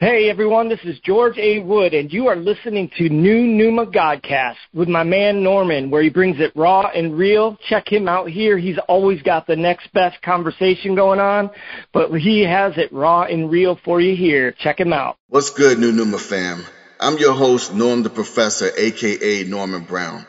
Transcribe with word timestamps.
Hey 0.00 0.30
everyone, 0.30 0.68
this 0.68 0.78
is 0.84 1.00
George 1.00 1.36
A. 1.38 1.58
Wood, 1.58 1.92
and 1.92 2.12
you 2.12 2.28
are 2.28 2.36
listening 2.36 2.88
to 2.98 3.08
New 3.08 3.42
Numa 3.48 3.84
Godcast 3.84 4.54
with 4.72 4.86
my 4.86 5.02
man 5.02 5.42
Norman, 5.42 5.90
where 5.90 6.04
he 6.04 6.08
brings 6.08 6.38
it 6.38 6.52
raw 6.54 6.86
and 6.86 7.18
real. 7.18 7.58
Check 7.68 7.88
him 7.90 8.06
out 8.06 8.30
here. 8.30 8.56
He's 8.56 8.78
always 8.86 9.20
got 9.22 9.48
the 9.48 9.56
next 9.56 9.92
best 9.92 10.22
conversation 10.22 10.94
going 10.94 11.18
on, 11.18 11.50
but 11.92 12.12
he 12.12 12.42
has 12.42 12.74
it 12.76 12.92
raw 12.92 13.24
and 13.24 13.50
real 13.50 13.76
for 13.84 14.00
you 14.00 14.14
here. 14.14 14.52
Check 14.52 14.78
him 14.78 14.92
out. 14.92 15.16
What's 15.30 15.50
good, 15.50 15.80
New 15.80 15.90
Numa 15.90 16.18
fam? 16.18 16.64
I'm 17.00 17.18
your 17.18 17.34
host, 17.34 17.74
Norm 17.74 18.04
the 18.04 18.10
Professor, 18.10 18.70
aka 18.78 19.42
Norman 19.42 19.82
Brown. 19.82 20.24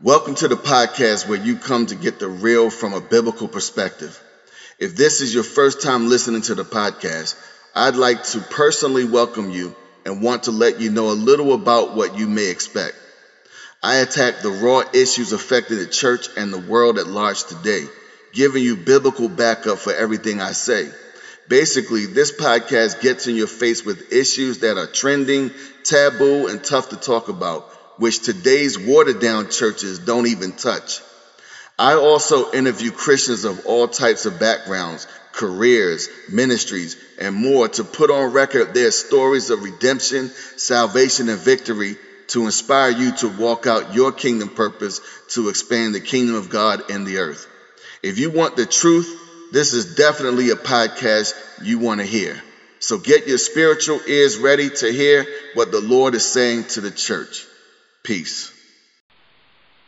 Welcome 0.00 0.36
to 0.36 0.46
the 0.46 0.54
podcast 0.54 1.28
where 1.28 1.44
you 1.44 1.56
come 1.56 1.86
to 1.86 1.96
get 1.96 2.20
the 2.20 2.28
real 2.28 2.70
from 2.70 2.94
a 2.94 3.00
biblical 3.00 3.48
perspective. 3.48 4.16
If 4.78 4.94
this 4.94 5.20
is 5.20 5.34
your 5.34 5.42
first 5.42 5.82
time 5.82 6.08
listening 6.08 6.42
to 6.42 6.54
the 6.54 6.64
podcast, 6.64 7.34
I'd 7.74 7.94
like 7.94 8.24
to 8.24 8.40
personally 8.40 9.04
welcome 9.04 9.50
you 9.50 9.76
and 10.04 10.22
want 10.22 10.44
to 10.44 10.50
let 10.50 10.80
you 10.80 10.90
know 10.90 11.10
a 11.10 11.12
little 11.12 11.52
about 11.52 11.94
what 11.94 12.18
you 12.18 12.26
may 12.26 12.50
expect. 12.50 12.96
I 13.82 13.96
attack 13.96 14.40
the 14.40 14.50
raw 14.50 14.82
issues 14.92 15.32
affecting 15.32 15.78
the 15.78 15.86
church 15.86 16.28
and 16.36 16.52
the 16.52 16.58
world 16.58 16.98
at 16.98 17.06
large 17.06 17.44
today, 17.44 17.84
giving 18.32 18.64
you 18.64 18.76
biblical 18.76 19.28
backup 19.28 19.78
for 19.78 19.94
everything 19.94 20.40
I 20.40 20.52
say. 20.52 20.90
Basically, 21.48 22.06
this 22.06 22.32
podcast 22.32 23.00
gets 23.02 23.28
in 23.28 23.36
your 23.36 23.46
face 23.46 23.84
with 23.84 24.12
issues 24.12 24.58
that 24.58 24.76
are 24.76 24.86
trending, 24.86 25.52
taboo, 25.84 26.48
and 26.48 26.62
tough 26.62 26.88
to 26.88 26.96
talk 26.96 27.28
about, 27.28 27.70
which 27.98 28.20
today's 28.20 28.78
watered 28.78 29.20
down 29.20 29.48
churches 29.48 30.00
don't 30.00 30.26
even 30.26 30.52
touch. 30.52 31.00
I 31.78 31.94
also 31.94 32.52
interview 32.52 32.90
Christians 32.90 33.44
of 33.44 33.64
all 33.64 33.88
types 33.88 34.26
of 34.26 34.38
backgrounds 34.38 35.06
careers, 35.40 36.10
ministries, 36.30 36.98
and 37.18 37.34
more 37.34 37.66
to 37.66 37.82
put 37.82 38.10
on 38.10 38.34
record 38.34 38.74
their 38.74 38.90
stories 38.90 39.48
of 39.48 39.62
redemption, 39.62 40.28
salvation, 40.28 41.30
and 41.30 41.40
victory 41.40 41.96
to 42.26 42.44
inspire 42.44 42.90
you 42.90 43.10
to 43.12 43.28
walk 43.28 43.66
out 43.66 43.94
your 43.94 44.12
kingdom 44.12 44.50
purpose 44.50 45.00
to 45.30 45.48
expand 45.48 45.94
the 45.94 46.00
kingdom 46.00 46.34
of 46.34 46.50
God 46.50 46.90
in 46.90 47.04
the 47.04 47.16
earth. 47.16 47.46
If 48.02 48.18
you 48.18 48.30
want 48.30 48.56
the 48.56 48.66
truth, 48.66 49.08
this 49.50 49.72
is 49.72 49.94
definitely 49.94 50.50
a 50.50 50.56
podcast 50.56 51.32
you 51.64 51.78
want 51.78 52.00
to 52.00 52.06
hear. 52.06 52.36
So 52.78 52.98
get 52.98 53.26
your 53.26 53.38
spiritual 53.38 53.98
ears 54.06 54.36
ready 54.36 54.68
to 54.68 54.92
hear 54.92 55.24
what 55.54 55.72
the 55.72 55.80
Lord 55.80 56.14
is 56.14 56.26
saying 56.26 56.64
to 56.74 56.82
the 56.82 56.90
church. 56.90 57.46
Peace. 58.02 58.52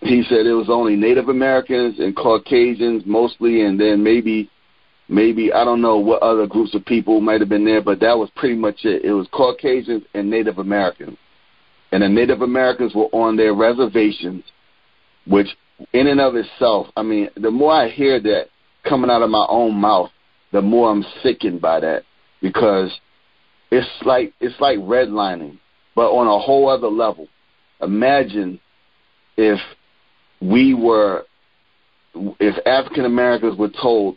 He 0.01 0.25
said 0.29 0.47
it 0.47 0.55
was 0.55 0.71
only 0.71 0.97
Native 0.97 1.29
Americans 1.29 2.01
and 2.01 2.17
Caucasians 2.17 3.05
mostly, 3.05 3.61
and 3.61 3.79
then 3.79 4.03
maybe 4.03 4.51
maybe 5.13 5.53
I 5.53 5.65
don't 5.65 5.83
know 5.83 5.99
what 5.99 6.23
other 6.23 6.47
groups 6.47 6.75
of 6.75 6.85
people 6.85 7.21
might 7.21 7.41
have 7.41 7.49
been 7.49 7.65
there, 7.65 7.83
but 7.83 8.01
that 8.01 8.17
was 8.17 8.31
pretty 8.35 8.57
much 8.57 8.85
it. 8.85 9.05
It 9.05 9.13
was 9.13 9.29
Caucasians 9.31 10.05
and 10.15 10.31
Native 10.31 10.59
Americans, 10.59 11.19
and 11.93 12.03
the 12.03 12.09
Native 12.09 12.41
Americans 12.41 12.95
were 12.95 13.09
on 13.13 13.37
their 13.37 13.55
reservations, 13.55 14.43
which 15.27 15.49
in 15.93 16.07
and 16.07 16.21
of 16.21 16.35
itself, 16.35 16.87
I 16.97 17.03
mean, 17.03 17.29
the 17.37 17.51
more 17.51 17.73
I 17.73 17.89
hear 17.89 18.21
that 18.21 18.47
coming 18.89 19.11
out 19.11 19.23
of 19.23 19.31
my 19.31 19.47
own 19.49 19.75
mouth, 19.75 20.11
the 20.53 20.63
more 20.63 20.91
I'm 20.91 21.05
sickened 21.23 21.61
by 21.61 21.81
that 21.81 22.05
because 22.41 22.91
it's 23.71 23.89
like 24.05 24.33
it's 24.41 24.59
like 24.61 24.79
redlining, 24.79 25.59
but 25.95 26.11
on 26.11 26.27
a 26.27 26.39
whole 26.39 26.69
other 26.69 26.89
level. 26.89 27.29
Imagine 27.81 28.61
if 29.37 29.59
we 30.41 30.75
were 30.75 31.25
if 32.15 32.67
African 32.67 33.05
Americans 33.05 33.57
were 33.57 33.71
told 33.71 34.17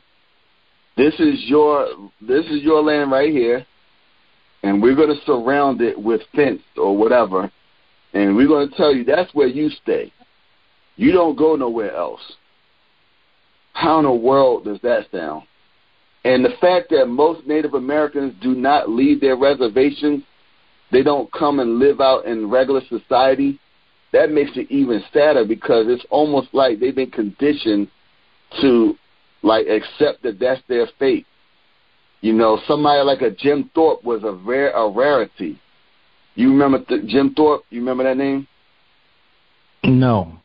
this 0.97 1.13
is 1.19 1.43
your 1.45 1.87
this 2.21 2.45
is 2.45 2.61
your 2.61 2.81
land 2.81 3.11
right 3.11 3.31
here, 3.31 3.65
and 4.63 4.81
we're 4.81 4.95
going 4.95 5.15
to 5.15 5.25
surround 5.25 5.81
it 5.81 5.99
with 5.99 6.21
fence 6.35 6.61
or 6.77 6.95
whatever, 6.95 7.51
and 8.13 8.35
we're 8.35 8.47
going 8.47 8.69
to 8.69 8.75
tell 8.75 8.93
you 8.93 9.03
that's 9.03 9.33
where 9.33 9.47
you 9.47 9.69
stay. 9.83 10.11
You 10.95 11.11
don't 11.11 11.37
go 11.37 11.55
nowhere 11.55 11.93
else. 11.93 12.21
How 13.73 13.99
in 13.99 14.05
the 14.05 14.13
world 14.13 14.63
does 14.63 14.79
that 14.83 15.07
sound? 15.11 15.43
And 16.23 16.43
the 16.43 16.55
fact 16.61 16.89
that 16.89 17.07
most 17.07 17.45
Native 17.45 17.73
Americans 17.73 18.33
do 18.41 18.55
not 18.55 18.89
leave 18.89 19.19
their 19.19 19.35
reservations, 19.35 20.23
they 20.91 21.03
don't 21.03 21.31
come 21.33 21.59
and 21.59 21.77
live 21.77 21.99
out 21.99 22.25
in 22.25 22.49
regular 22.49 22.81
society, 22.89 23.59
that 24.13 24.31
makes 24.31 24.51
it 24.55 24.71
even 24.71 25.03
sadder 25.13 25.43
because 25.45 25.87
it's 25.89 26.05
almost 26.09 26.47
like 26.53 26.79
they've 26.79 26.95
been 26.95 27.11
conditioned 27.11 27.89
to 28.61 28.95
like 29.43 29.67
accept 29.67 30.23
that 30.23 30.39
that's 30.39 30.61
their 30.67 30.87
fate. 30.99 31.25
You 32.21 32.33
know, 32.33 32.59
somebody 32.67 33.03
like 33.03 33.21
a 33.21 33.31
Jim 33.31 33.69
Thorpe 33.75 34.03
was 34.03 34.23
a 34.23 34.31
rare 34.31 34.71
a 34.71 34.89
rarity. 34.89 35.59
You 36.35 36.49
remember 36.49 36.83
th- 36.83 37.05
Jim 37.07 37.33
Thorpe? 37.35 37.63
You 37.69 37.79
remember 37.79 38.03
that 38.03 38.17
name? 38.17 38.47
No. 39.83 40.39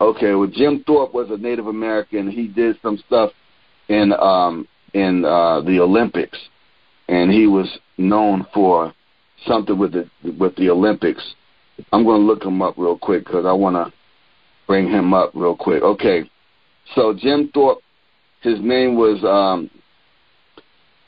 Okay, 0.00 0.34
well 0.34 0.50
Jim 0.52 0.82
Thorpe 0.86 1.14
was 1.14 1.30
a 1.30 1.36
Native 1.36 1.66
American. 1.66 2.30
He 2.30 2.48
did 2.48 2.76
some 2.82 2.98
stuff 3.06 3.30
in 3.88 4.12
um 4.12 4.66
in 4.94 5.24
uh 5.24 5.60
the 5.60 5.80
Olympics 5.80 6.38
and 7.08 7.30
he 7.30 7.46
was 7.46 7.78
known 7.98 8.46
for 8.54 8.92
something 9.46 9.78
with 9.78 9.92
the 9.92 10.08
with 10.38 10.56
the 10.56 10.70
Olympics. 10.70 11.34
I'm 11.92 12.04
going 12.04 12.20
to 12.20 12.26
look 12.26 12.44
him 12.44 12.62
up 12.62 12.74
real 12.76 12.98
quick 12.98 13.26
cuz 13.26 13.44
I 13.44 13.52
want 13.52 13.76
to 13.76 13.92
bring 14.66 14.88
him 14.88 15.12
up 15.12 15.32
real 15.34 15.56
quick. 15.56 15.82
Okay. 15.82 16.28
So 16.94 17.14
Jim 17.14 17.50
Thorpe, 17.54 17.78
his 18.42 18.58
name 18.60 18.96
was 18.96 19.22
um, 19.24 19.70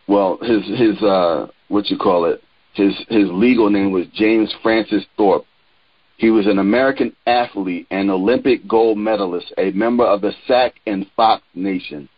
well, 0.07 0.39
his 0.43 0.65
his 0.79 1.03
uh, 1.03 1.49
what 1.69 1.91
you 1.91 1.97
call 1.97 2.27
it? 2.27 2.43
His 2.75 2.93
his 3.09 3.29
legal 3.31 3.71
name 3.71 3.93
was 3.93 4.07
James 4.15 4.55
Francis 4.63 5.05
Thorpe. 5.17 5.47
He 6.17 6.31
was 6.31 6.47
an 6.47 6.59
American 6.59 7.15
athlete 7.27 7.87
and 7.91 8.11
Olympic 8.11 8.69
gold 8.69 8.99
medalist, 8.99 9.53
a 9.59 9.73
member 9.73 10.05
of 10.05 10.21
the 10.21 10.33
Sac 10.47 10.75
and 10.87 11.07
Fox 11.17 11.43
Nation. 11.55 12.09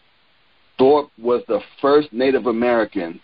Thorpe 0.79 1.11
was 1.19 1.43
the 1.49 1.61
first 1.81 2.13
Native 2.13 2.47
American. 2.47 3.21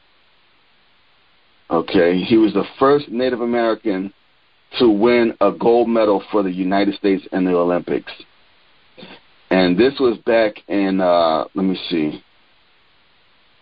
Okay, 1.70 2.18
he 2.22 2.36
was 2.36 2.54
the 2.54 2.64
first 2.78 3.08
Native 3.08 3.40
American 3.40 4.12
to 4.78 4.88
win 4.88 5.34
a 5.40 5.52
gold 5.52 5.88
medal 5.88 6.22
for 6.30 6.42
the 6.42 6.50
United 6.50 6.94
States 6.94 7.26
in 7.32 7.44
the 7.44 7.54
Olympics 7.54 8.12
and 9.52 9.76
this 9.76 9.92
was 10.00 10.16
back 10.24 10.54
in 10.68 11.00
uh, 11.02 11.44
let 11.54 11.64
me 11.64 11.78
see. 11.90 12.24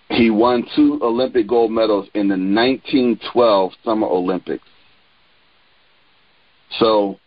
He 0.09 0.31
won 0.31 0.65
two 0.77 1.01
Olympic 1.03 1.49
gold 1.49 1.73
medals 1.73 2.09
in 2.15 2.29
the 2.29 2.35
1912 2.35 3.73
Summer 3.85 4.07
Olympics. 4.07 4.67
So 6.79 7.19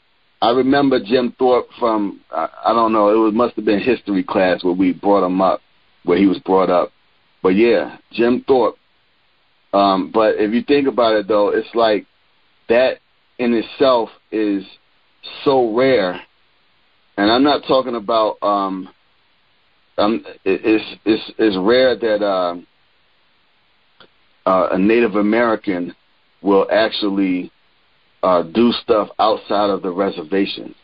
I 0.41 0.51
remember 0.51 0.99
Jim 1.03 1.35
Thorpe 1.37 1.67
from 1.77 2.21
I, 2.31 2.47
I 2.67 2.73
don't 2.73 2.93
know 2.93 3.09
it 3.09 3.17
was 3.17 3.33
must 3.33 3.57
have 3.57 3.65
been 3.65 3.81
history 3.81 4.23
class 4.23 4.63
where 4.63 4.73
we 4.73 4.93
brought 4.93 5.25
him 5.25 5.41
up 5.41 5.59
where 6.05 6.17
he 6.17 6.25
was 6.25 6.39
brought 6.39 6.69
up. 6.69 6.91
But 7.41 7.55
yeah, 7.55 7.97
Jim 8.13 8.45
Thorpe. 8.47 8.77
Um, 9.73 10.09
but 10.13 10.35
if 10.35 10.53
you 10.53 10.63
think 10.63 10.87
about 10.87 11.15
it 11.15 11.27
though, 11.27 11.49
it's 11.49 11.75
like 11.75 12.05
that 12.69 12.99
in 13.39 13.53
itself 13.53 14.09
is 14.31 14.63
so 15.43 15.75
rare 15.75 16.21
and 17.17 17.31
I'm 17.31 17.43
not 17.43 17.63
talking 17.67 17.95
about 17.95 18.37
um, 18.41 18.89
um 19.97 20.25
it's 20.43 20.99
it's 21.05 21.31
it's 21.37 21.57
rare 21.59 21.95
that 21.97 22.23
uh, 22.23 22.55
uh, 24.45 24.69
a 24.71 24.77
Native 24.77 25.15
American 25.15 25.95
will 26.41 26.67
actually 26.71 27.51
uh, 28.21 28.43
do 28.43 28.71
stuff 28.83 29.09
outside 29.19 29.69
of 29.69 29.81
the 29.81 29.91
reservation. 29.91 30.75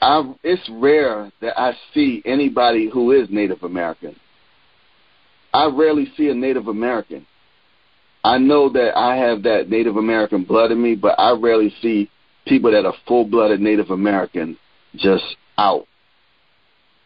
I, 0.00 0.32
it's 0.44 0.68
rare 0.70 1.30
that 1.40 1.58
I 1.58 1.72
see 1.92 2.22
anybody 2.24 2.88
who 2.92 3.12
is 3.12 3.28
Native 3.30 3.62
American. 3.62 4.14
I 5.52 5.66
rarely 5.66 6.12
see 6.16 6.28
a 6.28 6.34
Native 6.34 6.68
American. 6.68 7.26
I 8.22 8.38
know 8.38 8.68
that 8.70 8.96
I 8.96 9.16
have 9.16 9.42
that 9.44 9.70
Native 9.70 9.96
American 9.96 10.44
blood 10.44 10.70
in 10.70 10.82
me, 10.82 10.94
but 10.94 11.18
I 11.18 11.32
rarely 11.32 11.74
see 11.82 12.10
people 12.48 12.72
that 12.72 12.86
are 12.86 12.94
full 13.06 13.24
blooded 13.24 13.60
Native 13.60 13.90
American 13.90 14.56
just 14.96 15.24
out 15.56 15.86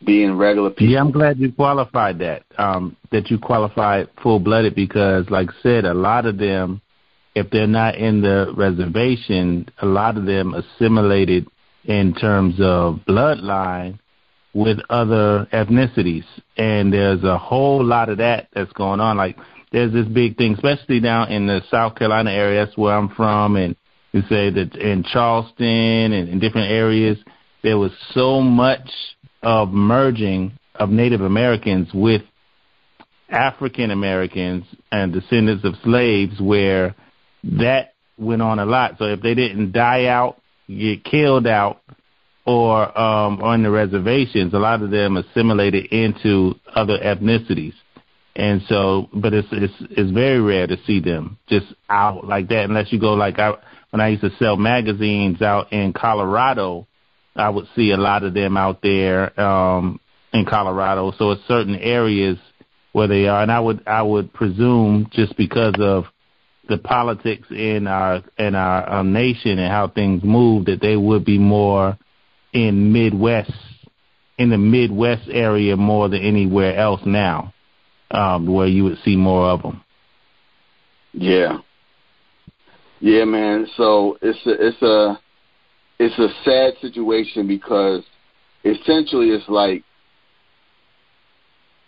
being 0.04 0.36
regular 0.36 0.70
people. 0.70 0.88
Yeah, 0.88 1.00
I'm 1.00 1.10
glad 1.10 1.38
you 1.38 1.52
qualified 1.52 2.18
that. 2.20 2.44
Um, 2.58 2.96
that 3.10 3.30
you 3.30 3.38
qualified 3.38 4.08
full 4.22 4.40
blooded 4.40 4.74
because, 4.74 5.28
like 5.30 5.50
I 5.50 5.62
said, 5.62 5.84
a 5.84 5.94
lot 5.94 6.26
of 6.26 6.38
them, 6.38 6.80
if 7.34 7.50
they're 7.50 7.66
not 7.66 7.96
in 7.96 8.20
the 8.20 8.52
reservation, 8.56 9.68
a 9.80 9.86
lot 9.86 10.16
of 10.16 10.26
them 10.26 10.54
assimilated 10.54 11.46
in 11.84 12.14
terms 12.14 12.54
of 12.60 13.00
bloodline 13.08 13.98
with 14.54 14.78
other 14.90 15.48
ethnicities, 15.52 16.24
and 16.56 16.92
there's 16.92 17.24
a 17.24 17.38
whole 17.38 17.82
lot 17.82 18.08
of 18.10 18.18
that 18.18 18.48
that's 18.52 18.72
going 18.72 19.00
on. 19.00 19.16
Like 19.16 19.36
there's 19.72 19.92
this 19.92 20.06
big 20.06 20.36
thing, 20.36 20.54
especially 20.54 21.00
down 21.00 21.32
in 21.32 21.46
the 21.46 21.62
South 21.70 21.94
Carolina 21.94 22.30
area. 22.30 22.64
That's 22.64 22.76
where 22.76 22.94
I'm 22.94 23.08
from, 23.08 23.56
and 23.56 23.74
you 24.12 24.22
say 24.28 24.50
that 24.50 24.76
in 24.76 25.04
Charleston 25.04 26.12
and 26.12 26.28
in 26.28 26.38
different 26.38 26.70
areas, 26.70 27.18
there 27.62 27.78
was 27.78 27.92
so 28.12 28.40
much 28.40 28.88
of 29.42 29.70
merging 29.70 30.52
of 30.74 30.90
Native 30.90 31.20
Americans 31.20 31.88
with 31.92 32.22
African 33.28 33.90
Americans 33.90 34.64
and 34.90 35.12
descendants 35.12 35.64
of 35.64 35.74
slaves 35.82 36.40
where 36.40 36.94
that 37.44 37.94
went 38.18 38.42
on 38.42 38.58
a 38.58 38.66
lot. 38.66 38.96
So 38.98 39.04
if 39.06 39.22
they 39.22 39.34
didn't 39.34 39.72
die 39.72 40.06
out, 40.06 40.40
get 40.68 41.04
killed 41.04 41.46
out, 41.46 41.80
or 42.44 42.98
um, 42.98 43.40
on 43.42 43.62
the 43.62 43.70
reservations, 43.70 44.52
a 44.52 44.58
lot 44.58 44.82
of 44.82 44.90
them 44.90 45.16
assimilated 45.16 45.86
into 45.86 46.54
other 46.74 46.98
ethnicities. 46.98 47.74
And 48.34 48.62
so, 48.68 49.08
but 49.12 49.34
it's 49.34 49.48
it's 49.52 49.74
it's 49.90 50.10
very 50.10 50.40
rare 50.40 50.66
to 50.66 50.76
see 50.86 51.00
them 51.00 51.38
just 51.48 51.66
out 51.88 52.26
like 52.26 52.48
that, 52.48 52.64
unless 52.64 52.90
you 52.90 52.98
go 52.98 53.12
like 53.12 53.38
I 53.38 53.52
when 53.92 54.00
I 54.00 54.08
used 54.08 54.22
to 54.22 54.34
sell 54.38 54.56
magazines 54.56 55.42
out 55.42 55.70
in 55.70 55.92
Colorado, 55.92 56.86
I 57.36 57.50
would 57.50 57.66
see 57.76 57.90
a 57.90 57.98
lot 57.98 58.22
of 58.24 58.32
them 58.32 58.56
out 58.56 58.80
there 58.82 59.38
um, 59.38 60.00
in 60.32 60.46
Colorado. 60.46 61.12
So 61.18 61.32
it's 61.32 61.46
certain 61.46 61.76
areas 61.76 62.38
where 62.92 63.06
they 63.06 63.26
are, 63.28 63.42
and 63.42 63.52
I 63.52 63.60
would 63.60 63.86
I 63.86 64.00
would 64.02 64.32
presume 64.32 65.10
just 65.12 65.36
because 65.36 65.74
of 65.78 66.04
the 66.68 66.78
politics 66.78 67.48
in 67.50 67.86
our 67.86 68.22
in 68.38 68.54
our 68.54 69.00
um, 69.00 69.12
nation 69.12 69.58
and 69.58 69.70
how 69.70 69.88
things 69.88 70.22
move 70.24 70.66
that 70.66 70.80
they 70.80 70.96
would 70.96 71.26
be 71.26 71.38
more 71.38 71.98
in 72.54 72.92
Midwest 72.92 73.52
in 74.38 74.48
the 74.48 74.58
Midwest 74.58 75.28
area 75.30 75.76
more 75.76 76.08
than 76.08 76.22
anywhere 76.22 76.76
else 76.76 77.02
now, 77.04 77.52
um, 78.10 78.50
where 78.50 78.66
you 78.66 78.84
would 78.84 78.98
see 79.04 79.16
more 79.16 79.50
of 79.50 79.62
them. 79.62 79.84
Yeah, 81.12 81.58
yeah, 83.02 83.24
man. 83.24 83.66
So 83.76 84.16
it's 84.22 84.38
a 84.46 84.66
it's 84.68 84.80
a 84.80 85.20
it's 85.98 86.18
a 86.20 86.28
sad 86.44 86.74
situation 86.80 87.48
because 87.48 88.04
essentially 88.64 89.30
it's 89.30 89.48
like 89.48 89.82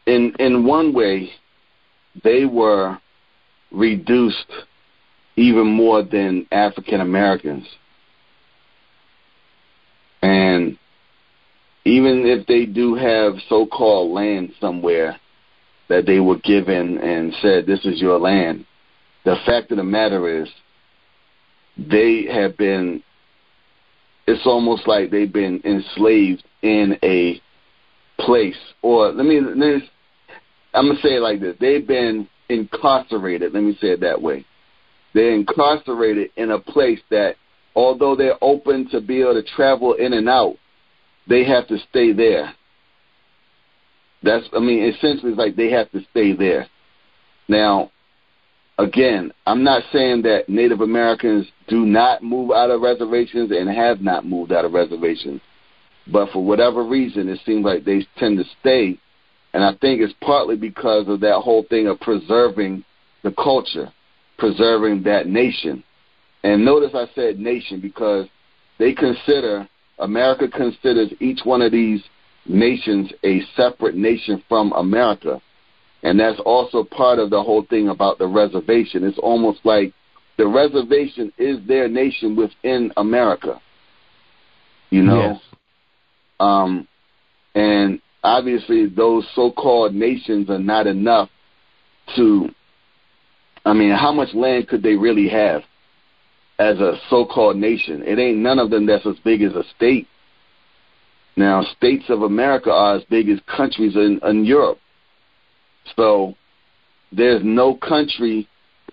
in 0.06 0.34
in 0.40 0.66
one 0.66 0.92
way 0.92 1.30
they 2.24 2.46
were 2.46 2.98
reduced 3.70 4.52
even 5.36 5.68
more 5.68 6.02
than 6.02 6.48
African 6.50 7.00
Americans. 7.00 7.68
And 10.20 10.76
even 11.84 12.26
if 12.26 12.44
they 12.48 12.66
do 12.66 12.96
have 12.96 13.34
so 13.48 13.66
called 13.66 14.10
land 14.10 14.52
somewhere 14.60 15.20
that 15.88 16.06
they 16.06 16.18
were 16.18 16.38
given 16.38 16.98
and 16.98 17.32
said, 17.40 17.66
This 17.66 17.84
is 17.84 18.00
your 18.00 18.18
land, 18.18 18.66
the 19.24 19.36
fact 19.46 19.70
of 19.70 19.76
the 19.76 19.84
matter 19.84 20.42
is 20.42 20.48
they 21.76 22.26
have 22.30 22.56
been 22.56 23.02
it's 24.26 24.46
almost 24.46 24.86
like 24.86 25.10
they've 25.10 25.32
been 25.32 25.60
enslaved 25.64 26.44
in 26.62 26.98
a 27.02 27.40
place 28.18 28.56
or 28.82 29.12
let 29.12 29.26
me, 29.26 29.38
I'm 29.38 30.88
gonna 30.88 31.00
say 31.00 31.16
it 31.16 31.22
like 31.22 31.40
this. 31.40 31.56
They've 31.60 31.86
been 31.86 32.28
incarcerated, 32.48 33.52
let 33.52 33.62
me 33.62 33.76
say 33.80 33.88
it 33.88 34.00
that 34.00 34.20
way. 34.20 34.44
They're 35.12 35.34
incarcerated 35.34 36.30
in 36.36 36.50
a 36.50 36.58
place 36.58 37.00
that 37.10 37.36
although 37.74 38.16
they're 38.16 38.42
open 38.42 38.88
to 38.90 39.00
be 39.00 39.20
able 39.20 39.34
to 39.34 39.42
travel 39.54 39.94
in 39.94 40.12
and 40.12 40.28
out, 40.28 40.56
they 41.28 41.44
have 41.44 41.68
to 41.68 41.78
stay 41.90 42.12
there. 42.12 42.54
That's 44.22 44.46
I 44.54 44.58
mean, 44.58 44.82
essentially 44.84 45.32
it's 45.32 45.38
like 45.38 45.56
they 45.56 45.70
have 45.70 45.90
to 45.92 46.00
stay 46.10 46.32
there. 46.32 46.66
Now, 47.46 47.90
again, 48.78 49.32
I'm 49.46 49.62
not 49.62 49.82
saying 49.92 50.22
that 50.22 50.48
Native 50.48 50.80
Americans 50.80 51.46
do 51.68 51.84
not 51.84 52.22
move 52.22 52.50
out 52.50 52.70
of 52.70 52.80
reservations 52.80 53.50
and 53.50 53.68
have 53.68 54.00
not 54.00 54.26
moved 54.26 54.52
out 54.52 54.64
of 54.64 54.72
reservations. 54.72 55.40
But 56.06 56.30
for 56.30 56.44
whatever 56.44 56.84
reason, 56.84 57.28
it 57.28 57.40
seems 57.46 57.64
like 57.64 57.84
they 57.84 58.06
tend 58.18 58.38
to 58.38 58.44
stay. 58.60 58.98
And 59.54 59.64
I 59.64 59.72
think 59.80 60.00
it's 60.00 60.14
partly 60.20 60.56
because 60.56 61.08
of 61.08 61.20
that 61.20 61.40
whole 61.40 61.64
thing 61.70 61.86
of 61.86 62.00
preserving 62.00 62.84
the 63.22 63.32
culture, 63.32 63.92
preserving 64.38 65.02
that 65.04 65.26
nation. 65.26 65.82
And 66.42 66.64
notice 66.64 66.90
I 66.94 67.06
said 67.14 67.38
nation 67.38 67.80
because 67.80 68.26
they 68.78 68.92
consider, 68.92 69.66
America 69.98 70.48
considers 70.48 71.10
each 71.20 71.40
one 71.44 71.62
of 71.62 71.72
these 71.72 72.02
nations 72.46 73.10
a 73.24 73.40
separate 73.56 73.94
nation 73.94 74.42
from 74.48 74.72
America. 74.72 75.40
And 76.04 76.20
that's 76.20 76.38
also 76.44 76.84
part 76.84 77.18
of 77.18 77.30
the 77.30 77.42
whole 77.42 77.64
thing 77.64 77.88
about 77.88 78.18
the 78.18 78.26
reservation. 78.26 79.04
It's 79.04 79.18
almost 79.18 79.60
like 79.64 79.94
the 80.36 80.46
reservation 80.46 81.32
is 81.38 81.66
their 81.66 81.88
nation 81.88 82.36
within 82.36 82.92
America. 82.98 83.60
You 84.90 85.02
know? 85.02 85.32
Yes. 85.32 85.40
Um, 86.38 86.86
and 87.54 88.00
obviously, 88.22 88.86
those 88.86 89.26
so 89.34 89.50
called 89.50 89.94
nations 89.94 90.50
are 90.50 90.58
not 90.58 90.86
enough 90.86 91.30
to. 92.16 92.50
I 93.64 93.72
mean, 93.72 93.92
how 93.92 94.12
much 94.12 94.34
land 94.34 94.68
could 94.68 94.82
they 94.82 94.96
really 94.96 95.28
have 95.30 95.62
as 96.58 96.78
a 96.80 96.98
so 97.08 97.24
called 97.24 97.56
nation? 97.56 98.02
It 98.02 98.18
ain't 98.18 98.38
none 98.38 98.58
of 98.58 98.68
them 98.68 98.84
that's 98.84 99.06
as 99.06 99.16
big 99.24 99.40
as 99.40 99.54
a 99.54 99.64
state. 99.74 100.06
Now, 101.34 101.62
states 101.76 102.04
of 102.10 102.22
America 102.22 102.70
are 102.70 102.96
as 102.96 103.04
big 103.04 103.30
as 103.30 103.38
countries 103.56 103.96
in, 103.96 104.20
in 104.22 104.44
Europe. 104.44 104.78
So 105.96 106.34
there's 107.12 107.42
no 107.44 107.74
country, 107.74 108.48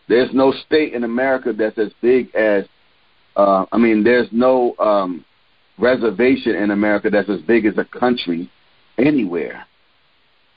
there's 0.08 0.34
no 0.34 0.52
state 0.66 0.94
in 0.94 1.04
America 1.04 1.54
that's 1.54 1.78
as 1.78 1.92
big 2.02 2.34
as, 2.36 2.66
uh, 3.36 3.66
I 3.72 3.78
mean, 3.78 4.04
there's 4.04 4.28
no 4.32 4.76
um, 4.78 5.26
reservation 5.78 6.56
in 6.56 6.72
America 6.72 7.10
that's 7.10 7.30
as 7.30 7.42
big 7.42 7.66
as 7.66 7.78
a 7.78 7.86
country 7.86 8.50
anywhere 8.98 9.66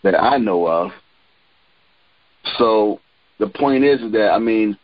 that 0.02 0.20
I 0.20 0.36
know 0.36 0.66
of. 0.66 0.90
So 2.58 3.00
the 3.38 3.48
point 3.48 3.84
is 3.84 4.00
that, 4.12 4.30
I 4.32 4.38
mean, 4.38 4.78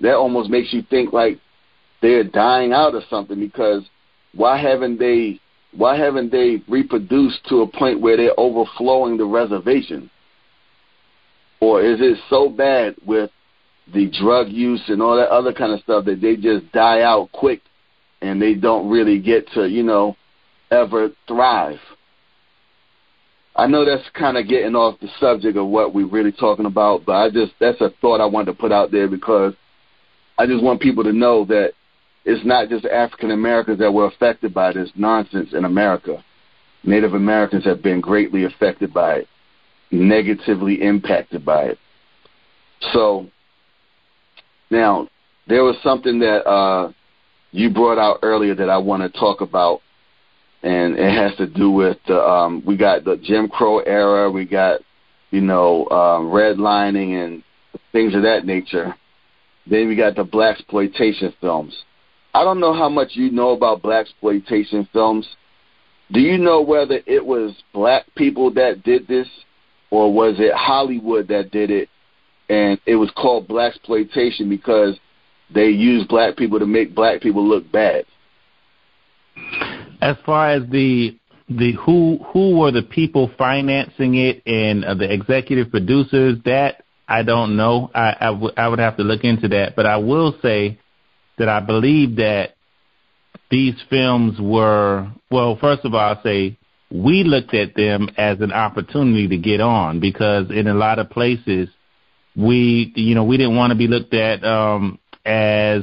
that 0.00 0.14
almost 0.14 0.50
makes 0.50 0.72
you 0.72 0.82
think 0.88 1.12
like 1.12 1.38
they're 2.00 2.24
dying 2.24 2.72
out 2.72 2.94
or 2.94 3.02
something 3.10 3.38
because 3.38 3.82
why 4.32 4.58
haven't 4.58 4.98
they 4.98 5.40
why 5.72 5.96
haven't 5.96 6.32
they 6.32 6.62
reproduced 6.68 7.46
to 7.48 7.62
a 7.62 7.66
point 7.66 8.00
where 8.00 8.16
they're 8.16 8.38
overflowing 8.38 9.16
the 9.16 9.24
reservation? 9.24 10.09
Or 11.60 11.82
is 11.82 12.00
it 12.00 12.18
so 12.30 12.48
bad 12.48 12.96
with 13.04 13.30
the 13.92 14.10
drug 14.10 14.48
use 14.48 14.82
and 14.88 15.02
all 15.02 15.16
that 15.16 15.28
other 15.28 15.52
kind 15.52 15.72
of 15.72 15.80
stuff 15.80 16.06
that 16.06 16.20
they 16.20 16.36
just 16.36 16.70
die 16.72 17.02
out 17.02 17.30
quick 17.32 17.60
and 18.22 18.40
they 18.40 18.54
don't 18.54 18.88
really 18.88 19.20
get 19.20 19.46
to, 19.52 19.68
you 19.68 19.82
know, 19.82 20.16
ever 20.70 21.10
thrive? 21.28 21.78
I 23.54 23.66
know 23.66 23.84
that's 23.84 24.08
kind 24.14 24.38
of 24.38 24.48
getting 24.48 24.74
off 24.74 25.00
the 25.00 25.08
subject 25.18 25.58
of 25.58 25.66
what 25.66 25.92
we're 25.92 26.06
really 26.06 26.32
talking 26.32 26.66
about, 26.66 27.04
but 27.04 27.12
I 27.12 27.30
just 27.30 27.52
that's 27.60 27.80
a 27.80 27.90
thought 28.00 28.20
I 28.20 28.26
wanted 28.26 28.52
to 28.52 28.58
put 28.58 28.72
out 28.72 28.90
there 28.90 29.08
because 29.08 29.54
I 30.38 30.46
just 30.46 30.62
want 30.62 30.80
people 30.80 31.04
to 31.04 31.12
know 31.12 31.44
that 31.46 31.72
it's 32.24 32.46
not 32.46 32.68
just 32.68 32.86
African 32.86 33.32
Americans 33.32 33.78
that 33.80 33.92
were 33.92 34.06
affected 34.06 34.54
by 34.54 34.72
this 34.72 34.90
nonsense 34.94 35.50
in 35.52 35.64
America. 35.64 36.24
Native 36.84 37.12
Americans 37.12 37.64
have 37.64 37.82
been 37.82 38.00
greatly 38.00 38.44
affected 38.44 38.94
by 38.94 39.16
it 39.16 39.28
negatively 39.90 40.82
impacted 40.82 41.44
by 41.44 41.64
it. 41.64 41.78
So 42.92 43.26
now 44.70 45.08
there 45.46 45.64
was 45.64 45.76
something 45.82 46.20
that 46.20 46.46
uh, 46.46 46.92
you 47.52 47.70
brought 47.70 47.98
out 47.98 48.20
earlier 48.22 48.54
that 48.54 48.70
I 48.70 48.78
want 48.78 49.02
to 49.02 49.18
talk 49.18 49.40
about, 49.40 49.80
and 50.62 50.98
it 50.98 51.12
has 51.12 51.36
to 51.38 51.46
do 51.46 51.70
with 51.70 51.98
the, 52.06 52.20
um, 52.20 52.62
we 52.64 52.76
got 52.76 53.04
the 53.04 53.16
Jim 53.16 53.48
Crow 53.48 53.80
era, 53.80 54.30
we 54.30 54.44
got 54.44 54.80
you 55.30 55.40
know 55.40 55.88
um, 55.90 56.26
redlining 56.26 57.22
and 57.22 57.42
things 57.92 58.14
of 58.14 58.22
that 58.22 58.46
nature. 58.46 58.94
Then 59.66 59.88
we 59.88 59.96
got 59.96 60.16
the 60.16 60.24
black 60.24 60.56
exploitation 60.56 61.34
films. 61.40 61.76
I 62.32 62.44
don't 62.44 62.60
know 62.60 62.72
how 62.72 62.88
much 62.88 63.10
you 63.12 63.30
know 63.30 63.50
about 63.50 63.82
black 63.82 64.06
exploitation 64.06 64.88
films. 64.92 65.28
Do 66.12 66.20
you 66.20 66.38
know 66.38 66.62
whether 66.62 67.00
it 67.06 67.24
was 67.24 67.54
black 67.72 68.04
people 68.16 68.52
that 68.54 68.82
did 68.82 69.06
this 69.06 69.28
or 69.90 70.12
was 70.12 70.36
it 70.38 70.52
Hollywood 70.54 71.28
that 71.28 71.50
did 71.50 71.70
it 71.70 71.88
and 72.48 72.80
it 72.86 72.96
was 72.96 73.10
called 73.16 73.48
black 73.48 73.74
exploitation 73.74 74.48
because 74.48 74.96
they 75.52 75.68
used 75.68 76.08
black 76.08 76.36
people 76.36 76.58
to 76.58 76.66
make 76.66 76.94
black 76.94 77.20
people 77.20 77.46
look 77.46 77.70
bad? 77.70 78.04
As 80.00 80.16
far 80.24 80.50
as 80.50 80.68
the 80.70 81.16
the 81.48 81.72
who 81.84 82.18
who 82.32 82.58
were 82.58 82.70
the 82.70 82.82
people 82.82 83.30
financing 83.36 84.14
it 84.14 84.42
and 84.46 84.84
uh, 84.84 84.94
the 84.94 85.12
executive 85.12 85.70
producers 85.70 86.38
that 86.44 86.84
I 87.08 87.24
don't 87.24 87.56
know. 87.56 87.90
I 87.92 88.16
I, 88.20 88.26
w- 88.26 88.52
I 88.56 88.68
would 88.68 88.78
have 88.78 88.96
to 88.98 89.02
look 89.02 89.24
into 89.24 89.48
that, 89.48 89.74
but 89.74 89.86
I 89.86 89.96
will 89.96 90.36
say 90.42 90.78
that 91.38 91.48
I 91.48 91.60
believe 91.60 92.16
that 92.16 92.54
these 93.50 93.74
films 93.88 94.40
were 94.40 95.10
well. 95.30 95.56
First 95.60 95.84
of 95.84 95.94
all, 95.94 96.00
I'll 96.00 96.22
say 96.22 96.56
we 96.90 97.22
looked 97.24 97.54
at 97.54 97.74
them 97.74 98.08
as 98.16 98.40
an 98.40 98.52
opportunity 98.52 99.28
to 99.28 99.36
get 99.36 99.60
on 99.60 100.00
because 100.00 100.50
in 100.50 100.66
a 100.66 100.74
lot 100.74 100.98
of 100.98 101.10
places 101.10 101.68
we 102.36 102.92
you 102.96 103.14
know 103.14 103.24
we 103.24 103.36
didn't 103.36 103.56
want 103.56 103.70
to 103.70 103.76
be 103.76 103.86
looked 103.86 104.14
at 104.14 104.44
um 104.44 104.98
as 105.24 105.82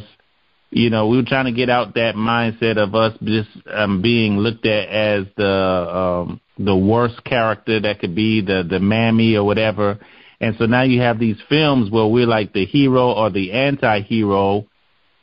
you 0.70 0.90
know 0.90 1.08
we 1.08 1.18
were 1.18 1.24
trying 1.24 1.46
to 1.46 1.52
get 1.52 1.70
out 1.70 1.96
that 1.96 2.16
mindset 2.16 2.78
of 2.78 2.94
us 2.96 3.18
just 3.24 3.50
um 3.72 4.02
being 4.02 4.38
looked 4.38 4.66
at 4.66 4.90
as 4.90 5.26
the 5.38 5.46
um 5.46 6.42
the 6.60 6.76
worst 6.76 7.24
character 7.24 7.80
that 7.80 8.00
could 8.00 8.16
be 8.16 8.42
the 8.42 8.66
the 8.68 8.80
mammy 8.80 9.36
or 9.36 9.44
whatever. 9.44 10.00
And 10.40 10.56
so 10.58 10.66
now 10.66 10.84
you 10.84 11.02
have 11.02 11.20
these 11.20 11.38
films 11.50 11.90
where 11.90 12.08
we're 12.08 12.28
like 12.28 12.54
the 12.54 12.66
hero 12.66 13.12
or 13.12 13.30
the 13.30 13.52
anti-hero, 13.54 14.66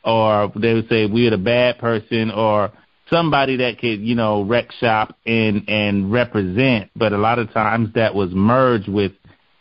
or 0.03 0.51
they 0.55 0.73
would 0.73 0.89
say 0.89 1.05
we're 1.05 1.31
the 1.31 1.37
bad 1.37 1.77
person 1.77 2.31
or 2.31 2.71
somebody 3.09 3.57
that 3.57 3.79
could, 3.79 4.01
you 4.01 4.15
know, 4.15 4.43
wreck 4.43 4.71
shop 4.73 5.17
and 5.25 5.69
and 5.69 6.11
represent. 6.11 6.91
But 6.95 7.13
a 7.13 7.17
lot 7.17 7.39
of 7.39 7.51
times 7.53 7.89
that 7.95 8.15
was 8.15 8.31
merged 8.31 8.87
with 8.87 9.13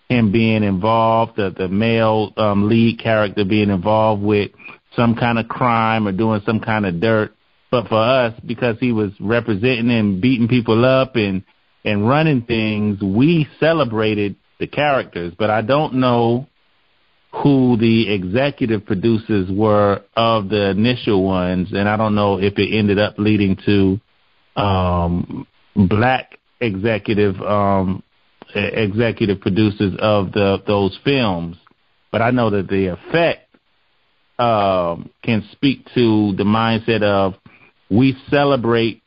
him 0.08 0.32
being 0.32 0.62
involved, 0.62 1.36
the 1.36 1.50
the 1.56 1.68
male 1.68 2.32
um, 2.36 2.68
lead 2.68 3.00
character 3.00 3.44
being 3.44 3.70
involved 3.70 4.22
with 4.22 4.50
some 4.96 5.14
kind 5.14 5.38
of 5.38 5.48
crime 5.48 6.06
or 6.06 6.12
doing 6.12 6.40
some 6.46 6.60
kind 6.60 6.86
of 6.86 7.00
dirt. 7.00 7.34
But 7.70 7.88
for 7.88 7.98
us, 7.98 8.38
because 8.46 8.76
he 8.78 8.92
was 8.92 9.10
representing 9.18 9.90
and 9.90 10.20
beating 10.20 10.48
people 10.48 10.84
up 10.84 11.16
and 11.16 11.42
and 11.84 12.08
running 12.08 12.42
things, 12.42 13.02
we 13.02 13.48
celebrated 13.60 14.36
the 14.58 14.66
characters. 14.66 15.34
But 15.36 15.50
I 15.50 15.62
don't 15.62 15.94
know 15.94 16.48
who 17.43 17.76
the 17.76 18.12
executive 18.12 18.85
producers 18.87 19.50
were 19.50 20.03
of 20.17 20.49
the 20.49 20.71
initial 20.71 21.25
ones, 21.25 21.73
and 21.73 21.88
I 21.88 21.97
don't 21.97 22.14
know 22.14 22.38
if 22.38 22.59
it 22.59 22.76
ended 22.76 22.99
up 22.99 23.14
leading 23.19 23.57
to 23.67 24.61
um, 24.61 25.47
black 25.75 26.38
executive 26.61 27.41
um, 27.41 28.03
executive 28.55 29.41
producers 29.41 29.95
of 29.99 30.33
the 30.33 30.62
those 30.67 30.99
films. 31.05 31.57
But 32.12 32.23
I 32.23 32.31
know 32.31 32.50
that 32.50 32.69
the 32.69 32.87
effect 32.87 33.49
um, 34.38 35.11
can 35.23 35.47
speak 35.53 35.87
to 35.95 36.35
the 36.37 36.45
mindset 36.45 37.03
of 37.03 37.35
we 37.91 38.17
celebrate 38.31 39.03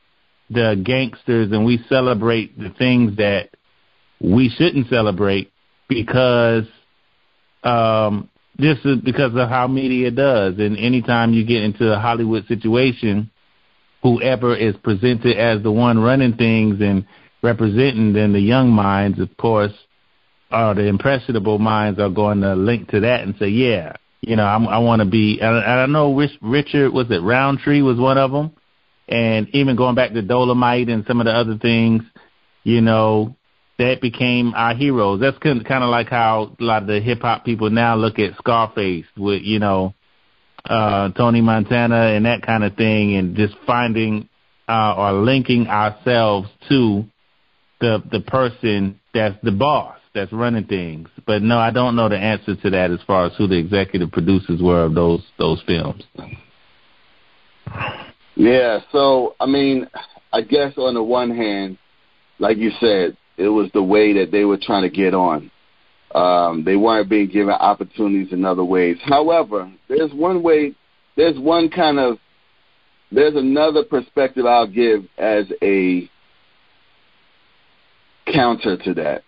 the 0.50 0.82
gangsters 0.84 1.52
and 1.52 1.66
we 1.66 1.84
celebrate 1.88 2.58
the 2.58 2.70
things 2.78 3.18
that 3.18 3.50
we 4.20 4.50
shouldn't 4.50 4.90
celebrate 4.90 5.52
because 5.88 6.66
um, 7.64 8.30
just 8.60 8.84
because 9.04 9.36
of 9.36 9.50
how 9.50 9.68
media 9.68 10.12
does. 10.12 10.56
And 10.58 10.78
anytime 10.78 11.34
you 11.34 11.46
get 11.46 11.64
into 11.64 11.94
a 11.94 12.00
Hollywood 12.00 12.48
situation, 12.48 13.30
whoever 14.04 14.56
is 14.56 14.76
presented 14.84 15.38
as 15.38 15.62
the 15.64 15.72
one 15.72 16.00
running 16.00 16.36
things 16.36 16.82
and 16.82 17.06
representing, 17.42 18.14
then 18.14 18.34
the 18.34 18.40
young 18.40 18.70
minds, 18.70 19.20
of 19.20 19.36
course, 19.38 19.74
or 20.52 20.74
the 20.74 20.88
impressionable 20.88 21.60
minds 21.60 22.00
are 22.00 22.10
going 22.10 22.42
to 22.42 22.56
link 22.56 22.90
to 22.90 23.02
that 23.02 23.22
and 23.22 23.36
say, 23.38 23.48
yeah, 23.48 23.94
you 24.22 24.36
know, 24.36 24.46
I'm, 24.46 24.68
I 24.68 24.80
want 24.80 25.02
to 25.02 25.08
be. 25.08 25.40
And 25.42 25.56
I 25.56 25.86
know 25.86 26.16
Rich, 26.16 26.38
Richard 26.42 26.92
was 26.92 27.08
it 27.12 27.22
Roundtree 27.22 27.82
was 27.82 27.98
one 27.98 28.18
of 28.18 28.32
them, 28.32 28.54
and 29.08 29.48
even 29.54 29.76
going 29.76 29.96
back 29.96 30.14
to 30.14 30.22
Dolomite 30.22 30.90
and 30.90 31.06
some 31.08 31.20
of 31.20 31.26
the 31.26 31.32
other 31.32 31.58
things, 31.58 32.04
you 32.64 32.82
know, 32.82 33.37
that 33.78 34.02
became 34.02 34.54
our 34.56 34.76
heroes. 34.76 35.20
That's 35.20 35.38
kind 35.38 35.62
of 35.62 35.90
like 35.90 36.10
how 36.10 36.56
a 36.60 36.64
lot 36.64 36.82
of 36.84 36.88
the 36.88 37.00
hip 37.00 37.22
hop 37.22 37.46
people 37.46 37.70
now 37.70 37.96
look 37.96 38.20
at 38.20 38.36
Scarface 38.38 39.06
with 39.16 39.44
you 39.44 39.60
know 39.60 39.94
uh, 40.66 41.10
Tony 41.12 41.42
Montana 41.42 42.14
and 42.16 42.26
that 42.26 42.42
kind 42.42 42.64
of 42.64 42.76
thing, 42.76 43.16
and 43.16 43.36
just 43.36 43.56
finding 43.66 44.30
uh, 44.68 44.96
or 44.98 45.14
linking 45.14 45.68
ourselves 45.68 46.50
to 46.70 47.06
the 47.80 48.04
the 48.12 48.22
person 48.22 49.00
that's 49.14 49.36
the 49.44 49.52
boss 49.52 49.98
that's 50.14 50.34
running 50.34 50.66
things. 50.66 51.10
But 51.26 51.44
no, 51.44 51.60
I 51.60 51.72
don't 51.72 51.96
know 51.96 52.10
the 52.10 52.18
answer 52.18 52.56
to 52.56 52.70
that 52.72 52.92
as 52.92 53.00
far 53.06 53.28
as 53.28 53.36
who 53.38 53.48
the 53.48 53.58
executive 53.58 54.12
producers 54.12 54.62
were 54.62 54.86
of 54.86 54.96
those 54.96 55.22
those 55.38 55.62
films. 55.68 56.04
Yeah, 58.36 58.80
so 58.92 59.36
I 59.40 59.46
mean, 59.46 59.88
I 60.34 60.42
guess 60.42 60.74
on 60.78 60.96
the 60.96 61.04
one 61.04 61.36
hand, 61.36 61.78
like 62.40 62.58
you 62.58 62.72
said, 62.80 63.18
it 63.38 63.48
was 63.50 63.70
the 63.74 63.84
way 63.84 64.13
that 64.13 64.32
they 64.32 64.46
were 64.46 64.58
trying 64.58 64.84
to 64.84 64.89
get 64.89 65.13
on. 65.13 65.51
Um, 66.13 66.63
they 66.63 66.75
weren't 66.75 67.10
being 67.10 67.27
given 67.27 67.53
opportunities 67.53 68.34
in 68.34 68.46
other 68.46 68.63
ways. 68.63 68.98
However, 69.03 69.72
there's 69.88 70.12
one 70.13 70.41
way, 70.41 70.74
there's 71.15 71.38
one 71.38 71.70
kind 71.70 72.00
of, 72.00 72.17
there's 73.12 73.36
another 73.36 73.84
perspective 73.84 74.46
I'll 74.46 74.67
give 74.67 75.06
as 75.17 75.46
a 75.62 76.10
counter 78.34 78.77
to 78.77 78.94
that. 78.96 79.24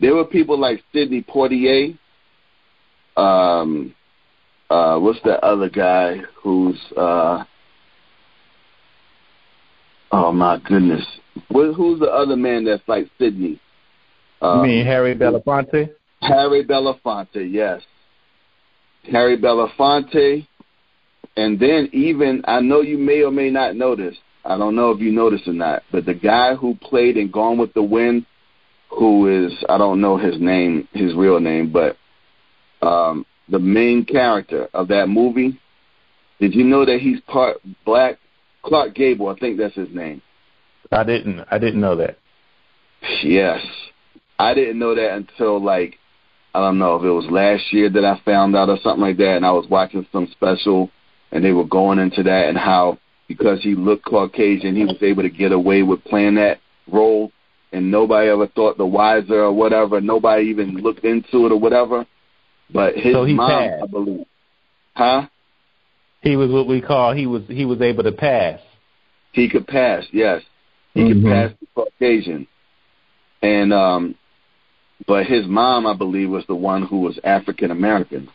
There 0.00 0.14
were 0.14 0.24
people 0.24 0.58
like 0.58 0.82
Sidney 0.92 1.22
Poitier. 1.22 1.96
Um, 3.16 3.94
uh, 4.68 4.98
what's 4.98 5.20
that 5.24 5.44
other 5.44 5.68
guy 5.68 6.22
who's, 6.42 6.80
uh, 6.96 7.44
oh 10.10 10.32
my 10.32 10.58
goodness, 10.58 11.06
who's 11.48 12.00
the 12.00 12.10
other 12.10 12.36
man 12.36 12.64
that's 12.64 12.82
like 12.86 13.08
Sidney? 13.18 13.60
Um, 14.40 14.58
you 14.58 14.62
mean 14.62 14.86
Harry 14.86 15.14
Belafonte? 15.14 15.90
Harry 16.20 16.64
Belafonte, 16.64 17.50
yes. 17.50 17.82
Harry 19.10 19.36
Belafonte, 19.36 20.46
and 21.36 21.58
then 21.58 21.88
even 21.92 22.42
I 22.46 22.60
know 22.60 22.80
you 22.80 22.98
may 22.98 23.22
or 23.22 23.30
may 23.30 23.50
not 23.50 23.76
notice. 23.76 24.16
I 24.44 24.58
don't 24.58 24.74
know 24.74 24.90
if 24.90 25.00
you 25.00 25.12
noticed 25.12 25.46
or 25.46 25.52
not, 25.52 25.82
but 25.92 26.04
the 26.04 26.14
guy 26.14 26.54
who 26.54 26.74
played 26.76 27.16
in 27.16 27.30
Gone 27.30 27.58
with 27.58 27.72
the 27.74 27.82
Wind, 27.82 28.26
who 28.90 29.46
is 29.46 29.52
I 29.68 29.78
don't 29.78 30.00
know 30.00 30.16
his 30.16 30.40
name, 30.40 30.88
his 30.92 31.14
real 31.14 31.40
name, 31.40 31.72
but 31.72 31.96
um, 32.86 33.24
the 33.48 33.58
main 33.58 34.04
character 34.04 34.68
of 34.74 34.88
that 34.88 35.08
movie. 35.08 35.58
Did 36.40 36.54
you 36.54 36.64
know 36.64 36.84
that 36.84 36.98
he's 37.00 37.20
part 37.22 37.58
black? 37.84 38.18
Clark 38.64 38.94
Gable, 38.94 39.28
I 39.28 39.34
think 39.34 39.58
that's 39.58 39.74
his 39.74 39.88
name. 39.92 40.22
I 40.92 41.04
didn't. 41.04 41.44
I 41.50 41.58
didn't 41.58 41.80
know 41.80 41.96
that. 41.96 42.18
Yes, 43.22 43.60
I 44.38 44.54
didn't 44.54 44.78
know 44.78 44.94
that 44.94 45.14
until 45.14 45.62
like 45.62 45.98
I 46.54 46.60
don't 46.60 46.78
know 46.78 46.96
if 46.96 47.02
it 47.02 47.10
was 47.10 47.26
last 47.30 47.72
year 47.72 47.88
that 47.90 48.04
I 48.04 48.20
found 48.24 48.54
out 48.54 48.68
or 48.68 48.78
something 48.82 49.00
like 49.00 49.16
that, 49.16 49.36
and 49.36 49.46
I 49.46 49.52
was 49.52 49.66
watching 49.68 50.06
some 50.12 50.28
special, 50.32 50.90
and 51.30 51.44
they 51.44 51.52
were 51.52 51.64
going 51.64 51.98
into 51.98 52.22
that 52.22 52.48
and 52.48 52.58
how 52.58 52.98
because 53.26 53.62
he 53.62 53.74
looked 53.74 54.04
Caucasian, 54.04 54.76
he 54.76 54.84
was 54.84 54.98
able 55.00 55.22
to 55.22 55.30
get 55.30 55.52
away 55.52 55.82
with 55.82 56.04
playing 56.04 56.34
that 56.34 56.58
role, 56.90 57.32
and 57.72 57.90
nobody 57.90 58.28
ever 58.28 58.46
thought 58.48 58.76
the 58.76 58.86
wiser 58.86 59.44
or 59.44 59.52
whatever. 59.52 60.00
Nobody 60.00 60.44
even 60.44 60.76
looked 60.76 61.04
into 61.04 61.46
it 61.46 61.52
or 61.52 61.58
whatever. 61.58 62.06
But 62.72 62.96
his 62.96 63.14
so 63.14 63.26
mom, 63.26 63.50
passed. 63.50 63.82
I 63.82 63.86
believe, 63.86 64.26
huh? 64.94 65.26
He 66.20 66.36
was 66.36 66.50
what 66.50 66.68
we 66.68 66.80
call 66.80 67.14
he 67.14 67.26
was 67.26 67.42
he 67.48 67.64
was 67.64 67.80
able 67.80 68.04
to 68.04 68.12
pass. 68.12 68.60
He 69.32 69.48
could 69.48 69.66
pass, 69.66 70.04
yes. 70.12 70.42
He 70.94 71.00
mm-hmm. 71.00 71.22
could 71.22 71.30
pass 71.30 71.52
the 71.60 71.66
Caucasian. 71.74 72.46
And 73.42 73.72
um 73.72 74.14
but 75.06 75.26
his 75.26 75.46
mom 75.46 75.86
I 75.86 75.96
believe 75.96 76.30
was 76.30 76.44
the 76.46 76.54
one 76.54 76.82
who 76.84 77.00
was 77.00 77.18
African 77.24 77.70
American. 77.70 78.28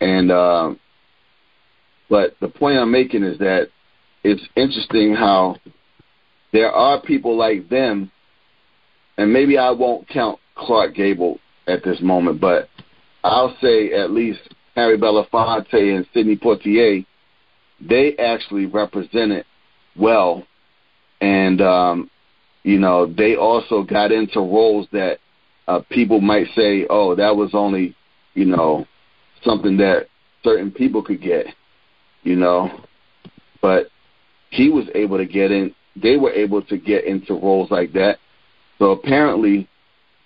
And 0.00 0.30
uh, 0.30 0.74
but 2.08 2.36
the 2.40 2.48
point 2.48 2.78
I'm 2.78 2.90
making 2.90 3.24
is 3.24 3.38
that 3.38 3.68
it's 4.22 4.42
interesting 4.56 5.14
how 5.14 5.56
there 6.52 6.70
are 6.70 7.00
people 7.00 7.36
like 7.36 7.68
them 7.68 8.10
and 9.18 9.32
maybe 9.32 9.58
I 9.58 9.70
won't 9.70 10.08
count 10.08 10.38
Clark 10.54 10.94
Gable 10.94 11.38
at 11.66 11.82
this 11.82 12.00
moment, 12.00 12.40
but 12.40 12.68
I'll 13.24 13.56
say 13.60 13.92
at 13.92 14.10
least 14.10 14.40
Harry 14.74 14.98
Belafonte 14.98 15.96
and 15.96 16.06
Sidney 16.12 16.36
Poitier, 16.36 17.04
they 17.80 18.16
actually 18.18 18.66
represented 18.66 19.44
well 19.96 20.46
and 21.20 21.60
um, 21.60 22.10
you 22.62 22.78
know 22.78 23.06
they 23.06 23.36
also 23.36 23.82
got 23.82 24.12
into 24.12 24.40
roles 24.40 24.86
that 24.92 25.18
uh, 25.68 25.80
people 25.90 26.20
might 26.20 26.46
say, 26.54 26.86
oh, 26.88 27.14
that 27.14 27.36
was 27.36 27.50
only 27.52 27.94
you 28.34 28.44
know 28.44 28.86
something 29.42 29.76
that 29.78 30.06
certain 30.42 30.70
people 30.70 31.02
could 31.02 31.20
get, 31.20 31.46
you 32.22 32.36
know, 32.36 32.70
but 33.60 33.88
he 34.50 34.68
was 34.68 34.86
able 34.94 35.18
to 35.18 35.26
get 35.26 35.50
in. 35.50 35.74
They 36.00 36.16
were 36.16 36.32
able 36.32 36.62
to 36.62 36.76
get 36.76 37.04
into 37.04 37.34
roles 37.34 37.70
like 37.70 37.92
that. 37.94 38.18
So 38.78 38.90
apparently, 38.90 39.68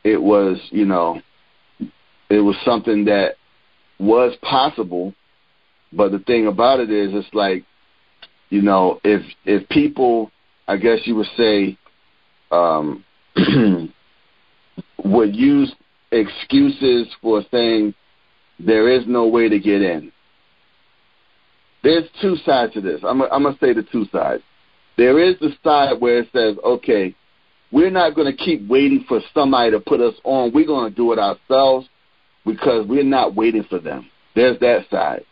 it 0.05 0.21
was 0.21 0.59
you 0.71 0.85
know, 0.85 1.21
it 2.29 2.41
was 2.41 2.57
something 2.65 3.05
that 3.07 3.37
was 3.99 4.37
possible. 4.43 5.15
But 5.93 6.13
the 6.13 6.21
thing 6.21 6.47
about 6.47 6.79
it 6.79 6.91
is, 6.91 7.11
it's 7.13 7.35
like, 7.35 7.65
you 8.49 8.63
know, 8.63 9.01
if 9.05 9.23
if 9.45 9.69
people 9.69 10.31
I 10.71 10.77
guess 10.77 11.01
you 11.03 11.17
would 11.17 11.27
say, 11.37 11.77
um, 12.53 13.05
would 15.05 15.35
use 15.35 15.75
excuses 16.13 17.09
for 17.21 17.43
saying 17.51 17.93
there 18.61 18.89
is 18.89 19.03
no 19.09 19.27
way 19.27 19.49
to 19.49 19.59
get 19.59 19.83
in. 19.83 20.13
There's 21.83 22.05
two 22.23 22.37
sides 22.47 22.75
to 22.75 22.81
this. 22.81 23.01
I'm, 23.03 23.21
I'm 23.21 23.43
going 23.43 23.57
to 23.57 23.61
say 23.61 23.73
the 23.73 23.83
two 23.83 24.05
sides. 24.13 24.45
There 24.97 25.19
is 25.19 25.35
the 25.41 25.51
side 25.65 26.01
where 26.01 26.21
it 26.21 26.29
says, 26.33 26.57
okay, 26.65 27.17
we're 27.73 27.91
not 27.91 28.15
going 28.15 28.31
to 28.31 28.45
keep 28.45 28.69
waiting 28.69 29.05
for 29.09 29.21
somebody 29.35 29.73
to 29.73 29.81
put 29.81 30.01
us 30.01 30.15
on. 30.23 30.53
We're 30.55 30.69
going 30.69 30.89
to 30.89 30.97
do 30.97 31.13
it 31.13 31.19
ourselves 31.19 31.89
because 32.47 32.87
we're 32.87 33.03
not 33.03 33.35
waiting 33.35 33.65
for 33.65 33.81
them. 33.81 34.09
There's 34.37 34.61
that 34.61 34.89
side. 34.89 35.25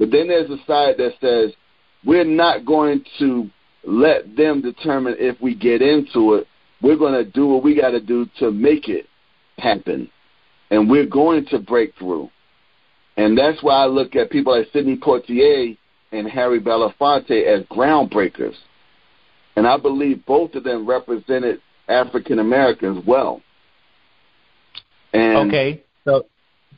But 0.00 0.10
then 0.10 0.26
there's 0.26 0.50
a 0.50 0.58
side 0.66 0.96
that 0.98 1.12
says 1.20 1.54
we're 2.04 2.24
not 2.24 2.66
going 2.66 3.04
to 3.20 3.48
let 3.84 4.36
them 4.36 4.60
determine 4.60 5.16
if 5.18 5.40
we 5.40 5.54
get 5.54 5.82
into 5.82 6.34
it. 6.34 6.46
We're 6.82 6.96
going 6.96 7.12
to 7.12 7.24
do 7.24 7.46
what 7.46 7.62
we 7.62 7.74
got 7.78 7.90
to 7.90 8.00
do 8.00 8.26
to 8.38 8.50
make 8.50 8.88
it 8.88 9.06
happen. 9.58 10.10
and 10.70 10.88
we're 10.88 11.06
going 11.06 11.46
to 11.46 11.58
break 11.58 11.94
through. 11.98 12.30
And 13.16 13.36
that's 13.36 13.62
why 13.62 13.82
I 13.82 13.86
look 13.86 14.16
at 14.16 14.30
people 14.30 14.56
like 14.56 14.68
Sidney 14.72 14.96
Poitier 14.96 15.76
and 16.12 16.28
Harry 16.28 16.60
Belafonte 16.60 17.44
as 17.44 17.64
groundbreakers. 17.66 18.54
And 19.56 19.66
I 19.66 19.76
believe 19.76 20.24
both 20.26 20.54
of 20.54 20.64
them 20.64 20.88
represented 20.88 21.60
African 21.88 22.38
Americans 22.38 23.04
well. 23.06 23.42
And 25.12 25.48
okay, 25.48 25.82
so 26.04 26.26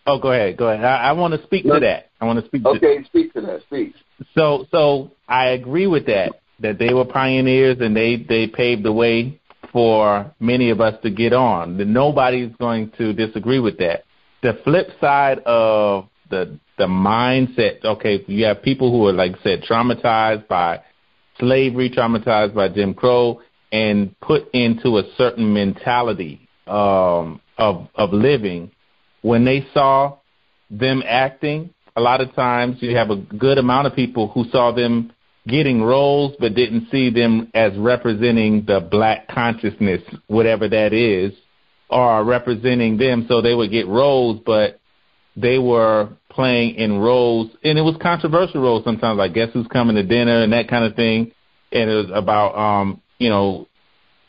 oh, 0.07 0.19
go 0.19 0.33
ahead, 0.33 0.57
go 0.57 0.69
ahead. 0.69 0.85
I, 0.85 1.09
I 1.09 1.13
want 1.13 1.35
to 1.39 1.43
speak 1.45 1.65
to 1.65 1.79
that. 1.81 2.11
I 2.19 2.25
want 2.25 2.41
to 2.41 2.47
speak. 2.47 2.65
Okay, 2.65 2.99
to, 2.99 3.05
speak 3.05 3.35
to 3.35 3.43
that. 3.43 3.61
Speak. 3.67 3.95
So, 4.35 4.67
so 4.71 5.13
I 5.29 5.49
agree 5.49 5.87
with 5.87 6.07
that. 6.07 6.33
That 6.63 6.79
they 6.79 6.95
were 6.95 7.05
pioneers 7.05 7.79
and 7.81 7.97
they 7.97 8.17
they 8.17 8.47
paved 8.47 8.85
the 8.85 8.93
way 8.93 9.41
for 9.73 10.33
many 10.39 10.71
of 10.71 10.81
us 10.81 10.95
to 11.03 11.11
get 11.11 11.33
on. 11.33 11.93
Nobody's 11.93 12.55
going 12.59 12.93
to 12.99 13.13
disagree 13.13 13.59
with 13.59 13.79
that. 13.79 14.05
The 14.43 14.61
flip 14.65 14.89
side 15.01 15.39
of 15.41 16.09
the 16.31 16.59
the 16.79 16.87
mindset, 16.87 17.85
okay, 17.85 18.25
you 18.27 18.45
have 18.47 18.63
people 18.63 18.91
who 18.91 19.07
are 19.07 19.13
like 19.13 19.33
I 19.41 19.43
said 19.43 19.63
traumatized 19.63 20.49
by 20.49 20.81
slavery, 21.39 21.91
traumatized 21.91 22.55
by 22.55 22.69
Jim 22.69 22.95
Crow, 22.95 23.41
and 23.71 24.19
put 24.21 24.49
into 24.53 24.99
a 24.99 25.03
certain 25.17 25.53
mentality 25.53 26.49
um, 26.67 27.41
of 27.59 27.89
of 27.95 28.13
living. 28.13 28.71
When 29.23 29.45
they 29.45 29.67
saw 29.73 30.19
them 30.71 31.03
acting, 31.07 31.73
a 31.95 32.01
lot 32.01 32.21
of 32.21 32.35
times 32.35 32.79
you 32.81 32.97
have 32.97 33.11
a 33.11 33.17
good 33.17 33.59
amount 33.59 33.87
of 33.87 33.95
people 33.95 34.29
who 34.29 34.45
saw 34.51 34.73
them 34.73 35.13
getting 35.47 35.83
roles 35.83 36.35
but 36.39 36.55
didn't 36.55 36.89
see 36.91 37.11
them 37.11 37.51
as 37.55 37.77
representing 37.77 38.65
the 38.67 38.81
black 38.81 39.29
consciousness, 39.29 40.03
whatever 40.29 40.69
that 40.69 40.93
is, 40.93 41.33
or 41.91 42.25
representing 42.25 42.97
them. 42.97 43.27
So 43.29 43.43
they 43.43 43.55
would 43.55 43.71
get 43.71 43.87
roles, 43.89 44.41
but 44.45 44.81
they 45.37 45.59
were 45.59 46.11
playing 46.29 46.77
in 46.77 46.99
roles, 46.99 47.51
and 47.65 47.79
it 47.79 47.83
was 47.83 47.97
controversial 48.01 48.61
roles 48.61 48.85
sometimes, 48.85 49.19
like 49.19 49.35
guess 49.35 49.49
who's 49.53 49.67
coming 49.67 49.97
to 49.97 50.03
dinner 50.03 50.43
and 50.43 50.53
that 50.53 50.69
kind 50.69 50.85
of 50.85 50.95
thing. 50.95 51.33
And 51.73 51.91
it 51.91 51.95
was 51.95 52.11
about, 52.15 52.55
um, 52.57 53.01
you 53.19 53.31
know, 53.31 53.67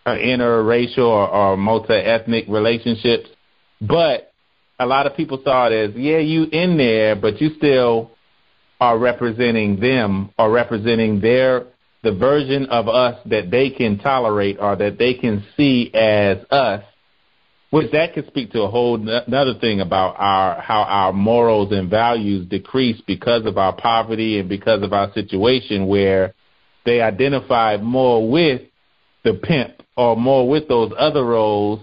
interracial 0.06 1.00
or, 1.00 1.30
or 1.30 1.58
multi-ethnic 1.58 2.46
relationships. 2.48 3.30
But 3.82 4.34
a 4.80 4.86
lot 4.86 5.08
of 5.08 5.16
people 5.16 5.42
saw 5.44 5.68
it 5.68 5.74
as, 5.74 5.96
yeah, 5.96 6.20
you 6.20 6.44
in 6.46 6.78
there, 6.78 7.16
but 7.16 7.40
you 7.40 7.52
still 7.58 8.12
are 8.80 8.98
representing 8.98 9.80
them 9.80 10.32
or 10.38 10.52
representing 10.52 11.22
their 11.22 11.66
the 12.04 12.14
version 12.14 12.66
of 12.66 12.90
us 12.90 13.18
that 13.28 13.50
they 13.50 13.70
can 13.70 13.98
tolerate 13.98 14.58
or 14.60 14.76
that 14.76 14.98
they 14.98 15.14
can 15.14 15.44
see 15.56 15.90
as 15.94 16.38
us 16.52 16.84
which 17.70 17.92
that 17.92 18.14
could 18.14 18.28
speak 18.28 18.52
to 18.52 18.62
a 18.62 18.70
whole 18.70 18.96
another 19.10 19.56
thing 19.60 19.82
about 19.82 20.16
our 20.20 20.62
how 20.62 20.84
our 20.84 21.12
morals 21.12 21.72
and 21.72 21.90
values 21.90 22.48
decrease 22.48 23.02
because 23.08 23.48
of 23.48 23.58
our 23.58 23.76
poverty 23.76 24.38
and 24.38 24.48
because 24.48 24.84
of 24.84 24.94
our 24.94 25.12
situation 25.14 25.88
where 25.88 26.36
they 26.86 27.02
identify 27.02 27.78
more 27.78 28.30
with 28.30 28.62
the 29.24 29.34
pimp 29.34 29.82
or 29.98 30.16
more 30.16 30.48
with 30.48 30.68
those 30.68 30.92
other 31.00 31.26
roles 31.26 31.80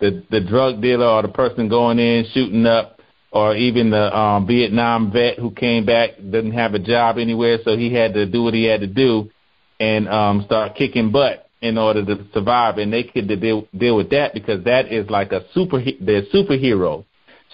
the 0.00 0.22
the 0.30 0.40
drug 0.40 0.82
dealer 0.82 1.06
or 1.06 1.22
the 1.22 1.28
person 1.28 1.68
going 1.68 1.98
in 1.98 2.26
shooting 2.34 2.66
up 2.66 2.99
or 3.32 3.54
even 3.54 3.90
the 3.90 4.16
um, 4.16 4.46
Vietnam 4.46 5.12
vet 5.12 5.38
who 5.38 5.50
came 5.50 5.86
back 5.86 6.16
didn't 6.16 6.52
have 6.52 6.74
a 6.74 6.78
job 6.78 7.16
anywhere, 7.18 7.58
so 7.64 7.76
he 7.76 7.92
had 7.92 8.14
to 8.14 8.26
do 8.26 8.42
what 8.42 8.54
he 8.54 8.64
had 8.64 8.80
to 8.80 8.86
do 8.86 9.30
and 9.78 10.08
um, 10.08 10.42
start 10.46 10.74
kicking 10.74 11.12
butt 11.12 11.48
in 11.60 11.78
order 11.78 12.04
to 12.04 12.26
survive. 12.34 12.78
And 12.78 12.92
they 12.92 13.04
could 13.04 13.28
deal 13.28 13.68
deal 13.76 13.96
with 13.96 14.10
that 14.10 14.34
because 14.34 14.64
that 14.64 14.92
is 14.92 15.08
like 15.08 15.32
a 15.32 15.44
super 15.54 15.80
they're 16.00 16.22
superhero. 16.34 17.04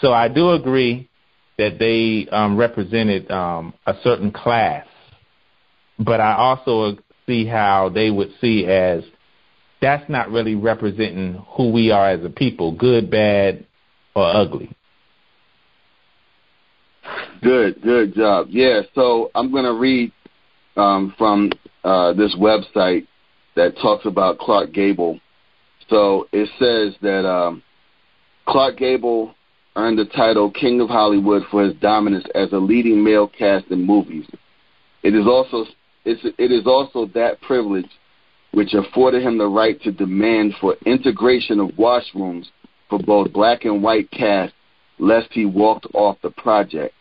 So 0.01 0.13
I 0.13 0.29
do 0.29 0.51
agree 0.53 1.09
that 1.59 1.79
they 1.79 2.29
um, 2.31 2.57
represented 2.57 3.31
um, 3.31 3.75
a 3.87 3.95
certain 4.03 4.31
class, 4.31 4.87
but 5.99 6.21
I 6.21 6.35
also 6.35 6.99
see 7.27 7.47
how 7.47 7.89
they 7.89 8.11
would 8.11 8.31
see 8.41 8.67
as 8.67 9.03
that's 9.81 10.09
not 10.09 10.31
really 10.31 10.55
representing 10.55 11.45
who 11.51 11.71
we 11.71 11.91
are 11.91 12.11
as 12.11 12.25
a 12.25 12.31
people, 12.31 12.73
good, 12.73 13.11
bad, 13.11 13.67
or 14.15 14.25
ugly. 14.25 14.76
Good, 17.43 17.83
good 17.83 18.15
job. 18.15 18.49
Yeah, 18.51 18.83
so 18.95 19.31
I'm 19.35 19.51
going 19.51 19.65
to 19.65 19.75
read 19.75 20.13
um, 20.77 21.15
from 21.19 21.51
uh, 21.85 22.13
this 22.13 22.35
website 22.37 23.07
that 23.57 23.77
talks 23.81 24.07
about 24.07 24.39
Clark 24.39 24.73
Gable. 24.73 25.19
So 25.89 26.29
it 26.33 26.49
says 26.59 26.99
that 27.03 27.29
um, 27.29 27.63
Clark 28.47 28.79
Gable 28.79 29.35
earned 29.77 29.99
the 29.99 30.07
title 30.07 30.51
King 30.51 30.81
of 30.81 30.89
Hollywood 30.89 31.43
for 31.51 31.65
his 31.65 31.75
dominance 31.77 32.25
as 32.35 32.53
a 32.53 32.59
leading 32.59 33.03
male 33.03 33.29
cast 33.29 33.67
in 33.71 33.85
movies. 33.85 34.27
It 35.03 35.15
is 35.15 35.27
also 35.27 35.65
it's, 36.05 36.21
it 36.39 36.53
is 36.53 36.67
also 36.67 37.07
that 37.15 37.41
privilege 37.43 37.91
which 38.53 38.75
afforded 38.75 39.23
him 39.23 39.37
the 39.37 39.47
right 39.47 39.81
to 39.83 39.93
demand 39.93 40.55
for 40.61 40.77
integration 40.87 41.61
of 41.61 41.69
washrooms 41.71 42.47
for 42.89 42.99
both 42.99 43.33
black 43.33 43.65
and 43.65 43.83
white 43.83 44.11
cast, 44.11 44.55
lest 44.99 45.29
he 45.33 45.45
walked 45.45 45.87
off 45.93 46.17
the 46.23 46.31
project. 46.31 46.95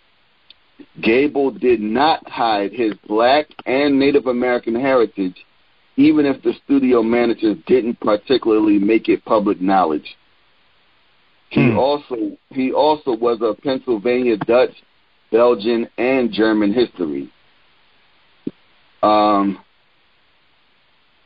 Gable 1.01 1.51
did 1.51 1.79
not 1.79 2.27
hide 2.27 2.71
his 2.73 2.93
black 3.07 3.47
and 3.65 3.99
Native 3.99 4.27
American 4.27 4.75
heritage, 4.75 5.35
even 5.97 6.25
if 6.25 6.41
the 6.43 6.53
studio 6.63 7.01
managers 7.01 7.57
didn't 7.67 7.99
particularly 7.99 8.79
make 8.79 9.07
it 9.07 9.23
public 9.25 9.61
knowledge. 9.61 10.15
He 11.49 11.71
hmm. 11.71 11.77
also 11.77 12.37
he 12.49 12.71
also 12.73 13.15
was 13.15 13.39
of 13.41 13.61
Pennsylvania 13.61 14.37
Dutch, 14.37 14.71
Belgian, 15.31 15.87
and 15.97 16.31
German 16.31 16.73
history. 16.73 17.31
Um, 19.03 19.59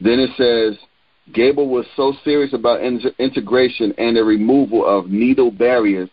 then 0.01 0.19
it 0.19 0.31
says 0.37 0.77
Gable 1.33 1.69
was 1.69 1.85
so 1.95 2.13
serious 2.23 2.53
about 2.53 2.81
in- 2.81 3.01
integration 3.17 3.93
and 3.97 4.17
the 4.17 4.23
removal 4.23 4.85
of 4.85 5.09
needle 5.09 5.51
barriers 5.51 6.09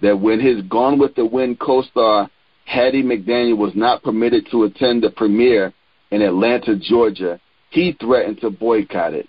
that 0.00 0.18
when 0.18 0.40
his 0.40 0.62
Gone 0.62 0.98
with 0.98 1.14
the 1.14 1.24
Wind 1.24 1.60
co-star 1.60 2.30
Hattie 2.70 3.02
McDaniel 3.02 3.56
was 3.56 3.72
not 3.74 4.04
permitted 4.04 4.46
to 4.52 4.62
attend 4.62 5.02
the 5.02 5.10
premiere 5.10 5.72
in 6.12 6.22
Atlanta, 6.22 6.76
Georgia, 6.76 7.40
he 7.70 7.96
threatened 8.00 8.40
to 8.40 8.50
boycott 8.50 9.12
it. 9.12 9.28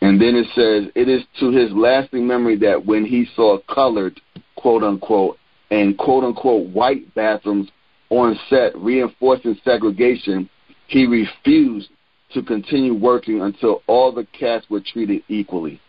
And 0.00 0.20
then 0.20 0.36
it 0.36 0.46
says, 0.54 0.92
it 0.94 1.08
is 1.08 1.22
to 1.40 1.50
his 1.50 1.72
lasting 1.72 2.24
memory 2.24 2.56
that 2.58 2.86
when 2.86 3.04
he 3.04 3.26
saw 3.34 3.58
colored, 3.68 4.20
quote 4.54 4.84
unquote, 4.84 5.38
and 5.72 5.98
quote 5.98 6.22
unquote 6.22 6.68
white 6.70 7.12
bathrooms 7.16 7.68
on 8.08 8.38
set 8.48 8.76
reinforcing 8.76 9.58
segregation, 9.64 10.48
he 10.86 11.06
refused 11.06 11.88
to 12.32 12.42
continue 12.42 12.94
working 12.94 13.40
until 13.40 13.82
all 13.88 14.12
the 14.12 14.26
cast 14.38 14.70
were 14.70 14.80
treated 14.80 15.22
equally. 15.26 15.80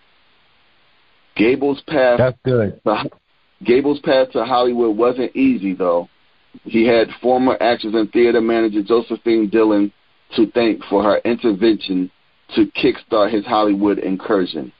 Gable's 1.36 1.82
path 1.88 2.17
That's 2.17 2.38
good. 2.43 2.82
Gable's 3.63 3.99
path 3.99 4.32
to 4.32 4.45
Hollywood 4.45 4.95
wasn't 4.97 5.36
easy, 5.36 5.73
though. 5.73 6.10
He 6.63 6.86
had 6.86 7.08
former 7.21 7.58
actress 7.60 7.93
and 7.95 8.12
theater 8.12 8.41
manager 8.41 8.84
Josephine 8.84 9.49
Dillon 9.49 9.91
to 10.36 10.49
thank 10.52 10.84
for 10.86 11.04
her 11.04 11.17
intervention 11.26 12.12
to 12.56 12.65
kickstart 12.67 13.32
his 13.32 13.45
Hollywood 13.45 13.99
incursion. 13.99 14.71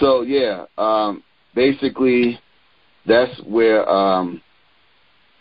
So 0.00 0.22
yeah, 0.22 0.66
um, 0.76 1.22
basically, 1.54 2.38
that's 3.06 3.40
where 3.46 3.88
um, 3.88 4.42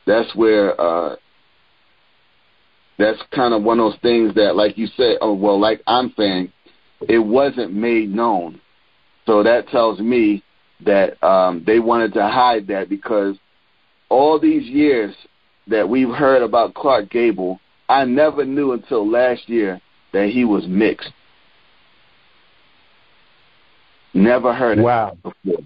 that's 0.06 0.34
where 0.36 0.80
uh, 0.80 1.16
that's 2.98 3.22
kind 3.34 3.54
of 3.54 3.64
one 3.64 3.80
of 3.80 3.92
those 3.92 4.02
things 4.02 4.34
that, 4.36 4.56
like 4.56 4.78
you 4.78 4.88
said, 4.96 5.18
oh 5.22 5.34
well, 5.34 5.60
like 5.60 5.82
I'm 5.86 6.14
saying, 6.18 6.52
it 7.02 7.20
wasn't 7.20 7.74
made 7.74 8.10
known. 8.10 8.62
So 9.26 9.44
that 9.44 9.68
tells 9.68 10.00
me 10.00 10.44
that 10.86 11.22
um, 11.24 11.64
they 11.66 11.80
wanted 11.80 12.14
to 12.14 12.24
hide 12.28 12.68
that 12.68 12.90
because 12.90 13.36
all 14.10 14.40
these 14.40 14.64
years 14.64 15.16
that 15.68 15.88
we've 15.88 16.10
heard 16.10 16.42
about 16.42 16.74
Clark 16.74 17.10
Gable, 17.10 17.60
I 17.90 18.06
never 18.06 18.46
knew 18.46 18.74
until 18.74 19.10
last 19.10 19.50
year 19.50 19.82
that 20.14 20.30
he 20.30 20.46
was 20.46 20.66
mixed. 20.68 21.12
Never 24.14 24.54
heard 24.54 24.80
wow. 24.80 25.12
it 25.12 25.24
before. 25.24 25.64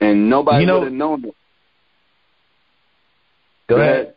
And 0.00 0.30
nobody 0.30 0.60
you 0.60 0.66
know, 0.66 0.78
would 0.78 0.84
have 0.84 0.92
known 0.92 1.24
it. 1.24 1.34
Go, 3.68 3.76
go 3.76 3.82
ahead. 3.82 3.94
ahead. 3.94 4.14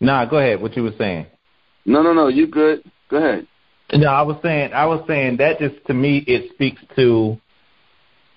Nah, 0.00 0.24
go 0.24 0.38
ahead. 0.38 0.60
What 0.60 0.76
you 0.76 0.82
were 0.82 0.94
saying? 0.98 1.26
No, 1.84 2.02
no, 2.02 2.12
no. 2.12 2.28
You 2.28 2.46
good? 2.46 2.82
Go 3.10 3.16
ahead. 3.16 3.46
No, 3.92 4.08
I 4.08 4.22
was 4.22 4.36
saying, 4.42 4.72
I 4.72 4.86
was 4.86 5.04
saying 5.08 5.38
that 5.38 5.58
just 5.58 5.84
to 5.86 5.94
me 5.94 6.18
it 6.26 6.52
speaks 6.52 6.80
to 6.96 7.38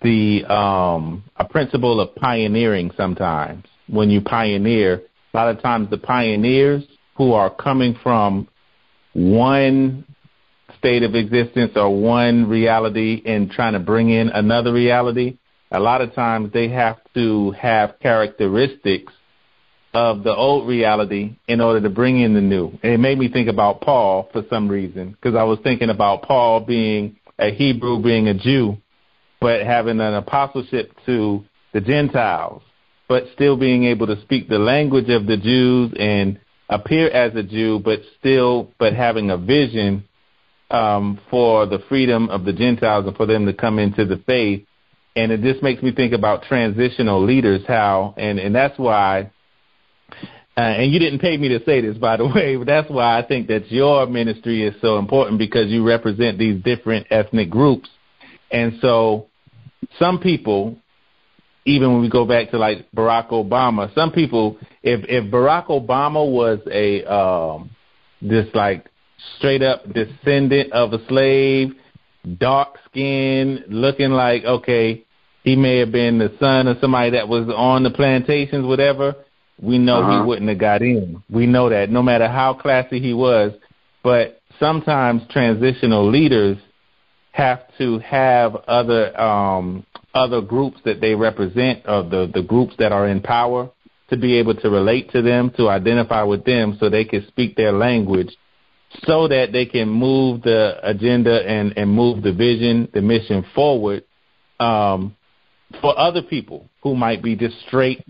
the 0.03 0.43
um, 0.45 1.23
a 1.37 1.45
principle 1.45 1.99
of 1.99 2.15
pioneering. 2.15 2.91
Sometimes 2.95 3.65
when 3.87 4.09
you 4.09 4.21
pioneer, 4.21 5.03
a 5.33 5.37
lot 5.37 5.49
of 5.49 5.61
times 5.61 5.89
the 5.89 5.97
pioneers 5.97 6.83
who 7.15 7.33
are 7.33 7.49
coming 7.49 7.95
from 8.03 8.47
one 9.13 10.05
state 10.77 11.03
of 11.03 11.15
existence 11.15 11.71
or 11.75 12.01
one 12.01 12.49
reality 12.49 13.21
and 13.25 13.49
trying 13.49 13.73
to 13.73 13.79
bring 13.79 14.09
in 14.09 14.29
another 14.29 14.73
reality, 14.73 15.37
a 15.71 15.79
lot 15.79 16.01
of 16.01 16.13
times 16.13 16.51
they 16.53 16.69
have 16.69 16.97
to 17.13 17.51
have 17.51 17.99
characteristics 17.99 19.13
of 19.93 20.23
the 20.23 20.35
old 20.35 20.67
reality 20.67 21.35
in 21.47 21.61
order 21.61 21.79
to 21.79 21.89
bring 21.89 22.19
in 22.19 22.33
the 22.33 22.41
new. 22.41 22.67
And 22.81 22.93
it 22.93 22.99
made 22.99 23.17
me 23.17 23.29
think 23.29 23.47
about 23.47 23.81
Paul 23.81 24.27
for 24.33 24.43
some 24.49 24.67
reason 24.67 25.11
because 25.11 25.35
I 25.35 25.43
was 25.43 25.59
thinking 25.63 25.89
about 25.89 26.23
Paul 26.23 26.61
being 26.61 27.17
a 27.37 27.51
Hebrew, 27.51 28.01
being 28.01 28.27
a 28.27 28.33
Jew, 28.33 28.77
but 29.43 29.65
having 29.65 29.99
an 29.99 30.13
apostleship 30.13 30.95
to 31.05 31.43
the 31.73 31.81
Gentiles, 31.81 32.61
but 33.09 33.25
still 33.33 33.57
being 33.57 33.83
able 33.83 34.07
to 34.07 34.21
speak 34.21 34.47
the 34.47 34.57
language 34.57 35.09
of 35.09 35.27
the 35.27 35.35
Jews 35.35 35.93
and 35.99 36.39
appear 36.69 37.09
as 37.09 37.35
a 37.35 37.43
Jew, 37.43 37.81
but 37.83 37.99
still, 38.17 38.71
but 38.79 38.93
having 38.93 39.29
a 39.29 39.37
vision 39.37 40.05
um, 40.71 41.19
for 41.29 41.65
the 41.65 41.79
freedom 41.89 42.29
of 42.29 42.45
the 42.45 42.53
Gentiles 42.53 43.05
and 43.05 43.17
for 43.17 43.25
them 43.25 43.45
to 43.45 43.53
come 43.53 43.79
into 43.79 44.05
the 44.05 44.23
faith. 44.25 44.65
And 45.15 45.31
it 45.31 45.41
just 45.41 45.61
makes 45.61 45.83
me 45.83 45.91
think 45.91 46.13
about 46.13 46.43
transitional 46.43 47.23
leaders, 47.23 47.63
how, 47.67 48.15
and, 48.17 48.39
and 48.39 48.55
that's 48.55 48.79
why 48.79 49.29
uh, 50.55 50.61
and 50.61 50.91
you 50.93 50.99
didn't 50.99 51.17
pay 51.17 51.35
me 51.35 51.49
to 51.49 51.63
say 51.65 51.81
this, 51.81 51.97
by 51.97 52.15
the 52.15 52.27
way, 52.35 52.55
but 52.55 52.67
that's 52.67 52.89
why 52.89 53.17
I 53.19 53.25
think 53.25 53.47
that 53.47 53.71
your 53.71 54.05
ministry 54.05 54.65
is 54.65 54.73
so 54.81 54.99
important 54.99 55.37
because 55.37 55.69
you 55.69 55.85
represent 55.85 56.37
these 56.37 56.63
different 56.63 57.07
ethnic 57.09 57.49
groups. 57.49 57.89
And 58.51 58.73
so 58.79 59.29
some 59.99 60.19
people, 60.19 60.77
even 61.65 61.93
when 61.93 62.01
we 62.01 62.09
go 62.09 62.25
back 62.25 62.51
to 62.51 62.57
like 62.57 62.89
Barack 62.91 63.29
Obama, 63.29 63.93
some 63.95 64.11
people, 64.11 64.57
if, 64.81 65.05
if 65.07 65.31
Barack 65.31 65.67
Obama 65.67 66.29
was 66.29 66.59
a, 66.71 67.03
um, 67.05 67.69
this 68.21 68.47
like 68.53 68.89
straight 69.37 69.61
up 69.61 69.83
descendant 69.93 70.71
of 70.73 70.93
a 70.93 71.05
slave, 71.07 71.73
dark 72.37 72.77
skin, 72.89 73.63
looking 73.67 74.11
like, 74.11 74.43
okay, 74.43 75.05
he 75.43 75.55
may 75.55 75.79
have 75.79 75.91
been 75.91 76.19
the 76.19 76.35
son 76.39 76.67
of 76.67 76.77
somebody 76.79 77.11
that 77.11 77.27
was 77.27 77.49
on 77.55 77.83
the 77.83 77.91
plantations, 77.91 78.65
whatever 78.65 79.15
we 79.61 79.77
know 79.77 80.01
uh-huh. 80.01 80.21
he 80.21 80.27
wouldn't 80.27 80.49
have 80.49 80.59
got 80.59 80.81
in. 80.81 81.23
We 81.29 81.45
know 81.45 81.69
that 81.69 81.89
no 81.89 82.01
matter 82.01 82.27
how 82.27 82.53
classy 82.53 82.99
he 82.99 83.13
was. 83.13 83.53
But 84.03 84.41
sometimes 84.59 85.21
transitional 85.29 86.09
leaders 86.09 86.57
have 87.33 87.61
to 87.79 87.97
have 87.99 88.55
other 88.67 89.19
um, 89.19 89.85
other 90.13 90.39
groups 90.41 90.77
that 90.85 91.01
they 91.01 91.15
represent, 91.15 91.81
or 91.87 92.03
the 92.03 92.31
the 92.33 92.43
groups 92.43 92.75
that 92.77 92.91
are 92.91 93.07
in 93.07 93.21
power, 93.21 93.71
to 94.09 94.17
be 94.17 94.37
able 94.37 94.55
to 94.55 94.69
relate 94.69 95.11
to 95.11 95.21
them, 95.21 95.51
to 95.57 95.67
identify 95.67 96.23
with 96.23 96.45
them, 96.45 96.77
so 96.79 96.89
they 96.89 97.03
can 97.03 97.27
speak 97.27 97.55
their 97.55 97.71
language, 97.71 98.29
so 99.05 99.27
that 99.27 99.51
they 99.51 99.65
can 99.65 99.89
move 99.89 100.43
the 100.43 100.77
agenda 100.83 101.41
and 101.47 101.73
and 101.75 101.91
move 101.91 102.21
the 102.21 102.31
vision, 102.31 102.87
the 102.93 103.01
mission 103.01 103.43
forward. 103.55 104.03
Um, 104.59 105.15
for 105.81 105.97
other 105.97 106.21
people 106.21 106.69
who 106.83 106.95
might 106.95 107.23
be 107.23 107.35
just 107.35 107.59
straight 107.65 108.05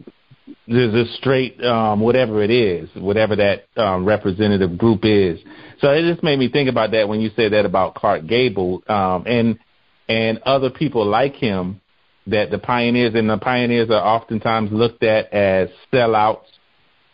there's 0.68 0.94
a 0.94 1.12
straight 1.14 1.64
um, 1.64 2.02
whatever 2.02 2.44
it 2.44 2.52
is, 2.52 2.90
whatever 2.96 3.36
that 3.36 3.66
um, 3.78 4.06
representative 4.06 4.78
group 4.78 5.02
is. 5.04 5.40
So 5.84 5.92
it 5.92 6.10
just 6.10 6.24
made 6.24 6.40
me 6.40 6.48
think 6.48 6.70
about 6.70 6.92
that 6.92 7.10
when 7.10 7.20
you 7.20 7.30
said 7.36 7.52
that 7.52 7.66
about 7.66 7.96
Clark 7.96 8.26
Gable 8.26 8.82
um, 8.88 9.26
and 9.28 9.60
and 10.08 10.40
other 10.46 10.70
people 10.70 11.06
like 11.06 11.36
him. 11.36 11.82
That 12.28 12.52
the 12.52 12.58
pioneers 12.58 13.16
and 13.16 13.30
the 13.30 13.38
pioneers 13.38 13.90
are 13.90 14.02
oftentimes 14.02 14.72
looked 14.72 15.04
at 15.04 15.34
as 15.34 15.68
sellouts 15.92 16.46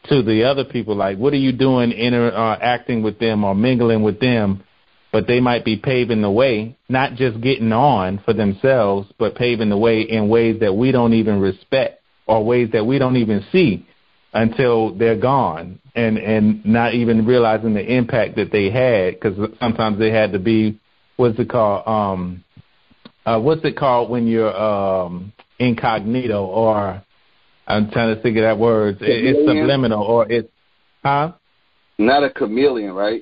to 0.07 0.21
the 0.21 0.43
other 0.43 0.63
people. 0.63 0.95
Like, 0.95 1.17
what 1.17 1.33
are 1.33 1.37
you 1.37 1.51
doing 1.51 1.91
interacting 1.91 2.99
uh, 2.99 3.05
with 3.05 3.17
them 3.17 3.43
or 3.43 3.55
mingling 3.55 4.03
with 4.03 4.19
them? 4.19 4.63
But 5.11 5.25
they 5.25 5.39
might 5.39 5.65
be 5.65 5.77
paving 5.77 6.21
the 6.21 6.29
way, 6.29 6.77
not 6.89 7.15
just 7.15 7.41
getting 7.41 7.71
on 7.71 8.21
for 8.23 8.33
themselves, 8.33 9.11
but 9.17 9.33
paving 9.33 9.69
the 9.69 9.77
way 9.79 10.01
in 10.01 10.29
ways 10.29 10.59
that 10.59 10.75
we 10.75 10.91
don't 10.91 11.13
even 11.13 11.39
respect 11.39 12.03
or 12.27 12.45
ways 12.45 12.69
that 12.73 12.85
we 12.85 12.99
don't 12.99 13.17
even 13.17 13.43
see 13.51 13.88
until 14.33 14.93
they're 14.93 15.19
gone 15.19 15.79
and 15.95 16.17
and 16.17 16.65
not 16.65 16.93
even 16.93 17.25
realizing 17.25 17.73
the 17.73 17.95
impact 17.95 18.35
that 18.35 18.51
they 18.51 18.69
had 18.69 19.15
because 19.19 19.37
sometimes 19.59 19.97
they 19.97 20.11
had 20.11 20.33
to 20.33 20.39
be 20.39 20.79
what's 21.15 21.39
it 21.39 21.49
called 21.49 21.87
um 21.87 22.43
uh 23.25 23.39
what's 23.39 23.63
it 23.63 23.75
called 23.75 24.09
when 24.09 24.27
you're 24.27 24.55
um 24.55 25.33
incognito 25.57 26.45
or 26.45 27.03
I'm 27.69 27.91
trying 27.91 28.15
to 28.15 28.21
think 28.21 28.35
of 28.37 28.41
that 28.41 28.57
word. 28.57 28.97
It's 28.99 29.47
subliminal 29.47 30.01
or 30.01 30.29
it's 30.29 30.49
huh? 31.03 31.33
Not 31.99 32.23
a 32.23 32.31
chameleon 32.31 32.93
right 32.93 33.21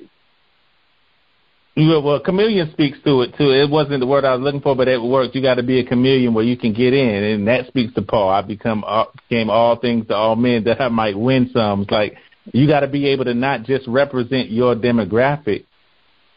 well, 1.78 2.20
chameleon 2.20 2.70
speaks 2.72 2.98
to 3.04 3.22
it 3.22 3.36
too. 3.36 3.50
It 3.50 3.70
wasn't 3.70 4.00
the 4.00 4.06
word 4.06 4.24
I 4.24 4.34
was 4.34 4.42
looking 4.42 4.60
for, 4.60 4.74
but 4.74 4.88
it 4.88 5.00
works. 5.00 5.34
You 5.34 5.42
got 5.42 5.54
to 5.56 5.62
be 5.62 5.78
a 5.78 5.84
chameleon 5.84 6.34
where 6.34 6.44
you 6.44 6.56
can 6.56 6.72
get 6.72 6.92
in, 6.92 7.24
and 7.24 7.46
that 7.46 7.68
speaks 7.68 7.94
to 7.94 8.02
Paul. 8.02 8.30
I 8.30 8.42
become 8.42 8.82
all, 8.84 9.12
became 9.28 9.48
all 9.48 9.76
things 9.76 10.08
to 10.08 10.14
all 10.14 10.34
men 10.34 10.64
that 10.64 10.80
I 10.80 10.88
might 10.88 11.16
win 11.16 11.50
some. 11.54 11.82
It's 11.82 11.90
like 11.90 12.16
you 12.52 12.66
got 12.66 12.80
to 12.80 12.88
be 12.88 13.06
able 13.06 13.26
to 13.26 13.34
not 13.34 13.62
just 13.62 13.86
represent 13.86 14.50
your 14.50 14.74
demographic, 14.74 15.66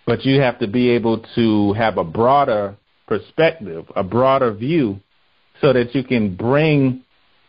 but 0.05 0.25
you 0.25 0.39
have 0.41 0.59
to 0.59 0.67
be 0.67 0.89
able 0.89 1.25
to 1.35 1.73
have 1.73 1.97
a 1.97 2.03
broader 2.03 2.77
perspective, 3.07 3.85
a 3.95 4.03
broader 4.03 4.53
view, 4.53 4.99
so 5.59 5.73
that 5.73 5.95
you 5.95 6.03
can 6.03 6.35
bring 6.35 7.03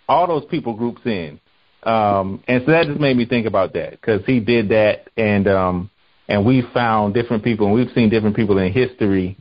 all 0.08 0.26
those 0.26 0.44
people 0.50 0.74
groups 0.74 1.02
in. 1.04 1.38
Um, 1.82 2.42
and 2.48 2.62
so 2.64 2.72
that 2.72 2.86
just 2.86 3.00
made 3.00 3.16
me 3.16 3.26
think 3.26 3.46
about 3.46 3.74
that 3.74 3.90
because 3.90 4.24
he 4.24 4.40
did 4.40 4.70
that, 4.70 5.08
and 5.16 5.46
um, 5.46 5.90
and 6.28 6.44
we 6.46 6.62
found 6.72 7.14
different 7.14 7.44
people 7.44 7.66
and 7.66 7.74
we've 7.74 7.92
seen 7.94 8.08
different 8.08 8.36
people 8.36 8.58
in 8.58 8.72
history 8.72 9.36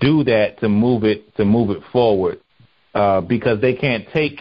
do 0.00 0.24
that 0.24 0.60
to 0.60 0.68
move 0.68 1.04
it 1.04 1.34
to 1.36 1.44
move 1.44 1.70
it 1.70 1.82
forward. 1.92 2.40
Uh, 2.94 3.20
because 3.20 3.60
they 3.60 3.74
can't 3.74 4.04
take 4.12 4.40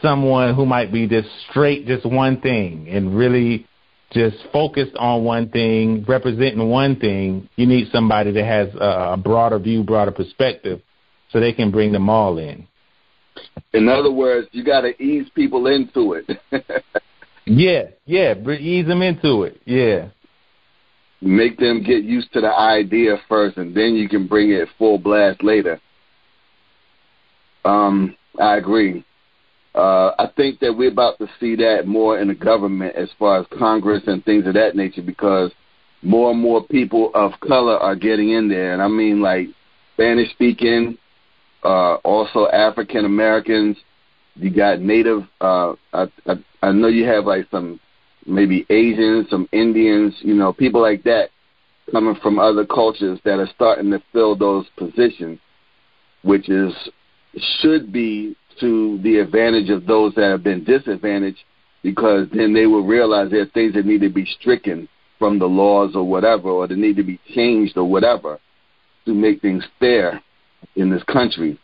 someone 0.00 0.54
who 0.54 0.64
might 0.64 0.92
be 0.92 1.08
just 1.08 1.28
straight 1.50 1.86
just 1.86 2.06
one 2.06 2.40
thing 2.40 2.88
and 2.88 3.16
really 3.16 3.66
just 4.12 4.36
focused 4.52 4.94
on 4.96 5.24
one 5.24 5.48
thing 5.48 6.04
representing 6.06 6.68
one 6.68 6.96
thing. 7.00 7.48
You 7.56 7.66
need 7.66 7.88
somebody 7.92 8.30
that 8.32 8.44
has 8.44 8.68
a 8.78 9.16
broader 9.16 9.58
view 9.58 9.82
broader 9.82 10.12
perspective 10.12 10.80
so 11.30 11.40
they 11.40 11.52
can 11.52 11.70
bring 11.70 11.92
them 11.92 12.08
all 12.08 12.38
in. 12.38 12.66
In 13.72 13.88
other 13.88 14.12
words 14.12 14.48
you 14.52 14.64
got 14.64 14.82
to 14.82 15.02
ease 15.02 15.26
people 15.34 15.66
into 15.66 16.14
it. 16.14 16.40
Yeah 17.50 17.84
yeah 18.04 18.34
ease 18.58 18.86
them 18.86 19.00
into 19.00 19.44
it 19.44 19.58
yeah 19.64 20.10
make 21.20 21.58
them 21.58 21.82
get 21.82 22.04
used 22.04 22.32
to 22.32 22.40
the 22.40 22.52
idea 22.52 23.16
first, 23.28 23.56
and 23.56 23.74
then 23.74 23.94
you 23.94 24.08
can 24.08 24.26
bring 24.26 24.50
it 24.50 24.68
full 24.78 24.98
blast 24.98 25.42
later. 25.42 25.80
Um, 27.64 28.16
I 28.40 28.56
agree. 28.56 29.04
Uh, 29.74 30.12
I 30.18 30.28
think 30.36 30.60
that 30.60 30.76
we're 30.76 30.90
about 30.90 31.18
to 31.18 31.28
see 31.38 31.54
that 31.56 31.86
more 31.86 32.18
in 32.18 32.28
the 32.28 32.34
government 32.34 32.96
as 32.96 33.08
far 33.18 33.38
as 33.40 33.46
Congress 33.58 34.02
and 34.06 34.24
things 34.24 34.46
of 34.46 34.54
that 34.54 34.74
nature 34.74 35.02
because 35.02 35.52
more 36.02 36.30
and 36.30 36.40
more 36.40 36.64
people 36.64 37.10
of 37.14 37.32
color 37.40 37.76
are 37.76 37.96
getting 37.96 38.30
in 38.30 38.48
there. 38.48 38.72
And 38.72 38.82
I 38.82 38.88
mean, 38.88 39.20
like 39.20 39.48
Spanish 39.94 40.30
speaking, 40.30 40.96
uh, 41.64 41.94
also 41.96 42.48
African 42.48 43.04
Americans. 43.04 43.76
You 44.36 44.50
got 44.50 44.80
Native. 44.80 45.22
Uh, 45.40 45.74
I, 45.92 46.06
I, 46.26 46.34
I 46.62 46.72
know 46.72 46.88
you 46.88 47.04
have 47.06 47.24
like 47.24 47.46
some 47.50 47.80
maybe 48.28 48.66
Asians, 48.70 49.28
some 49.30 49.48
Indians, 49.52 50.14
you 50.20 50.34
know, 50.34 50.52
people 50.52 50.82
like 50.82 51.02
that 51.04 51.30
coming 51.90 52.16
from 52.22 52.38
other 52.38 52.66
cultures 52.66 53.18
that 53.24 53.38
are 53.38 53.48
starting 53.54 53.90
to 53.90 54.02
fill 54.12 54.36
those 54.36 54.66
positions, 54.76 55.38
which 56.22 56.48
is 56.48 56.72
should 57.60 57.92
be 57.92 58.36
to 58.60 58.98
the 59.02 59.18
advantage 59.18 59.70
of 59.70 59.86
those 59.86 60.14
that 60.14 60.30
have 60.30 60.42
been 60.42 60.64
disadvantaged 60.64 61.38
because 61.82 62.26
then 62.32 62.52
they 62.52 62.66
will 62.66 62.84
realize 62.84 63.30
there 63.30 63.42
are 63.42 63.46
things 63.46 63.74
that 63.74 63.86
need 63.86 64.00
to 64.00 64.08
be 64.08 64.26
stricken 64.40 64.88
from 65.18 65.38
the 65.38 65.46
laws 65.46 65.92
or 65.94 66.04
whatever, 66.04 66.50
or 66.50 66.66
they 66.66 66.74
need 66.74 66.96
to 66.96 67.04
be 67.04 67.20
changed 67.34 67.76
or 67.76 67.84
whatever 67.84 68.38
to 69.04 69.14
make 69.14 69.40
things 69.40 69.64
fair 69.78 70.20
in 70.76 70.90
this 70.90 71.02
country. 71.04 71.58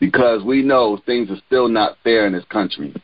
Because 0.00 0.42
we 0.42 0.62
know 0.62 0.98
things 1.06 1.30
are 1.30 1.40
still 1.46 1.68
not 1.68 1.96
fair 2.02 2.26
in 2.26 2.32
this 2.32 2.44
country 2.50 2.94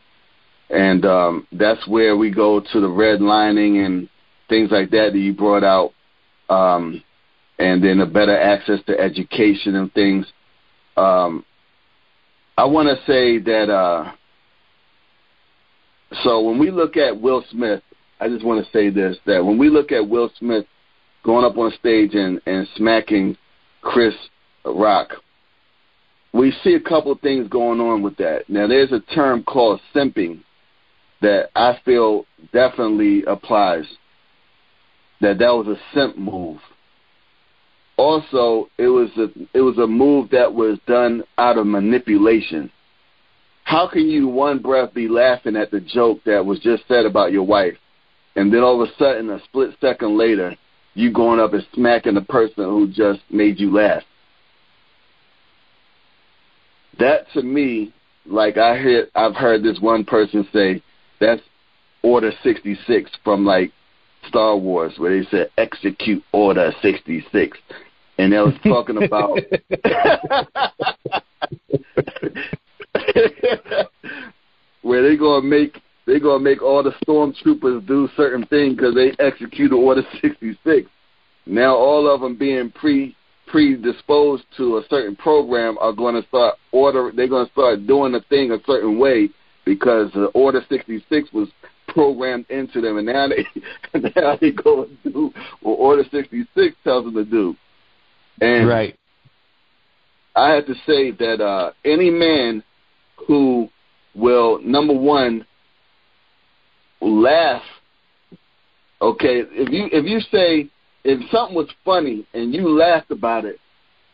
and 0.71 1.05
um, 1.05 1.47
that's 1.51 1.85
where 1.87 2.15
we 2.15 2.31
go 2.31 2.59
to 2.59 2.79
the 2.79 2.87
redlining 2.87 3.85
and 3.85 4.09
things 4.47 4.71
like 4.71 4.89
that 4.91 5.11
that 5.11 5.19
you 5.19 5.33
brought 5.33 5.63
out, 5.63 5.93
um, 6.49 7.03
and 7.59 7.83
then 7.83 7.99
a 7.99 8.05
better 8.05 8.37
access 8.37 8.79
to 8.87 8.97
education 8.97 9.75
and 9.75 9.93
things. 9.93 10.25
Um, 10.95 11.45
I 12.57 12.65
want 12.65 12.87
to 12.87 13.05
say 13.05 13.37
that. 13.39 13.69
Uh, 13.69 14.11
so 16.23 16.41
when 16.41 16.59
we 16.59 16.71
look 16.71 16.97
at 16.97 17.19
Will 17.19 17.43
Smith, 17.51 17.81
I 18.19 18.27
just 18.27 18.45
want 18.45 18.65
to 18.65 18.71
say 18.71 18.89
this: 18.89 19.17
that 19.25 19.43
when 19.43 19.57
we 19.57 19.69
look 19.69 19.91
at 19.91 20.07
Will 20.07 20.31
Smith 20.39 20.65
going 21.23 21.45
up 21.45 21.57
on 21.57 21.71
stage 21.79 22.15
and, 22.15 22.41
and 22.45 22.67
smacking 22.75 23.37
Chris 23.81 24.15
Rock, 24.65 25.09
we 26.33 26.53
see 26.63 26.75
a 26.75 26.79
couple 26.79 27.11
of 27.11 27.19
things 27.19 27.47
going 27.49 27.79
on 27.81 28.01
with 28.01 28.15
that. 28.17 28.49
Now, 28.49 28.67
there's 28.67 28.91
a 28.91 29.01
term 29.13 29.43
called 29.43 29.81
simping 29.93 30.43
that 31.21 31.49
I 31.55 31.79
feel 31.85 32.25
definitely 32.51 33.23
applies. 33.25 33.85
That 35.21 35.37
that 35.39 35.53
was 35.53 35.67
a 35.67 35.79
simp 35.93 36.17
move. 36.17 36.59
also 38.01 38.69
it 38.79 38.87
was 38.87 39.09
a 39.17 39.27
it 39.53 39.61
was 39.61 39.77
a 39.77 39.85
move 39.85 40.31
that 40.31 40.51
was 40.53 40.79
done 40.87 41.23
out 41.37 41.57
of 41.57 41.67
manipulation. 41.67 42.71
How 43.63 43.87
can 43.87 44.09
you 44.09 44.27
one 44.27 44.59
breath 44.59 44.93
be 44.93 45.07
laughing 45.07 45.55
at 45.55 45.69
the 45.69 45.79
joke 45.79 46.19
that 46.25 46.43
was 46.43 46.59
just 46.59 46.83
said 46.87 47.05
about 47.05 47.31
your 47.31 47.43
wife, 47.43 47.77
and 48.35 48.51
then 48.51 48.61
all 48.61 48.81
of 48.81 48.89
a 48.89 48.93
sudden, 48.97 49.29
a 49.29 49.39
split 49.43 49.75
second 49.79 50.17
later, 50.17 50.55
you 50.95 51.13
going 51.13 51.39
up 51.39 51.53
and 51.53 51.65
smacking 51.75 52.15
the 52.15 52.21
person 52.21 52.63
who 52.63 52.87
just 52.87 53.21
made 53.29 53.59
you 53.59 53.71
laugh? 53.71 54.03
That 56.99 57.31
to 57.33 57.43
me, 57.43 57.93
like 58.25 58.57
I 58.57 58.77
hear, 58.81 59.07
I've 59.15 59.35
heard 59.35 59.63
this 59.63 59.79
one 59.79 60.03
person 60.03 60.47
say, 60.51 60.81
that's 61.21 61.41
Order 62.03 62.33
66 62.43 63.09
from 63.23 63.45
like 63.45 63.71
Star 64.27 64.57
Wars, 64.57 64.93
where 64.97 65.17
they 65.17 65.25
said 65.29 65.49
execute 65.57 66.21
Order 66.33 66.73
66, 66.81 67.57
and 68.17 68.33
they 68.33 68.37
was 68.37 68.55
talking 68.63 69.03
about 69.03 69.39
where 74.81 75.07
they 75.07 75.15
gonna 75.15 75.45
make 75.45 75.79
they 76.07 76.19
gonna 76.19 76.43
make 76.43 76.61
all 76.61 76.83
the 76.83 76.93
stormtroopers 77.05 77.87
do 77.87 78.09
certain 78.17 78.45
things 78.47 78.75
because 78.75 78.95
they 78.95 79.11
executed 79.23 79.75
Order 79.75 80.03
66. 80.21 80.89
Now 81.45 81.75
all 81.75 82.13
of 82.13 82.21
them 82.21 82.35
being 82.35 82.71
pre 82.71 83.15
predisposed 83.47 84.43
to 84.55 84.77
a 84.77 84.83
certain 84.89 85.15
program 85.15 85.77
are 85.79 85.91
going 85.91 86.19
to 86.19 86.27
start 86.29 86.55
order. 86.71 87.11
They're 87.13 87.27
going 87.27 87.45
to 87.45 87.51
start 87.51 87.85
doing 87.85 88.13
the 88.13 88.21
thing 88.29 88.51
a 88.51 88.59
certain 88.65 88.97
way 88.97 89.29
because 89.65 90.11
the 90.13 90.25
Order 90.33 90.61
66 90.69 91.29
was 91.33 91.49
programmed 91.87 92.45
into 92.49 92.81
them, 92.81 92.97
and 92.97 93.07
now 93.07 93.27
they 93.27 93.99
now 94.15 94.37
they 94.39 94.51
go 94.51 94.83
and 94.83 94.97
do 95.03 95.31
what 95.61 95.73
Order 95.73 96.03
66 96.09 96.75
tells 96.83 97.05
them 97.05 97.15
to 97.15 97.25
do. 97.25 97.55
And 98.39 98.67
right. 98.67 98.97
I 100.35 100.51
have 100.51 100.65
to 100.67 100.73
say 100.85 101.11
that 101.11 101.41
uh, 101.41 101.71
any 101.83 102.09
man 102.09 102.63
who 103.27 103.69
will 104.15 104.61
number 104.61 104.93
one 104.93 105.45
laugh. 107.01 107.63
Okay, 109.01 109.41
if 109.49 109.69
you 109.71 109.89
if 109.91 110.05
you 110.05 110.19
say 110.31 110.69
if 111.03 111.29
something 111.31 111.55
was 111.55 111.69
funny 111.83 112.25
and 112.33 112.53
you 112.53 112.69
laughed 112.69 113.11
about 113.11 113.45
it, 113.45 113.59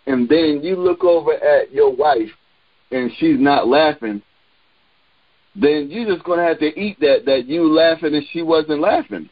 and 0.05 0.27
then 0.29 0.61
you 0.63 0.75
look 0.75 1.03
over 1.03 1.33
at 1.33 1.71
your 1.71 1.93
wife 1.93 2.29
and 2.91 3.11
she's 3.17 3.39
not 3.39 3.67
laughing, 3.67 4.21
then 5.59 5.89
you're 5.89 6.13
just 6.13 6.25
gonna 6.25 6.43
have 6.43 6.59
to 6.59 6.79
eat 6.79 6.99
that 6.99 7.23
that 7.25 7.45
you 7.47 7.71
laughing 7.73 8.13
and 8.13 8.23
she 8.31 8.41
wasn't 8.41 8.79
laughing. 8.79 9.29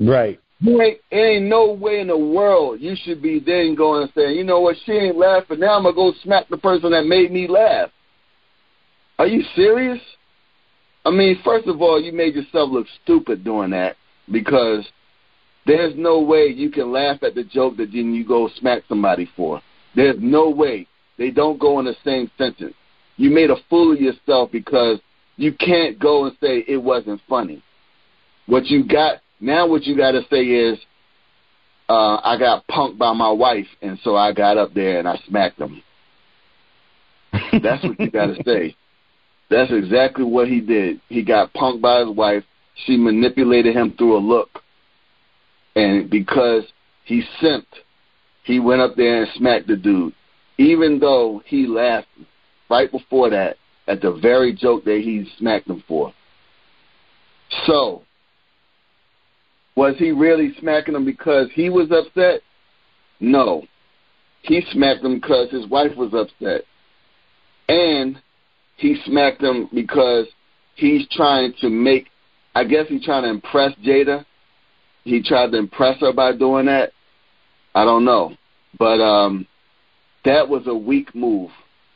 Right. 0.00 0.40
You 0.60 0.80
ain't, 0.82 1.00
ain't 1.12 1.44
no 1.44 1.72
way 1.72 2.00
in 2.00 2.08
the 2.08 2.18
world 2.18 2.80
you 2.80 2.96
should 3.04 3.22
be 3.22 3.38
then 3.38 3.74
going 3.76 4.02
and 4.02 4.12
saying, 4.14 4.36
you 4.36 4.44
know 4.44 4.60
what, 4.60 4.76
she 4.84 4.92
ain't 4.92 5.16
laughing. 5.16 5.60
Now 5.60 5.76
I'm 5.76 5.84
gonna 5.84 5.94
go 5.94 6.12
smack 6.22 6.48
the 6.48 6.56
person 6.56 6.90
that 6.92 7.04
made 7.04 7.30
me 7.30 7.46
laugh. 7.46 7.90
Are 9.18 9.26
you 9.26 9.42
serious? 9.54 10.00
I 11.04 11.10
mean, 11.10 11.38
first 11.44 11.66
of 11.68 11.80
all, 11.80 12.00
you 12.00 12.12
made 12.12 12.34
yourself 12.34 12.70
look 12.70 12.86
stupid 13.02 13.44
doing 13.44 13.70
that 13.70 13.96
because 14.30 14.86
there's 15.66 15.94
no 15.96 16.20
way 16.20 16.46
you 16.46 16.70
can 16.70 16.92
laugh 16.92 17.22
at 17.22 17.34
the 17.34 17.44
joke 17.44 17.76
that 17.76 17.92
then 17.92 18.14
you 18.14 18.26
go 18.26 18.48
smack 18.58 18.82
somebody 18.88 19.28
for. 19.36 19.60
There's 19.94 20.16
no 20.18 20.50
way. 20.50 20.86
They 21.18 21.30
don't 21.30 21.58
go 21.58 21.78
in 21.78 21.84
the 21.84 21.96
same 22.04 22.30
sentence. 22.38 22.74
You 23.16 23.30
made 23.30 23.50
a 23.50 23.56
fool 23.68 23.92
of 23.92 24.00
yourself 24.00 24.50
because 24.52 25.00
you 25.38 25.52
can't 25.54 25.98
go 25.98 26.26
and 26.26 26.36
say 26.42 26.64
it 26.68 26.82
wasn't 26.82 27.22
funny. 27.28 27.62
What 28.46 28.66
you 28.66 28.84
got 28.84 29.20
now, 29.40 29.68
what 29.68 29.84
you 29.84 29.96
got 29.96 30.10
to 30.10 30.22
say 30.28 30.42
is, 30.42 30.78
uh, 31.88 32.16
I 32.22 32.36
got 32.38 32.66
punked 32.66 32.98
by 32.98 33.14
my 33.14 33.30
wife, 33.30 33.68
and 33.80 33.98
so 34.02 34.16
I 34.16 34.32
got 34.32 34.58
up 34.58 34.74
there 34.74 34.98
and 34.98 35.08
I 35.08 35.16
smacked 35.28 35.60
him. 35.60 35.82
That's 37.62 37.82
what 37.84 37.98
you 38.00 38.10
got 38.10 38.26
to 38.26 38.42
say. 38.44 38.76
That's 39.48 39.72
exactly 39.72 40.24
what 40.24 40.48
he 40.48 40.60
did. 40.60 41.00
He 41.08 41.22
got 41.22 41.54
punked 41.54 41.80
by 41.80 42.00
his 42.00 42.14
wife. 42.14 42.44
She 42.84 42.96
manipulated 42.96 43.74
him 43.74 43.94
through 43.96 44.16
a 44.16 44.18
look. 44.18 44.60
And 45.76 46.10
because 46.10 46.64
he 47.04 47.22
simped, 47.40 47.64
he 48.42 48.58
went 48.58 48.80
up 48.80 48.96
there 48.96 49.22
and 49.22 49.32
smacked 49.36 49.68
the 49.68 49.76
dude. 49.76 50.14
Even 50.58 50.98
though 50.98 51.42
he 51.46 51.66
laughed 51.66 52.08
right 52.68 52.90
before 52.90 53.30
that 53.30 53.56
at 53.88 54.02
the 54.02 54.12
very 54.12 54.54
joke 54.54 54.84
that 54.84 55.00
he 55.02 55.28
smacked 55.38 55.68
him 55.68 55.82
for. 55.88 56.12
So, 57.66 58.02
was 59.74 59.94
he 59.98 60.12
really 60.12 60.52
smacking 60.60 60.94
him 60.94 61.04
because 61.04 61.48
he 61.54 61.70
was 61.70 61.90
upset? 61.90 62.42
No. 63.20 63.64
He 64.42 64.62
smacked 64.72 65.04
him 65.04 65.14
because 65.14 65.50
his 65.50 65.66
wife 65.66 65.96
was 65.96 66.12
upset. 66.12 66.62
And 67.68 68.20
he 68.76 68.96
smacked 69.06 69.42
him 69.42 69.68
because 69.74 70.26
he's 70.76 71.06
trying 71.10 71.54
to 71.60 71.70
make, 71.70 72.08
I 72.54 72.64
guess 72.64 72.86
he's 72.88 73.04
trying 73.04 73.24
to 73.24 73.30
impress 73.30 73.74
Jada. 73.84 74.24
He 75.04 75.22
tried 75.22 75.52
to 75.52 75.58
impress 75.58 76.00
her 76.00 76.12
by 76.12 76.36
doing 76.36 76.66
that. 76.66 76.92
I 77.74 77.84
don't 77.84 78.04
know. 78.04 78.36
But 78.78 79.00
um 79.00 79.46
that 80.24 80.48
was 80.48 80.66
a 80.66 80.74
weak 80.74 81.14
move. 81.14 81.50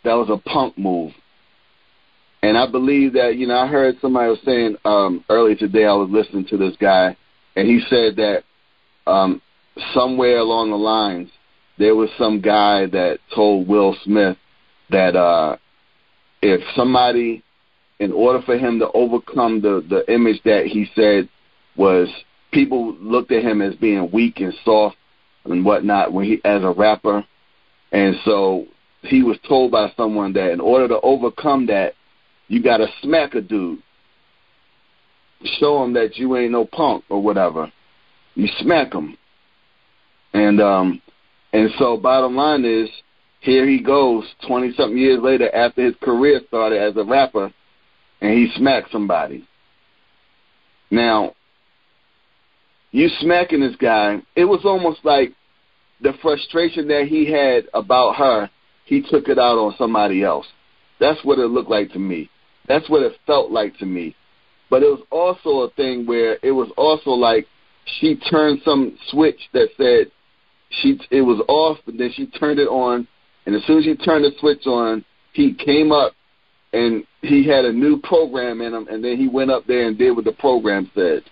That 0.04 0.14
was 0.14 0.30
a 0.30 0.48
punk 0.48 0.78
move. 0.78 1.12
And 2.42 2.58
I 2.58 2.68
believe 2.68 3.12
that, 3.12 3.36
you 3.36 3.46
know, 3.46 3.56
I 3.56 3.66
heard 3.68 3.96
somebody 4.00 4.30
was 4.30 4.40
saying 4.44 4.76
um 4.84 5.24
earlier 5.28 5.54
today 5.54 5.84
I 5.84 5.92
was 5.92 6.10
listening 6.10 6.46
to 6.46 6.56
this 6.56 6.76
guy 6.80 7.16
and 7.56 7.68
he 7.68 7.80
said 7.88 8.16
that 8.16 8.44
um 9.06 9.40
somewhere 9.94 10.38
along 10.38 10.70
the 10.70 10.76
lines 10.76 11.30
there 11.78 11.94
was 11.94 12.10
some 12.18 12.40
guy 12.40 12.86
that 12.86 13.18
told 13.34 13.66
Will 13.66 13.96
Smith 14.04 14.36
that 14.90 15.16
uh 15.16 15.56
if 16.42 16.60
somebody, 16.74 17.42
in 18.00 18.12
order 18.12 18.42
for 18.42 18.58
him 18.58 18.80
to 18.80 18.90
overcome 18.92 19.60
the 19.60 19.84
the 19.88 20.12
image 20.12 20.42
that 20.44 20.66
he 20.66 20.90
said 20.94 21.28
was 21.76 22.08
people 22.52 22.94
looked 22.96 23.30
at 23.30 23.42
him 23.44 23.62
as 23.62 23.74
being 23.76 24.10
weak 24.12 24.40
and 24.40 24.52
soft 24.64 24.96
and 25.44 25.64
whatnot 25.64 26.12
when 26.12 26.24
he 26.24 26.40
as 26.44 26.62
a 26.62 26.70
rapper, 26.72 27.24
and 27.92 28.16
so 28.24 28.66
he 29.02 29.22
was 29.22 29.38
told 29.48 29.70
by 29.70 29.90
someone 29.96 30.32
that 30.32 30.50
in 30.50 30.60
order 30.60 30.88
to 30.88 31.00
overcome 31.00 31.66
that, 31.66 31.94
you 32.52 32.62
got 32.62 32.76
to 32.76 32.86
smack 33.00 33.34
a 33.34 33.40
dude, 33.40 33.78
show 35.58 35.82
him 35.82 35.94
that 35.94 36.16
you 36.16 36.36
ain't 36.36 36.52
no 36.52 36.66
punk 36.66 37.02
or 37.08 37.22
whatever. 37.22 37.72
You 38.34 38.46
smack 38.58 38.92
him, 38.92 39.16
and 40.34 40.60
um, 40.60 41.00
and 41.54 41.70
so 41.78 41.96
bottom 41.96 42.36
line 42.36 42.66
is 42.66 42.90
here 43.40 43.66
he 43.66 43.82
goes 43.82 44.24
20 44.46 44.74
something 44.74 44.98
years 44.98 45.20
later 45.22 45.52
after 45.54 45.82
his 45.82 45.94
career 46.02 46.42
started 46.46 46.78
as 46.78 46.94
a 46.98 47.04
rapper 47.04 47.50
and 48.20 48.32
he 48.34 48.52
smacked 48.54 48.92
somebody. 48.92 49.48
Now, 50.90 51.32
you 52.90 53.08
smacking 53.20 53.60
this 53.60 53.76
guy, 53.76 54.22
it 54.36 54.44
was 54.44 54.60
almost 54.64 55.00
like 55.04 55.32
the 56.02 56.12
frustration 56.20 56.86
that 56.88 57.06
he 57.08 57.32
had 57.32 57.64
about 57.72 58.16
her, 58.16 58.50
he 58.84 59.00
took 59.00 59.28
it 59.28 59.38
out 59.38 59.56
on 59.56 59.74
somebody 59.78 60.22
else. 60.22 60.46
That's 61.00 61.24
what 61.24 61.38
it 61.38 61.46
looked 61.46 61.70
like 61.70 61.90
to 61.92 61.98
me. 61.98 62.28
That's 62.68 62.88
what 62.88 63.02
it 63.02 63.12
felt 63.26 63.50
like 63.50 63.76
to 63.78 63.86
me. 63.86 64.16
But 64.70 64.82
it 64.82 64.86
was 64.86 65.02
also 65.10 65.66
a 65.66 65.70
thing 65.70 66.06
where 66.06 66.38
it 66.42 66.52
was 66.52 66.70
also 66.76 67.10
like 67.10 67.46
she 67.84 68.16
turned 68.16 68.60
some 68.64 68.96
switch 69.08 69.40
that 69.52 69.68
said 69.76 70.10
she 70.70 70.98
it 71.10 71.22
was 71.22 71.42
off, 71.48 71.78
but 71.84 71.98
then 71.98 72.10
she 72.14 72.26
turned 72.26 72.58
it 72.58 72.68
on 72.68 73.06
and 73.46 73.56
as 73.56 73.64
soon 73.64 73.78
as 73.78 73.84
she 73.84 73.96
turned 73.96 74.24
the 74.24 74.32
switch 74.38 74.66
on, 74.66 75.04
he 75.32 75.54
came 75.54 75.92
up 75.92 76.12
and 76.72 77.04
he 77.20 77.46
had 77.46 77.64
a 77.64 77.72
new 77.72 78.00
program 78.00 78.60
in 78.60 78.72
him, 78.72 78.86
and 78.88 79.04
then 79.04 79.16
he 79.16 79.28
went 79.28 79.50
up 79.50 79.66
there 79.66 79.86
and 79.86 79.98
did 79.98 80.12
what 80.12 80.24
the 80.24 80.32
program 80.32 80.90
said. 80.94 81.22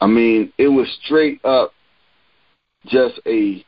I 0.00 0.06
mean, 0.06 0.52
it 0.58 0.68
was 0.68 0.86
straight 1.04 1.44
up 1.44 1.72
just 2.86 3.20
a. 3.26 3.64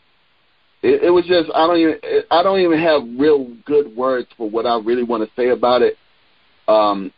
It, 0.83 1.05
it 1.05 1.11
was 1.11 1.27
just 1.27 1.51
I 1.55 1.67
don't 1.67 1.79
even 1.79 1.99
I 2.31 2.43
don't 2.43 2.61
even 2.61 2.79
have 2.79 3.03
real 3.19 3.49
good 3.65 3.95
words 3.95 4.29
for 4.37 4.49
what 4.49 4.67
I 4.67 4.79
really 4.79 5.03
want 5.03 5.23
to 5.23 5.31
say 5.37 5.51
about 5.51 5.83
it. 5.83 5.97
Um, 6.69 7.13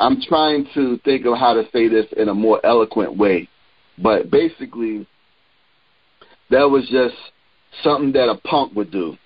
I'm 0.00 0.20
trying 0.22 0.66
to 0.74 0.98
think 1.04 1.26
of 1.26 1.38
how 1.38 1.54
to 1.54 1.64
say 1.72 1.88
this 1.88 2.06
in 2.16 2.28
a 2.28 2.34
more 2.34 2.64
eloquent 2.64 3.16
way, 3.16 3.48
but 4.02 4.30
basically, 4.30 5.06
that 6.50 6.64
was 6.64 6.88
just 6.90 7.16
something 7.82 8.12
that 8.12 8.28
a 8.28 8.36
punk 8.46 8.74
would 8.74 8.90
do. 8.90 9.16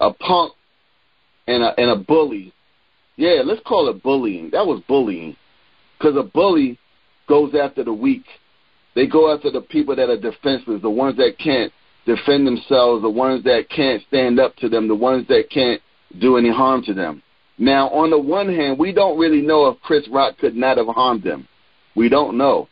A 0.00 0.12
punk 0.12 0.52
and 1.46 1.62
a 1.62 1.78
and 1.78 1.90
a 1.90 1.96
bully. 1.96 2.52
Yeah, 3.16 3.42
let's 3.44 3.62
call 3.64 3.88
it 3.88 4.02
bullying. 4.02 4.50
That 4.50 4.66
was 4.66 4.82
bullying, 4.88 5.36
because 5.96 6.16
a 6.16 6.22
bully 6.22 6.78
goes 7.28 7.54
after 7.54 7.84
the 7.84 7.92
weak. 7.92 8.24
They 8.94 9.06
go 9.06 9.32
after 9.34 9.50
the 9.50 9.60
people 9.60 9.96
that 9.96 10.10
are 10.10 10.20
defenseless, 10.20 10.82
the 10.82 10.90
ones 10.90 11.16
that 11.16 11.38
can't 11.38 11.72
defend 12.06 12.46
themselves, 12.46 13.02
the 13.02 13.10
ones 13.10 13.44
that 13.44 13.68
can't 13.68 14.02
stand 14.08 14.38
up 14.38 14.54
to 14.56 14.68
them, 14.68 14.88
the 14.88 14.94
ones 14.94 15.26
that 15.28 15.50
can't 15.50 15.80
do 16.20 16.36
any 16.36 16.50
harm 16.50 16.82
to 16.84 16.94
them. 16.94 17.22
Now, 17.58 17.88
on 17.90 18.10
the 18.10 18.18
one 18.18 18.48
hand, 18.48 18.78
we 18.78 18.92
don't 18.92 19.18
really 19.18 19.40
know 19.40 19.66
if 19.68 19.80
Chris 19.80 20.06
Rock 20.08 20.38
could 20.38 20.56
not 20.56 20.76
have 20.76 20.88
harmed 20.88 21.22
them. 21.22 21.46
We 21.94 22.08
don't 22.08 22.36
know. 22.36 22.68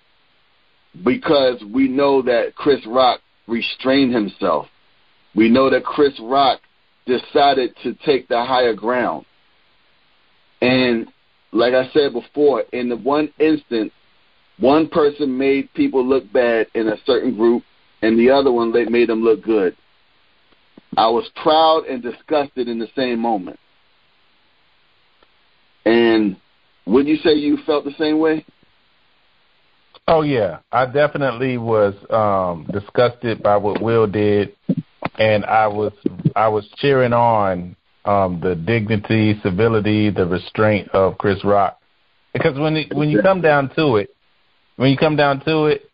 because 1.05 1.63
we 1.73 1.89
know 1.89 2.23
that 2.23 2.55
Chris 2.55 2.85
Rock 2.87 3.21
restrained 3.47 4.15
himself. 4.15 4.67
We 5.35 5.49
know 5.49 5.71
that 5.71 5.85
Chris 5.85 6.13
Rock 6.21 6.61
decided 7.07 7.75
to 7.83 7.95
take 8.05 8.29
the 8.29 8.45
higher 8.45 8.75
ground. 8.75 9.25
And 10.61 11.09
like 11.53 11.75
I 11.75 11.89
said 11.93 12.13
before, 12.13 12.65
in 12.73 12.89
the 12.89 12.97
one 12.97 13.33
instant, 13.39 13.93
one 14.59 14.89
person 14.89 15.37
made 15.37 15.73
people 15.75 16.07
look 16.07 16.31
bad 16.33 16.67
in 16.75 16.89
a 16.89 16.97
certain 17.07 17.35
group, 17.37 17.63
and 18.03 18.19
the 18.19 18.31
other 18.31 18.53
one 18.53 18.73
they 18.73 18.85
made 18.85 19.09
him 19.09 19.23
look 19.23 19.43
good. 19.43 19.77
I 20.97 21.09
was 21.09 21.29
proud 21.43 21.87
and 21.87 22.03
disgusted 22.03 22.69
in 22.69 22.79
the 22.79 22.89
same 22.95 23.19
moment. 23.19 23.59
And 25.87 26.37
would 26.87 27.07
you 27.07 27.17
say 27.17 27.33
you 27.35 27.59
felt 27.65 27.85
the 27.85 27.95
same 27.99 28.19
way? 28.19 28.45
Oh 30.09 30.23
yeah, 30.23 30.59
I 30.71 30.87
definitely 30.87 31.59
was 31.59 31.95
um 32.11 32.69
disgusted 32.73 33.43
by 33.43 33.57
what 33.57 33.81
Will 33.81 34.07
did, 34.07 34.55
and 35.17 35.45
I 35.45 35.69
was 35.69 35.93
I 36.35 36.49
was 36.49 36.69
cheering 36.77 37.13
on 37.13 37.77
um 38.05 38.41
the 38.41 38.57
dignity, 38.57 39.41
civility, 39.43 40.11
the 40.11 40.27
restraint 40.27 40.89
of 40.91 41.19
Chris 41.19 41.43
Rock, 41.45 41.79
because 42.33 42.59
when 42.59 42.77
it, 42.77 42.95
when 42.95 43.11
you 43.11 43.23
come 43.23 43.41
down 43.41 43.71
to 43.77 43.97
it, 43.97 44.11
when 44.77 44.91
you 44.91 44.97
come 44.97 45.17
down 45.17 45.45
to 45.45 45.67
it, 45.67 45.89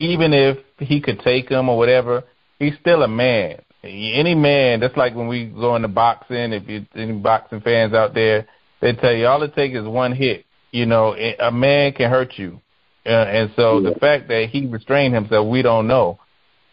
even 0.00 0.32
if 0.32 0.58
he 0.78 1.00
could 1.00 1.20
take 1.20 1.48
him 1.48 1.68
or 1.68 1.76
whatever, 1.76 2.24
he's 2.58 2.74
still 2.80 3.02
a 3.02 3.08
man. 3.08 3.60
Any 3.82 4.34
man, 4.34 4.80
that's 4.80 4.96
like 4.96 5.14
when 5.14 5.28
we 5.28 5.46
go 5.46 5.76
into 5.76 5.88
boxing. 5.88 6.52
If 6.52 6.68
you 6.68 6.86
any 6.94 7.12
boxing 7.12 7.60
fans 7.60 7.94
out 7.94 8.14
there, 8.14 8.46
they 8.80 8.92
tell 8.94 9.12
you 9.12 9.26
all 9.26 9.42
it 9.42 9.54
takes 9.54 9.76
is 9.76 9.86
one 9.86 10.12
hit. 10.12 10.44
You 10.72 10.86
know, 10.86 11.14
a 11.14 11.52
man 11.52 11.92
can 11.92 12.10
hurt 12.10 12.32
you, 12.36 12.60
uh, 13.06 13.10
and 13.10 13.52
so 13.54 13.78
yeah. 13.78 13.90
the 13.90 14.00
fact 14.00 14.28
that 14.28 14.48
he 14.50 14.66
restrained 14.66 15.14
himself, 15.14 15.46
we 15.48 15.62
don't 15.62 15.86
know, 15.86 16.18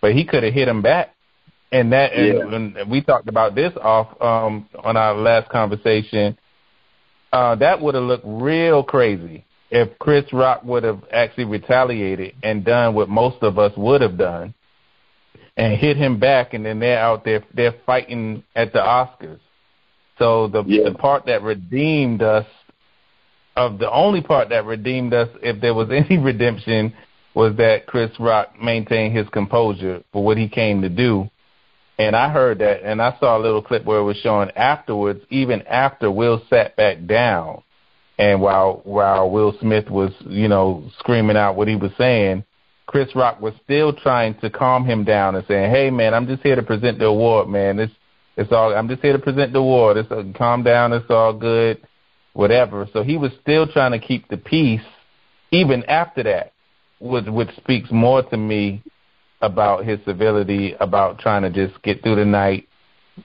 but 0.02 0.14
he 0.14 0.26
could 0.26 0.44
have 0.44 0.54
hit 0.54 0.68
him 0.68 0.82
back. 0.82 1.16
And 1.72 1.94
that, 1.94 2.12
yeah. 2.16 2.42
and, 2.42 2.78
and 2.78 2.92
we 2.92 3.02
talked 3.02 3.28
about 3.28 3.56
this 3.56 3.74
off 3.80 4.20
um, 4.22 4.68
on 4.84 4.98
our 4.98 5.16
last 5.16 5.50
conversation. 5.50 6.38
Uh, 7.32 7.56
that 7.56 7.82
would 7.82 7.96
have 7.96 8.04
looked 8.04 8.26
real 8.26 8.84
crazy 8.84 9.46
if 9.74 9.98
Chris 9.98 10.32
Rock 10.32 10.64
would 10.64 10.84
have 10.84 11.04
actually 11.12 11.46
retaliated 11.46 12.36
and 12.44 12.64
done 12.64 12.94
what 12.94 13.10
most 13.10 13.42
of 13.42 13.58
us 13.58 13.74
would 13.76 14.02
have 14.02 14.20
done 14.20 14.54
and 15.58 15.76
hit 15.76 15.98
him 15.98 16.20
back, 16.20 16.54
and 16.54 16.64
then 16.64 16.80
they're 16.80 17.00
out 17.00 17.26
there 17.26 17.44
they're 17.56 17.74
fighting 17.84 18.44
at 18.56 18.72
the 18.72 18.80
Oscars. 18.80 19.40
So 20.20 20.48
the 20.48 20.64
yeah. 20.68 20.90
the 20.90 20.96
part 20.96 21.26
that 21.26 21.42
redeemed 21.42 22.22
us 22.22 22.46
of 23.56 23.80
the 23.80 23.92
only 23.92 24.22
part 24.22 24.50
that 24.50 24.64
redeemed 24.66 25.12
us, 25.12 25.30
if 25.42 25.60
there 25.60 25.74
was 25.74 25.90
any 25.92 26.20
redemption, 26.20 26.94
was 27.34 27.56
that 27.58 27.88
Chris 27.88 28.12
Rock 28.20 28.62
maintained 28.62 29.18
his 29.18 29.28
composure 29.30 30.04
for 30.12 30.24
what 30.24 30.38
he 30.38 30.48
came 30.48 30.84
to 30.84 30.90
do. 30.90 31.32
And 31.98 32.16
I 32.16 32.30
heard 32.30 32.60
that, 32.60 32.84
and 32.84 33.02
I 33.02 33.18
saw 33.20 33.38
a 33.38 33.42
little 33.42 33.62
clip 33.64 33.86
where 33.86 34.00
it 34.00 34.04
was 34.04 34.18
showing 34.18 34.52
afterwards, 34.52 35.22
even 35.32 35.64
after 35.64 36.12
Will 36.12 36.44
sat 36.48 36.76
back 36.76 37.08
down, 37.08 37.63
and 38.18 38.42
while 38.42 38.82
while 38.84 39.30
Will 39.30 39.56
Smith 39.60 39.90
was, 39.90 40.12
you 40.22 40.48
know, 40.48 40.90
screaming 41.00 41.38
out 41.38 41.56
what 41.56 41.68
he 41.68 41.76
was 41.76 41.92
saying, 41.98 42.44
Chris 42.86 43.10
Rock 43.16 43.42
was 43.42 43.54
still 43.64 43.94
trying 43.94 44.36
to 44.36 44.50
calm 44.50 44.86
him 44.86 45.04
down 45.04 45.36
and 45.36 45.46
saying, 45.48 45.72
"Hey, 45.72 45.90
man, 45.90 46.14
I'm 46.14 46.28
just 46.28 46.44
here 46.44 46.56
to 46.56 46.64
present 46.64 47.00
the 47.00 47.06
award, 47.06 47.48
man. 47.48 47.80
It's 47.80 47.94
it's 48.38 48.52
all. 48.52 48.74
I'm 48.74 48.88
just 48.88 49.02
here 49.02 49.14
to 49.14 49.20
present 49.20 49.54
the 49.54 49.60
award. 49.60 49.98
It's 49.98 50.12
uh, 50.12 50.24
calm 50.38 50.64
down. 50.64 50.94
It's 50.94 51.10
all 51.10 51.34
good, 51.34 51.80
whatever." 52.34 52.88
So 52.94 53.04
he 53.04 53.18
was 53.18 53.32
still 53.42 53.68
trying 53.68 53.92
to 53.94 54.00
keep 54.00 54.28
the 54.28 54.38
peace, 54.38 54.86
even 55.52 55.84
after 55.86 56.24
that, 56.24 56.54
which 57.00 57.26
which 57.28 57.56
speaks 57.58 57.90
more 57.92 58.22
to 58.22 58.38
me 58.38 58.84
about 59.42 59.86
his 59.86 60.00
civility, 60.06 60.76
about 60.80 61.20
trying 61.20 61.42
to 61.42 61.50
just 61.50 61.82
get 61.82 62.04
through 62.04 62.16
the 62.16 62.26
night 62.26 62.68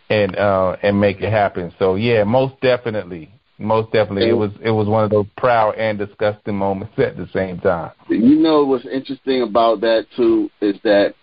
and 0.09 0.37
uh 0.37 0.77
and 0.83 1.01
make 1.01 1.21
it 1.21 1.31
happen. 1.31 1.75
So 1.79 1.95
yeah, 1.95 2.25
most 2.25 2.61
definitely, 2.61 3.31
most 3.59 3.93
definitely, 3.93 4.29
it 4.29 4.35
was 4.35 4.53
it 4.63 4.71
was 4.71 4.87
one 4.87 5.05
of 5.05 5.11
those 5.11 5.27
proud 5.37 5.75
and 5.75 5.99
disgusting 5.99 6.57
moments 6.57 6.95
at 6.99 7.17
the 7.17 7.29
same 7.33 7.59
time. 7.59 7.91
You 8.09 8.37
know 8.37 8.65
what's 8.65 8.87
interesting 8.87 9.43
about 9.43 9.81
that 9.81 10.07
too 10.17 10.49
is 10.61 10.77
that 10.85 11.15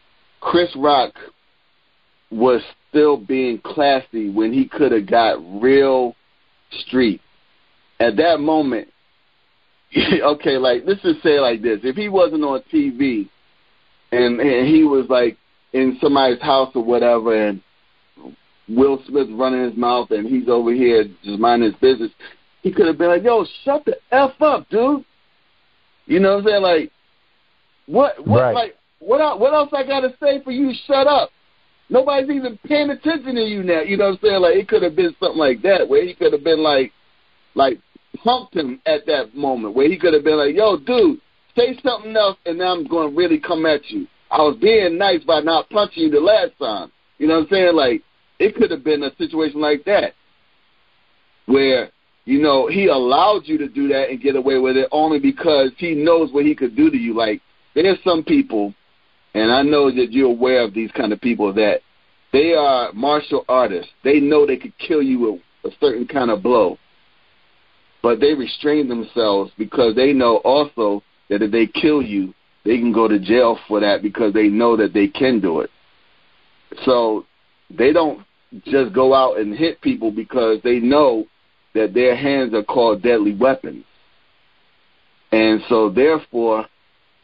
Chris 0.42 0.70
Rock 0.76 1.14
was 2.30 2.62
still 2.90 3.16
being 3.16 3.60
classy 3.64 4.30
when 4.30 4.52
he 4.52 4.68
could 4.68 4.92
have 4.92 5.08
got 5.08 5.38
real 5.62 6.16
street. 6.88 7.22
At 8.02 8.18
that 8.18 8.42
moment, 8.42 8.90
okay, 10.22 10.58
like 10.58 10.84
let's 10.86 11.02
just 11.02 11.24
say 11.24 11.40
like 11.40 11.62
this: 11.62 11.80
if 11.84 11.96
he 11.96 12.10
wasn't 12.10 12.44
on 12.44 12.62
TV 12.72 13.30
and 14.12 14.40
and 14.42 14.68
he 14.68 14.84
was 14.84 15.06
like 15.10 15.38
in 15.72 15.98
somebody's 16.02 16.42
house 16.42 16.72
or 16.76 16.84
whatever, 16.84 17.48
and 17.48 17.62
Will 18.68 19.02
Smith 19.08 19.28
running 19.32 19.64
his 19.64 19.78
mouth 19.78 20.12
and 20.12 20.28
he's 20.28 20.50
over 20.50 20.74
here 20.74 21.06
just 21.24 21.40
minding 21.40 21.72
his 21.72 21.80
business. 21.80 22.12
He 22.62 22.72
could 22.72 22.88
have 22.88 22.98
been 22.98 23.10
like, 23.10 23.24
"Yo, 23.24 23.46
shut 23.64 23.86
the 23.86 23.98
f 24.12 24.42
up, 24.42 24.68
dude." 24.70 25.06
You 26.08 26.20
know 26.20 26.38
what 26.38 26.40
I'm 26.40 26.46
saying? 26.46 26.62
Like, 26.62 26.92
what? 27.86 28.26
What? 28.26 28.42
Right. 28.42 28.56
Like, 28.56 28.78
what? 29.00 29.40
What 29.40 29.54
else 29.54 29.70
I 29.74 29.86
got 29.86 30.02
to 30.02 30.14
say 30.22 30.42
for 30.44 30.52
you? 30.52 30.74
Shut 30.88 31.08
up. 31.08 31.30
Nobody's 31.90 32.30
even 32.32 32.58
paying 32.66 32.90
attention 32.90 33.36
to 33.36 33.42
you 33.42 33.62
now. 33.62 33.82
You 33.82 33.98
know 33.98 34.06
what 34.06 34.14
I'm 34.14 34.20
saying? 34.24 34.42
Like, 34.42 34.56
it 34.56 34.68
could 34.68 34.82
have 34.82 34.96
been 34.96 35.16
something 35.20 35.38
like 35.38 35.62
that 35.62 35.88
where 35.88 36.04
he 36.04 36.16
could 36.16 36.34
have 36.34 36.44
been 36.44 36.64
like, 36.64 36.92
like 37.54 37.80
punked 38.26 38.56
him 38.56 38.82
at 38.88 39.06
that 39.06 39.36
moment 39.36 39.76
where 39.76 39.88
he 39.88 39.98
could 39.98 40.14
have 40.14 40.24
been 40.24 40.38
like, 40.38 40.56
"Yo, 40.56 40.78
dude, 40.78 41.20
say 41.56 41.78
something 41.84 42.16
else, 42.16 42.38
and 42.46 42.58
now 42.58 42.74
I'm 42.74 42.88
going 42.88 43.12
to 43.12 43.16
really 43.16 43.40
come 43.40 43.66
at 43.66 43.88
you." 43.90 44.08
I 44.32 44.40
was 44.40 44.58
being 44.60 44.98
nice 44.98 45.24
by 45.24 45.42
not 45.42 45.70
punching 45.70 46.04
you 46.04 46.10
the 46.10 46.20
last 46.20 46.54
time. 46.60 46.92
You 47.20 47.28
know 47.28 47.36
what 47.36 47.44
I'm 47.44 47.50
saying? 47.50 47.76
Like, 47.76 48.02
it 48.40 48.56
could 48.56 48.72
have 48.72 48.84
been 48.84 49.04
a 49.04 49.16
situation 49.16 49.62
like 49.62 49.86
that 49.86 50.14
where 51.46 51.92
you 52.26 52.42
know 52.42 52.68
he 52.68 52.88
allowed 52.88 53.44
you 53.46 53.58
to 53.58 53.68
do 53.68 53.88
that 53.88 54.10
and 54.10 54.22
get 54.22 54.36
away 54.36 54.58
with 54.58 54.78
it 54.78 54.88
only 54.92 55.20
because 55.20 55.72
he 55.78 55.94
knows 55.94 56.32
what 56.32 56.46
he 56.46 56.56
could 56.56 56.76
do 56.76 56.90
to 56.90 56.98
you. 56.98 57.14
Like 57.14 57.42
there's 57.74 58.04
some 58.04 58.24
people, 58.24 58.74
and 59.34 59.52
I 59.52 59.62
know 59.62 59.92
that 59.92 60.12
you're 60.12 60.32
aware 60.32 60.62
of 60.62 60.74
these 60.74 60.92
kind 60.92 61.14
of 61.14 61.22
people 61.22 61.54
that 61.54 61.82
they 62.34 62.54
are 62.54 62.92
martial 62.94 63.46
artists. 63.48 63.92
They 64.04 64.20
know 64.20 64.46
they 64.46 64.58
could 64.58 64.78
kill 64.78 65.02
you 65.02 65.20
with 65.64 65.74
a 65.74 65.76
certain 65.80 66.08
kind 66.08 66.32
of 66.32 66.44
blow, 66.44 66.78
but 68.02 68.20
they 68.20 68.34
restrain 68.34 68.88
themselves 68.88 69.52
because 69.58 69.96
they 69.96 70.14
know 70.14 70.38
also 70.38 71.04
that 71.30 71.42
if 71.42 71.52
they 71.52 71.68
kill 71.68 72.02
you, 72.02 72.34
they 72.64 72.78
can 72.78 72.92
go 72.92 73.08
to 73.08 73.20
jail 73.20 73.60
for 73.68 73.80
that 73.80 74.02
because 74.02 74.34
they 74.34 74.48
know 74.48 74.76
that 74.76 74.94
they 74.94 75.08
can 75.08 75.40
do 75.40 75.62
it. 75.62 75.70
So 76.84 77.26
they 77.70 77.92
don't 77.92 78.26
just 78.66 78.94
go 78.94 79.14
out 79.14 79.40
and 79.40 79.56
hit 79.56 79.82
people 79.82 80.12
because 80.12 80.60
they 80.64 80.80
know 80.80 81.26
that 81.74 81.94
their 81.94 82.16
hands 82.16 82.54
are 82.54 82.64
called 82.64 83.02
deadly 83.02 83.36
weapons. 83.36 83.84
And 85.32 85.62
so 85.68 85.90
therefore 85.90 86.66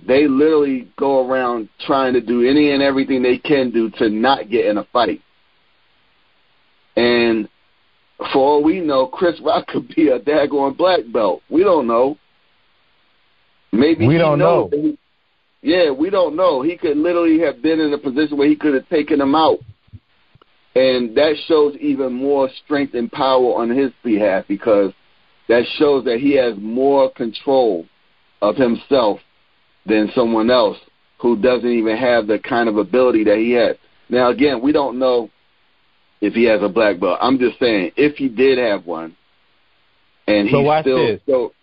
they 0.06 0.28
literally 0.28 0.90
go 0.98 1.28
around 1.28 1.70
trying 1.86 2.14
to 2.14 2.22
do 2.22 2.48
any 2.48 2.72
and 2.72 2.82
everything 2.82 3.22
they 3.22 3.38
can 3.38 3.72
do 3.72 3.90
to 3.92 4.10
not 4.10 4.50
get 4.50 4.66
in 4.66 4.78
a 4.78 4.84
fight. 4.86 5.22
And 6.96 7.48
for 8.34 8.38
all 8.38 8.64
we 8.64 8.80
know, 8.82 9.08
Chris 9.08 9.40
Rock 9.44 9.68
could 9.68 9.88
be 9.96 10.10
a 10.10 10.20
daggone 10.20 10.76
black 10.76 11.02
belt. 11.12 11.42
We 11.50 11.64
don't 11.64 11.88
know. 11.88 12.18
Maybe 13.72 14.06
we 14.06 14.18
don't 14.18 14.40
know. 14.40 14.70
He, 14.72 14.98
yeah, 15.62 15.92
we 15.92 16.10
don't 16.10 16.36
know. 16.36 16.62
He 16.62 16.76
could 16.76 16.98
literally 16.98 17.40
have 17.40 17.62
been 17.62 17.80
in 17.80 17.94
a 17.94 17.98
position 17.98 18.38
where 18.38 18.50
he 18.50 18.56
could 18.56 18.74
have 18.74 18.90
taken 18.90 19.22
him 19.22 19.36
out 19.36 19.60
and 20.76 21.16
that 21.18 21.36
shows 21.48 21.76
even 21.80 22.14
more 22.14 22.50
strength 22.64 22.94
and 22.94 23.12
power 23.12 23.56
on 23.56 23.70
his 23.70 23.92
behalf 24.04 24.46
because 24.48 24.94
that 25.50 25.64
shows 25.78 26.06
that 26.06 26.20
he 26.20 26.36
has 26.38 26.56
more 26.58 27.12
control 27.12 27.86
of 28.42 28.56
himself 28.56 29.20
than 29.86 30.10
someone 30.16 30.50
else 30.50 30.78
who 31.20 31.36
doesn't 31.36 31.70
even 31.70 31.98
have 31.98 32.28
the 32.28 32.40
kind 32.40 32.70
of 32.70 32.78
ability 32.78 33.24
that 33.26 33.38
he 33.38 33.52
has. 33.52 33.76
Now, 34.10 34.30
again, 34.30 34.62
we 34.62 34.72
don't 34.72 34.98
know 34.98 35.30
if 36.22 36.34
he 36.34 36.46
has 36.46 36.62
a 36.64 36.70
black 36.70 37.00
belt. 37.00 37.20
I'm 37.22 37.38
just 37.38 37.60
saying, 37.60 37.92
if 37.98 38.16
he 38.16 38.30
did 38.30 38.58
have 38.58 38.86
one, 38.86 39.16
and 40.28 40.48
he 40.48 40.54
still 40.82 41.08
this. 41.08 41.22
so. 41.26 41.54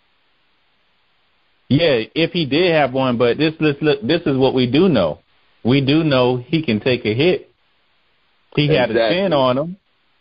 Yeah, 1.69 2.03
if 2.15 2.33
he 2.33 2.47
did 2.47 2.73
have 2.73 2.93
one, 2.93 3.19
but 3.19 3.37
this, 3.37 3.55
this, 3.61 3.77
this 4.03 4.23
is 4.27 4.37
what 4.37 4.55
we 4.55 4.71
do 4.71 4.89
know. 4.89 5.21
We 5.65 5.85
do 5.85 6.03
know 6.03 6.39
he 6.39 6.63
can 6.63 6.81
take 6.81 7.05
a 7.05 7.15
hit 7.15 7.48
he 8.55 8.69
had 8.69 8.91
exactly. 8.91 9.19
a 9.19 9.23
chin 9.23 9.33
on 9.33 9.59
him. 9.59 9.77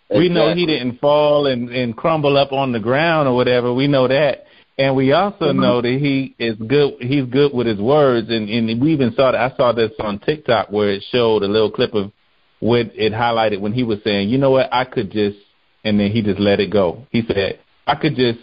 Exactly. 0.09 0.30
We 0.30 0.34
know 0.34 0.55
he 0.55 0.65
didn't 0.65 0.99
fall 0.99 1.47
and, 1.47 1.69
and 1.69 1.95
crumble 1.95 2.38
up 2.38 2.53
on 2.53 2.71
the 2.71 2.80
ground 2.80 3.28
or 3.28 3.36
whatever. 3.36 3.73
We 3.73 3.88
know 3.88 4.07
that. 4.07 4.45
And 4.78 4.95
we 4.95 5.11
also 5.11 5.45
mm-hmm. 5.45 5.59
know 5.59 5.82
that 5.82 5.89
he 5.89 6.36
is 6.38 6.55
good. 6.55 6.95
He's 7.01 7.25
good 7.25 7.51
with 7.51 7.65
his 7.65 7.80
words, 7.80 8.30
and, 8.30 8.47
and 8.47 8.80
we 8.80 8.93
even 8.93 9.11
saw 9.15 9.32
that. 9.32 9.53
I 9.53 9.57
saw 9.57 9.71
this 9.71 9.91
on 9.99 10.19
TikTok 10.19 10.71
where 10.71 10.91
it 10.91 11.03
showed 11.11 11.41
a 11.41 11.47
little 11.47 11.71
clip 11.71 11.95
of 11.95 12.11
what 12.59 12.91
it 12.93 13.11
highlighted 13.11 13.59
when 13.59 13.73
he 13.73 13.84
was 13.84 13.99
saying, 14.03 14.30
"You 14.30 14.38
know 14.38 14.51
what? 14.51 14.71
I 14.71 14.86
could 14.86 15.11
just," 15.11 15.38
and 15.84 15.99
then 15.99 16.11
he 16.11 16.21
just 16.21 16.39
let 16.39 16.59
it 16.59 16.71
go. 16.71 17.07
He 17.11 17.23
said, 17.28 17.59
"I 17.88 17.95
could 17.95 18.15
just," 18.15 18.39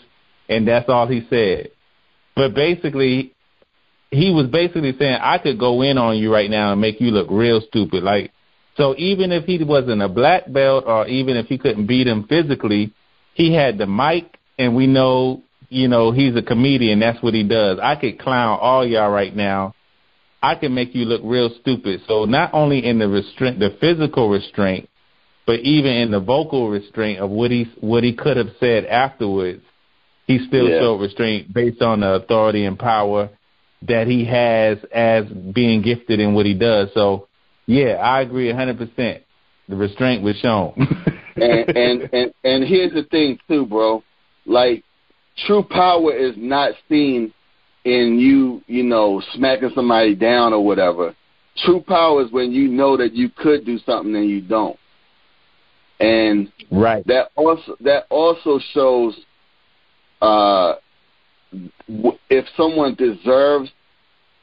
and 0.48 0.66
that's 0.66 0.88
all 0.88 1.06
he 1.06 1.24
said. 1.30 1.70
But 2.34 2.52
basically, 2.52 3.32
he 4.10 4.32
was 4.32 4.48
basically 4.48 4.96
saying 4.98 5.18
I 5.20 5.38
could 5.38 5.60
go 5.60 5.82
in 5.82 5.98
on 5.98 6.18
you 6.18 6.32
right 6.32 6.50
now 6.50 6.72
and 6.72 6.80
make 6.80 7.00
you 7.00 7.12
look 7.12 7.28
real 7.30 7.60
stupid. 7.60 8.02
Like 8.02 8.32
so 8.76 8.94
even 8.96 9.32
if 9.32 9.44
he 9.44 9.62
wasn't 9.62 10.02
a 10.02 10.08
black 10.08 10.52
belt 10.52 10.84
or 10.86 11.06
even 11.06 11.36
if 11.36 11.46
he 11.46 11.58
couldn't 11.58 11.86
beat 11.86 12.06
him 12.06 12.24
physically, 12.28 12.92
he 13.34 13.54
had 13.54 13.78
the 13.78 13.86
mic 13.86 14.38
and 14.58 14.74
we 14.74 14.86
know, 14.86 15.42
you 15.68 15.88
know, 15.88 16.12
he's 16.12 16.36
a 16.36 16.42
comedian, 16.42 17.00
that's 17.00 17.22
what 17.22 17.34
he 17.34 17.42
does. 17.42 17.78
I 17.82 17.96
could 17.96 18.18
clown 18.18 18.58
all 18.60 18.86
y'all 18.86 19.10
right 19.10 19.34
now. 19.34 19.74
I 20.42 20.56
can 20.56 20.74
make 20.74 20.94
you 20.94 21.06
look 21.06 21.22
real 21.24 21.50
stupid. 21.60 22.02
So 22.06 22.24
not 22.24 22.52
only 22.52 22.84
in 22.84 22.98
the 22.98 23.08
restraint 23.08 23.58
the 23.58 23.76
physical 23.80 24.28
restraint, 24.28 24.88
but 25.46 25.60
even 25.60 25.92
in 25.92 26.10
the 26.10 26.20
vocal 26.20 26.68
restraint 26.68 27.20
of 27.20 27.30
what 27.30 27.50
he 27.50 27.72
what 27.80 28.04
he 28.04 28.14
could 28.14 28.36
have 28.36 28.50
said 28.60 28.84
afterwards, 28.86 29.62
he 30.26 30.38
still 30.46 30.68
yeah. 30.68 30.80
showed 30.80 31.00
restraint 31.00 31.52
based 31.52 31.82
on 31.82 32.00
the 32.00 32.14
authority 32.14 32.64
and 32.64 32.78
power 32.78 33.30
that 33.82 34.06
he 34.06 34.24
has 34.24 34.78
as 34.92 35.24
being 35.26 35.82
gifted 35.82 36.20
in 36.20 36.34
what 36.34 36.46
he 36.46 36.54
does. 36.54 36.88
So, 36.94 37.28
yeah, 37.66 37.94
I 37.94 38.20
agree 38.20 38.50
a 38.50 38.54
100%. 38.54 39.20
The 39.68 39.76
restraint 39.76 40.22
was 40.22 40.36
shown. 40.36 40.74
and, 41.36 41.76
and 41.76 42.08
and 42.12 42.34
and 42.44 42.64
here's 42.64 42.92
the 42.92 43.04
thing 43.10 43.38
too, 43.48 43.66
bro. 43.66 44.02
Like 44.46 44.84
true 45.46 45.62
power 45.62 46.14
is 46.14 46.34
not 46.36 46.72
seen 46.88 47.32
in 47.84 48.18
you, 48.18 48.62
you 48.66 48.82
know, 48.82 49.22
smacking 49.34 49.70
somebody 49.74 50.14
down 50.14 50.52
or 50.52 50.64
whatever. 50.64 51.14
True 51.64 51.80
power 51.80 52.22
is 52.22 52.32
when 52.32 52.52
you 52.52 52.68
know 52.68 52.96
that 52.96 53.14
you 53.14 53.30
could 53.30 53.64
do 53.64 53.78
something 53.78 54.14
and 54.14 54.28
you 54.28 54.40
don't. 54.40 54.78
And 56.00 56.52
right. 56.70 57.06
that 57.06 57.30
also 57.36 57.76
that 57.80 58.06
also 58.10 58.58
shows 58.72 59.16
uh 60.20 60.74
if 62.28 62.46
someone 62.56 62.96
deserves 62.96 63.70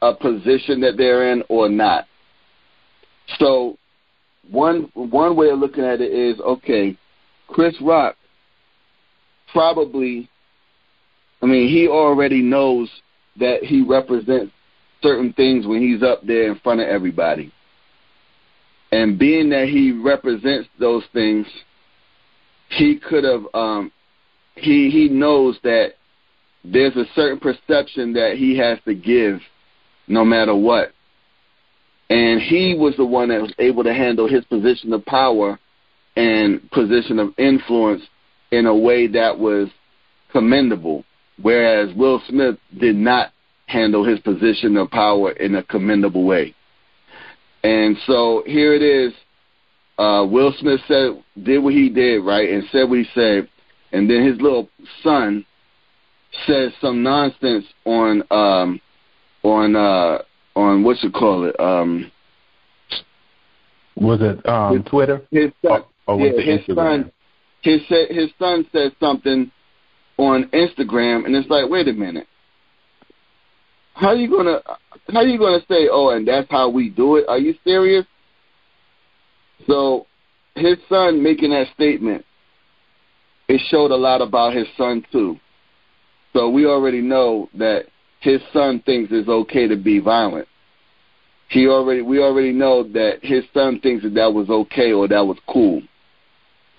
a 0.00 0.14
position 0.14 0.80
that 0.80 0.94
they're 0.96 1.32
in 1.32 1.42
or 1.48 1.68
not. 1.68 2.06
So 3.38 3.78
one 4.50 4.90
one 4.94 5.36
way 5.36 5.50
of 5.50 5.58
looking 5.58 5.84
at 5.84 6.00
it 6.00 6.12
is 6.12 6.40
okay, 6.40 6.96
Chris 7.48 7.74
Rock 7.80 8.16
probably 9.52 10.28
I 11.42 11.46
mean, 11.46 11.68
he 11.68 11.88
already 11.88 12.40
knows 12.40 12.88
that 13.38 13.64
he 13.64 13.82
represents 13.82 14.52
certain 15.02 15.32
things 15.32 15.66
when 15.66 15.82
he's 15.82 16.02
up 16.02 16.24
there 16.24 16.50
in 16.50 16.58
front 16.60 16.80
of 16.80 16.86
everybody. 16.86 17.52
And 18.92 19.18
being 19.18 19.50
that 19.50 19.68
he 19.68 19.90
represents 19.90 20.68
those 20.78 21.02
things, 21.12 21.46
he 22.68 22.98
could 22.98 23.24
have 23.24 23.42
um 23.54 23.90
he 24.54 24.90
he 24.90 25.08
knows 25.08 25.58
that 25.64 25.94
there's 26.64 26.94
a 26.96 27.06
certain 27.14 27.40
perception 27.40 28.12
that 28.12 28.36
he 28.36 28.56
has 28.58 28.78
to 28.84 28.94
give 28.94 29.40
no 30.06 30.24
matter 30.24 30.54
what. 30.54 30.92
And 32.12 32.42
he 32.42 32.74
was 32.74 32.94
the 32.98 33.06
one 33.06 33.30
that 33.30 33.40
was 33.40 33.54
able 33.58 33.82
to 33.84 33.94
handle 33.94 34.28
his 34.28 34.44
position 34.44 34.92
of 34.92 35.02
power 35.06 35.58
and 36.14 36.70
position 36.70 37.18
of 37.18 37.32
influence 37.38 38.02
in 38.50 38.66
a 38.66 38.76
way 38.76 39.06
that 39.06 39.38
was 39.38 39.70
commendable, 40.30 41.06
whereas 41.40 41.88
Will 41.96 42.20
Smith 42.28 42.56
did 42.78 42.96
not 42.96 43.32
handle 43.64 44.04
his 44.04 44.20
position 44.20 44.76
of 44.76 44.90
power 44.90 45.30
in 45.30 45.54
a 45.54 45.62
commendable 45.62 46.24
way. 46.24 46.54
And 47.64 47.96
so 48.06 48.42
here 48.44 48.74
it 48.74 48.82
is. 48.82 49.14
Uh, 49.96 50.26
Will 50.30 50.52
Smith 50.58 50.80
said 50.86 51.12
did 51.42 51.60
what 51.60 51.72
he 51.72 51.88
did, 51.88 52.18
right, 52.26 52.50
and 52.50 52.64
said 52.70 52.90
what 52.90 52.98
he 52.98 53.06
said, 53.14 53.48
and 53.92 54.10
then 54.10 54.26
his 54.26 54.38
little 54.38 54.68
son 55.02 55.46
says 56.46 56.72
some 56.78 57.02
nonsense 57.02 57.64
on 57.86 58.22
um 58.30 58.78
on 59.42 59.74
uh 59.74 60.18
on 60.54 60.84
what's 60.84 61.02
it 61.04 61.12
call 61.12 61.44
it 61.44 61.58
um 61.58 62.10
was 63.96 64.20
it 64.20 64.46
um 64.48 64.76
his, 64.76 64.86
Twitter? 64.86 65.22
His 65.30 65.50
son, 65.64 65.82
or, 66.06 66.14
or 66.14 66.20
yeah, 66.20 66.40
his 66.40 66.60
Instagram? 66.66 66.76
son. 66.76 67.12
His 67.62 67.80
his 67.88 68.30
son 68.38 68.66
said 68.72 68.92
something 68.98 69.50
on 70.16 70.48
Instagram 70.52 71.26
and 71.26 71.34
it's 71.36 71.48
like 71.48 71.68
wait 71.68 71.88
a 71.88 71.92
minute. 71.92 72.26
How 73.94 74.08
are 74.08 74.16
you 74.16 74.30
gonna 74.30 74.60
how 75.12 75.20
are 75.20 75.26
you 75.26 75.38
gonna 75.38 75.60
say 75.68 75.88
oh 75.90 76.10
and 76.10 76.26
that's 76.26 76.50
how 76.50 76.68
we 76.68 76.88
do 76.88 77.16
it? 77.16 77.24
Are 77.28 77.38
you 77.38 77.54
serious? 77.64 78.06
So 79.66 80.06
his 80.54 80.76
son 80.88 81.22
making 81.22 81.50
that 81.50 81.68
statement 81.74 82.24
it 83.48 83.60
showed 83.68 83.90
a 83.90 83.96
lot 83.96 84.22
about 84.22 84.54
his 84.54 84.66
son 84.76 85.04
too. 85.12 85.38
So 86.32 86.48
we 86.48 86.66
already 86.66 87.02
know 87.02 87.48
that 87.54 87.84
his 88.22 88.40
son 88.52 88.80
thinks 88.86 89.10
it's 89.12 89.28
okay 89.28 89.66
to 89.66 89.76
be 89.76 89.98
violent. 89.98 90.46
He 91.48 91.66
already 91.68 92.02
we 92.02 92.22
already 92.22 92.52
know 92.52 92.84
that 92.84 93.18
his 93.20 93.44
son 93.52 93.80
thinks 93.80 94.04
that 94.04 94.14
that 94.14 94.32
was 94.32 94.48
okay 94.48 94.92
or 94.92 95.06
that 95.08 95.26
was 95.26 95.36
cool. 95.48 95.82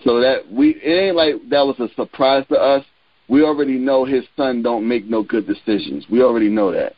So 0.03 0.19
that 0.21 0.51
we 0.51 0.75
it 0.81 1.07
ain't 1.07 1.15
like 1.15 1.35
that 1.49 1.65
was 1.65 1.79
a 1.79 1.93
surprise 1.95 2.45
to 2.49 2.55
us. 2.55 2.83
We 3.27 3.43
already 3.43 3.77
know 3.77 4.05
his 4.05 4.23
son 4.35 4.63
don't 4.63 4.87
make 4.87 5.05
no 5.05 5.21
good 5.21 5.45
decisions. 5.45 6.05
We 6.09 6.23
already 6.23 6.49
know 6.49 6.71
that. 6.71 6.93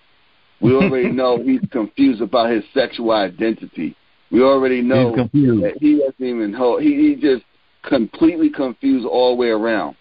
We 0.61 0.73
already 0.73 1.11
know 1.11 1.41
he's 1.41 1.61
confused 1.71 2.21
about 2.21 2.51
his 2.51 2.63
sexual 2.73 3.11
identity. 3.11 3.95
We 4.31 4.41
already 4.41 4.81
know 4.81 5.15
that 5.15 5.77
he 5.79 5.99
doesn't 5.99 6.25
even 6.25 6.53
hold. 6.53 6.81
He, 6.81 6.95
he 6.95 7.15
just 7.19 7.43
completely 7.83 8.49
confused 8.49 9.05
all 9.05 9.35
the 9.35 9.41
way 9.41 9.49
around. 9.49 9.95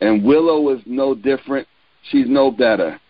And 0.00 0.24
Willow 0.24 0.70
is 0.74 0.80
no 0.86 1.14
different 1.14 1.66
she's 2.10 2.28
no 2.28 2.50
better. 2.50 3.00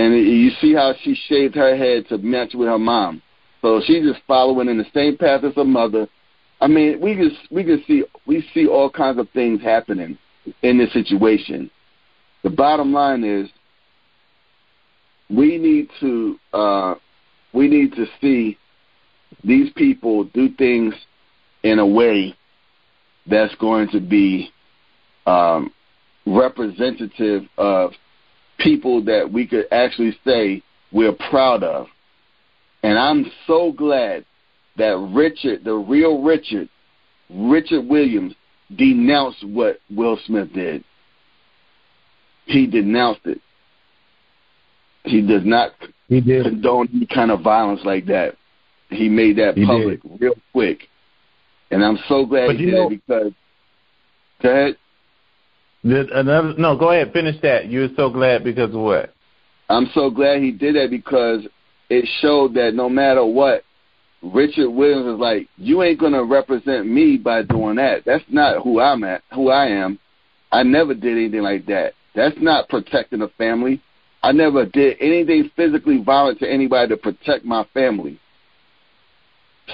And 0.00 0.14
you 0.14 0.50
see 0.62 0.72
how 0.72 0.94
she 1.02 1.14
shaved 1.28 1.54
her 1.56 1.76
head 1.76 2.08
to 2.08 2.16
match 2.16 2.54
with 2.54 2.68
her 2.68 2.78
mom. 2.78 3.20
So 3.60 3.82
she's 3.84 4.02
just 4.02 4.24
following 4.26 4.68
in 4.68 4.78
the 4.78 4.86
same 4.94 5.18
path 5.18 5.44
as 5.44 5.54
her 5.56 5.64
mother. 5.64 6.08
I 6.58 6.68
mean, 6.68 7.00
we 7.00 7.14
just 7.14 7.36
we 7.50 7.64
can 7.64 7.84
see 7.86 8.04
we 8.26 8.46
see 8.54 8.66
all 8.66 8.88
kinds 8.88 9.18
of 9.18 9.28
things 9.30 9.60
happening 9.60 10.16
in 10.62 10.78
this 10.78 10.90
situation. 10.94 11.70
The 12.42 12.48
bottom 12.50 12.94
line 12.94 13.24
is 13.24 13.50
we 15.28 15.58
need 15.58 15.90
to 16.00 16.38
uh, 16.54 16.94
we 17.52 17.68
need 17.68 17.92
to 17.92 18.06
see 18.22 18.56
these 19.44 19.70
people 19.74 20.24
do 20.24 20.48
things 20.56 20.94
in 21.62 21.78
a 21.78 21.86
way 21.86 22.34
that's 23.26 23.54
going 23.56 23.88
to 23.90 24.00
be 24.00 24.50
um, 25.26 25.70
representative 26.26 27.42
of 27.58 27.92
people 28.60 29.02
that 29.04 29.30
we 29.30 29.46
could 29.46 29.66
actually 29.72 30.16
say 30.24 30.62
we're 30.92 31.16
proud 31.30 31.62
of. 31.62 31.86
And 32.82 32.98
I'm 32.98 33.30
so 33.46 33.72
glad 33.72 34.24
that 34.76 34.96
Richard, 35.14 35.64
the 35.64 35.74
real 35.74 36.22
Richard, 36.22 36.68
Richard 37.28 37.86
Williams, 37.86 38.34
denounced 38.76 39.46
what 39.46 39.80
Will 39.90 40.18
Smith 40.26 40.52
did. 40.52 40.84
He 42.46 42.66
denounced 42.66 43.20
it. 43.24 43.40
He 45.04 45.20
does 45.20 45.42
not 45.44 45.72
he 46.08 46.20
did. 46.20 46.44
condone 46.44 46.88
any 46.94 47.06
kind 47.06 47.30
of 47.30 47.40
violence 47.42 47.80
like 47.84 48.06
that. 48.06 48.36
He 48.88 49.08
made 49.08 49.36
that 49.36 49.56
he 49.56 49.64
public 49.64 50.02
did. 50.02 50.20
real 50.20 50.34
quick. 50.52 50.88
And 51.70 51.84
I'm 51.84 51.98
so 52.08 52.26
glad 52.26 52.48
but 52.48 52.56
he 52.56 52.66
did 52.66 52.74
know, 52.74 52.88
because 52.88 53.32
go 54.42 54.50
ahead. 54.50 54.76
Another, 55.82 56.54
no, 56.58 56.76
go 56.76 56.90
ahead. 56.90 57.12
Finish 57.12 57.40
that. 57.42 57.70
You're 57.70 57.88
so 57.96 58.10
glad 58.10 58.44
because 58.44 58.74
of 58.74 58.80
what? 58.80 59.14
I'm 59.68 59.88
so 59.94 60.10
glad 60.10 60.42
he 60.42 60.50
did 60.50 60.74
that 60.74 60.90
because 60.90 61.46
it 61.88 62.06
showed 62.20 62.54
that 62.54 62.74
no 62.74 62.88
matter 62.88 63.24
what, 63.24 63.64
Richard 64.22 64.68
Williams 64.70 65.06
is 65.06 65.18
like, 65.18 65.48
you 65.56 65.82
ain't 65.82 65.98
gonna 65.98 66.24
represent 66.24 66.86
me 66.86 67.16
by 67.16 67.42
doing 67.42 67.76
that. 67.76 68.04
That's 68.04 68.24
not 68.28 68.62
who 68.62 68.80
I'm 68.80 69.02
at, 69.04 69.22
who 69.32 69.48
I 69.48 69.66
am. 69.66 69.98
I 70.52 70.62
never 70.62 70.92
did 70.92 71.16
anything 71.16 71.42
like 71.42 71.66
that. 71.66 71.94
That's 72.14 72.36
not 72.38 72.68
protecting 72.68 73.22
a 73.22 73.28
family. 73.28 73.80
I 74.22 74.32
never 74.32 74.66
did 74.66 74.98
anything 75.00 75.50
physically 75.56 76.02
violent 76.02 76.40
to 76.40 76.50
anybody 76.50 76.88
to 76.88 76.96
protect 76.96 77.44
my 77.44 77.64
family. 77.72 78.20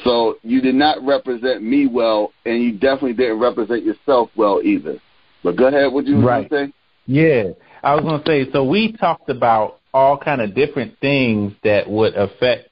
So 0.04 0.36
you 0.42 0.61
did 0.61 0.74
not 0.74 1.04
represent 1.04 1.62
me 1.62 1.86
well, 1.86 2.32
and 2.44 2.62
you 2.62 2.72
definitely 2.72 3.14
didn't 3.14 3.40
represent 3.40 3.82
yourself 3.82 4.30
well 4.36 4.61
either. 4.62 5.00
But 5.47 5.55
go 5.55 5.68
ahead. 5.68 5.92
What 5.92 6.09
you 6.09 6.26
right. 6.26 6.51
going 6.51 6.66
to 6.66 6.72
say? 6.72 6.76
Yeah, 7.07 7.44
I 7.80 7.94
was 7.94 8.03
going 8.03 8.20
to 8.20 8.26
say. 8.26 8.51
So 8.53 8.64
we 8.64 8.90
talked 8.90 9.30
about 9.30 9.78
all 9.94 10.18
kind 10.18 10.40
of 10.40 10.57
different 10.57 10.99
things 10.99 11.53
that 11.62 11.88
would 11.88 12.16
affect 12.16 12.68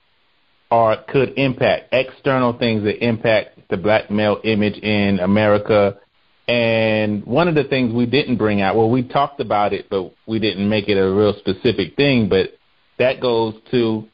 or 0.73 0.97
could 1.07 1.35
impact 1.37 1.91
external 1.93 2.53
things 2.59 2.83
that 2.83 3.01
impact 3.07 3.71
the 3.71 3.77
black 3.77 4.11
male 4.11 4.41
image 4.43 4.77
in 4.79 5.21
America. 5.21 6.01
And 6.49 7.25
one 7.25 7.47
of 7.47 7.55
the 7.55 7.63
things 7.63 7.95
we 7.95 8.07
didn't 8.07 8.39
bring 8.39 8.61
out, 8.61 8.75
well, 8.75 8.91
we 8.91 9.05
talked 9.07 9.39
about 9.39 9.73
it, 9.73 9.87
but 9.89 10.13
we 10.27 10.41
didn't 10.41 10.69
make 10.69 10.89
it 10.89 10.99
a 10.99 11.15
real 11.15 11.35
specific 11.39 11.95
thing. 11.95 12.29
But 12.29 12.59
that 12.99 13.21
goes 13.21 13.55
to 13.71 14.09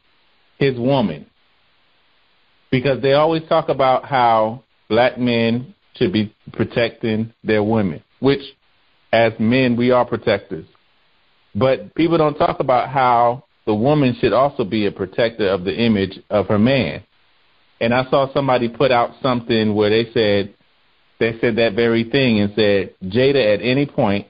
his 0.58 0.78
woman, 0.78 1.24
because 2.70 3.00
they 3.00 3.14
always 3.14 3.42
talk 3.48 3.70
about 3.70 4.04
how 4.04 4.64
black 4.90 5.16
men 5.16 5.74
should 5.94 6.12
be 6.12 6.34
protecting 6.52 7.32
their 7.42 7.62
women 7.62 8.02
which 8.20 8.40
as 9.12 9.32
men 9.38 9.76
we 9.76 9.90
are 9.90 10.04
protectors. 10.04 10.66
But 11.54 11.94
people 11.94 12.18
don't 12.18 12.38
talk 12.38 12.60
about 12.60 12.88
how 12.88 13.44
the 13.66 13.74
woman 13.74 14.16
should 14.20 14.32
also 14.32 14.64
be 14.64 14.86
a 14.86 14.92
protector 14.92 15.48
of 15.48 15.64
the 15.64 15.74
image 15.74 16.18
of 16.30 16.46
her 16.46 16.58
man. 16.58 17.02
And 17.80 17.92
I 17.94 18.08
saw 18.10 18.32
somebody 18.32 18.68
put 18.68 18.92
out 18.92 19.10
something 19.22 19.74
where 19.74 19.90
they 19.90 20.10
said 20.12 20.54
they 21.18 21.38
said 21.40 21.56
that 21.56 21.74
very 21.74 22.04
thing 22.04 22.40
and 22.40 22.52
said 22.54 22.94
Jada 23.04 23.54
at 23.54 23.62
any 23.62 23.86
point 23.86 24.26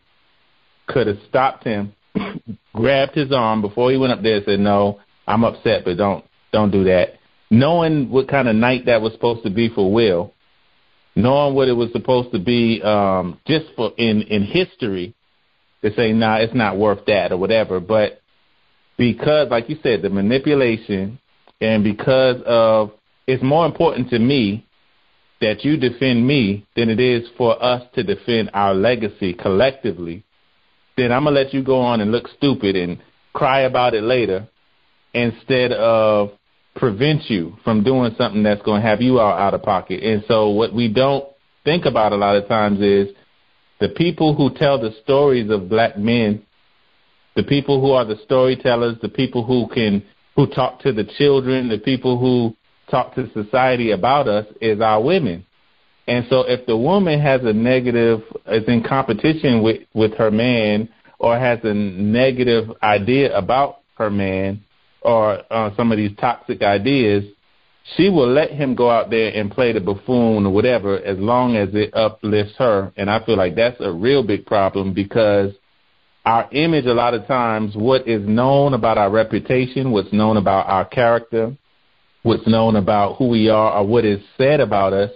could 0.87 1.07
have 1.07 1.19
stopped 1.29 1.65
him, 1.65 1.95
grabbed 2.75 3.15
his 3.15 3.33
arm 3.33 3.63
before 3.63 3.91
he 3.91 3.97
went 3.97 4.13
up 4.13 4.23
there 4.23 4.37
and 4.37 4.45
said, 4.45 4.61
"No, 4.61 5.01
I'm 5.27 5.45
upset, 5.45 5.85
but 5.85 5.97
don't 5.97 6.25
don't 6.53 6.71
do 6.71 6.85
that." 6.85 7.15
Knowing 7.51 8.11
what 8.11 8.29
kind 8.29 8.49
of 8.49 8.57
night 8.57 8.87
that 8.87 9.03
was 9.03 9.13
supposed 9.13 9.43
to 9.45 9.51
be 9.51 9.69
for 9.69 9.93
Will, 9.93 10.33
knowing 11.15 11.55
what 11.55 11.69
it 11.69 11.73
was 11.73 11.91
supposed 11.93 12.33
to 12.33 12.39
be 12.39 12.81
um, 12.83 13.41
just 13.47 13.67
for 13.77 13.93
in 13.97 14.23
in 14.23 14.43
history, 14.43 15.15
to 15.83 15.93
say, 15.95 16.13
"Nah, 16.13 16.37
it's 16.37 16.55
not 16.55 16.77
worth 16.79 17.05
that" 17.07 17.33
or 17.33 17.37
whatever. 17.37 17.81
But 17.81 18.21
because, 18.97 19.49
like 19.51 19.69
you 19.69 19.79
said, 19.83 20.03
the 20.03 20.11
manipulation, 20.11 21.19
and 21.61 21.85
because 21.85 22.43
of 22.47 22.93
it's 23.27 23.43
more 23.43 23.67
important 23.67 24.11
to 24.11 24.19
me 24.19 24.67
that 25.41 25.65
you 25.65 25.77
defend 25.77 26.27
me 26.27 26.67
than 26.77 26.91
it 26.91 27.01
is 27.01 27.27
for 27.39 27.63
us 27.63 27.83
to 27.95 28.03
defend 28.03 28.51
our 28.53 28.75
legacy 28.75 29.33
collectively, 29.33 30.23
then 30.97 31.13
I'm 31.13 31.25
going 31.25 31.35
to 31.35 31.41
let 31.41 31.55
you 31.55 31.63
go 31.63 31.81
on 31.81 32.01
and 32.01 32.13
look 32.13 32.29
stupid 32.37 32.77
and 32.77 32.99
cry 33.33 33.61
about 33.61 33.95
it 33.95 34.03
later 34.03 34.49
instead 35.15 35.73
of 35.73 36.33
prevent 36.77 37.29
you 37.29 37.57
from 37.65 37.83
doing 37.83 38.15
something 38.17 38.43
that's 38.43 38.63
going 38.63 38.83
to 38.83 38.87
have 38.87 39.01
you 39.01 39.19
all 39.19 39.33
out 39.33 39.55
of 39.55 39.63
pocket. 39.63 40.03
And 40.03 40.25
so 40.29 40.51
what 40.51 40.73
we 40.73 40.93
don't 40.93 41.25
think 41.65 41.85
about 41.85 42.13
a 42.13 42.17
lot 42.17 42.37
of 42.37 42.49
times 42.49 42.81
is 42.81 43.09
the 43.81 43.89
people 43.89 44.35
who 44.35 44.55
tell 44.57 44.81
the 44.81 44.95
stories 45.03 45.51
of 45.51 45.69
black 45.69 45.99
men, 45.99 46.43
the 47.35 47.43
people 47.43 47.81
who 47.81 47.93
are 47.93 48.05
the 48.05 48.19
storytellers, 48.25 48.97
the 49.03 49.09
people 49.09 49.45
who 49.45 49.69
can 49.73 50.03
who 50.37 50.47
talk 50.47 50.81
to 50.81 50.93
the 50.93 51.05
children, 51.19 51.69
the 51.69 51.79
people 51.79 52.19
who 52.19 52.57
talk 52.91 53.15
to 53.15 53.31
society 53.33 53.91
about 53.91 54.29
us 54.29 54.47
is 54.61 54.81
our 54.81 55.03
women. 55.03 55.45
And 56.07 56.27
so 56.29 56.41
if 56.41 56.67
the 56.67 56.77
woman 56.77 57.21
has 57.21 57.43
a 57.45 57.53
negative, 57.53 58.23
is 58.47 58.65
in 58.67 58.83
competition 58.83 59.63
with, 59.63 59.83
with 59.95 60.15
her 60.15 60.31
man 60.31 60.89
or 61.19 61.39
has 61.39 61.59
a 61.63 61.75
negative 61.75 62.71
idea 62.83 63.37
about 63.37 63.81
her 63.97 64.11
man 64.11 64.65
or 65.03 65.43
uh, 65.51 65.75
some 65.77 65.93
of 65.93 65.99
these 65.99 66.17
toxic 66.19 66.63
ideas, 66.63 67.25
she 67.97 68.09
will 68.09 68.31
let 68.31 68.51
him 68.51 68.75
go 68.75 68.91
out 68.91 69.11
there 69.11 69.33
and 69.35 69.51
play 69.51 69.73
the 69.73 69.81
buffoon 69.81 70.47
or 70.47 70.53
whatever 70.53 70.99
as 70.99 71.19
long 71.19 71.57
as 71.57 71.71
it 71.73 71.95
uplifts 71.95 72.55
her. 72.59 72.93
And 72.97 73.11
I 73.11 73.25
feel 73.25 73.37
like 73.37 73.57
that's 73.57 73.81
a 73.81 73.91
real 73.91 74.23
big 74.23 74.47
problem 74.47 74.93
because 74.93 75.53
our 76.25 76.49
image, 76.53 76.85
a 76.85 76.93
lot 76.93 77.15
of 77.15 77.27
times, 77.27 77.75
what 77.75 78.07
is 78.07 78.27
known 78.29 78.75
about 78.75 78.99
our 78.99 79.11
reputation, 79.11 79.91
what's 79.91 80.13
known 80.13 80.37
about 80.37 80.67
our 80.67 80.85
character, 80.85 81.57
what's 82.23 82.47
known 82.47 82.77
about 82.77 83.17
who 83.17 83.29
we 83.29 83.49
are 83.49 83.73
or 83.73 83.87
what 83.87 84.05
is 84.05 84.21
said 84.37 84.61
about 84.61 84.93
us 84.93 85.11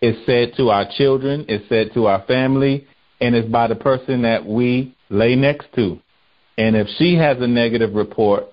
is 0.00 0.16
said 0.26 0.52
to 0.56 0.70
our 0.70 0.86
children, 0.96 1.44
is 1.48 1.68
said 1.68 1.90
to 1.94 2.06
our 2.06 2.22
family, 2.26 2.86
and 3.20 3.34
is 3.34 3.46
by 3.46 3.66
the 3.66 3.74
person 3.74 4.22
that 4.22 4.46
we 4.46 4.96
lay 5.10 5.34
next 5.34 5.66
to. 5.74 5.98
And 6.56 6.76
if 6.76 6.86
she 6.98 7.16
has 7.16 7.38
a 7.40 7.46
negative 7.46 7.94
report, 7.94 8.44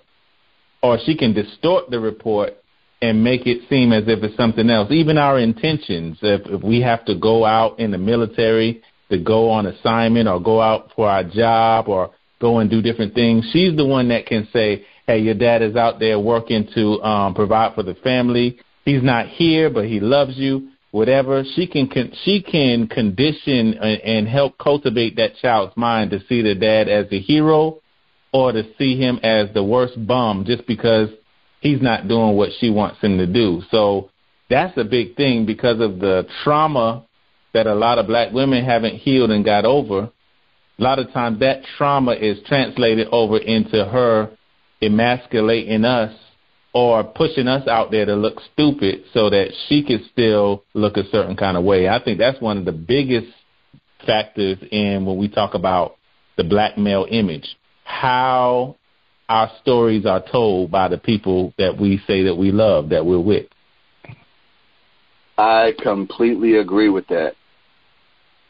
or 0.86 0.99
she 1.03 1.17
can 1.17 1.33
distort 1.33 1.89
the 1.89 1.99
report 1.99 2.53
and 3.01 3.23
make 3.23 3.45
it 3.45 3.67
seem 3.69 3.91
as 3.91 4.03
if 4.07 4.23
it's 4.23 4.38
something 4.38 4.69
else, 4.69 4.91
even 4.91 5.17
our 5.17 5.39
intentions, 5.39 6.17
if, 6.21 6.41
if 6.45 6.63
we 6.63 6.81
have 6.81 7.03
to 7.05 7.15
go 7.15 7.43
out 7.45 7.79
in 7.79 7.91
the 7.91 7.97
military 7.97 8.81
to 9.09 9.17
go 9.17 9.49
on 9.49 9.65
assignment 9.65 10.27
or 10.27 10.39
go 10.39 10.61
out 10.61 10.91
for 10.95 11.09
our 11.09 11.23
job 11.23 11.88
or 11.88 12.11
go 12.39 12.59
and 12.59 12.69
do 12.69 12.81
different 12.81 13.13
things, 13.13 13.47
she's 13.51 13.75
the 13.75 13.86
one 13.86 14.09
that 14.09 14.25
can 14.25 14.47
say, 14.53 14.86
hey, 15.07 15.19
your 15.19 15.33
dad 15.33 15.61
is 15.61 15.75
out 15.75 15.99
there 15.99 16.19
working 16.19 16.67
to 16.73 17.01
um, 17.01 17.33
provide 17.33 17.75
for 17.75 17.83
the 17.83 17.95
family. 17.95 18.59
He's 18.86 19.03
not 19.03 19.27
here, 19.27 19.69
but 19.69 19.86
he 19.86 19.99
loves 19.99 20.38
you. 20.38 20.69
Whatever 20.91 21.43
she 21.55 21.67
can, 21.67 21.89
con- 21.89 22.13
she 22.23 22.41
can 22.41 22.88
condition 22.88 23.73
and, 23.73 24.01
and 24.01 24.27
help 24.27 24.57
cultivate 24.57 25.17
that 25.17 25.36
child's 25.41 25.75
mind 25.75 26.11
to 26.11 26.19
see 26.27 26.41
the 26.41 26.55
dad 26.55 26.88
as 26.88 27.07
a 27.11 27.19
hero, 27.19 27.81
or 28.36 28.51
to 28.51 28.65
see 28.77 28.99
him 28.99 29.17
as 29.23 29.47
the 29.53 29.63
worst 29.63 29.93
bum 30.05 30.43
just 30.45 30.67
because 30.67 31.07
he's 31.61 31.81
not 31.81 32.09
doing 32.09 32.36
what 32.36 32.49
she 32.59 32.69
wants 32.69 32.99
him 32.99 33.17
to 33.17 33.25
do. 33.25 33.61
So 33.71 34.09
that's 34.49 34.77
a 34.77 34.83
big 34.83 35.15
thing 35.15 35.45
because 35.45 35.79
of 35.79 35.99
the 35.99 36.27
trauma 36.43 37.05
that 37.53 37.65
a 37.65 37.73
lot 37.73 37.97
of 37.97 38.07
black 38.07 38.33
women 38.33 38.65
haven't 38.65 38.97
healed 38.97 39.31
and 39.31 39.45
got 39.45 39.63
over. 39.63 40.11
A 40.77 40.83
lot 40.83 40.99
of 40.99 41.13
times 41.13 41.39
that 41.39 41.61
trauma 41.77 42.11
is 42.11 42.38
translated 42.45 43.07
over 43.09 43.38
into 43.38 43.86
her 43.86 44.31
emasculating 44.81 45.86
us 45.86 46.13
or 46.73 47.05
pushing 47.05 47.47
us 47.47 47.65
out 47.69 47.89
there 47.89 48.05
to 48.05 48.17
look 48.17 48.41
stupid 48.51 49.05
so 49.13 49.29
that 49.29 49.53
she 49.69 49.81
could 49.81 50.01
still 50.11 50.65
look 50.73 50.97
a 50.97 51.09
certain 51.09 51.38
kind 51.38 51.55
of 51.55 51.63
way. 51.63 51.88
I 51.88 52.03
think 52.03 52.19
that's 52.19 52.41
one 52.41 52.57
of 52.57 52.65
the 52.65 52.73
biggest 52.73 53.27
factors 54.05 54.57
in 54.73 55.05
when 55.05 55.15
we 55.15 55.29
talk 55.29 55.53
about 55.53 55.95
the 56.36 56.43
black 56.43 56.77
male 56.77 57.07
image. 57.09 57.55
How 57.86 58.75
our 59.29 59.49
stories 59.61 60.05
are 60.05 60.23
told 60.31 60.69
by 60.69 60.88
the 60.88 60.97
people 60.97 61.53
that 61.57 61.77
we 61.79 62.01
say 62.05 62.23
that 62.23 62.36
we 62.36 62.51
love, 62.51 62.89
that 62.89 63.05
we're 63.05 63.19
with. 63.19 63.47
I 65.38 65.73
completely 65.81 66.57
agree 66.57 66.89
with 66.89 67.07
that. 67.07 67.33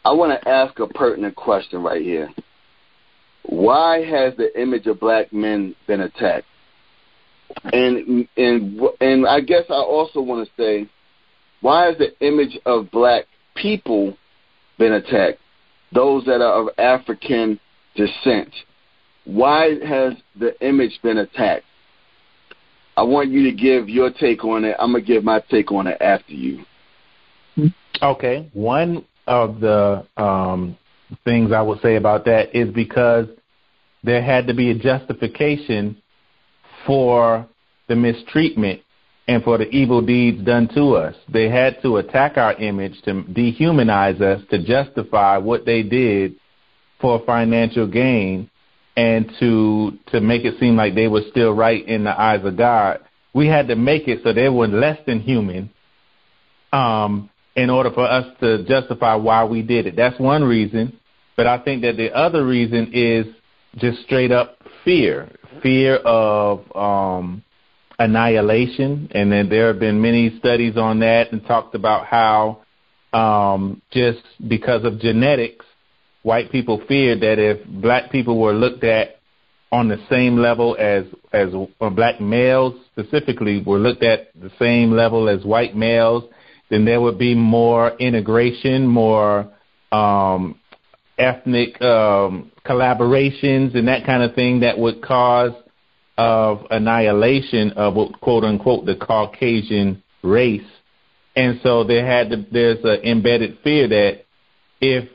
I 0.03 0.13
want 0.13 0.39
to 0.39 0.49
ask 0.49 0.79
a 0.79 0.87
pertinent 0.87 1.35
question 1.35 1.81
right 1.81 2.01
here. 2.01 2.29
Why 3.43 4.03
has 4.03 4.35
the 4.37 4.59
image 4.59 4.87
of 4.87 4.99
black 4.99 5.31
men 5.31 5.75
been 5.87 6.01
attacked? 6.01 6.45
And 7.71 8.27
and 8.35 8.79
and 8.99 9.27
I 9.27 9.39
guess 9.39 9.63
I 9.69 9.73
also 9.73 10.19
want 10.19 10.47
to 10.47 10.53
say, 10.61 10.89
why 11.61 11.85
has 11.85 11.97
the 11.97 12.17
image 12.25 12.57
of 12.65 12.91
black 12.91 13.25
people 13.55 14.17
been 14.77 14.93
attacked? 14.93 15.39
Those 15.93 16.25
that 16.25 16.41
are 16.41 16.61
of 16.61 16.69
African 16.77 17.59
descent. 17.95 18.53
Why 19.25 19.75
has 19.85 20.13
the 20.39 20.59
image 20.65 20.99
been 21.01 21.17
attacked? 21.17 21.65
I 22.97 23.03
want 23.03 23.29
you 23.29 23.43
to 23.43 23.51
give 23.51 23.89
your 23.89 24.11
take 24.11 24.43
on 24.45 24.63
it. 24.63 24.75
I'm 24.79 24.93
gonna 24.93 25.03
give 25.03 25.23
my 25.23 25.41
take 25.51 25.71
on 25.71 25.87
it 25.87 25.97
after 26.01 26.33
you. 26.33 26.63
Okay. 28.01 28.49
One 28.53 29.05
of 29.27 29.59
the 29.59 30.05
um, 30.17 30.77
things 31.23 31.51
I 31.51 31.61
would 31.61 31.81
say 31.81 31.95
about 31.95 32.25
that 32.25 32.55
is 32.55 32.73
because 32.73 33.27
there 34.03 34.21
had 34.21 34.47
to 34.47 34.53
be 34.53 34.71
a 34.71 34.75
justification 34.75 36.01
for 36.85 37.47
the 37.87 37.95
mistreatment 37.95 38.81
and 39.27 39.43
for 39.43 39.57
the 39.57 39.67
evil 39.69 40.01
deeds 40.01 40.43
done 40.45 40.67
to 40.75 40.95
us. 40.95 41.15
They 41.31 41.49
had 41.49 41.81
to 41.81 41.97
attack 41.97 42.37
our 42.37 42.53
image 42.53 43.01
to 43.03 43.23
dehumanize 43.23 44.21
us 44.21 44.41
to 44.51 44.63
justify 44.63 45.37
what 45.37 45.65
they 45.65 45.81
did 45.81 46.35
for 47.01 47.23
financial 47.25 47.87
gain 47.87 48.49
and 48.95 49.31
to 49.39 49.93
to 50.11 50.21
make 50.21 50.45
it 50.45 50.59
seem 50.59 50.75
like 50.75 50.95
they 50.95 51.07
were 51.07 51.23
still 51.29 51.53
right 51.53 51.85
in 51.87 52.03
the 52.03 52.19
eyes 52.19 52.45
of 52.45 52.57
God. 52.57 52.99
We 53.33 53.47
had 53.47 53.67
to 53.67 53.75
make 53.75 54.07
it 54.07 54.21
so 54.23 54.31
they 54.31 54.49
were 54.49 54.67
less 54.67 54.97
than 55.05 55.19
human 55.19 55.69
um, 56.71 57.29
in 57.55 57.69
order 57.69 57.91
for 57.91 58.05
us 58.09 58.25
to 58.39 58.63
justify 58.65 59.15
why 59.15 59.43
we 59.43 59.61
did 59.61 59.87
it. 59.87 59.95
That's 59.95 60.19
one 60.19 60.43
reason. 60.43 60.99
But 61.35 61.47
I 61.47 61.57
think 61.57 61.81
that 61.81 61.97
the 61.97 62.13
other 62.13 62.45
reason 62.45 62.91
is 62.93 63.25
just 63.77 64.01
straight 64.03 64.31
up 64.31 64.57
fear, 64.85 65.29
fear 65.61 65.97
of 65.97 66.63
um, 66.75 67.43
annihilation, 67.99 69.09
and 69.13 69.31
then 69.31 69.49
there 69.49 69.67
have 69.67 69.79
been 69.79 70.01
many 70.01 70.37
studies 70.39 70.77
on 70.77 70.99
that 70.99 71.33
and 71.33 71.45
talked 71.45 71.75
about 71.75 72.05
how 72.05 72.61
um, 73.11 73.81
just 73.91 74.21
because 74.47 74.83
of 74.85 74.99
genetics, 74.99 75.64
white 76.25 76.51
people 76.51 76.81
feared 76.87 77.21
that 77.21 77.37
if 77.37 77.63
black 77.67 78.11
people 78.11 78.39
were 78.39 78.53
looked 78.53 78.83
at 78.83 79.19
on 79.71 79.87
the 79.87 80.03
same 80.09 80.37
level 80.37 80.75
as 80.79 81.05
as 81.31 81.49
black 81.93 82.19
males 82.19 82.73
specifically 82.91 83.61
were 83.63 83.77
looked 83.77 84.01
at 84.01 84.29
the 84.33 84.49
same 84.57 84.91
level 84.91 85.29
as 85.29 85.45
white 85.45 85.75
males, 85.75 86.23
then 86.71 86.83
there 86.83 86.99
would 86.99 87.19
be 87.19 87.35
more 87.35 87.95
integration, 87.97 88.87
more 88.87 89.51
um, 89.91 90.59
ethnic 91.19 91.79
um, 91.81 92.51
collaborations 92.65 93.77
and 93.77 93.87
that 93.87 94.03
kind 94.05 94.23
of 94.23 94.33
thing 94.33 94.61
that 94.61 94.79
would 94.79 95.03
cause 95.03 95.53
of 96.17 96.65
annihilation 96.71 97.71
of 97.73 97.93
quote 98.21 98.43
unquote 98.43 98.85
the 98.87 98.95
Caucasian 98.95 100.01
race. 100.23 100.71
And 101.35 101.59
so 101.61 101.83
there 101.83 102.05
had 102.05 102.31
to, 102.31 102.45
there's 102.51 102.83
an 102.83 103.03
embedded 103.03 103.59
fear 103.63 103.87
that 103.89 104.25
if 104.81 105.09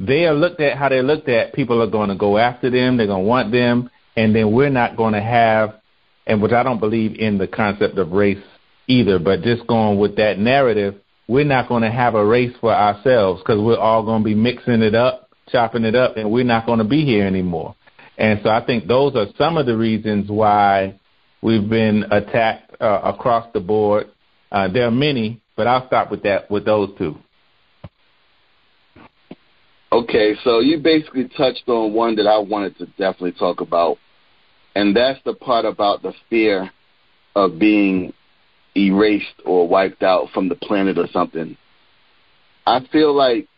they 0.00 0.24
are 0.24 0.34
looked 0.34 0.60
at 0.60 0.78
how 0.78 0.88
they're 0.88 1.02
looked 1.02 1.28
at, 1.28 1.52
people 1.52 1.82
are 1.82 1.86
going 1.86 2.08
to 2.08 2.16
go 2.16 2.38
after 2.38 2.70
them, 2.70 2.96
they're 2.96 3.06
going 3.06 3.22
to 3.22 3.28
want 3.28 3.52
them, 3.52 3.90
and 4.16 4.34
then 4.34 4.50
we're 4.50 4.70
not 4.70 4.96
going 4.96 5.12
to 5.12 5.20
have, 5.20 5.74
and 6.26 6.40
which 6.40 6.52
I 6.52 6.62
don't 6.62 6.80
believe 6.80 7.18
in 7.18 7.36
the 7.36 7.46
concept 7.46 7.98
of 7.98 8.12
race 8.12 8.42
either, 8.86 9.18
but 9.18 9.42
just 9.42 9.66
going 9.66 9.98
with 9.98 10.16
that 10.16 10.38
narrative, 10.38 10.94
we're 11.28 11.44
not 11.44 11.68
going 11.68 11.82
to 11.82 11.90
have 11.90 12.14
a 12.14 12.24
race 12.24 12.54
for 12.60 12.74
ourselves 12.74 13.42
because 13.42 13.60
we're 13.62 13.78
all 13.78 14.02
going 14.02 14.22
to 14.22 14.24
be 14.24 14.34
mixing 14.34 14.80
it 14.80 14.94
up, 14.94 15.28
chopping 15.50 15.84
it 15.84 15.94
up, 15.94 16.16
and 16.16 16.30
we're 16.30 16.44
not 16.44 16.64
going 16.64 16.78
to 16.78 16.84
be 16.84 17.04
here 17.04 17.26
anymore. 17.26 17.76
And 18.16 18.40
so 18.42 18.48
I 18.48 18.64
think 18.64 18.86
those 18.86 19.14
are 19.16 19.26
some 19.36 19.58
of 19.58 19.66
the 19.66 19.76
reasons 19.76 20.30
why 20.30 20.98
we've 21.42 21.68
been 21.68 22.04
attacked 22.10 22.80
uh, 22.80 23.02
across 23.04 23.46
the 23.52 23.60
board. 23.60 24.08
Uh, 24.50 24.68
there 24.68 24.86
are 24.86 24.90
many, 24.90 25.42
but 25.56 25.66
I'll 25.66 25.86
stop 25.86 26.10
with 26.10 26.22
that 26.22 26.50
with 26.50 26.64
those 26.64 26.88
two. 26.96 27.16
Okay, 29.92 30.36
so 30.44 30.60
you 30.60 30.78
basically 30.78 31.28
touched 31.36 31.64
on 31.68 31.92
one 31.92 32.14
that 32.16 32.26
I 32.26 32.38
wanted 32.38 32.78
to 32.78 32.86
definitely 32.86 33.32
talk 33.32 33.60
about, 33.60 33.98
and 34.76 34.96
that's 34.96 35.18
the 35.24 35.34
part 35.34 35.64
about 35.64 36.02
the 36.02 36.12
fear 36.28 36.70
of 37.34 37.58
being 37.58 38.12
erased 38.76 39.42
or 39.44 39.66
wiped 39.66 40.04
out 40.04 40.28
from 40.32 40.48
the 40.48 40.54
planet 40.54 40.96
or 40.96 41.08
something. 41.12 41.56
I 42.66 42.86
feel 42.92 43.12
like 43.12 43.48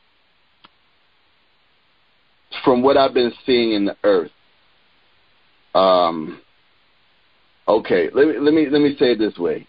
from 2.65 2.83
what 2.83 2.97
I've 2.97 3.13
been 3.13 3.33
seeing 3.45 3.73
in 3.73 3.85
the 3.85 3.97
earth, 4.03 4.31
um, 5.75 6.41
okay, 7.69 8.09
let 8.15 8.27
me 8.27 8.39
let 8.39 8.55
me 8.55 8.69
let 8.71 8.81
me 8.81 8.97
say 8.99 9.13
it 9.13 9.19
this 9.19 9.37
way. 9.37 9.67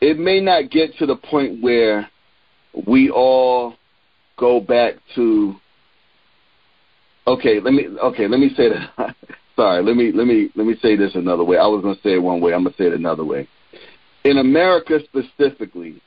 It 0.00 0.18
may 0.18 0.40
not 0.40 0.70
get 0.70 0.96
to 0.98 1.06
the 1.06 1.16
point 1.16 1.60
where 1.60 2.08
we 2.86 3.10
all 3.10 3.74
go 4.36 4.60
back 4.60 4.94
to 5.16 5.56
okay, 7.26 7.60
let 7.60 7.74
me 7.74 7.88
okay, 8.02 8.28
let 8.28 8.40
me 8.40 8.50
say 8.56 8.68
that 8.68 9.16
sorry, 9.56 9.82
let 9.82 9.96
me 9.96 10.12
let 10.12 10.26
me 10.26 10.50
let 10.54 10.66
me 10.66 10.76
say 10.80 10.96
this 10.96 11.14
another 11.14 11.44
way. 11.44 11.58
I 11.58 11.66
was 11.66 11.82
gonna 11.82 12.00
say 12.02 12.14
it 12.14 12.22
one 12.22 12.40
way, 12.40 12.52
I'm 12.52 12.64
gonna 12.64 12.76
say 12.76 12.84
it 12.84 12.92
another 12.92 13.24
way. 13.24 13.48
In 14.24 14.38
America 14.38 14.98
specifically, 15.04 16.00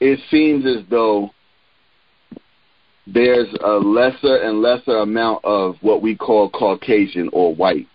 it 0.00 0.20
seems 0.30 0.64
as 0.66 0.84
though 0.88 1.30
there's 3.06 3.48
a 3.64 3.72
lesser 3.72 4.36
and 4.36 4.62
lesser 4.62 4.98
amount 4.98 5.44
of 5.44 5.76
what 5.80 6.02
we 6.02 6.16
call 6.16 6.48
Caucasian 6.50 7.28
or 7.32 7.54
white. 7.54 7.88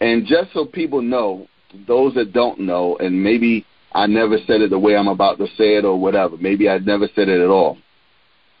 And 0.00 0.26
just 0.26 0.52
so 0.52 0.66
people 0.66 1.00
know, 1.00 1.46
those 1.86 2.14
that 2.14 2.32
don't 2.32 2.60
know, 2.60 2.96
and 2.98 3.22
maybe 3.22 3.64
I 3.92 4.06
never 4.06 4.36
said 4.46 4.60
it 4.60 4.70
the 4.70 4.78
way 4.78 4.96
I'm 4.96 5.08
about 5.08 5.38
to 5.38 5.46
say 5.56 5.76
it 5.76 5.84
or 5.84 5.98
whatever, 5.98 6.36
maybe 6.36 6.68
I 6.68 6.78
never 6.78 7.08
said 7.14 7.28
it 7.28 7.40
at 7.40 7.48
all. 7.48 7.78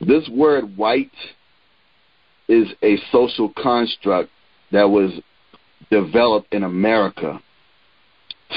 This 0.00 0.28
word 0.28 0.76
white 0.76 1.12
is 2.48 2.68
a 2.82 2.96
social 3.10 3.52
construct 3.56 4.30
that 4.70 4.88
was 4.88 5.12
developed 5.90 6.52
in 6.54 6.64
America 6.64 7.40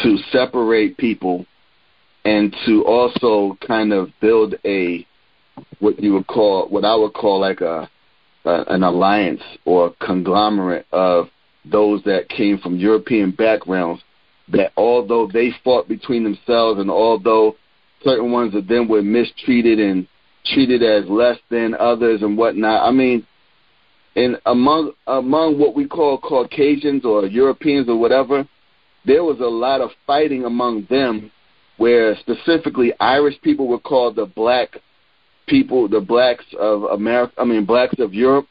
to 0.03 0.17
separate 0.31 0.97
people 0.97 1.45
and 2.23 2.55
to 2.65 2.83
also 2.85 3.57
kind 3.65 3.93
of 3.93 4.09
build 4.19 4.55
a 4.65 5.05
what 5.79 5.99
you 6.01 6.13
would 6.13 6.27
call 6.27 6.67
what 6.67 6.83
I 6.83 6.95
would 6.95 7.13
call 7.13 7.39
like 7.39 7.61
a, 7.61 7.89
a 8.45 8.63
an 8.67 8.83
alliance 8.83 9.41
or 9.63 9.93
conglomerate 10.01 10.85
of 10.91 11.27
those 11.63 12.03
that 12.03 12.29
came 12.29 12.57
from 12.57 12.77
European 12.77 13.31
backgrounds 13.31 14.01
that 14.49 14.71
although 14.77 15.29
they 15.31 15.51
fought 15.63 15.87
between 15.87 16.23
themselves 16.23 16.79
and 16.79 16.91
although 16.91 17.55
certain 18.03 18.31
ones 18.31 18.53
of 18.55 18.67
them 18.67 18.87
were 18.87 19.01
mistreated 19.01 19.79
and 19.79 20.07
treated 20.53 20.83
as 20.83 21.09
less 21.09 21.37
than 21.49 21.73
others 21.73 22.21
and 22.21 22.37
whatnot, 22.37 22.87
I 22.87 22.91
mean, 22.91 23.25
and 24.15 24.39
among 24.45 24.93
among 25.07 25.59
what 25.59 25.75
we 25.75 25.87
call 25.87 26.17
Caucasians 26.17 27.05
or 27.05 27.25
Europeans 27.25 27.89
or 27.89 27.99
whatever, 27.99 28.47
there 29.05 29.23
was 29.23 29.39
a 29.39 29.43
lot 29.43 29.81
of 29.81 29.91
fighting 30.07 30.45
among 30.45 30.87
them, 30.89 31.31
where 31.77 32.15
specifically 32.17 32.93
Irish 32.99 33.39
people 33.41 33.67
were 33.67 33.79
called 33.79 34.15
the 34.15 34.25
black 34.25 34.77
people, 35.47 35.87
the 35.87 36.01
blacks 36.01 36.45
of 36.59 36.83
America, 36.83 37.33
I 37.37 37.45
mean 37.45 37.65
blacks 37.65 37.99
of 37.99 38.13
Europe, 38.13 38.47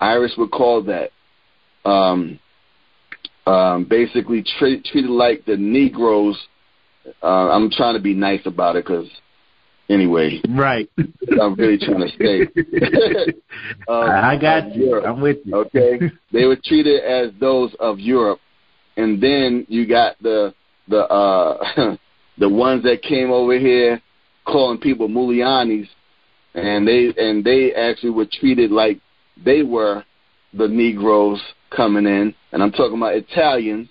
Irish 0.00 0.32
were 0.36 0.48
called 0.48 0.86
that. 0.86 1.10
Um, 1.84 2.38
um, 3.46 3.84
basically 3.88 4.44
tra- 4.58 4.82
treated 4.82 5.10
like 5.10 5.44
the 5.44 5.56
Negroes. 5.56 6.38
Uh, 7.22 7.50
I'm 7.50 7.70
trying 7.70 7.94
to 7.94 8.00
be 8.00 8.14
nice 8.14 8.42
about 8.46 8.76
it 8.76 8.84
because, 8.84 9.08
anyway, 9.92 10.40
right. 10.50 10.90
I'm 11.40 11.54
really 11.54 11.78
trying 11.78 12.00
to 12.00 12.08
stay. 12.14 12.42
um, 13.88 14.10
I 14.10 14.38
got 14.40 14.74
you. 14.74 14.86
Europe, 14.86 15.04
I'm 15.06 15.20
with 15.20 15.38
you. 15.44 15.54
Okay, 15.56 16.00
they 16.32 16.44
were 16.46 16.58
treated 16.64 17.02
as 17.02 17.32
those 17.40 17.74
of 17.80 17.98
Europe, 17.98 18.40
and 18.96 19.22
then 19.22 19.66
you 19.68 19.86
got 19.86 20.16
the 20.22 20.54
the 20.88 21.04
uh 21.06 21.96
the 22.38 22.48
ones 22.48 22.82
that 22.84 23.02
came 23.02 23.30
over 23.30 23.58
here 23.58 24.00
calling 24.44 24.78
people 24.78 25.08
Mulianis 25.08 25.88
and 26.54 26.86
they 26.86 27.12
and 27.16 27.44
they 27.44 27.72
actually 27.74 28.10
were 28.10 28.26
treated 28.30 28.70
like 28.70 29.00
they 29.44 29.62
were 29.62 30.04
the 30.54 30.68
Negroes 30.68 31.40
coming 31.74 32.06
in, 32.06 32.34
and 32.52 32.62
I'm 32.62 32.72
talking 32.72 32.96
about 32.96 33.14
Italians. 33.14 33.88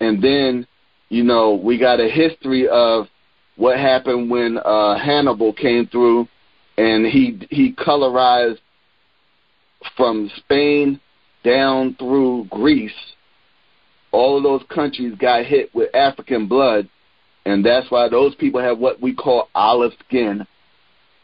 And 0.00 0.22
then, 0.22 0.66
you 1.08 1.22
know, 1.22 1.54
we 1.54 1.78
got 1.78 2.00
a 2.00 2.08
history 2.08 2.68
of 2.68 3.06
what 3.56 3.78
happened 3.78 4.30
when 4.30 4.58
uh, 4.58 4.98
Hannibal 4.98 5.52
came 5.52 5.86
through, 5.86 6.28
and 6.76 7.06
he 7.06 7.46
he 7.50 7.72
colorized 7.72 8.58
from 9.96 10.30
Spain 10.36 11.00
down 11.44 11.94
through 11.98 12.46
Greece. 12.50 12.92
All 14.12 14.36
of 14.36 14.42
those 14.42 14.62
countries 14.74 15.14
got 15.18 15.44
hit 15.44 15.74
with 15.74 15.94
African 15.94 16.46
blood, 16.48 16.88
and 17.44 17.64
that's 17.64 17.90
why 17.90 18.08
those 18.08 18.34
people 18.34 18.60
have 18.60 18.78
what 18.78 19.00
we 19.00 19.14
call 19.14 19.48
olive 19.54 19.92
skin 20.06 20.46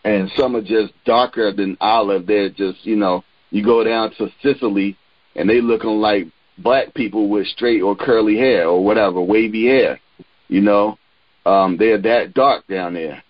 and 0.04 0.30
some 0.36 0.56
are 0.56 0.62
just 0.62 0.92
darker 1.04 1.52
than 1.52 1.76
olive. 1.80 2.26
They're 2.26 2.48
just, 2.48 2.84
you 2.84 2.96
know, 2.96 3.24
you 3.50 3.64
go 3.64 3.84
down 3.84 4.12
to 4.18 4.28
Sicily 4.42 4.96
and 5.36 5.48
they 5.48 5.60
looking 5.60 6.00
like 6.00 6.26
black 6.58 6.92
people 6.94 7.28
with 7.28 7.46
straight 7.46 7.82
or 7.82 7.94
curly 7.94 8.36
hair 8.36 8.66
or 8.68 8.84
whatever, 8.84 9.20
wavy 9.20 9.66
hair. 9.66 10.00
You 10.48 10.60
know, 10.60 10.98
um, 11.46 11.76
they're 11.76 12.00
that 12.00 12.34
dark 12.34 12.66
down 12.66 12.94
there. 12.94 13.22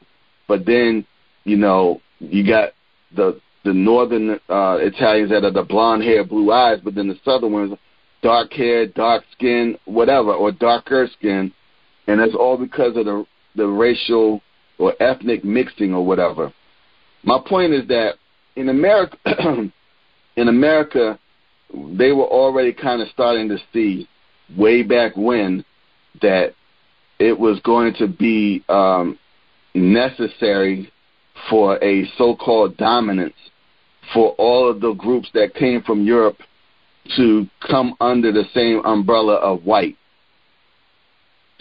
But 0.48 0.66
then, 0.66 1.06
you 1.44 1.56
know, 1.56 2.00
you 2.18 2.46
got 2.46 2.70
the 3.14 3.40
the 3.64 3.72
northern 3.72 4.40
uh, 4.48 4.78
Italians 4.80 5.30
that 5.30 5.44
are 5.44 5.52
the 5.52 5.62
blonde 5.62 6.02
hair, 6.02 6.24
blue 6.24 6.50
eyes, 6.50 6.80
but 6.82 6.94
then 6.94 7.06
the 7.06 7.18
southern 7.24 7.52
ones, 7.52 7.72
dark 8.22 8.52
hair, 8.52 8.86
dark 8.86 9.22
skin, 9.32 9.78
whatever, 9.84 10.32
or 10.32 10.50
darker 10.50 11.08
skin, 11.18 11.52
and 12.08 12.20
that's 12.20 12.34
all 12.34 12.56
because 12.56 12.96
of 12.96 13.04
the 13.04 13.24
the 13.54 13.66
racial 13.66 14.40
or 14.78 14.94
ethnic 15.00 15.44
mixing 15.44 15.94
or 15.94 16.04
whatever 16.04 16.52
my 17.22 17.38
point 17.44 17.72
is 17.72 17.86
that 17.88 18.14
in 18.56 18.68
America, 18.68 19.16
in 20.36 20.48
America, 20.48 21.18
they 21.72 22.12
were 22.12 22.26
already 22.26 22.72
kind 22.72 23.00
of 23.00 23.08
starting 23.08 23.48
to 23.48 23.58
see 23.72 24.08
way 24.56 24.82
back 24.82 25.16
when 25.16 25.64
that 26.20 26.54
it 27.22 27.38
was 27.38 27.60
going 27.60 27.94
to 27.94 28.08
be 28.08 28.64
um, 28.68 29.18
necessary 29.74 30.92
for 31.48 31.82
a 31.82 32.04
so-called 32.18 32.76
dominance 32.76 33.34
for 34.12 34.30
all 34.32 34.68
of 34.68 34.80
the 34.80 34.92
groups 34.94 35.28
that 35.32 35.54
came 35.54 35.82
from 35.82 36.04
Europe 36.04 36.38
to 37.16 37.46
come 37.66 37.94
under 38.00 38.32
the 38.32 38.44
same 38.54 38.84
umbrella 38.84 39.36
of 39.36 39.64
white 39.64 39.96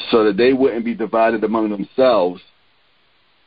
so 0.09 0.23
that 0.23 0.37
they 0.37 0.53
wouldn't 0.53 0.83
be 0.83 0.95
divided 0.95 1.43
among 1.43 1.69
themselves 1.69 2.41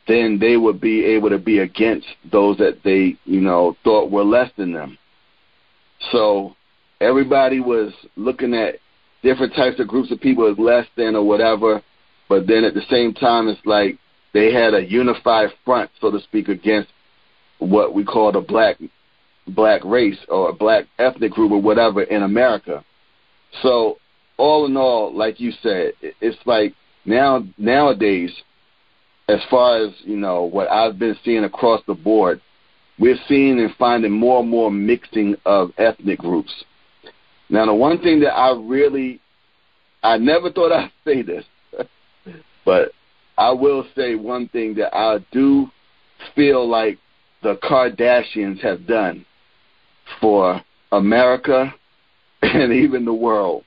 then 0.07 0.37
they 0.39 0.57
would 0.57 0.79
be 0.79 1.03
able 1.03 1.29
to 1.29 1.39
be 1.39 1.59
against 1.59 2.07
those 2.31 2.57
that 2.57 2.79
they, 2.83 3.17
you 3.25 3.41
know, 3.41 3.75
thought 3.83 4.11
were 4.11 4.23
less 4.23 4.51
than 4.55 4.71
them. 4.71 4.97
So 6.11 6.55
everybody 7.01 7.59
was 7.59 7.91
looking 8.15 8.53
at 8.53 8.75
different 9.23 9.55
types 9.55 9.79
of 9.79 9.87
groups 9.87 10.11
of 10.11 10.21
people 10.21 10.49
as 10.49 10.59
less 10.59 10.85
than 10.95 11.15
or 11.15 11.23
whatever, 11.23 11.81
but 12.29 12.47
then 12.47 12.63
at 12.63 12.73
the 12.73 12.85
same 12.89 13.13
time, 13.13 13.47
it's 13.47 13.65
like 13.65 13.97
they 14.33 14.51
had 14.51 14.73
a 14.73 14.83
unified 14.83 15.49
front, 15.63 15.91
so 16.01 16.11
to 16.11 16.19
speak, 16.21 16.47
against 16.47 16.89
what 17.59 17.93
we 17.93 18.03
call 18.03 18.31
the 18.31 18.41
black 18.41 18.77
black 19.47 19.83
race 19.85 20.17
or 20.27 20.51
black 20.53 20.85
ethnic 20.97 21.31
group 21.31 21.51
or 21.51 21.61
whatever 21.61 22.01
in 22.03 22.23
America. 22.23 22.83
So 23.61 23.99
all 24.37 24.65
in 24.65 24.75
all, 24.75 25.15
like 25.15 25.39
you 25.39 25.51
said, 25.61 25.93
it's 26.01 26.37
like 26.45 26.73
now 27.05 27.43
nowadays 27.57 28.31
as 29.27 29.39
far 29.49 29.77
as 29.83 29.91
you 30.03 30.17
know 30.17 30.43
what 30.43 30.69
I've 30.69 30.99
been 30.99 31.17
seeing 31.23 31.43
across 31.43 31.81
the 31.87 31.93
board, 31.93 32.41
we're 32.99 33.17
seeing 33.27 33.59
and 33.59 33.73
finding 33.77 34.11
more 34.11 34.41
and 34.41 34.49
more 34.49 34.71
mixing 34.71 35.35
of 35.45 35.71
ethnic 35.77 36.19
groups. 36.19 36.53
Now, 37.49 37.65
the 37.65 37.73
one 37.73 37.99
thing 38.01 38.21
that 38.21 38.33
I 38.33 38.51
really, 38.57 39.19
I 40.03 40.17
never 40.17 40.51
thought 40.51 40.71
I'd 40.77 40.91
say 41.03 41.21
this, 41.21 41.45
but 42.65 42.91
I 43.37 43.51
will 43.51 43.85
say 43.95 44.15
one 44.15 44.49
thing 44.49 44.75
that 44.75 44.93
I 44.95 45.19
do 45.31 45.69
feel 46.35 46.67
like 46.67 46.97
the 47.43 47.55
Kardashians 47.63 48.59
have 48.61 48.87
done 48.87 49.25
for 50.19 50.61
America 50.91 51.73
and 52.41 52.73
even 52.73 53.05
the 53.05 53.13
world 53.13 53.63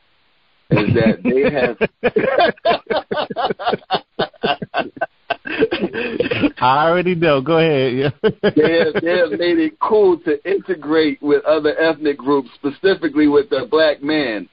is 0.71 0.93
that 0.95 1.23
they 1.23 1.51
have 1.51 1.79
I 6.61 6.89
already 6.89 7.15
know. 7.15 7.41
Go 7.41 7.59
ahead. 7.59 8.13
they, 8.23 8.79
have, 8.79 9.03
they 9.03 9.19
have 9.19 9.31
made 9.39 9.59
it 9.59 9.79
cool 9.81 10.19
to 10.21 10.51
integrate 10.51 11.23
with 11.23 11.45
other 11.45 11.79
ethnic 11.79 12.19
groups, 12.19 12.49
specifically 12.55 13.29
with 13.29 13.51
the 13.51 13.67
black 13.71 14.03
man. 14.03 14.49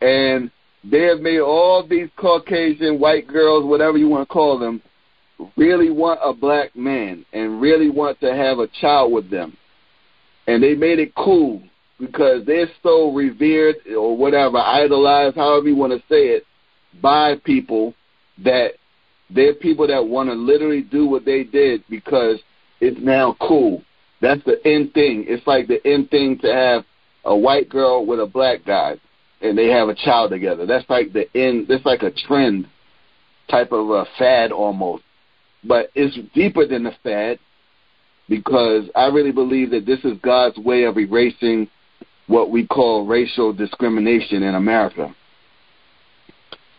And 0.00 0.50
they 0.90 1.02
have 1.02 1.20
made 1.20 1.40
all 1.40 1.86
these 1.86 2.08
Caucasian 2.16 3.00
white 3.00 3.26
girls, 3.26 3.64
whatever 3.64 3.98
you 3.98 4.08
want 4.08 4.28
to 4.28 4.32
call 4.32 4.58
them, 4.58 4.80
really 5.56 5.90
want 5.90 6.20
a 6.22 6.32
black 6.32 6.74
man 6.76 7.24
and 7.32 7.60
really 7.60 7.90
want 7.90 8.20
to 8.20 8.34
have 8.34 8.58
a 8.58 8.68
child 8.80 9.12
with 9.12 9.30
them. 9.30 9.56
And 10.46 10.62
they 10.62 10.74
made 10.74 10.98
it 10.98 11.14
cool 11.16 11.62
because 11.98 12.46
they're 12.46 12.68
so 12.82 13.12
revered 13.12 13.76
or 13.96 14.16
whatever, 14.16 14.58
idolized, 14.58 15.36
however 15.36 15.68
you 15.68 15.76
want 15.76 15.92
to 15.92 15.98
say 16.08 16.28
it, 16.28 16.44
by 17.02 17.34
people 17.44 17.94
that 18.44 18.72
they're 19.28 19.54
people 19.54 19.88
that 19.88 20.06
want 20.06 20.28
to 20.28 20.34
literally 20.34 20.82
do 20.82 21.08
what 21.08 21.24
they 21.24 21.42
did 21.42 21.82
because 21.90 22.38
it's 22.80 23.00
now 23.00 23.36
cool. 23.40 23.82
That's 24.20 24.42
the 24.44 24.64
end 24.64 24.94
thing. 24.94 25.24
It's 25.26 25.46
like 25.46 25.66
the 25.66 25.84
end 25.84 26.10
thing 26.10 26.38
to 26.38 26.52
have 26.52 26.84
a 27.24 27.36
white 27.36 27.68
girl 27.68 28.06
with 28.06 28.20
a 28.20 28.26
black 28.26 28.64
guy 28.64 29.00
and 29.40 29.56
they 29.56 29.68
have 29.68 29.88
a 29.88 29.94
child 29.94 30.30
together. 30.30 30.66
That's 30.66 30.88
like 30.88 31.12
the 31.12 31.26
end. 31.36 31.66
That's 31.68 31.84
like 31.84 32.02
a 32.02 32.10
trend 32.10 32.68
type 33.50 33.72
of 33.72 33.90
a 33.90 34.06
fad 34.18 34.52
almost. 34.52 35.04
But 35.64 35.90
it's 35.94 36.16
deeper 36.34 36.66
than 36.66 36.84
the 36.84 36.92
fad 37.02 37.38
because 38.28 38.88
I 38.94 39.06
really 39.06 39.32
believe 39.32 39.70
that 39.70 39.86
this 39.86 40.00
is 40.04 40.18
God's 40.22 40.58
way 40.58 40.84
of 40.84 40.98
erasing 40.98 41.68
what 42.26 42.50
we 42.50 42.66
call 42.66 43.06
racial 43.06 43.52
discrimination 43.52 44.42
in 44.42 44.54
America. 44.54 45.14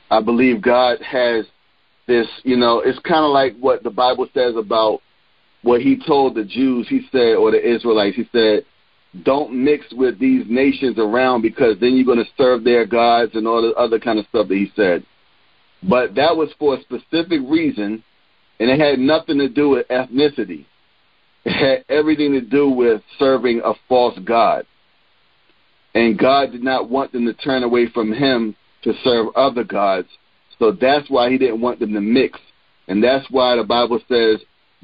I 0.09 0.21
believe 0.21 0.61
God 0.61 1.01
has 1.01 1.45
this, 2.07 2.27
you 2.43 2.57
know, 2.57 2.79
it's 2.79 2.99
kind 2.99 3.25
of 3.25 3.31
like 3.31 3.55
what 3.59 3.83
the 3.83 3.89
Bible 3.89 4.27
says 4.33 4.55
about 4.55 5.01
what 5.61 5.81
he 5.81 6.01
told 6.05 6.35
the 6.35 6.45
Jews, 6.45 6.87
he 6.87 7.01
said, 7.11 7.35
or 7.35 7.51
the 7.51 7.75
Israelites, 7.75 8.15
he 8.15 8.27
said, 8.31 8.65
don't 9.23 9.53
mix 9.53 9.85
with 9.93 10.19
these 10.19 10.45
nations 10.47 10.97
around 10.97 11.41
because 11.41 11.77
then 11.79 11.95
you're 11.95 12.05
going 12.05 12.23
to 12.23 12.31
serve 12.37 12.63
their 12.63 12.85
gods 12.85 13.31
and 13.35 13.47
all 13.47 13.61
the 13.61 13.73
other 13.75 13.99
kind 13.99 14.19
of 14.19 14.25
stuff 14.27 14.47
that 14.47 14.55
he 14.55 14.71
said. 14.75 15.05
But 15.83 16.15
that 16.15 16.35
was 16.35 16.49
for 16.57 16.75
a 16.75 16.81
specific 16.81 17.41
reason, 17.47 18.03
and 18.59 18.69
it 18.69 18.79
had 18.79 18.99
nothing 18.99 19.37
to 19.37 19.47
do 19.47 19.69
with 19.69 19.87
ethnicity. 19.89 20.65
It 21.45 21.53
had 21.53 21.85
everything 21.87 22.33
to 22.33 22.41
do 22.41 22.69
with 22.69 23.01
serving 23.19 23.61
a 23.63 23.73
false 23.87 24.17
God. 24.25 24.65
And 25.93 26.17
God 26.17 26.51
did 26.51 26.63
not 26.63 26.89
want 26.89 27.11
them 27.11 27.25
to 27.25 27.33
turn 27.33 27.63
away 27.63 27.87
from 27.89 28.11
Him 28.11 28.55
to 28.83 28.93
serve 29.03 29.27
other 29.35 29.63
gods. 29.63 30.07
So 30.59 30.71
that's 30.71 31.09
why 31.09 31.29
He 31.29 31.37
didn't 31.37 31.61
want 31.61 31.79
them 31.79 31.93
to 31.93 32.01
mix. 32.01 32.39
And 32.87 33.03
that's 33.03 33.25
why 33.29 33.55
the 33.55 33.63
Bible 33.63 33.99
says 34.07 34.41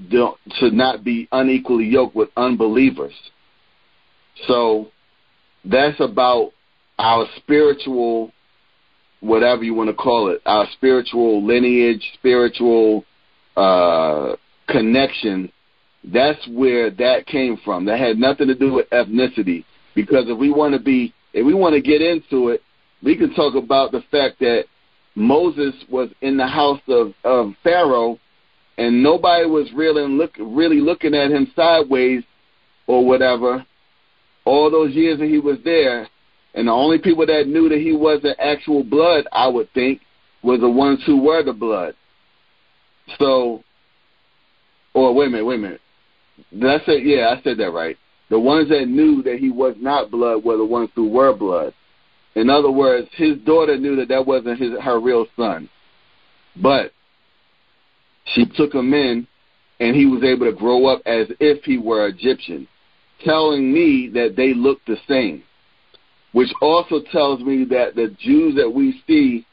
don't, 0.10 0.38
to 0.60 0.72
not 0.72 1.04
be 1.04 1.28
unequally 1.32 1.86
yoked 1.86 2.16
with 2.16 2.30
unbelievers. 2.38 3.14
So 4.48 4.92
that's 5.66 6.00
about 6.00 6.52
our 7.00 7.26
spiritual, 7.38 8.32
whatever 9.22 9.64
you 9.64 9.74
want 9.74 9.90
to 9.90 9.96
call 9.96 10.30
it, 10.30 10.42
our 10.46 10.68
spiritual 10.74 11.46
lineage, 11.46 12.04
spiritual 12.16 13.06
uh, 13.56 14.36
connection. 14.68 15.52
That's 16.04 16.46
where 16.50 16.90
that 16.92 17.26
came 17.28 17.58
from. 17.64 17.86
That 17.86 18.00
had 18.00 18.18
nothing 18.18 18.48
to 18.48 18.56
do 18.56 18.74
with 18.74 18.90
ethnicity. 18.90 19.64
Because 19.96 20.26
if 20.28 20.38
we 20.38 20.52
want 20.52 20.74
to 20.74 20.80
be, 20.80 21.14
if 21.34 21.46
we 21.46 21.54
want 21.54 21.76
to 21.76 21.82
get 21.82 22.02
into 22.02 22.50
it, 22.50 22.62
we 23.02 23.18
can 23.18 23.34
talk 23.34 23.56
about 23.56 23.92
the 23.92 24.02
fact 24.12 24.40
that 24.40 24.66
Moses 25.16 25.74
was 25.90 26.10
in 26.22 26.38
the 26.38 26.48
house 26.48 26.82
of, 26.88 27.14
of 27.24 27.54
Pharaoh, 27.64 28.20
and 28.78 29.04
nobody 29.04 29.46
was 29.46 29.70
really 29.76 30.08
look 30.08 30.32
really 30.40 30.82
looking 30.82 31.14
at 31.14 31.30
him 31.30 31.52
sideways 31.56 32.24
or 32.88 33.06
whatever 33.06 33.64
all 34.46 34.70
those 34.70 34.94
years 34.94 35.20
that 35.20 35.28
he 35.28 35.40
was 35.40 35.58
there, 35.64 36.08
and 36.54 36.68
the 36.68 36.72
only 36.72 37.00
people 37.00 37.26
that 37.26 37.48
knew 37.48 37.70
that 37.70 37.80
he 37.80 37.94
wasn't 37.96 38.40
actual 38.40 38.84
blood, 38.84 39.26
I 39.32 39.48
would 39.48 39.72
think, 39.74 40.02
were 40.44 40.58
the 40.58 40.70
ones 40.70 41.02
who 41.06 41.22
were 41.22 41.44
the 41.44 41.54
blood. 41.54 41.96
So, 43.18 43.64
or 44.94 45.14
wait 45.14 45.28
a 45.28 45.30
minute, 45.32 45.46
wait 45.46 45.56
a 45.56 45.62
minute. 45.62 45.82
Did 46.52 46.66
I 46.66 46.86
say? 46.86 47.02
Yeah, 47.02 47.36
I 47.38 47.42
said 47.44 47.58
that 47.58 47.72
right. 47.72 47.98
The 48.30 48.40
ones 48.40 48.70
that 48.70 48.88
knew 48.88 49.22
that 49.24 49.38
he 49.40 49.50
was 49.50 49.76
not 49.80 50.12
blood 50.12 50.44
were 50.44 50.58
the 50.58 50.66
ones 50.66 50.90
who 50.96 51.10
were 51.10 51.36
blood. 51.36 51.74
In 52.36 52.50
other 52.50 52.72
words, 52.72 53.08
his 53.14 53.38
daughter 53.40 53.78
knew 53.78 53.96
that 53.98 54.08
that 54.10 54.26
wasn't 54.26 54.60
his 54.60 54.72
her 54.82 55.00
real 55.00 55.28
son, 55.38 55.70
but 56.62 56.92
she 58.26 58.46
took 58.46 58.74
him 58.74 58.94
in, 58.94 59.28
and 59.80 59.96
he 59.96 60.06
was 60.06 60.24
able 60.24 60.46
to 60.46 60.58
grow 60.58 60.88
up 60.88 61.02
as 61.06 61.28
if 61.40 61.64
he 61.64 61.78
were 61.78 62.08
Egyptian 62.08 62.68
telling 63.24 63.72
me 63.74 64.10
that 64.14 64.36
they 64.36 64.54
look 64.54 64.80
the 64.86 64.98
same, 65.08 65.44
which 66.32 66.50
also 66.62 67.02
tells 67.12 67.42
me 67.42 67.66
that 67.66 67.96
the 67.96 68.16
Jews 68.20 68.56
that 68.56 68.70
we 68.70 69.02
see 69.08 69.46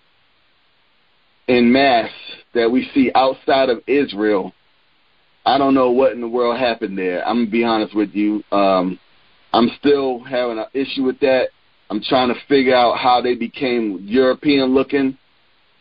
in 1.48 1.72
mass, 1.72 2.10
that 2.54 2.70
we 2.70 2.88
see 2.94 3.10
outside 3.14 3.68
of 3.68 3.82
Israel, 3.86 4.52
I 5.44 5.58
don't 5.58 5.74
know 5.74 5.90
what 5.90 6.12
in 6.12 6.20
the 6.20 6.28
world 6.28 6.58
happened 6.58 6.96
there. 6.96 7.26
I'm 7.26 7.38
gonna 7.38 7.50
be 7.50 7.64
honest 7.64 7.94
with 7.94 8.10
you. 8.14 8.44
Um, 8.52 8.98
I'm 9.52 9.70
still 9.78 10.20
having 10.20 10.58
an 10.58 10.66
issue 10.74 11.02
with 11.02 11.18
that. 11.20 11.48
I'm 11.88 12.00
trying 12.02 12.28
to 12.28 12.40
figure 12.46 12.74
out 12.74 12.98
how 12.98 13.20
they 13.20 13.34
became 13.34 13.98
European 14.02 14.74
looking 14.74 15.18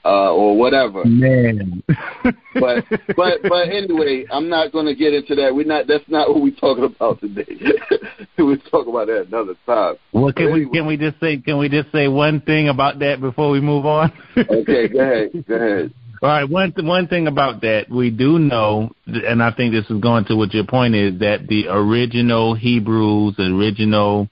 uh, 0.06 0.34
or 0.34 0.58
whatever. 0.58 1.04
Man. 1.06 1.84
but 2.54 2.86
but 3.16 3.42
but 3.44 3.70
anyway, 3.70 4.26
I'm 4.32 4.50
not 4.50 4.72
going 4.72 4.86
to 4.86 4.96
get 4.96 5.14
into 5.14 5.36
that. 5.36 5.54
We're 5.54 5.66
not. 5.66 5.88
That's 5.88 6.08
not 6.08 6.30
what 6.30 6.42
we're 6.42 6.56
talking 6.56 6.86
about 6.86 7.20
today. 7.20 7.46
we'll 8.38 8.58
talk 8.58 8.88
about 8.88 9.08
that 9.08 9.28
another 9.28 9.56
time. 9.66 9.96
Well, 10.14 10.32
can 10.34 10.46
anyway. 10.46 10.66
we 10.66 10.72
can 10.72 10.88
we 10.88 10.98
just 10.98 11.20
say 11.20 11.38
can 11.38 11.58
we 11.58 11.70
just 11.70 11.92
say 11.92 12.08
one 12.08 12.42
thing 12.42 12.70
about 12.70 13.00
that 13.00 13.20
before 13.20 13.50
we 13.52 13.60
move 13.60 13.86
on? 13.86 14.12
okay, 14.38 14.88
go 14.88 15.00
ahead. 15.00 15.46
Go 15.48 15.56
ahead. 15.56 15.94
All 16.22 16.28
right, 16.28 16.50
one 16.50 16.74
th- 16.74 16.86
one 16.86 17.08
thing 17.08 17.28
about 17.28 17.62
that 17.62 17.90
we 17.90 18.10
do 18.10 18.40
know, 18.40 18.92
and 19.06 19.42
I 19.42 19.52
think 19.52 19.74
this 19.74 19.90
is 19.90 20.02
going 20.02 20.26
to 20.26 20.36
what 20.36 20.54
your 20.54 20.66
point 20.66 20.94
is 20.94 21.20
that 21.20 21.48
the 21.48 21.68
original 21.70 22.56
Hebrews, 22.56 23.36
original 23.40 24.28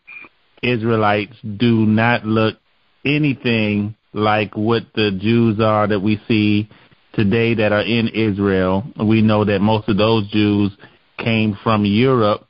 Israelites, 0.61 1.35
do 1.41 1.85
not 1.85 2.25
look 2.25 2.57
anything 3.05 3.95
like 4.17 4.55
what 4.55 4.83
the 4.95 5.11
Jews 5.11 5.59
are 5.59 5.87
that 5.87 5.99
we 5.99 6.19
see 6.27 6.69
today 7.13 7.55
that 7.55 7.71
are 7.71 7.81
in 7.81 8.09
Israel. 8.09 8.83
We 8.99 9.21
know 9.21 9.45
that 9.45 9.59
most 9.59 9.87
of 9.87 9.97
those 9.97 10.29
Jews 10.29 10.71
came 11.17 11.57
from 11.63 11.85
Europe, 11.85 12.47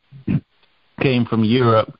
came 1.01 1.25
from 1.25 1.43
Europe. 1.43 1.93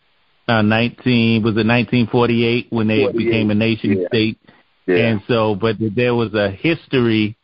Uh, 0.48 0.62
19 0.62 1.44
was 1.44 1.56
it 1.56 1.68
1948 1.68 2.68
when 2.70 2.88
they 2.88 3.12
became 3.12 3.52
a 3.52 3.56
nation 3.56 4.00
yeah. 4.00 4.08
state, 4.08 4.40
yeah. 4.86 4.96
and 4.96 5.22
so 5.28 5.56
but 5.56 5.76
there 5.78 6.16
was 6.16 6.34
a 6.34 6.50
history 6.50 7.36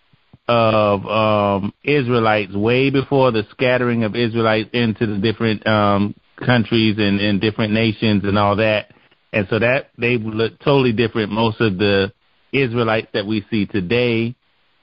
of 0.47 1.05
um, 1.05 1.74
Israelites 1.84 2.53
way 2.53 2.89
before 2.89 3.32
the 3.32 3.43
scattering 3.51 4.05
of 4.05 4.15
Israelites 4.15 4.69
into 4.71 5.05
the 5.05 5.17
different 5.17 5.67
um, 5.67 6.15
countries 6.45 6.95
and, 6.97 7.19
and 7.19 7.41
different 7.41 7.74
nations 7.74 8.24
and 8.24 8.38
all 8.38 8.55
that 8.55 8.93
and 9.34 9.48
so 9.50 9.60
that 9.60 9.90
they 9.98 10.18
look 10.18 10.60
totally 10.60 10.94
different. 10.94 11.32
Most 11.32 11.60
of 11.60 11.78
the 11.78 12.14
Israelites 12.54 13.08
that 13.14 13.26
we 13.26 13.46
see 13.50 13.66
today 13.66 14.36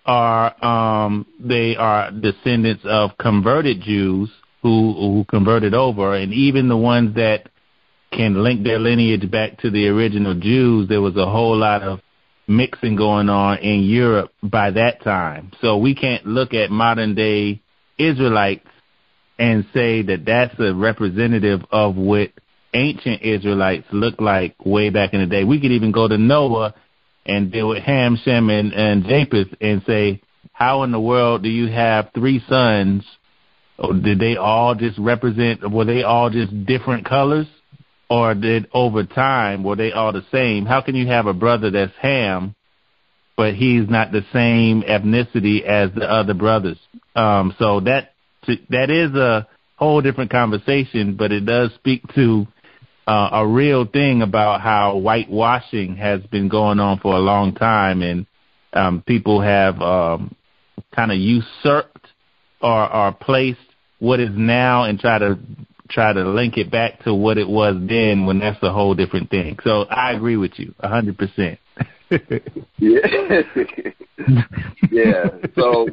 are 0.05 0.65
um, 0.65 1.27
they 1.39 1.77
are 1.77 2.11
descendants 2.11 2.83
of 2.85 3.17
converted 3.19 3.81
Jews 3.81 4.29
who 4.63 4.95
who 4.95 5.25
converted 5.29 5.73
over, 5.73 6.15
and 6.15 6.35
even 6.35 6.69
the 6.69 6.77
ones 6.77 7.15
that 7.15 7.49
can 8.13 8.43
link 8.43 8.65
their 8.65 8.81
lineage 8.81 9.31
back 9.31 9.59
to 9.61 9.71
the 9.71 9.87
original 9.87 10.35
Jews, 10.35 10.89
there 10.89 11.01
was 11.01 11.17
a 11.17 11.31
whole 11.31 11.57
lot 11.57 11.83
of 11.83 12.01
mixing 12.49 12.97
going 12.97 13.29
on 13.29 13.59
in 13.59 13.83
Europe 13.83 14.33
by 14.43 14.73
that 14.73 15.05
time. 15.05 15.53
So 15.61 15.77
we 15.77 15.95
can't 15.95 16.27
look 16.27 16.53
at 16.53 16.71
modern 16.71 17.15
day 17.15 17.63
Israelites 17.99 18.67
and 19.39 19.65
say 19.73 20.03
that 20.03 20.25
that's 20.27 20.59
a 20.59 20.75
representative 20.75 21.61
of 21.71 21.95
what 21.95 22.31
ancient 22.75 23.23
Israelites 23.23 23.87
looked 23.93 24.21
like 24.21 24.55
way 24.65 24.91
back 24.91 25.13
in 25.13 25.21
the 25.21 25.27
day. 25.27 25.45
We 25.45 25.61
could 25.61 25.73
even 25.73 25.93
go 25.93 26.09
to 26.09 26.19
Noah 26.19 26.75
and 27.27 27.53
deal 27.53 27.69
with 27.69 27.83
Ham, 27.83 28.19
Shem, 28.23 28.51
and, 28.51 28.73
and 28.73 29.05
Japheth 29.05 29.55
and 29.61 29.83
say, 29.87 30.23
how 30.53 30.83
in 30.83 30.93
the 30.93 31.01
world 31.01 31.43
do 31.43 31.49
you 31.49 31.69
have 31.69 32.11
three 32.15 32.43
sons? 32.49 33.05
Or 33.79 33.95
did 33.95 34.19
they 34.19 34.37
all 34.37 34.75
just 34.75 34.99
represent, 34.99 35.71
were 35.71 35.87
they 35.87 36.03
all 36.03 36.29
just 36.31 36.67
different 36.67 37.07
colors? 37.07 37.47
Or 38.11 38.35
did 38.35 38.69
over 38.75 39.05
time, 39.05 39.63
were 39.65 39.77
they 39.77 39.93
all 39.93 40.13
the 40.13 40.27
same? 40.33 40.67
How 40.67 40.81
can 40.83 40.97
you 40.97 41.07
have 41.07 41.27
a 41.27 41.33
brother 41.33 41.71
that's 41.71 41.93
Ham, 42.01 42.55
but 43.37 43.55
he's 43.55 43.89
not 43.89 44.13
the 44.13 44.25
same 44.33 44.83
ethnicity 44.83 45.63
as 45.63 45.91
the 45.95 46.11
other 46.11 46.35
brothers? 46.35 46.79
Um, 47.15 47.55
so 47.59 47.81
that, 47.81 48.13
that 48.69 48.91
is 48.91 49.15
a 49.15 49.47
whole 49.77 50.03
different 50.03 50.31
conversation, 50.31 51.17
but 51.17 51.33
it 51.33 51.47
does 51.47 51.73
speak 51.77 52.03
to 52.15 52.47
uh, 53.07 53.31
a 53.33 53.47
real 53.47 53.87
thing 53.87 54.23
about 54.23 54.61
how 54.61 54.95
whitewashing 54.95 55.97
has 55.97 56.23
been 56.31 56.49
going 56.49 56.81
on 56.81 56.99
for 56.99 57.15
a 57.15 57.19
long 57.19 57.55
time, 57.55 58.03
and 58.03 58.27
um, 58.73 59.03
people 59.07 59.41
have 59.41 59.81
um, 59.81 60.35
kind 60.95 61.11
of 61.11 61.19
usurped 61.19 62.07
or 62.61 62.93
or 62.93 63.13
place 63.13 63.57
what 63.99 64.21
is 64.21 64.31
now 64.33 64.85
and 64.85 64.99
try 64.99 65.19
to 65.19 65.39
try 65.89 66.13
to 66.13 66.23
link 66.23 66.57
it 66.57 66.71
back 66.71 67.03
to 67.05 67.15
what 67.15 67.37
it 67.37 67.49
was 67.49 67.77
then 67.89 68.27
when 68.27 68.39
that's 68.39 68.63
a 68.63 68.73
whole 68.73 68.95
different 68.95 69.31
thing. 69.31 69.59
So 69.65 69.83
I 69.83 70.13
agree 70.13 70.37
with 70.37 70.53
you 70.57 70.75
a 70.81 70.89
hundred 70.89 71.19
percent. 71.19 71.59
Yeah. 72.79 73.07
yeah. 74.91 75.25
So 75.55 75.87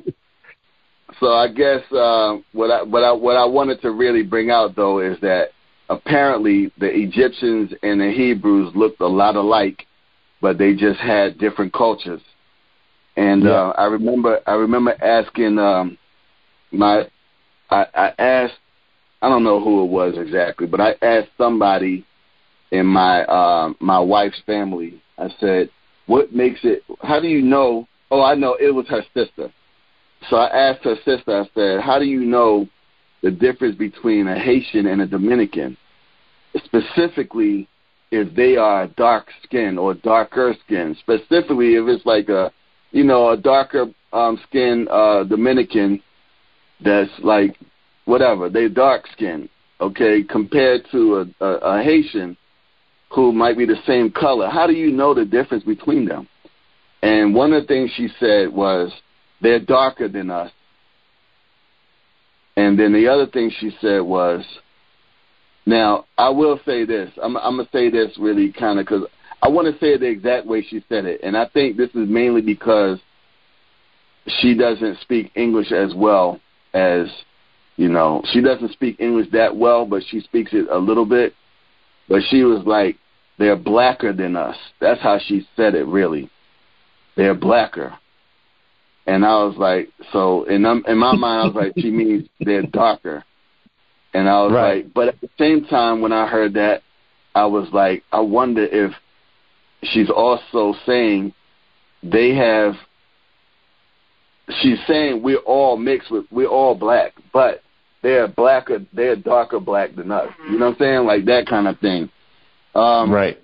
so 1.19 1.27
I 1.27 1.47
guess 1.47 1.81
uh, 1.91 2.37
what 2.53 2.71
I 2.71 2.83
what 2.83 3.03
I 3.03 3.11
what 3.11 3.37
I 3.37 3.45
wanted 3.45 3.81
to 3.81 3.91
really 3.91 4.23
bring 4.23 4.49
out 4.49 4.75
though 4.75 4.99
is 4.99 5.19
that 5.21 5.49
apparently 5.89 6.71
the 6.77 6.89
Egyptians 6.89 7.73
and 7.83 7.99
the 7.99 8.11
Hebrews 8.11 8.73
looked 8.75 9.01
a 9.01 9.07
lot 9.07 9.35
alike, 9.35 9.85
but 10.41 10.57
they 10.57 10.73
just 10.73 10.99
had 10.99 11.37
different 11.37 11.73
cultures. 11.73 12.21
And 13.15 13.43
yeah. 13.43 13.51
uh, 13.51 13.73
I 13.77 13.85
remember 13.85 14.39
I 14.45 14.53
remember 14.53 14.95
asking 15.03 15.57
um, 15.57 15.97
my 16.71 17.07
I, 17.69 17.85
I 17.93 18.13
asked 18.19 18.59
I 19.21 19.29
don't 19.29 19.43
know 19.43 19.59
who 19.59 19.83
it 19.83 19.89
was 19.89 20.15
exactly, 20.17 20.67
but 20.67 20.79
I 20.79 20.95
asked 21.01 21.29
somebody 21.37 22.05
in 22.71 22.85
my 22.85 23.23
uh, 23.23 23.73
my 23.79 23.99
wife's 23.99 24.41
family. 24.45 25.01
I 25.17 25.29
said, 25.39 25.69
"What 26.05 26.33
makes 26.33 26.59
it? 26.63 26.83
How 27.01 27.19
do 27.19 27.27
you 27.27 27.41
know?" 27.41 27.87
Oh, 28.11 28.21
I 28.21 28.35
know 28.35 28.55
it 28.59 28.73
was 28.73 28.87
her 28.87 29.03
sister. 29.13 29.51
So 30.29 30.37
I 30.37 30.69
asked 30.69 30.83
her 30.83 30.95
sister. 31.03 31.41
I 31.41 31.49
said, 31.55 31.81
"How 31.81 31.97
do 31.97 32.05
you 32.05 32.21
know 32.21 32.67
the 33.21 33.31
difference 33.31 33.75
between 33.75 34.27
a 34.27 34.39
Haitian 34.39 34.87
and 34.87 35.01
a 35.01 35.07
Dominican, 35.07 35.77
specifically 36.65 37.67
if 38.11 38.33
they 38.35 38.55
are 38.55 38.87
dark 38.87 39.27
skin 39.43 39.77
or 39.77 39.93
darker 39.93 40.55
skin? 40.65 40.95
Specifically, 40.99 41.75
if 41.75 41.87
it's 41.87 42.05
like 42.05 42.29
a, 42.29 42.51
you 42.91 43.03
know, 43.03 43.29
a 43.29 43.37
darker 43.37 43.87
um, 44.13 44.39
skin 44.47 44.87
uh, 44.89 45.23
Dominican 45.23 46.01
that's 46.83 47.11
like 47.19 47.57
whatever 48.05 48.49
they 48.49 48.69
dark 48.69 49.05
skin, 49.11 49.49
okay, 49.81 50.23
compared 50.23 50.81
to 50.91 51.27
a, 51.41 51.45
a, 51.45 51.79
a 51.79 51.83
Haitian 51.83 52.37
who 53.09 53.31
might 53.31 53.57
be 53.57 53.65
the 53.65 53.81
same 53.85 54.11
color. 54.11 54.49
How 54.49 54.67
do 54.67 54.73
you 54.73 54.91
know 54.91 55.13
the 55.13 55.25
difference 55.25 55.63
between 55.63 56.05
them? 56.05 56.27
And 57.01 57.33
one 57.33 57.53
of 57.53 57.63
the 57.63 57.67
things 57.67 57.91
she 57.95 58.09
said 58.19 58.51
was 58.51 58.91
they're 59.41 59.59
darker 59.59 60.07
than 60.07 60.29
us. 60.29 60.51
And 62.57 62.77
then 62.77 62.91
the 62.91 63.07
other 63.07 63.27
thing 63.27 63.51
she 63.59 63.71
said 63.79 63.99
was, 63.99 64.43
now 65.67 66.05
I 66.17 66.29
will 66.29 66.59
say 66.65 66.85
this. 66.85 67.11
I'm, 67.21 67.37
I'm 67.37 67.57
gonna 67.57 67.69
say 67.71 67.89
this 67.89 68.17
really 68.17 68.51
kind 68.51 68.79
of 68.79 68.85
because 68.85 69.03
I 69.43 69.47
want 69.47 69.71
to 69.71 69.79
say 69.79 69.93
it 69.93 69.99
the 69.99 70.07
exact 70.07 70.47
way 70.47 70.65
she 70.67 70.83
said 70.89 71.05
it, 71.05 71.21
and 71.23 71.37
I 71.37 71.45
think 71.47 71.77
this 71.77 71.89
is 71.89 72.09
mainly 72.09 72.41
because 72.41 72.99
she 74.39 74.55
doesn't 74.55 74.99
speak 75.01 75.31
English 75.35 75.71
as 75.71 75.93
well 75.95 76.41
as 76.73 77.07
you 77.75 77.89
know. 77.89 78.23
She 78.33 78.41
doesn't 78.41 78.71
speak 78.71 78.99
English 78.99 79.27
that 79.33 79.55
well, 79.55 79.85
but 79.85 80.01
she 80.09 80.21
speaks 80.21 80.51
it 80.53 80.67
a 80.71 80.77
little 80.77 81.05
bit. 81.05 81.35
But 82.09 82.23
she 82.29 82.43
was 82.43 82.65
like, 82.65 82.97
"They're 83.37 83.55
blacker 83.55 84.13
than 84.13 84.35
us." 84.35 84.57
That's 84.79 85.01
how 85.01 85.19
she 85.19 85.47
said 85.55 85.75
it. 85.75 85.85
Really, 85.85 86.27
they're 87.15 87.35
blacker. 87.35 87.93
And 89.07 89.25
I 89.25 89.43
was 89.45 89.55
like, 89.57 89.89
so 90.11 90.43
in 90.43 90.65
in 90.65 90.97
my 90.97 91.15
mind, 91.15 91.41
I 91.41 91.45
was 91.45 91.55
like, 91.55 91.73
she 91.77 91.89
means 91.89 92.27
they're 92.41 92.63
darker. 92.63 93.23
And 94.13 94.27
I 94.27 94.43
was 94.43 94.51
right. 94.51 94.83
like, 94.83 94.93
but 94.93 95.07
at 95.07 95.21
the 95.21 95.29
same 95.37 95.65
time, 95.65 96.01
when 96.01 96.11
I 96.11 96.27
heard 96.27 96.53
that, 96.55 96.81
I 97.33 97.45
was 97.45 97.69
like, 97.71 98.03
I 98.11 98.19
wonder 98.19 98.65
if 98.65 98.91
she's 99.83 100.09
also 100.09 100.73
saying 100.85 101.33
they 102.03 102.35
have. 102.35 102.75
She's 104.61 104.79
saying 104.87 105.23
we're 105.23 105.37
all 105.37 105.75
mixed 105.75 106.09
with, 106.09 106.25
we're 106.31 106.47
all 106.47 106.73
black, 106.73 107.13
but 107.33 107.61
they're 108.01 108.29
blacker, 108.29 108.79
they're 108.93 109.17
darker 109.17 109.59
black 109.59 109.95
than 109.95 110.09
us. 110.09 110.31
You 110.49 110.57
know 110.57 110.67
what 110.67 110.75
I'm 110.75 110.79
saying? 110.79 111.05
Like 111.05 111.25
that 111.25 111.47
kind 111.47 111.67
of 111.67 111.77
thing. 111.79 112.09
Um, 112.73 113.11
right. 113.11 113.37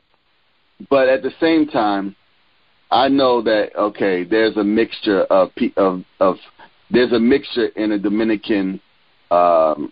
But 0.90 1.10
at 1.10 1.22
the 1.22 1.32
same 1.42 1.68
time, 1.68 2.16
I 2.94 3.08
know 3.08 3.42
that 3.42 3.76
okay, 3.76 4.24
there's 4.24 4.56
a 4.56 4.64
mixture 4.64 5.24
of 5.24 5.50
of 5.78 6.04
of 6.20 6.36
there's 6.92 7.12
a 7.12 7.20
mixture 7.20 7.66
in 7.76 7.92
a 7.92 7.98
Dominican 7.98 8.80
um, 9.32 9.92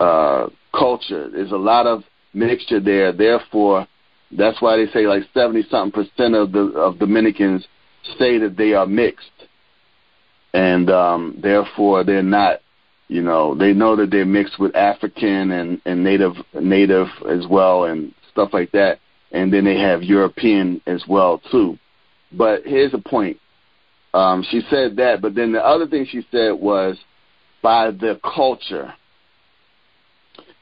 uh, 0.00 0.48
culture. 0.76 1.30
There's 1.30 1.52
a 1.52 1.56
lot 1.56 1.86
of 1.86 2.02
mixture 2.32 2.80
there. 2.80 3.12
Therefore, 3.12 3.86
that's 4.36 4.60
why 4.60 4.76
they 4.76 4.90
say 4.90 5.06
like 5.06 5.22
seventy 5.32 5.62
something 5.70 5.92
percent 5.92 6.34
of 6.34 6.50
the 6.50 6.72
of 6.76 6.98
Dominicans 6.98 7.68
say 8.18 8.38
that 8.38 8.56
they 8.56 8.72
are 8.74 8.86
mixed, 8.86 9.46
and 10.52 10.90
um, 10.90 11.38
therefore 11.40 12.02
they're 12.02 12.22
not. 12.22 12.60
You 13.06 13.22
know, 13.22 13.54
they 13.54 13.74
know 13.74 13.94
that 13.94 14.10
they're 14.10 14.24
mixed 14.24 14.58
with 14.58 14.74
African 14.74 15.52
and 15.52 15.80
and 15.86 16.02
native 16.02 16.32
native 16.52 17.06
as 17.30 17.46
well 17.48 17.84
and 17.84 18.12
stuff 18.32 18.48
like 18.52 18.72
that, 18.72 18.98
and 19.30 19.52
then 19.52 19.64
they 19.64 19.78
have 19.78 20.02
European 20.02 20.80
as 20.88 21.04
well 21.06 21.40
too. 21.52 21.78
But 22.36 22.62
here's 22.64 22.92
the 22.92 22.98
point. 22.98 23.38
Um, 24.12 24.44
she 24.48 24.60
said 24.70 24.96
that, 24.96 25.20
but 25.20 25.34
then 25.34 25.52
the 25.52 25.64
other 25.64 25.86
thing 25.86 26.06
she 26.08 26.24
said 26.30 26.52
was 26.52 26.96
by 27.62 27.90
the 27.90 28.20
culture. 28.22 28.94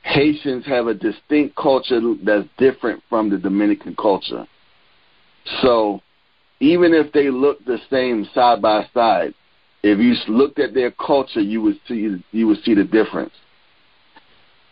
Haitians 0.02 0.66
have 0.66 0.86
a 0.86 0.94
distinct 0.94 1.54
culture 1.54 2.00
that's 2.24 2.48
different 2.58 3.02
from 3.08 3.30
the 3.30 3.38
Dominican 3.38 3.94
culture. 3.94 4.46
So 5.60 6.00
even 6.60 6.94
if 6.94 7.12
they 7.12 7.30
look 7.30 7.64
the 7.64 7.78
same 7.90 8.26
side 8.34 8.62
by 8.62 8.86
side, 8.94 9.34
if 9.82 9.98
you 9.98 10.14
looked 10.32 10.58
at 10.58 10.74
their 10.74 10.92
culture, 10.92 11.40
you 11.40 11.60
would 11.60 11.78
see 11.86 12.16
you 12.30 12.46
would 12.46 12.62
see 12.64 12.74
the 12.74 12.84
difference. 12.84 13.32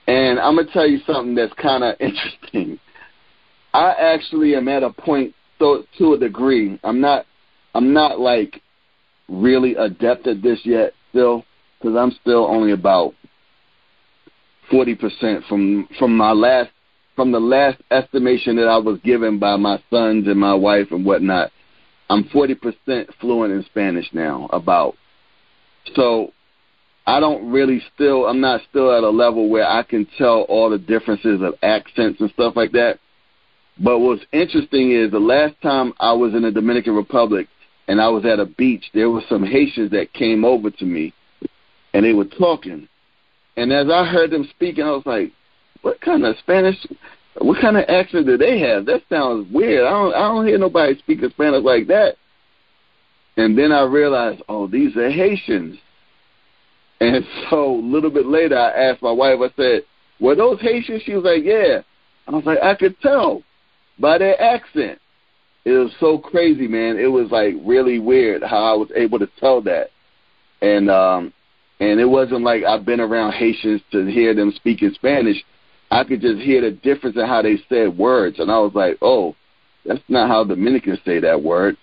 And 0.07 0.39
I'm 0.39 0.57
gonna 0.57 0.71
tell 0.73 0.89
you 0.89 1.01
something 1.07 1.35
that's 1.35 1.53
kind 1.55 1.85
of 1.85 1.97
interesting. 2.01 2.79
I 3.75 3.93
actually 3.93 4.55
am 4.55 4.69
at 4.69 4.83
a 4.83 4.91
point 4.91 5.35
so 5.61 5.85
to 5.99 6.15
a 6.15 6.19
degree. 6.19 6.81
I'm 6.83 7.01
not 7.01 7.27
I'm 7.75 7.93
not 7.93 8.19
like 8.19 8.61
really 9.29 9.77
adept 9.77 10.27
at 10.27 10.43
this 10.43 10.59
yet 10.65 10.93
still 11.11 11.45
because 11.79 11.97
I'm 11.97 12.11
still 12.21 12.47
only 12.47 12.73
about 12.73 13.15
forty 14.71 14.97
percent 14.97 15.45
from 15.49 15.89
from 15.99 16.17
my 16.17 16.33
last 16.33 16.71
from 17.15 17.31
the 17.31 17.41
last 17.41 17.81
estimation 17.91 18.57
that 18.57 18.67
I 18.67 18.79
was 18.79 18.99
given 19.05 19.39
by 19.39 19.57
my 19.57 19.83
sons 19.91 20.27
and 20.27 20.41
my 20.41 20.55
wife 20.55 20.89
and 20.91 21.05
whatnot. 21.05 21.53
I'm 22.09 22.25
forty 22.33 22.55
percent 22.55 23.11
fluent 23.21 23.53
in 23.53 23.65
Spanish 23.67 24.09
now 24.13 24.49
about. 24.53 24.97
So 25.95 26.33
I 27.07 27.21
don't 27.21 27.51
really 27.51 27.83
still 27.95 28.27
I'm 28.27 28.41
not 28.41 28.63
still 28.69 28.97
at 28.97 29.05
a 29.05 29.11
level 29.11 29.49
where 29.49 29.69
I 29.69 29.83
can 29.83 30.07
tell 30.19 30.43
all 30.43 30.71
the 30.71 30.79
differences 30.79 31.43
of 31.43 31.55
accents 31.63 32.21
and 32.21 32.31
stuff 32.31 32.57
like 32.57 32.73
that. 32.73 32.99
But 33.83 34.01
what's 34.01 34.23
interesting 34.33 34.93
is 34.93 35.11
the 35.11 35.19
last 35.19 35.55
time 35.63 35.95
I 36.01 36.13
was 36.13 36.35
in 36.35 36.43
the 36.43 36.51
Dominican 36.51 36.95
Republic 36.95 37.49
and 37.89 38.01
I 38.01 38.09
was 38.09 38.27
at 38.27 38.39
a 38.39 38.45
beach, 38.45 38.85
there 38.93 39.09
were 39.09 39.23
some 39.29 39.45
Haitians 39.45 39.91
that 39.93 40.13
came 40.13 40.45
over 40.45 40.71
to 40.71 40.85
me 40.85 41.15
and 41.95 42.05
they 42.05 42.13
were 42.13 42.27
talking. 42.27 42.89
And 43.57 43.73
as 43.73 43.89
I 43.91 44.05
heard 44.05 44.31
them 44.31 44.47
speaking, 44.51 44.85
I 44.85 44.91
was 44.91 45.07
like, 45.07 45.33
what 45.81 45.99
kind 46.03 46.27
of 46.27 46.37
Spanish, 46.41 46.77
what 47.39 47.61
kind 47.61 47.79
of 47.79 47.85
accent 47.89 48.27
do 48.27 48.37
they 48.37 48.61
have? 48.61 48.85
That 48.85 49.03
sounds 49.09 49.51
weird. 49.51 49.87
I 49.87 49.91
don't, 49.91 50.15
I 50.15 50.19
don't 50.29 50.47
hear 50.47 50.59
nobody 50.59 50.99
speaking 50.99 51.31
Spanish 51.31 51.65
like 51.65 51.87
that. 51.87 52.17
And 53.39 53.57
then 53.57 53.73
I 53.73 53.83
realized, 53.83 54.43
oh, 54.51 54.67
these 54.67 54.95
are 54.97 55.11
Haitians. 55.11 55.79
And 57.01 57.25
so 57.51 57.77
a 57.77 57.81
little 57.81 58.11
bit 58.11 58.27
later, 58.27 58.59
I 58.59 58.91
asked 58.91 59.03
my 59.03 59.11
wife, 59.11 59.39
I 59.41 59.51
said, 59.57 59.83
were 60.21 60.37
those 60.37 60.61
Haitians? 60.61 61.03
She 61.07 61.15
was 61.15 61.25
like, 61.25 61.45
yeah. 61.45 61.81
And 62.27 62.37
I 62.37 62.39
was 62.39 62.45
like, 62.45 62.59
I 62.63 62.75
could 62.75 63.01
tell 63.01 63.43
by 64.01 64.19
their 64.19 64.41
accent. 64.41 64.99
It 65.65 65.73
was 65.73 65.93
so 66.01 66.19
crazy, 66.19 66.67
man. 66.67 66.99
It 66.99 67.07
was 67.07 67.31
like 67.31 67.55
really 67.65 67.99
weird 67.99 68.43
how 68.43 68.65
I 68.65 68.73
was 68.73 68.91
able 68.97 69.19
to 69.19 69.29
tell 69.39 69.61
that. 69.63 69.91
And 70.63 70.91
um 70.91 71.33
and 71.81 72.01
it 72.01 72.07
wasn't 72.07 72.43
like 72.43 72.65
I've 72.65 72.87
been 72.87 73.01
around 73.01 73.33
Haitians 73.33 73.83
to 73.93 74.07
hear 74.07 74.35
them 74.35 74.53
speak 74.57 74.83
in 74.83 74.95
Spanish. 74.95 75.37
I 75.91 76.05
could 76.05 76.21
just 76.21 76.41
hear 76.41 76.63
the 76.63 76.71
difference 76.71 77.17
in 77.17 77.27
how 77.27 77.43
they 77.43 77.59
said 77.69 77.97
words 77.97 78.39
and 78.39 78.51
I 78.51 78.59
was 78.59 78.73
like, 78.75 78.99
"Oh, 79.03 79.37
that's 79.85 80.03
not 80.09 80.29
how 80.29 80.45
Dominicans 80.45 81.01
say 81.05 81.21
that 81.21 81.43
word." 81.43 81.77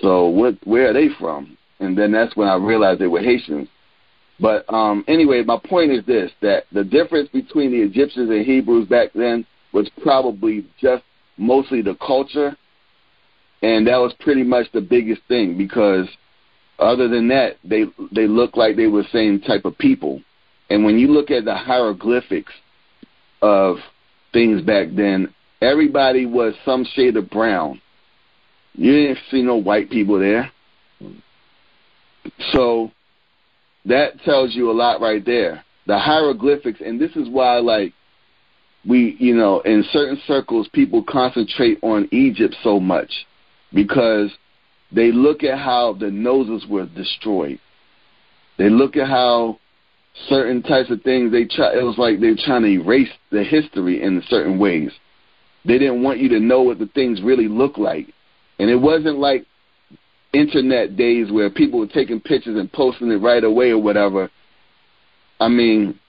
So 0.00 0.28
what 0.28 0.54
where 0.64 0.90
are 0.90 0.92
they 0.92 1.08
from? 1.18 1.56
And 1.80 1.98
then 1.98 2.12
that's 2.12 2.36
when 2.36 2.48
I 2.48 2.54
realized 2.56 3.00
they 3.00 3.06
were 3.08 3.22
Haitians. 3.22 3.68
But 4.38 4.72
um 4.72 5.04
anyway, 5.08 5.42
my 5.42 5.58
point 5.58 5.90
is 5.90 6.04
this 6.06 6.30
that 6.42 6.64
the 6.70 6.84
difference 6.84 7.28
between 7.30 7.72
the 7.72 7.82
Egyptians 7.82 8.30
and 8.30 8.46
Hebrews 8.46 8.86
back 8.86 9.12
then 9.14 9.44
was 9.72 9.90
probably 10.02 10.64
just 10.80 11.02
mostly 11.40 11.82
the 11.82 11.96
culture, 11.96 12.56
and 13.62 13.86
that 13.86 13.96
was 13.96 14.14
pretty 14.20 14.44
much 14.44 14.66
the 14.72 14.80
biggest 14.80 15.22
thing 15.26 15.58
because 15.58 16.06
other 16.78 17.08
than 17.08 17.28
that, 17.28 17.56
they 17.64 17.84
they 18.12 18.26
looked 18.26 18.56
like 18.56 18.76
they 18.76 18.86
were 18.86 19.02
the 19.02 19.08
same 19.12 19.40
type 19.40 19.64
of 19.64 19.76
people. 19.78 20.22
And 20.68 20.84
when 20.84 20.98
you 20.98 21.08
look 21.08 21.30
at 21.30 21.44
the 21.44 21.54
hieroglyphics 21.54 22.52
of 23.42 23.76
things 24.32 24.62
back 24.62 24.88
then, 24.94 25.34
everybody 25.60 26.26
was 26.26 26.54
some 26.64 26.84
shade 26.94 27.16
of 27.16 27.28
brown. 27.30 27.80
You 28.74 28.92
didn't 28.92 29.18
see 29.30 29.42
no 29.42 29.56
white 29.56 29.90
people 29.90 30.18
there. 30.18 30.50
So 32.52 32.92
that 33.84 34.20
tells 34.24 34.54
you 34.54 34.70
a 34.70 34.72
lot 34.72 35.00
right 35.00 35.24
there. 35.24 35.64
The 35.86 35.98
hieroglyphics, 35.98 36.80
and 36.84 37.00
this 37.00 37.10
is 37.16 37.28
why, 37.28 37.58
like, 37.58 37.92
we, 38.86 39.16
you 39.18 39.34
know, 39.34 39.60
in 39.60 39.84
certain 39.92 40.20
circles, 40.26 40.68
people 40.72 41.04
concentrate 41.08 41.78
on 41.82 42.08
Egypt 42.12 42.54
so 42.62 42.80
much 42.80 43.10
because 43.72 44.30
they 44.92 45.12
look 45.12 45.44
at 45.44 45.58
how 45.58 45.92
the 45.92 46.10
noses 46.10 46.66
were 46.68 46.86
destroyed. 46.86 47.60
They 48.58 48.70
look 48.70 48.96
at 48.96 49.08
how 49.08 49.58
certain 50.28 50.62
types 50.62 50.90
of 50.90 51.02
things 51.02 51.30
they 51.30 51.44
try. 51.44 51.74
It 51.74 51.82
was 51.82 51.98
like 51.98 52.20
they're 52.20 52.34
trying 52.36 52.62
to 52.62 52.68
erase 52.68 53.10
the 53.30 53.44
history 53.44 54.02
in 54.02 54.22
certain 54.28 54.58
ways. 54.58 54.90
They 55.64 55.78
didn't 55.78 56.02
want 56.02 56.18
you 56.18 56.28
to 56.30 56.40
know 56.40 56.62
what 56.62 56.78
the 56.78 56.86
things 56.86 57.20
really 57.22 57.48
look 57.48 57.76
like, 57.76 58.06
and 58.58 58.70
it 58.70 58.76
wasn't 58.76 59.18
like 59.18 59.44
internet 60.32 60.96
days 60.96 61.30
where 61.30 61.50
people 61.50 61.80
were 61.80 61.86
taking 61.86 62.20
pictures 62.20 62.58
and 62.58 62.72
posting 62.72 63.10
it 63.10 63.16
right 63.16 63.44
away 63.44 63.70
or 63.70 63.78
whatever. 63.78 64.30
I 65.38 65.48
mean, 65.48 65.99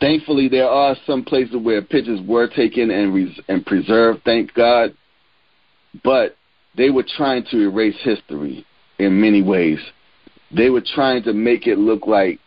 thankfully 0.00 0.48
there 0.48 0.68
are 0.68 0.96
some 1.06 1.24
places 1.24 1.56
where 1.56 1.82
pictures 1.82 2.20
were 2.26 2.48
taken 2.48 2.90
and 2.90 3.14
res- 3.14 3.40
and 3.48 3.64
preserved. 3.64 4.22
Thank 4.24 4.54
God, 4.54 4.94
but 6.02 6.36
they 6.76 6.90
were 6.90 7.04
trying 7.16 7.44
to 7.50 7.60
erase 7.60 7.96
history 8.02 8.66
in 8.98 9.20
many 9.20 9.42
ways. 9.42 9.78
They 10.50 10.70
were 10.70 10.82
trying 10.94 11.22
to 11.24 11.32
make 11.32 11.66
it 11.66 11.78
look 11.78 12.06
like, 12.06 12.40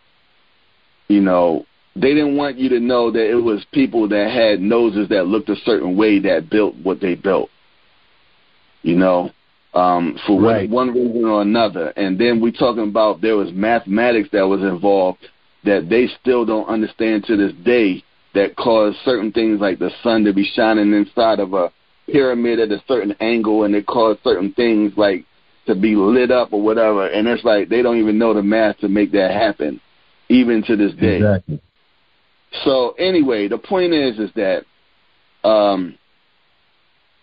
you 1.07 1.21
know, 1.21 1.65
they 1.95 2.13
didn't 2.13 2.37
want 2.37 2.57
you 2.57 2.69
to 2.69 2.79
know 2.79 3.11
that 3.11 3.29
it 3.29 3.41
was 3.41 3.65
people 3.71 4.07
that 4.09 4.31
had 4.31 4.61
noses 4.61 5.09
that 5.09 5.27
looked 5.27 5.49
a 5.49 5.55
certain 5.65 5.97
way 5.97 6.19
that 6.19 6.49
built 6.49 6.75
what 6.83 7.01
they 7.01 7.15
built. 7.15 7.49
You 8.83 8.95
know, 8.95 9.31
um, 9.73 10.17
for 10.25 10.39
right. 10.39 10.69
one, 10.69 10.93
one 10.93 10.95
reason 10.95 11.25
or 11.25 11.41
another. 11.41 11.89
And 11.97 12.19
then 12.19 12.39
we 12.39 12.51
talking 12.51 12.87
about 12.87 13.21
there 13.21 13.35
was 13.35 13.51
mathematics 13.51 14.29
that 14.31 14.43
was 14.47 14.61
involved 14.61 15.27
that 15.63 15.87
they 15.89 16.07
still 16.21 16.45
don't 16.45 16.67
understand 16.67 17.25
to 17.25 17.35
this 17.35 17.53
day 17.63 18.03
that 18.33 18.55
cause 18.55 18.95
certain 19.03 19.31
things 19.31 19.59
like 19.59 19.79
the 19.79 19.91
sun 20.03 20.23
to 20.23 20.33
be 20.33 20.49
shining 20.55 20.93
inside 20.93 21.39
of 21.39 21.53
a 21.53 21.71
pyramid 22.07 22.59
at 22.59 22.71
a 22.71 22.81
certain 22.87 23.15
angle 23.19 23.63
and 23.63 23.75
it 23.75 23.85
caused 23.85 24.19
certain 24.23 24.53
things 24.53 24.93
like 24.95 25.25
to 25.65 25.75
be 25.75 25.95
lit 25.95 26.31
up 26.31 26.53
or 26.53 26.61
whatever 26.61 27.07
and 27.07 27.27
it's 27.27 27.43
like 27.43 27.67
they 27.67 27.81
don't 27.81 27.97
even 27.97 28.17
know 28.17 28.33
the 28.33 28.41
math 28.41 28.77
to 28.77 28.87
make 28.87 29.11
that 29.11 29.31
happen 29.31 29.81
even 30.29 30.63
to 30.63 30.75
this 30.77 30.93
day 30.93 31.17
exactly. 31.17 31.61
so 32.63 32.91
anyway 32.91 33.47
the 33.47 33.57
point 33.57 33.93
is 33.93 34.17
is 34.19 34.29
that 34.35 34.63
um 35.47 35.97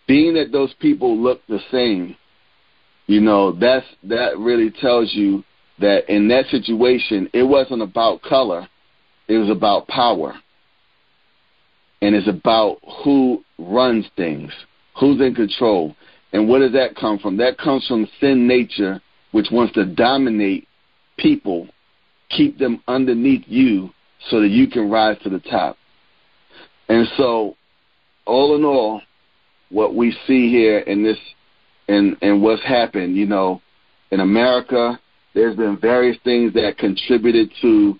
being 0.07 0.35
that 0.35 0.53
those 0.53 0.75
people 0.81 1.17
look 1.17 1.41
the 1.49 1.61
same 1.71 2.15
you 3.07 3.21
know 3.21 3.53
that's 3.53 3.87
that 4.03 4.37
really 4.39 4.71
tells 4.71 5.15
you 5.15 5.43
that 5.79 6.13
in 6.13 6.29
that 6.29 6.47
situation 6.47 7.29
it 7.33 7.43
wasn't 7.43 7.83
about 7.83 8.23
color 8.23 8.69
it 9.29 9.39
was 9.39 9.51
about 9.51 9.89
power. 9.89 10.35
And 12.03 12.15
it's 12.15 12.29
about 12.29 12.79
who 13.03 13.43
runs 13.59 14.07
things 14.17 14.53
who's 14.99 15.21
in 15.21 15.35
control. 15.35 15.97
And 16.33 16.49
where 16.49 16.61
does 16.61 16.73
that 16.73 16.97
come 16.97 17.19
from? 17.19 17.37
That 17.39 17.59
comes 17.59 17.87
from 17.87 18.09
sin 18.21 18.47
nature 18.47 19.01
which 19.33 19.49
wants 19.51 19.75
to 19.75 19.85
dominate 19.85 20.69
people 21.17 21.69
keep 22.31 22.59
them 22.59 22.83
underneath 22.89 23.45
you 23.47 23.91
so 24.29 24.41
that 24.41 24.49
you 24.49 24.67
can 24.67 24.91
rise 24.91 25.17
to 25.23 25.31
the 25.31 25.39
top. 25.39 25.77
And 26.89 27.07
so 27.17 27.57
all 28.27 28.57
in 28.57 28.65
all 28.65 29.01
what 29.71 29.95
we 29.95 30.17
see 30.27 30.51
here 30.51 30.79
in 30.81 31.03
this 31.03 31.19
and 31.89 32.17
and 32.23 32.43
what's 32.43 32.63
happened, 32.63 33.17
you 33.17 33.27
know, 33.27 33.61
in 34.11 34.21
America, 34.21 34.99
there's 35.35 35.57
been 35.57 35.79
various 35.79 36.17
things 36.25 36.53
that 36.55 36.79
contributed 36.79 37.51
to 37.61 37.99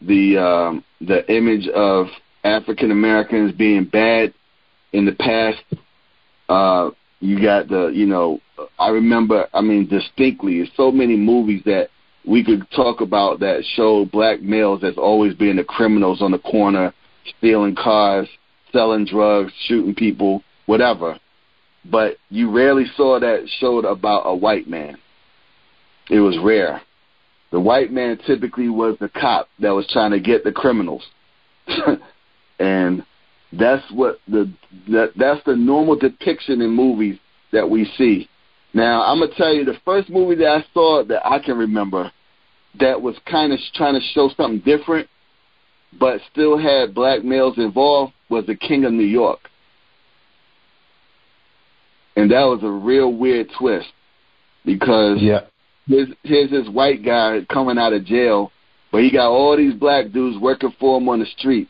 the 0.00 0.38
um, 0.38 0.84
the 1.00 1.30
image 1.34 1.68
of 1.68 2.06
African 2.44 2.90
Americans 2.90 3.52
being 3.52 3.84
bad 3.84 4.32
in 4.92 5.04
the 5.04 5.12
past. 5.12 5.62
Uh, 6.48 6.90
you 7.20 7.40
got 7.40 7.68
the, 7.68 7.88
you 7.88 8.06
know, 8.06 8.40
I 8.78 8.88
remember, 8.88 9.46
I 9.52 9.60
mean, 9.60 9.86
distinctly, 9.86 10.68
so 10.74 10.90
many 10.90 11.16
movies 11.16 11.62
that 11.66 11.90
we 12.26 12.42
could 12.42 12.66
talk 12.74 13.02
about 13.02 13.40
that 13.40 13.62
show 13.74 14.06
black 14.06 14.40
males 14.40 14.82
as 14.82 14.96
always 14.96 15.34
being 15.34 15.56
the 15.56 15.64
criminals 15.64 16.22
on 16.22 16.32
the 16.32 16.38
corner, 16.38 16.94
stealing 17.38 17.76
cars, 17.76 18.26
selling 18.72 19.04
drugs, 19.04 19.52
shooting 19.66 19.94
people, 19.94 20.42
whatever 20.66 21.18
but 21.84 22.16
you 22.28 22.50
rarely 22.50 22.84
saw 22.96 23.18
that 23.18 23.48
showed 23.58 23.84
about 23.84 24.22
a 24.24 24.34
white 24.34 24.68
man. 24.68 24.98
It 26.08 26.20
was 26.20 26.38
rare. 26.42 26.80
The 27.52 27.60
white 27.60 27.92
man 27.92 28.18
typically 28.26 28.68
was 28.68 28.96
the 29.00 29.08
cop 29.08 29.48
that 29.58 29.70
was 29.70 29.86
trying 29.92 30.12
to 30.12 30.20
get 30.20 30.44
the 30.44 30.52
criminals. 30.52 31.02
and 32.58 33.04
that's 33.52 33.84
what 33.92 34.20
the 34.28 34.52
that 34.88 35.12
that's 35.16 35.44
the 35.44 35.56
normal 35.56 35.96
depiction 35.96 36.60
in 36.60 36.70
movies 36.70 37.18
that 37.52 37.68
we 37.68 37.84
see. 37.98 38.28
Now, 38.72 39.02
I'm 39.02 39.18
gonna 39.18 39.32
tell 39.36 39.52
you 39.52 39.64
the 39.64 39.78
first 39.84 40.08
movie 40.08 40.36
that 40.36 40.48
I 40.48 40.64
saw 40.72 41.04
that 41.04 41.26
I 41.26 41.40
can 41.40 41.58
remember 41.58 42.12
that 42.78 43.00
was 43.00 43.16
kind 43.28 43.52
of 43.52 43.58
trying 43.74 43.94
to 43.94 44.06
show 44.14 44.30
something 44.36 44.60
different, 44.60 45.08
but 45.98 46.20
still 46.30 46.56
had 46.56 46.94
black 46.94 47.24
males 47.24 47.58
involved 47.58 48.12
was 48.28 48.46
The 48.46 48.54
King 48.54 48.84
of 48.84 48.92
New 48.92 49.02
York 49.02 49.50
and 52.16 52.30
that 52.30 52.44
was 52.44 52.60
a 52.62 52.70
real 52.70 53.12
weird 53.12 53.48
twist 53.58 53.88
because 54.64 55.18
yeah. 55.20 55.40
Here's, 55.86 56.08
here's 56.22 56.50
this 56.50 56.68
white 56.68 57.04
guy 57.04 57.40
coming 57.50 57.78
out 57.78 57.92
of 57.92 58.04
jail, 58.04 58.52
but 58.92 59.02
he 59.02 59.10
got 59.10 59.30
all 59.30 59.56
these 59.56 59.74
black 59.74 60.10
dudes 60.12 60.38
working 60.40 60.74
for 60.78 60.98
him 60.98 61.08
on 61.08 61.20
the 61.20 61.26
street, 61.26 61.68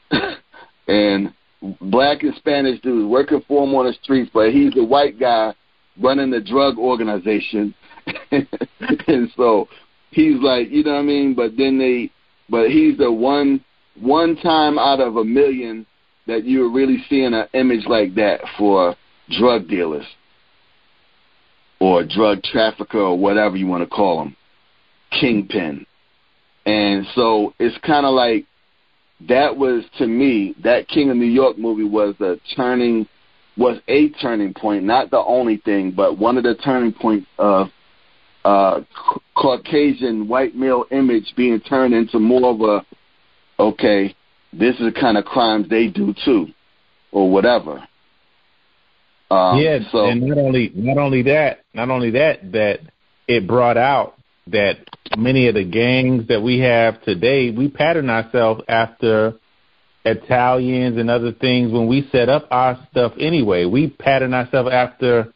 and 0.88 1.32
black 1.80 2.22
and 2.22 2.34
Spanish 2.36 2.80
dudes 2.80 3.08
working 3.08 3.42
for 3.46 3.64
him 3.64 3.74
on 3.74 3.86
the 3.86 3.92
streets, 4.02 4.30
but 4.32 4.52
he's 4.52 4.76
a 4.76 4.84
white 4.84 5.18
guy 5.18 5.54
running 6.00 6.30
the 6.30 6.40
drug 6.40 6.78
organization, 6.78 7.74
and 8.30 9.30
so 9.36 9.68
he's 10.10 10.40
like, 10.40 10.70
you 10.70 10.82
know 10.84 10.92
what 10.92 11.00
I 11.00 11.02
mean? 11.02 11.34
But 11.34 11.56
then 11.56 11.78
they, 11.78 12.10
but 12.48 12.70
he's 12.70 12.98
the 12.98 13.10
one 13.10 13.64
one 14.00 14.36
time 14.36 14.78
out 14.78 15.00
of 15.00 15.16
a 15.16 15.24
million 15.24 15.86
that 16.26 16.44
you're 16.44 16.70
really 16.70 17.04
seeing 17.08 17.34
an 17.34 17.46
image 17.52 17.84
like 17.86 18.14
that 18.14 18.40
for 18.56 18.96
drug 19.38 19.68
dealers 19.68 20.06
or 21.82 22.04
drug 22.04 22.40
trafficker 22.44 23.00
or 23.00 23.18
whatever 23.18 23.56
you 23.56 23.66
want 23.66 23.82
to 23.82 23.90
call 23.92 24.18
them, 24.18 24.36
kingpin. 25.10 25.84
And 26.64 27.04
so 27.16 27.54
it's 27.58 27.76
kind 27.84 28.06
of 28.06 28.14
like 28.14 28.46
that 29.28 29.56
was 29.56 29.82
to 29.98 30.06
me 30.06 30.54
that 30.62 30.86
King 30.86 31.10
of 31.10 31.16
New 31.16 31.26
York 31.26 31.58
movie 31.58 31.82
was 31.82 32.14
a 32.20 32.36
turning 32.54 33.08
was 33.56 33.80
a 33.88 34.10
turning 34.10 34.54
point, 34.54 34.84
not 34.84 35.10
the 35.10 35.18
only 35.18 35.56
thing, 35.56 35.90
but 35.90 36.16
one 36.16 36.36
of 36.36 36.44
the 36.44 36.54
turning 36.54 36.92
points 36.92 37.26
of 37.36 37.66
uh, 38.44 38.80
Caucasian 39.36 40.28
white 40.28 40.54
male 40.54 40.84
image 40.92 41.34
being 41.36 41.58
turned 41.60 41.94
into 41.94 42.20
more 42.20 42.54
of 42.54 42.60
a 42.60 42.86
okay, 43.60 44.14
this 44.52 44.76
is 44.76 44.92
the 44.94 45.00
kind 45.00 45.18
of 45.18 45.24
crimes 45.24 45.68
they 45.68 45.88
do 45.88 46.14
too, 46.24 46.46
or 47.10 47.28
whatever. 47.28 47.82
Um, 49.32 49.58
yeah, 49.60 49.78
so, 49.90 50.06
and 50.06 50.20
not 50.20 50.36
only 50.36 50.70
not 50.74 50.98
only 50.98 51.22
that, 51.22 51.60
not 51.72 51.88
only 51.88 52.10
that, 52.10 52.52
that 52.52 52.80
it 53.26 53.46
brought 53.46 53.78
out 53.78 54.14
that 54.48 54.76
many 55.16 55.48
of 55.48 55.54
the 55.54 55.64
gangs 55.64 56.28
that 56.28 56.42
we 56.42 56.58
have 56.58 57.02
today, 57.02 57.50
we 57.50 57.68
pattern 57.68 58.10
ourselves 58.10 58.62
after 58.68 59.34
Italians 60.04 60.98
and 60.98 61.08
other 61.08 61.32
things 61.32 61.72
when 61.72 61.86
we 61.86 62.08
set 62.12 62.28
up 62.28 62.46
our 62.50 62.78
stuff 62.90 63.12
anyway. 63.18 63.64
We 63.64 63.88
pattern 63.88 64.34
ourselves 64.34 64.70
after 64.70 65.32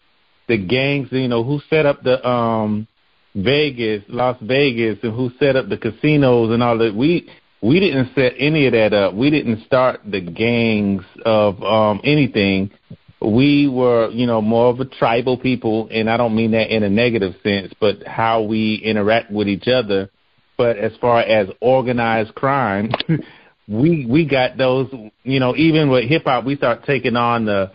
the 0.48 0.58
gangs, 0.58 1.08
you 1.10 1.28
know, 1.28 1.42
who 1.42 1.60
set 1.70 1.86
up 1.86 2.02
the 2.02 2.26
um 2.28 2.86
Vegas, 3.34 4.02
Las 4.08 4.36
Vegas 4.42 4.98
and 5.02 5.14
who 5.14 5.30
set 5.38 5.56
up 5.56 5.68
the 5.68 5.78
casinos 5.78 6.52
and 6.52 6.62
all 6.62 6.76
that. 6.78 6.94
We 6.94 7.30
we 7.62 7.80
didn't 7.80 8.14
set 8.14 8.34
any 8.38 8.66
of 8.66 8.72
that 8.72 8.92
up. 8.92 9.14
We 9.14 9.30
didn't 9.30 9.64
start 9.64 10.00
the 10.04 10.20
gangs 10.20 11.04
of 11.24 11.62
um 11.62 12.00
anything 12.04 12.72
we 13.20 13.68
were, 13.68 14.10
you 14.10 14.26
know, 14.26 14.42
more 14.42 14.66
of 14.66 14.80
a 14.80 14.84
tribal 14.84 15.38
people, 15.38 15.88
and 15.90 16.10
I 16.10 16.16
don't 16.16 16.36
mean 16.36 16.50
that 16.52 16.74
in 16.74 16.82
a 16.82 16.90
negative 16.90 17.34
sense, 17.42 17.72
but 17.80 18.06
how 18.06 18.42
we 18.42 18.76
interact 18.76 19.30
with 19.30 19.48
each 19.48 19.68
other. 19.68 20.10
But 20.58 20.76
as 20.76 20.92
far 21.00 21.20
as 21.20 21.48
organized 21.60 22.34
crime, 22.34 22.90
we 23.68 24.06
we 24.06 24.26
got 24.26 24.56
those, 24.56 24.92
you 25.22 25.40
know, 25.40 25.56
even 25.56 25.90
with 25.90 26.08
hip 26.08 26.24
hop, 26.24 26.44
we 26.44 26.56
start 26.56 26.84
taking 26.84 27.16
on 27.16 27.46
the 27.46 27.72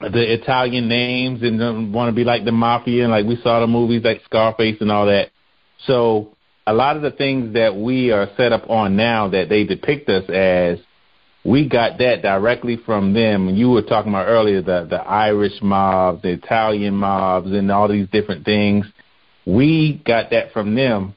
the 0.00 0.34
Italian 0.34 0.88
names 0.88 1.42
and 1.42 1.92
want 1.92 2.10
to 2.10 2.14
be 2.14 2.24
like 2.24 2.44
the 2.44 2.52
mafia, 2.52 3.02
and 3.02 3.12
like 3.12 3.26
we 3.26 3.36
saw 3.42 3.60
the 3.60 3.66
movies 3.66 4.02
like 4.04 4.22
Scarface 4.24 4.76
and 4.80 4.90
all 4.90 5.06
that. 5.06 5.30
So 5.86 6.36
a 6.66 6.72
lot 6.72 6.96
of 6.96 7.02
the 7.02 7.10
things 7.10 7.54
that 7.54 7.76
we 7.76 8.10
are 8.10 8.28
set 8.36 8.52
up 8.52 8.68
on 8.68 8.96
now 8.96 9.28
that 9.28 9.48
they 9.48 9.64
depict 9.64 10.08
us 10.08 10.28
as 10.28 10.78
we 11.46 11.68
got 11.68 11.98
that 11.98 12.22
directly 12.22 12.76
from 12.84 13.12
them. 13.12 13.48
You 13.50 13.70
were 13.70 13.82
talking 13.82 14.10
about 14.10 14.26
earlier 14.26 14.62
the 14.62 14.86
the 14.88 14.96
Irish 14.96 15.62
mobs, 15.62 16.22
the 16.22 16.30
Italian 16.30 16.94
mobs, 16.94 17.52
and 17.52 17.70
all 17.70 17.88
these 17.88 18.08
different 18.08 18.44
things. 18.44 18.86
We 19.46 20.02
got 20.04 20.30
that 20.30 20.52
from 20.52 20.74
them, 20.74 21.14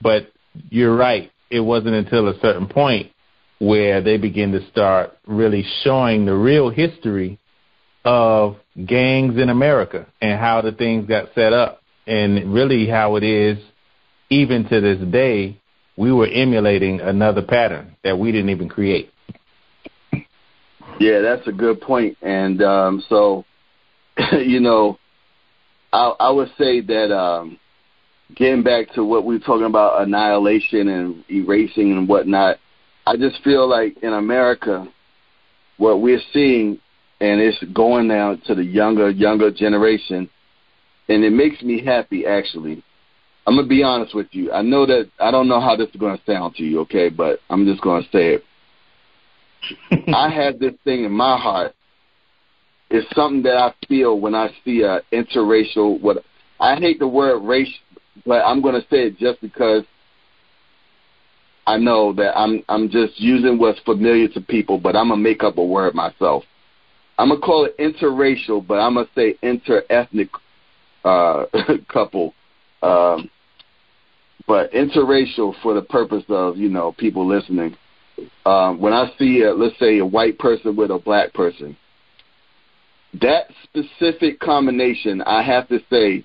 But 0.00 0.30
you're 0.70 0.94
right. 0.94 1.32
It 1.50 1.60
wasn't 1.60 1.94
until 1.94 2.28
a 2.28 2.38
certain 2.38 2.68
point 2.68 3.10
where 3.58 4.00
they 4.00 4.18
begin 4.18 4.52
to 4.52 4.68
start 4.70 5.16
really 5.26 5.64
showing 5.82 6.26
the 6.26 6.34
real 6.34 6.70
history 6.70 7.38
of 8.04 8.56
gangs 8.86 9.36
in 9.38 9.48
America 9.48 10.06
and 10.20 10.38
how 10.38 10.60
the 10.62 10.72
things 10.72 11.08
got 11.08 11.34
set 11.34 11.52
up 11.52 11.80
and 12.06 12.52
really 12.52 12.88
how 12.88 13.16
it 13.16 13.22
is 13.24 13.58
even 14.30 14.68
to 14.68 14.80
this 14.80 14.98
day 15.10 15.60
we 15.96 16.12
were 16.12 16.26
emulating 16.26 17.00
another 17.00 17.42
pattern 17.42 17.96
that 18.02 18.18
we 18.18 18.32
didn't 18.32 18.50
even 18.50 18.68
create. 18.68 19.11
Yeah, 21.02 21.20
that's 21.20 21.48
a 21.48 21.52
good 21.52 21.80
point. 21.80 22.16
And 22.22 22.62
um 22.62 23.02
so 23.08 23.44
you 24.32 24.60
know, 24.60 24.98
I 25.92 26.12
I 26.20 26.30
would 26.30 26.50
say 26.56 26.80
that 26.80 27.12
um 27.12 27.58
getting 28.36 28.62
back 28.62 28.92
to 28.94 29.04
what 29.04 29.24
we 29.24 29.34
were 29.34 29.44
talking 29.44 29.66
about 29.66 30.00
annihilation 30.02 30.88
and 30.88 31.24
erasing 31.28 31.90
and 31.90 32.08
whatnot, 32.08 32.58
I 33.04 33.16
just 33.16 33.42
feel 33.42 33.68
like 33.68 33.98
in 34.02 34.12
America 34.12 34.86
what 35.76 36.00
we're 36.00 36.20
seeing 36.32 36.78
and 37.20 37.40
it's 37.40 37.60
going 37.72 38.06
now 38.06 38.36
to 38.46 38.54
the 38.54 38.64
younger 38.64 39.10
younger 39.10 39.50
generation 39.50 40.30
and 41.08 41.24
it 41.24 41.32
makes 41.32 41.60
me 41.62 41.84
happy 41.84 42.26
actually. 42.26 42.84
I'm 43.44 43.56
to 43.56 43.64
be 43.64 43.82
honest 43.82 44.14
with 44.14 44.28
you. 44.30 44.52
I 44.52 44.62
know 44.62 44.86
that 44.86 45.10
i 45.18 45.32
don't 45.32 45.48
know 45.48 45.60
how 45.60 45.74
this 45.74 45.88
is 45.88 46.00
to 46.00 46.20
sound 46.24 46.54
to 46.54 46.62
you 46.62 46.78
okay? 46.82 47.08
But 47.08 47.40
i'm 47.50 47.66
just 47.66 47.82
to 47.82 48.02
say 48.12 48.34
it 48.34 48.44
i 50.14 50.28
have 50.28 50.58
this 50.58 50.74
thing 50.84 51.04
in 51.04 51.12
my 51.12 51.38
heart 51.38 51.74
it's 52.90 53.08
something 53.14 53.42
that 53.42 53.56
i 53.56 53.74
feel 53.88 54.18
when 54.20 54.34
i 54.34 54.48
see 54.64 54.82
a 54.82 55.00
interracial 55.12 56.00
what 56.00 56.24
i 56.60 56.74
hate 56.76 56.98
the 56.98 57.08
word 57.08 57.40
race 57.40 57.72
but 58.26 58.44
i'm 58.44 58.60
going 58.60 58.74
to 58.74 58.86
say 58.88 59.06
it 59.06 59.18
just 59.18 59.40
because 59.40 59.84
I 61.66 61.76
know 61.76 62.12
that 62.14 62.36
I'm 62.36 62.64
I'm 62.68 62.88
just 62.88 63.20
using 63.20 63.58
what's 63.58 63.78
familiar 63.80 64.28
to 64.28 64.40
people, 64.40 64.78
but 64.78 64.96
I'm 64.96 65.08
gonna 65.08 65.20
make 65.20 65.44
up 65.44 65.58
a 65.58 65.64
word 65.64 65.94
myself. 65.94 66.44
I'm 67.18 67.28
gonna 67.28 67.40
call 67.40 67.66
it 67.66 67.78
interracial, 67.78 68.66
but 68.66 68.74
I'm 68.74 68.94
gonna 68.94 69.06
say 69.14 69.36
interethnic 69.42 70.30
uh, 71.04 71.44
couple. 71.88 72.34
Um, 72.82 73.30
but 74.46 74.72
interracial 74.72 75.54
for 75.62 75.74
the 75.74 75.82
purpose 75.82 76.24
of 76.28 76.56
you 76.56 76.68
know 76.68 76.92
people 76.92 77.26
listening. 77.26 77.76
Um, 78.44 78.80
when 78.80 78.92
I 78.92 79.10
see, 79.18 79.42
a, 79.42 79.52
let's 79.52 79.78
say, 79.78 79.98
a 79.98 80.06
white 80.06 80.38
person 80.38 80.76
with 80.76 80.90
a 80.90 80.98
black 80.98 81.32
person, 81.32 81.76
that 83.20 83.46
specific 83.64 84.40
combination, 84.40 85.22
I 85.22 85.42
have 85.42 85.68
to 85.68 85.78
say, 85.90 86.24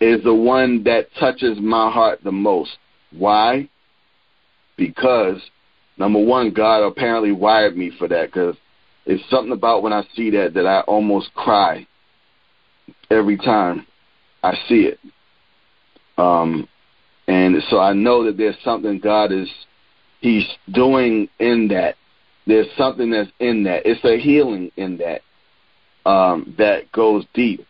is 0.00 0.22
the 0.22 0.34
one 0.34 0.84
that 0.84 1.08
touches 1.18 1.58
my 1.60 1.90
heart 1.90 2.20
the 2.22 2.32
most. 2.32 2.70
Why? 3.12 3.68
Because 4.76 5.40
number 5.96 6.22
one, 6.22 6.52
God 6.52 6.84
apparently 6.84 7.32
wired 7.32 7.76
me 7.76 7.92
for 7.98 8.08
that. 8.08 8.26
Because 8.26 8.56
it's 9.06 9.28
something 9.30 9.52
about 9.52 9.82
when 9.82 9.92
I 9.92 10.02
see 10.14 10.30
that 10.30 10.54
that 10.54 10.66
I 10.66 10.80
almost 10.80 11.32
cry 11.34 11.86
every 13.10 13.36
time 13.36 13.86
I 14.42 14.54
see 14.68 14.90
it. 14.90 14.98
Um, 16.18 16.68
and 17.26 17.56
so 17.70 17.78
I 17.80 17.92
know 17.92 18.24
that 18.24 18.36
there's 18.36 18.56
something 18.64 18.98
God 18.98 19.32
is 19.32 19.48
He's 20.24 20.48
doing 20.72 21.28
in 21.38 21.68
that. 21.68 21.96
There's 22.46 22.66
something 22.78 23.10
that's 23.10 23.30
in 23.40 23.62
that. 23.64 23.82
It's 23.84 24.02
a 24.06 24.18
healing 24.18 24.72
in 24.74 24.96
that 24.96 25.20
um, 26.10 26.54
that 26.56 26.90
goes 26.92 27.26
deep. 27.34 27.66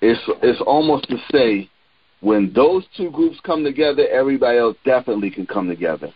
It's 0.00 0.20
it's 0.40 0.60
almost 0.64 1.08
to 1.08 1.16
say 1.32 1.68
when 2.20 2.52
those 2.52 2.84
two 2.96 3.10
groups 3.10 3.40
come 3.42 3.64
together, 3.64 4.06
everybody 4.06 4.58
else 4.58 4.76
definitely 4.84 5.32
can 5.32 5.44
come 5.44 5.66
together. 5.66 6.12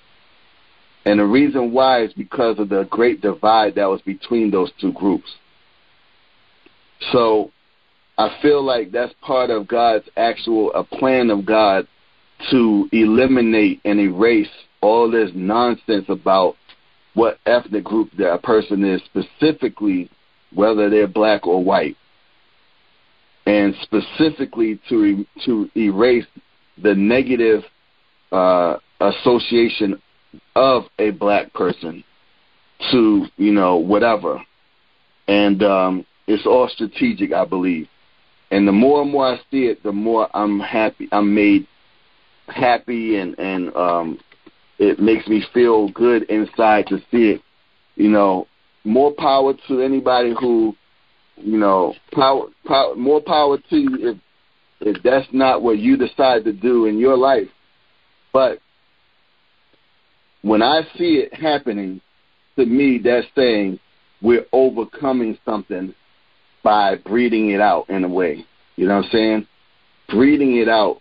And 1.05 1.19
the 1.19 1.27
reason 1.27 1.73
why 1.73 2.05
is 2.05 2.13
because 2.13 2.61
of 2.61 2.69
the 2.69 2.85
great 2.85 3.21
divide 3.21 3.75
that 3.75 3.87
was 3.87 4.01
between 4.03 4.53
those 4.53 4.71
two 4.81 4.93
groups. 4.93 5.35
So 7.11 7.51
I 8.17 8.39
feel 8.41 8.63
like 8.63 8.93
that's 8.93 9.15
part 9.21 9.51
of 9.51 9.67
God's 9.67 10.09
actual 10.17 10.73
a 10.75 10.85
plan 10.85 11.29
of 11.29 11.45
God 11.45 11.89
to 12.53 12.89
eliminate 12.93 13.81
and 13.85 13.99
erase 13.99 14.49
all 14.83 15.11
this 15.11 15.31
nonsense 15.35 16.05
about 16.09 16.57
what 17.15 17.39
ethnic 17.47 17.85
group 17.85 18.11
that 18.19 18.33
a 18.33 18.39
person 18.39 18.85
is, 18.85 19.01
specifically 19.05 20.11
whether 20.55 20.91
they're 20.91 21.07
black 21.07 21.47
or 21.47 21.63
white, 21.63 21.97
and 23.47 23.75
specifically 23.83 24.81
to 24.89 25.25
to 25.45 25.71
erase 25.77 26.27
the 26.83 26.95
negative 26.95 27.63
uh, 28.33 28.77
association 29.01 30.01
of 30.57 30.85
a 30.99 31.11
black 31.11 31.53
person 31.55 32.05
to 32.91 33.27
you 33.37 33.53
know 33.53 33.77
whatever, 33.77 34.43
and 35.29 35.63
um, 35.63 36.07
it's 36.27 36.47
all 36.47 36.69
strategic, 36.69 37.33
I 37.33 37.45
believe. 37.45 37.89
And 38.51 38.69
the 38.69 38.73
more 38.73 39.01
and 39.01 39.11
more 39.11 39.33
I 39.33 39.37
see 39.51 39.65
it, 39.67 39.83
the 39.83 39.93
more 39.93 40.29
I'm 40.35 40.61
happy. 40.61 41.09
I'm 41.11 41.35
made 41.35 41.67
happy, 42.49 43.17
and 43.17 43.39
and 43.39 43.75
um, 43.75 44.19
it 44.83 44.99
makes 44.99 45.29
me 45.29 45.45
feel 45.55 45.89
good 45.91 46.25
inside 46.25 46.89
to 46.89 46.99
see 47.11 47.31
it. 47.31 47.43
You 47.95 48.09
know, 48.09 48.49
more 48.83 49.13
power 49.13 49.55
to 49.69 49.81
anybody 49.81 50.35
who, 50.39 50.75
you 51.37 51.57
know, 51.57 51.95
power, 52.13 52.47
power 52.67 52.97
more 52.97 53.21
power 53.21 53.59
to 53.59 53.77
you 53.77 53.97
if 54.01 54.19
if 54.81 55.03
that's 55.05 55.29
not 55.33 55.63
what 55.63 55.79
you 55.79 55.97
decide 55.97 56.43
to 56.45 56.53
do 56.53 56.87
in 56.87 56.99
your 56.99 57.17
life. 57.17 57.47
But 58.33 58.59
when 60.43 60.63
I 60.63 60.83
see 60.99 61.19
it 61.19 61.33
happening, 61.33 62.01
to 62.57 62.67
me, 62.67 62.99
that's 62.99 63.29
saying 63.37 63.79
we're 64.21 64.47
overcoming 64.53 65.39
something 65.45 65.95
by 66.65 66.97
breeding 66.97 67.51
it 67.51 67.61
out 67.61 67.89
in 67.89 68.03
a 68.03 68.09
way. 68.09 68.45
You 68.75 68.89
know 68.89 68.97
what 68.97 69.05
I'm 69.05 69.11
saying? 69.13 69.47
Breeding 70.09 70.57
it 70.57 70.69
out 70.69 71.01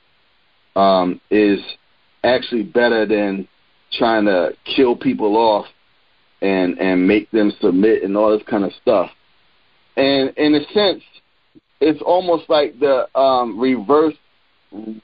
um, 0.75 1.19
is 1.31 1.59
actually 2.23 2.63
better 2.63 3.07
than 3.07 3.47
trying 3.93 4.25
to 4.25 4.51
kill 4.75 4.95
people 4.95 5.37
off 5.37 5.65
and 6.41 6.77
and 6.79 7.07
make 7.07 7.29
them 7.31 7.51
submit 7.61 8.03
and 8.03 8.17
all 8.17 8.35
this 8.35 8.47
kind 8.47 8.63
of 8.63 8.71
stuff. 8.81 9.09
And 9.95 10.35
in 10.37 10.55
a 10.55 10.63
sense, 10.73 11.03
it's 11.79 12.01
almost 12.01 12.49
like 12.49 12.79
the 12.79 13.07
um, 13.17 13.59
reverse 13.59 14.15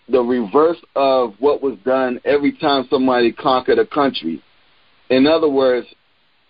the 0.08 0.22
reverse 0.22 0.78
of 0.96 1.34
what 1.40 1.62
was 1.62 1.78
done 1.84 2.20
every 2.24 2.54
time 2.54 2.88
somebody 2.90 3.32
conquered 3.34 3.80
a 3.80 3.86
country. 3.86 4.42
In 5.10 5.28
other 5.28 5.50
words, 5.50 5.88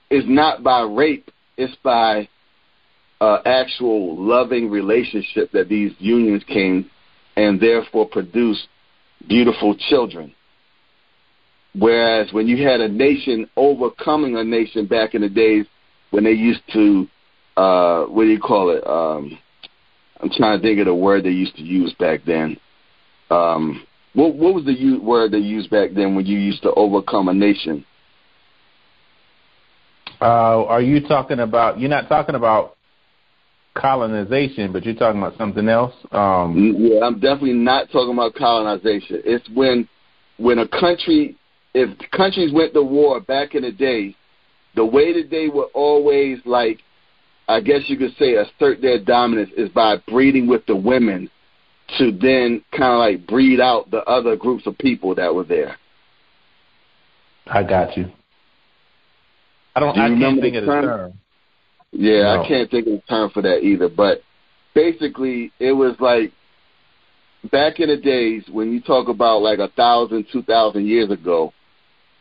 it's 0.10 0.28
not 0.30 0.64
by 0.64 0.82
rape, 0.82 1.30
it's 1.58 1.76
by 1.84 2.30
uh, 3.20 3.40
actual 3.46 4.16
loving 4.24 4.70
relationship 4.70 5.52
that 5.52 5.68
these 5.68 5.92
unions 5.98 6.44
came 6.48 6.90
and 7.36 7.60
therefore 7.60 8.08
produced 8.08 8.68
beautiful 9.28 9.76
children. 9.90 10.34
Whereas 11.78 12.32
when 12.34 12.48
you 12.48 12.66
had 12.66 12.82
a 12.82 12.88
nation 12.88 13.50
overcoming 13.56 14.36
a 14.36 14.44
nation 14.44 14.88
back 14.88 15.14
in 15.14 15.22
the 15.22 15.30
days 15.30 15.66
when 16.12 16.24
they 16.24 16.32
used 16.32 16.62
to, 16.74 17.08
uh, 17.56 18.06
what 18.06 18.24
do 18.24 18.30
you 18.30 18.40
call 18.40 18.70
it? 18.72 18.86
Um, 18.88 19.38
I'm 20.20 20.30
trying 20.32 20.60
to 20.60 20.64
think 20.66 20.80
of 20.80 20.86
the 20.86 20.96
word 20.96 21.24
they 21.24 21.30
used 21.30 21.56
to 21.58 21.62
use 21.62 21.94
back 22.00 22.22
then. 22.26 22.58
Um, 23.30 23.86
what, 24.14 24.36
what 24.36 24.56
was 24.56 24.66
the 24.66 24.74
u- 24.74 25.02
word 25.02 25.32
they 25.32 25.38
used 25.38 25.70
back 25.70 25.92
then 25.94 26.16
when 26.16 26.26
you 26.26 26.40
used 26.40 26.64
to 26.64 26.74
overcome 26.74 27.28
a 27.28 27.34
nation? 27.34 27.86
Uh, 30.20 30.66
are 30.66 30.82
you 30.82 31.08
talking 31.08 31.40
about? 31.40 31.80
You're 31.80 31.92
not 31.92 32.10
talking 32.10 32.34
about 32.34 32.76
colonization, 33.76 34.74
but 34.74 34.84
you're 34.84 34.96
talking 34.96 35.22
about 35.22 35.38
something 35.38 35.70
else. 35.70 35.94
Um, 36.12 36.76
yeah, 36.80 37.06
I'm 37.06 37.20
definitely 37.20 37.54
not 37.54 37.92
talking 37.92 38.14
about 38.14 38.34
colonization. 38.34 39.22
It's 39.24 39.48
when 39.54 39.88
when 40.38 40.58
a 40.60 40.68
country, 40.68 41.36
if 41.78 42.12
countries 42.12 42.52
went 42.52 42.74
to 42.74 42.82
war 42.82 43.20
back 43.20 43.54
in 43.54 43.62
the 43.62 43.72
day, 43.72 44.16
the 44.76 44.86
way 44.86 45.14
that 45.14 45.30
they 45.30 45.48
would 45.48 45.70
always 45.74 46.40
like, 46.46 46.80
I 47.48 47.62
guess 47.62 47.82
you 47.88 47.98
could 47.98 48.16
say, 48.18 48.34
assert 48.34 48.82
their 48.82 49.04
dominance 49.04 49.52
is 49.56 49.70
by 49.70 49.98
breeding 50.08 50.48
with 50.48 50.66
the 50.66 50.76
women 50.76 51.30
to 52.00 52.12
then 52.12 52.64
kind 52.72 52.94
of 52.94 53.00
like 53.00 53.28
breed 53.28 53.60
out 53.60 53.92
the 53.92 54.04
other 54.04 54.36
groups 54.36 54.66
of 54.66 54.78
people 54.78 55.14
that 55.16 55.34
were 55.34 55.44
there. 55.44 55.78
I 57.46 57.64
got 57.64 57.96
you. 57.96 58.12
I 59.76 59.80
don't. 59.80 59.94
Do 59.94 60.02
I 60.02 60.10
can't 60.10 60.42
think 60.42 60.56
of 60.56 60.66
the 60.66 60.72
term. 60.72 61.14
Yeah, 61.92 62.24
no. 62.24 62.44
I 62.44 62.48
can't 62.48 62.70
think 62.70 62.88
of 62.88 62.94
the 62.94 63.04
term 63.08 63.30
for 63.30 63.42
that 63.44 63.60
either. 63.60 63.88
But 63.88 64.22
basically, 64.74 65.54
it 65.60 65.72
was 65.72 65.96
like 66.00 66.34
back 67.52 67.80
in 67.80 67.88
the 67.88 67.98
days 67.98 68.44
when 68.52 68.74
you 68.74 68.82
talk 68.82 69.08
about 69.08 69.42
like 69.42 69.60
a 69.60 69.70
thousand, 69.70 70.26
two 70.34 70.42
thousand 70.42 70.88
years 70.88 71.10
ago, 71.10 71.54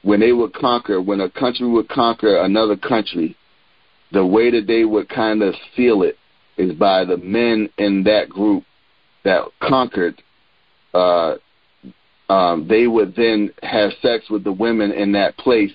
when 0.02 0.20
they 0.20 0.32
would 0.32 0.52
conquer, 0.54 1.00
when 1.00 1.20
a 1.20 1.30
country 1.30 1.68
would 1.68 1.88
conquer 1.88 2.38
another 2.38 2.76
country, 2.76 3.36
the 4.12 4.24
way 4.24 4.50
that 4.50 4.66
they 4.66 4.84
would 4.84 5.08
kind 5.08 5.42
of 5.42 5.54
seal 5.74 6.02
it 6.02 6.16
is 6.56 6.72
by 6.74 7.04
the 7.04 7.16
men 7.16 7.68
in 7.78 8.04
that 8.04 8.28
group 8.28 8.64
that 9.24 9.42
conquered 9.60 10.22
uh, 10.94 11.36
um, 12.28 12.66
they 12.68 12.86
would 12.86 13.14
then 13.14 13.50
have 13.62 13.92
sex 14.02 14.28
with 14.30 14.44
the 14.44 14.52
women 14.52 14.92
in 14.92 15.12
that 15.12 15.36
place 15.36 15.72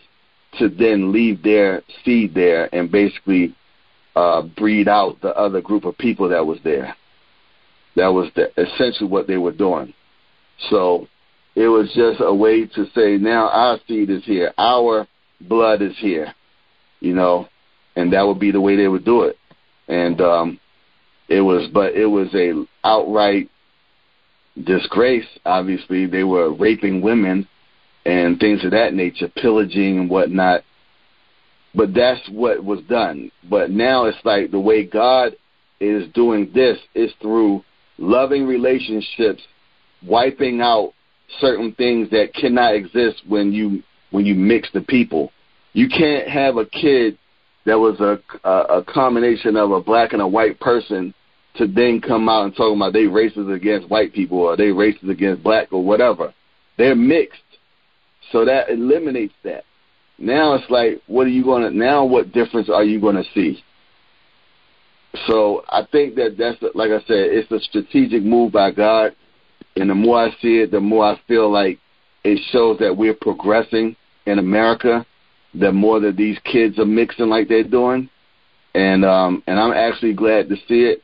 to 0.59 0.67
then 0.67 1.11
leave 1.11 1.41
their 1.43 1.81
seed 2.03 2.33
there 2.33 2.73
and 2.75 2.91
basically 2.91 3.55
uh, 4.15 4.41
breed 4.41 4.87
out 4.87 5.21
the 5.21 5.33
other 5.37 5.61
group 5.61 5.85
of 5.85 5.97
people 5.97 6.27
that 6.27 6.45
was 6.45 6.59
there. 6.63 6.95
That 7.95 8.07
was 8.07 8.29
the, 8.35 8.51
essentially 8.61 9.09
what 9.09 9.27
they 9.27 9.37
were 9.37 9.53
doing. 9.53 9.93
So 10.69 11.07
it 11.55 11.67
was 11.67 11.91
just 11.93 12.21
a 12.21 12.33
way 12.33 12.65
to 12.65 12.85
say, 12.95 13.17
now 13.17 13.49
our 13.49 13.79
seed 13.87 14.09
is 14.09 14.23
here, 14.25 14.53
our 14.57 15.07
blood 15.41 15.81
is 15.81 15.97
here, 15.97 16.33
you 16.99 17.13
know, 17.13 17.47
and 17.95 18.13
that 18.13 18.25
would 18.25 18.39
be 18.39 18.51
the 18.51 18.61
way 18.61 18.75
they 18.75 18.87
would 18.87 19.05
do 19.05 19.23
it. 19.23 19.37
And 19.87 20.21
um, 20.21 20.59
it 21.27 21.41
was, 21.41 21.69
but 21.73 21.93
it 21.93 22.05
was 22.05 22.29
a 22.33 22.65
outright 22.87 23.49
disgrace. 24.63 25.27
Obviously, 25.45 26.05
they 26.05 26.23
were 26.23 26.53
raping 26.53 27.01
women 27.01 27.47
and 28.05 28.39
things 28.39 28.63
of 28.63 28.71
that 28.71 28.93
nature, 28.93 29.27
pillaging 29.27 29.99
and 29.99 30.09
whatnot. 30.09 30.63
But 31.73 31.93
that's 31.93 32.27
what 32.29 32.63
was 32.63 32.81
done. 32.83 33.31
But 33.49 33.71
now 33.71 34.05
it's 34.05 34.17
like 34.23 34.51
the 34.51 34.59
way 34.59 34.85
God 34.85 35.35
is 35.79 36.07
doing 36.13 36.51
this 36.53 36.77
is 36.93 37.11
through 37.21 37.63
loving 37.97 38.45
relationships, 38.45 39.41
wiping 40.05 40.61
out 40.61 40.93
certain 41.39 41.73
things 41.73 42.09
that 42.11 42.33
cannot 42.33 42.75
exist 42.75 43.23
when 43.27 43.51
you 43.51 43.83
when 44.11 44.25
you 44.25 44.35
mix 44.35 44.69
the 44.73 44.81
people. 44.81 45.31
You 45.73 45.87
can't 45.87 46.27
have 46.27 46.57
a 46.57 46.65
kid 46.65 47.17
that 47.65 47.79
was 47.79 47.99
a 47.99 48.19
a, 48.47 48.79
a 48.79 48.83
combination 48.83 49.55
of 49.55 49.71
a 49.71 49.81
black 49.81 50.13
and 50.13 50.21
a 50.21 50.27
white 50.27 50.59
person 50.59 51.13
to 51.55 51.67
then 51.67 52.01
come 52.01 52.29
out 52.29 52.45
and 52.45 52.55
talk 52.55 52.75
about 52.75 52.93
they 52.93 53.05
racist 53.05 53.53
against 53.53 53.89
white 53.89 54.13
people 54.13 54.39
or 54.39 54.55
they 54.55 54.67
racist 54.67 55.09
against 55.09 55.43
black 55.43 55.71
or 55.71 55.83
whatever. 55.83 56.33
They're 56.77 56.95
mixed. 56.95 57.41
So 58.31 58.45
that 58.45 58.69
eliminates 58.69 59.33
that. 59.43 59.65
Now 60.17 60.53
it's 60.53 60.69
like, 60.69 61.01
what 61.07 61.27
are 61.27 61.31
you 61.31 61.43
going 61.43 61.63
to, 61.63 61.75
now 61.75 62.05
what 62.05 62.31
difference 62.31 62.69
are 62.69 62.83
you 62.83 63.01
going 63.01 63.15
to 63.15 63.25
see? 63.33 63.61
So 65.27 65.65
I 65.67 65.81
think 65.91 66.15
that 66.15 66.35
that's, 66.37 66.61
like 66.75 66.91
I 66.91 66.99
said, 66.99 67.27
it's 67.31 67.51
a 67.51 67.59
strategic 67.59 68.23
move 68.23 68.53
by 68.53 68.71
God. 68.71 69.15
And 69.75 69.89
the 69.89 69.95
more 69.95 70.25
I 70.25 70.29
see 70.41 70.59
it, 70.59 70.71
the 70.71 70.79
more 70.79 71.05
I 71.05 71.19
feel 71.27 71.49
like 71.51 71.79
it 72.23 72.39
shows 72.51 72.77
that 72.79 72.95
we're 72.95 73.13
progressing 73.13 73.95
in 74.25 74.39
America. 74.39 75.05
The 75.53 75.71
more 75.71 75.99
that 75.99 76.17
these 76.17 76.37
kids 76.45 76.79
are 76.79 76.85
mixing 76.85 77.27
like 77.27 77.49
they're 77.49 77.63
doing, 77.63 78.09
and 78.73 79.03
um, 79.03 79.43
and 79.47 79.59
I'm 79.59 79.73
actually 79.73 80.13
glad 80.13 80.47
to 80.49 80.55
see 80.67 80.83
it. 80.83 81.03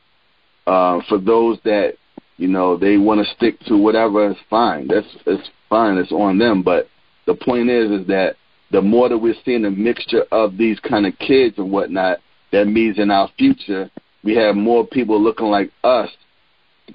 Uh, 0.66 1.00
for 1.08 1.18
those 1.18 1.58
that 1.64 1.94
you 2.38 2.48
know 2.48 2.76
they 2.76 2.96
want 2.96 3.24
to 3.24 3.34
stick 3.34 3.58
to 3.66 3.76
whatever, 3.76 4.30
it's 4.30 4.40
fine. 4.48 4.88
That's 4.88 5.06
it's 5.26 5.50
fine. 5.68 5.98
It's 5.98 6.12
on 6.12 6.38
them. 6.38 6.62
But 6.62 6.88
the 7.26 7.34
point 7.34 7.68
is, 7.68 7.90
is 7.90 8.06
that 8.06 8.36
the 8.70 8.80
more 8.80 9.08
that 9.10 9.18
we're 9.18 9.34
seeing 9.44 9.66
a 9.66 9.70
mixture 9.70 10.24
of 10.32 10.56
these 10.56 10.80
kind 10.80 11.06
of 11.06 11.18
kids 11.18 11.58
and 11.58 11.70
whatnot, 11.70 12.18
that 12.52 12.66
means 12.66 12.98
in 12.98 13.10
our 13.10 13.28
future 13.38 13.90
we 14.24 14.34
have 14.34 14.56
more 14.56 14.86
people 14.86 15.20
looking 15.22 15.46
like 15.46 15.70
us 15.84 16.08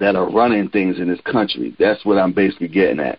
that 0.00 0.16
are 0.16 0.30
running 0.30 0.68
things 0.68 0.98
in 0.98 1.08
this 1.08 1.20
country. 1.20 1.74
That's 1.78 2.04
what 2.04 2.18
I'm 2.18 2.32
basically 2.32 2.68
getting 2.68 3.00
at, 3.00 3.18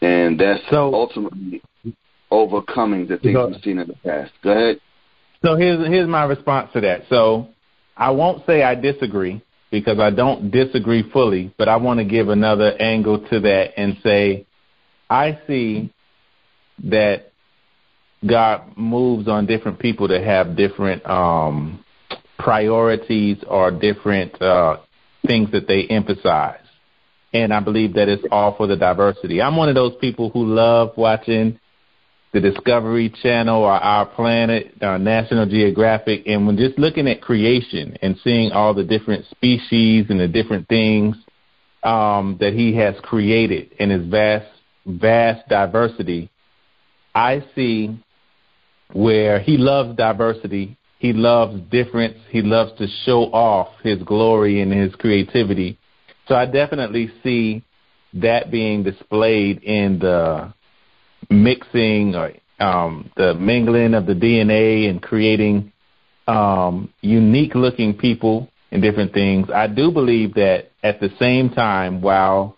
and 0.00 0.38
that's 0.38 0.62
so, 0.70 0.92
ultimately 0.94 1.62
overcoming 2.30 3.06
the 3.06 3.18
things 3.18 3.38
we've 3.50 3.62
seen 3.62 3.78
in 3.78 3.88
the 3.88 3.94
past. 4.04 4.32
Go 4.42 4.50
ahead. 4.50 4.80
So 5.44 5.56
here's 5.56 5.86
here's 5.86 6.08
my 6.08 6.24
response 6.24 6.70
to 6.72 6.80
that. 6.80 7.02
So 7.08 7.48
I 7.96 8.10
won't 8.10 8.44
say 8.46 8.62
I 8.62 8.74
disagree 8.74 9.42
because 9.70 9.98
I 9.98 10.10
don't 10.10 10.50
disagree 10.50 11.08
fully, 11.10 11.54
but 11.58 11.68
I 11.68 11.76
want 11.76 11.98
to 11.98 12.04
give 12.04 12.28
another 12.28 12.72
angle 12.80 13.26
to 13.28 13.40
that 13.40 13.78
and 13.78 13.96
say 14.02 14.46
I 15.08 15.38
see 15.46 15.92
that 16.84 17.32
God 18.26 18.76
moves 18.76 19.28
on 19.28 19.46
different 19.46 19.78
people 19.78 20.08
to 20.08 20.22
have 20.22 20.56
different 20.56 21.04
um, 21.08 21.84
priorities 22.38 23.38
or 23.46 23.70
different 23.70 24.40
uh, 24.40 24.78
things 25.26 25.50
that 25.52 25.66
they 25.66 25.84
emphasize. 25.84 26.60
And 27.32 27.52
I 27.52 27.60
believe 27.60 27.94
that 27.94 28.08
it's 28.08 28.24
all 28.30 28.56
for 28.56 28.66
the 28.66 28.76
diversity. 28.76 29.42
I'm 29.42 29.56
one 29.56 29.68
of 29.68 29.74
those 29.74 29.94
people 30.00 30.30
who 30.30 30.44
love 30.46 30.92
watching 30.96 31.58
the 32.32 32.40
Discovery 32.40 33.12
Channel 33.22 33.62
or 33.62 33.72
Our 33.72 34.06
Planet, 34.06 34.74
uh, 34.82 34.98
National 34.98 35.46
Geographic, 35.46 36.22
and 36.26 36.46
when 36.46 36.56
just 36.56 36.78
looking 36.78 37.08
at 37.08 37.20
creation 37.20 37.96
and 38.02 38.16
seeing 38.22 38.52
all 38.52 38.74
the 38.74 38.84
different 38.84 39.26
species 39.30 40.06
and 40.08 40.20
the 40.20 40.28
different 40.28 40.68
things 40.68 41.16
um, 41.82 42.36
that 42.40 42.52
He 42.52 42.74
has 42.76 42.94
created 43.02 43.72
in 43.78 43.90
His 43.90 44.06
vast, 44.06 44.46
vast 44.86 45.48
diversity, 45.48 46.30
I 47.14 47.44
see 47.54 47.98
where 48.92 49.40
he 49.40 49.56
loves 49.56 49.96
diversity, 49.96 50.76
he 51.06 51.12
loves 51.12 51.60
difference, 51.70 52.18
he 52.30 52.42
loves 52.42 52.72
to 52.78 52.88
show 53.04 53.24
off 53.32 53.68
his 53.82 54.02
glory 54.02 54.60
and 54.60 54.72
his 54.72 54.92
creativity. 54.96 55.78
So 56.26 56.34
I 56.34 56.46
definitely 56.46 57.12
see 57.22 57.62
that 58.14 58.50
being 58.50 58.82
displayed 58.82 59.62
in 59.62 60.00
the 60.00 60.52
mixing 61.30 62.16
or 62.16 62.32
um, 62.58 63.10
the 63.16 63.34
mingling 63.34 63.94
of 63.94 64.06
the 64.06 64.14
DNA 64.14 64.90
and 64.90 65.00
creating 65.00 65.72
um, 66.26 66.92
unique 67.02 67.54
looking 67.54 67.96
people 67.96 68.48
and 68.72 68.82
different 68.82 69.12
things. 69.12 69.48
I 69.54 69.68
do 69.68 69.92
believe 69.92 70.34
that 70.34 70.70
at 70.82 70.98
the 70.98 71.10
same 71.20 71.50
time, 71.50 72.00
while 72.00 72.56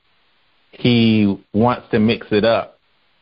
he 0.71 1.45
wants 1.53 1.89
to 1.91 1.99
mix 1.99 2.29
it 2.31 2.47
up, 2.47 2.79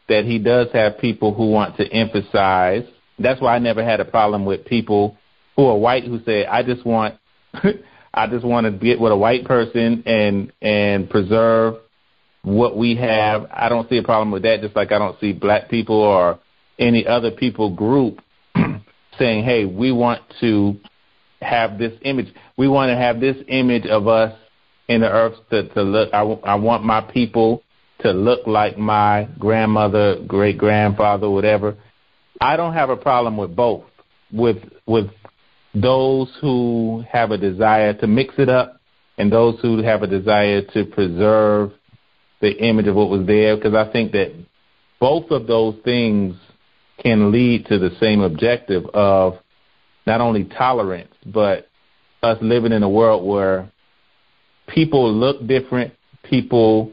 that 0.08 0.24
he 0.24 0.38
does 0.38 0.68
have 0.72 0.98
people 0.98 1.34
who 1.34 1.50
want 1.50 1.76
to 1.78 1.86
emphasize. 1.88 2.84
That's 3.18 3.40
why 3.40 3.54
I 3.54 3.58
never 3.58 3.84
had 3.84 4.00
a 4.00 4.04
problem 4.04 4.44
with 4.44 4.64
people 4.64 5.16
who 5.56 5.66
are 5.66 5.76
white 5.76 6.04
who 6.04 6.22
say, 6.24 6.46
"I 6.46 6.62
just 6.62 6.84
want, 6.84 7.16
I 8.14 8.26
just 8.26 8.44
want 8.44 8.66
to 8.66 8.70
get 8.72 9.00
with 9.00 9.12
a 9.12 9.16
white 9.16 9.44
person 9.44 10.02
and 10.06 10.52
and 10.60 11.08
preserve 11.08 11.76
what 12.42 12.76
we 12.76 12.96
have." 12.96 13.46
I 13.52 13.68
don't 13.68 13.88
see 13.88 13.98
a 13.98 14.02
problem 14.02 14.30
with 14.30 14.42
that. 14.42 14.60
Just 14.60 14.76
like 14.76 14.92
I 14.92 14.98
don't 14.98 15.18
see 15.20 15.32
black 15.32 15.68
people 15.68 15.96
or 15.96 16.38
any 16.78 17.06
other 17.06 17.30
people 17.30 17.74
group 17.74 18.20
saying, 19.18 19.44
"Hey, 19.44 19.64
we 19.64 19.92
want 19.92 20.22
to 20.40 20.76
have 21.40 21.78
this 21.78 21.92
image. 22.02 22.32
We 22.56 22.68
want 22.68 22.90
to 22.90 22.96
have 22.96 23.20
this 23.20 23.36
image 23.48 23.86
of 23.86 24.08
us 24.08 24.34
in 24.88 25.00
the 25.00 25.10
earth 25.10 25.34
to, 25.50 25.68
to 25.70 25.82
look. 25.82 26.10
I, 26.12 26.20
I 26.20 26.54
want 26.56 26.84
my 26.84 27.00
people 27.00 27.62
to 28.00 28.12
look 28.12 28.46
like 28.46 28.78
my 28.78 29.28
grandmother, 29.38 30.16
great 30.26 30.58
grandfather, 30.58 31.30
whatever. 31.30 31.76
I 32.40 32.56
don't 32.56 32.74
have 32.74 32.90
a 32.90 32.96
problem 32.96 33.36
with 33.36 33.54
both. 33.54 33.84
With 34.32 34.58
with 34.86 35.10
those 35.74 36.30
who 36.40 37.04
have 37.10 37.30
a 37.30 37.38
desire 37.38 37.92
to 37.94 38.06
mix 38.06 38.34
it 38.38 38.48
up 38.48 38.80
and 39.18 39.32
those 39.32 39.58
who 39.60 39.82
have 39.82 40.02
a 40.02 40.06
desire 40.06 40.62
to 40.62 40.84
preserve 40.84 41.72
the 42.40 42.50
image 42.50 42.86
of 42.86 42.96
what 42.96 43.10
was 43.10 43.26
there 43.26 43.56
because 43.56 43.74
I 43.74 43.90
think 43.92 44.12
that 44.12 44.34
both 45.00 45.30
of 45.30 45.46
those 45.46 45.76
things 45.84 46.36
can 47.02 47.30
lead 47.30 47.66
to 47.66 47.78
the 47.78 47.90
same 48.00 48.20
objective 48.20 48.84
of 48.94 49.34
not 50.06 50.20
only 50.20 50.44
tolerance 50.44 51.14
but 51.26 51.68
us 52.22 52.38
living 52.40 52.72
in 52.72 52.82
a 52.82 52.88
world 52.88 53.26
where 53.26 53.70
people 54.66 55.12
look 55.12 55.46
different, 55.46 55.94
people 56.22 56.92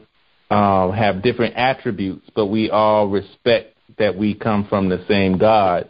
um, 0.50 0.92
have 0.92 1.22
different 1.22 1.56
attributes, 1.56 2.28
but 2.34 2.46
we 2.46 2.70
all 2.70 3.08
respect 3.08 3.73
that 3.98 4.16
we 4.16 4.34
come 4.34 4.66
from 4.68 4.88
the 4.88 5.04
same 5.08 5.38
God. 5.38 5.88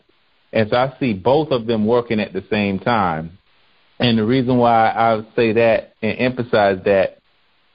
And 0.52 0.70
so 0.70 0.76
I 0.76 0.94
see 1.01 1.12
both 1.12 1.51
of 1.51 1.66
them 1.66 1.86
working 1.86 2.20
at 2.20 2.32
the 2.32 2.44
same 2.51 2.78
time. 2.78 3.39
And 3.98 4.18
the 4.18 4.24
reason 4.24 4.56
why 4.59 4.89
I 4.90 5.22
say 5.36 5.52
that 5.52 5.94
and 6.02 6.18
emphasize 6.18 6.78
that 6.85 7.18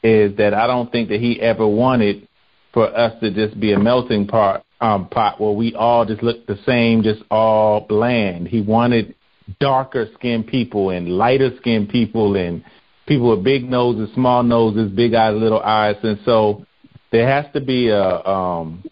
is 0.04 0.38
that 0.38 0.54
I 0.54 0.68
don't 0.68 0.92
think 0.92 1.10
that 1.10 1.20
he 1.20 1.40
ever 1.42 1.68
wanted 1.68 2.28
for 2.74 2.86
us 2.86 3.20
to 3.22 3.32
just 3.32 3.60
be 3.60 3.74
a 3.74 3.80
melting 3.80 4.28
pot, 4.28 4.66
um, 4.80 5.10
pot 5.10 5.42
where 5.42 5.52
we 5.52 5.76
all 5.76 6.06
just 6.06 6.24
look 6.24 6.46
the 6.46 6.60
same, 6.66 7.04
just 7.04 7.22
all 7.30 7.82
bland. 7.82 8.48
He 8.48 8.62
wanted 8.62 9.16
darker 9.60 10.08
skinned 10.14 10.48
people 10.48 10.92
and 10.92 11.10
lighter 11.10 11.52
skinned 11.58 11.90
people 11.90 12.36
and 12.36 12.64
people 13.08 13.32
with 13.36 13.44
big 13.44 13.70
noses, 13.70 14.14
small 14.14 14.44
noses, 14.44 14.92
big 14.92 15.14
eyes, 15.14 15.36
little 15.36 15.62
eyes. 15.62 15.96
And 16.04 16.20
so 16.24 16.66
there 17.12 17.28
has 17.28 17.52
to 17.54 17.62
be 17.62 17.90
a 17.90 18.26
um, 18.26 18.84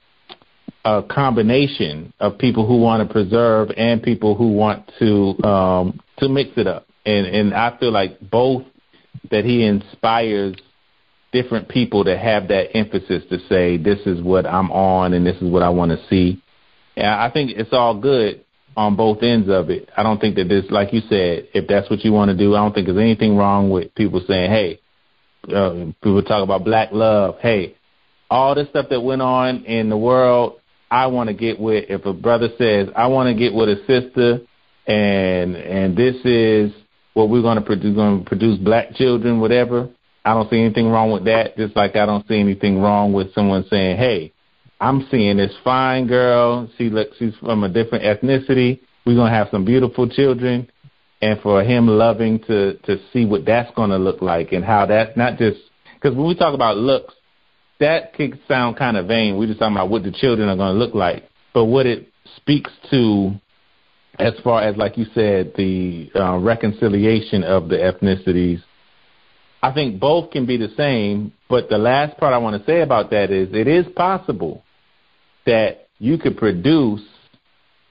a 0.87 1.03
combination 1.03 2.13
of 2.17 2.37
people 2.37 2.65
who 2.65 2.77
want 2.77 3.05
to 3.05 3.13
preserve 3.13 3.71
and 3.75 4.01
people 4.01 4.35
who 4.35 4.53
want 4.53 4.89
to 4.99 5.43
um, 5.43 5.99
to 6.19 6.29
mix 6.29 6.51
it 6.55 6.65
up. 6.65 6.87
And 7.05 7.27
and 7.27 7.53
I 7.53 7.77
feel 7.77 7.91
like 7.91 8.19
both 8.21 8.63
that 9.29 9.43
he 9.43 9.65
inspires 9.65 10.55
different 11.33 11.67
people 11.67 12.05
to 12.05 12.17
have 12.17 12.47
that 12.47 12.69
emphasis 12.73 13.23
to 13.29 13.37
say 13.49 13.75
this 13.75 13.99
is 14.05 14.21
what 14.21 14.45
I'm 14.45 14.71
on 14.71 15.13
and 15.13 15.25
this 15.25 15.35
is 15.41 15.51
what 15.51 15.61
I 15.61 15.69
want 15.69 15.91
to 15.91 16.07
see. 16.07 16.41
And 16.95 17.07
I 17.07 17.29
think 17.31 17.51
it's 17.51 17.73
all 17.73 17.99
good 17.99 18.45
on 18.77 18.95
both 18.95 19.21
ends 19.23 19.49
of 19.49 19.69
it. 19.69 19.89
I 19.97 20.03
don't 20.03 20.21
think 20.21 20.37
that 20.37 20.47
this, 20.47 20.65
like 20.69 20.93
you 20.93 21.01
said, 21.09 21.49
if 21.53 21.67
that's 21.67 21.89
what 21.89 22.05
you 22.05 22.13
want 22.13 22.31
to 22.31 22.37
do, 22.37 22.55
I 22.55 22.59
don't 22.59 22.73
think 22.73 22.87
there's 22.87 22.97
anything 22.97 23.35
wrong 23.35 23.69
with 23.69 23.93
people 23.93 24.23
saying, 24.25 24.49
hey, 24.49 24.79
uh, 25.53 25.91
people 26.01 26.23
talk 26.23 26.43
about 26.43 26.63
black 26.63 26.89
love. 26.93 27.35
Hey, 27.41 27.75
all 28.29 28.55
the 28.55 28.65
stuff 28.69 28.87
that 28.89 29.01
went 29.01 29.21
on 29.21 29.65
in 29.65 29.89
the 29.89 29.97
world, 29.97 30.56
I 30.89 31.07
want 31.07 31.27
to 31.27 31.33
get 31.33 31.59
with. 31.59 31.85
If 31.89 32.05
a 32.05 32.13
brother 32.13 32.49
says, 32.57 32.89
I 32.95 33.07
want 33.07 33.27
to 33.27 33.39
get 33.39 33.53
with 33.53 33.69
a 33.69 33.77
sister, 33.87 34.39
and 34.87 35.55
and 35.55 35.97
this 35.97 36.15
is 36.23 36.71
what 37.13 37.29
we're 37.29 37.41
going 37.41 37.57
to 37.57 37.63
produce, 37.63 37.95
going 37.95 38.23
to 38.23 38.25
produce 38.25 38.57
black 38.59 38.93
children, 38.95 39.39
whatever. 39.39 39.89
I 40.23 40.33
don't 40.33 40.49
see 40.49 40.59
anything 40.59 40.89
wrong 40.89 41.11
with 41.11 41.25
that. 41.25 41.57
Just 41.57 41.75
like 41.75 41.95
I 41.95 42.05
don't 42.05 42.27
see 42.27 42.39
anything 42.39 42.79
wrong 42.79 43.13
with 43.13 43.33
someone 43.33 43.65
saying, 43.69 43.97
"Hey, 43.97 44.33
I'm 44.79 45.07
seeing 45.09 45.37
this 45.37 45.53
fine 45.63 46.07
girl. 46.07 46.69
She 46.77 46.89
looks, 46.89 47.17
she's 47.17 47.35
from 47.35 47.63
a 47.63 47.69
different 47.69 48.03
ethnicity. 48.03 48.79
We're 49.05 49.15
gonna 49.15 49.33
have 49.33 49.49
some 49.51 49.65
beautiful 49.65 50.07
children." 50.07 50.69
And 51.19 51.39
for 51.41 51.63
him 51.63 51.87
loving 51.87 52.39
to 52.41 52.75
to 52.83 52.99
see 53.11 53.25
what 53.25 53.45
that's 53.45 53.73
going 53.75 53.89
to 53.89 53.97
look 53.97 54.21
like 54.21 54.51
and 54.51 54.63
how 54.63 54.85
that's 54.85 55.17
not 55.17 55.39
just 55.39 55.59
because 55.95 56.15
when 56.15 56.27
we 56.27 56.35
talk 56.35 56.53
about 56.53 56.77
looks, 56.77 57.15
that 57.79 58.13
could 58.13 58.39
sound 58.47 58.77
kind 58.77 58.97
of 58.97 59.07
vain. 59.07 59.37
We're 59.37 59.47
just 59.47 59.59
talking 59.59 59.75
about 59.75 59.89
what 59.89 60.03
the 60.03 60.11
children 60.11 60.49
are 60.49 60.55
going 60.55 60.73
to 60.73 60.79
look 60.79 60.95
like, 60.95 61.29
but 61.53 61.65
what 61.65 61.85
it 61.85 62.07
speaks 62.35 62.71
to, 62.91 63.31
as 64.19 64.33
far 64.43 64.63
as 64.63 64.77
like 64.77 64.97
you 64.97 65.05
said, 65.13 65.53
the 65.55 66.09
uh, 66.15 66.37
reconciliation 66.37 67.43
of 67.43 67.69
the 67.69 67.75
ethnicities 67.75 68.61
I 69.61 69.73
think 69.73 69.99
both 69.99 70.31
can 70.31 70.45
be 70.45 70.57
the 70.57 70.69
same, 70.77 71.33
but 71.49 71.69
the 71.69 71.77
last 71.77 72.17
part 72.17 72.33
I 72.33 72.37
want 72.37 72.59
to 72.59 72.65
say 72.71 72.81
about 72.81 73.09
that 73.11 73.31
is 73.31 73.49
it 73.53 73.67
is 73.67 73.85
possible 73.95 74.63
that 75.45 75.87
you 75.99 76.17
could 76.17 76.37
produce 76.37 77.01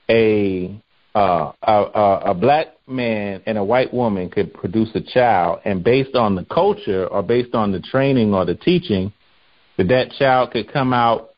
a 0.09 0.81
uh, 1.15 1.53
a, 1.63 2.21
a 2.27 2.35
black 2.35 2.69
man 2.87 3.43
and 3.47 3.57
a 3.57 3.65
white 3.65 3.93
woman 3.93 4.29
could 4.31 4.53
produce 4.53 4.91
a 4.95 5.01
child, 5.01 5.61
and 5.65 5.83
based 5.83 6.15
on 6.15 6.37
the 6.37 6.45
culture 6.45 7.07
or 7.07 7.23
based 7.23 7.55
on 7.55 7.73
the 7.73 7.81
training 7.81 8.35
or 8.35 8.45
the 8.45 8.55
teaching, 8.55 9.13
that 9.77 9.89
that 9.89 10.13
child 10.13 10.51
could 10.53 10.73
come 10.73 10.93
out 10.93 11.31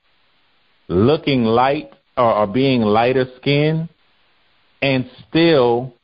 looking 0.88 1.44
light 1.44 1.90
or, 2.16 2.32
or 2.32 2.46
being 2.46 2.82
lighter 2.82 3.26
skinned 3.36 3.88
and 4.80 5.10
still 5.28 5.94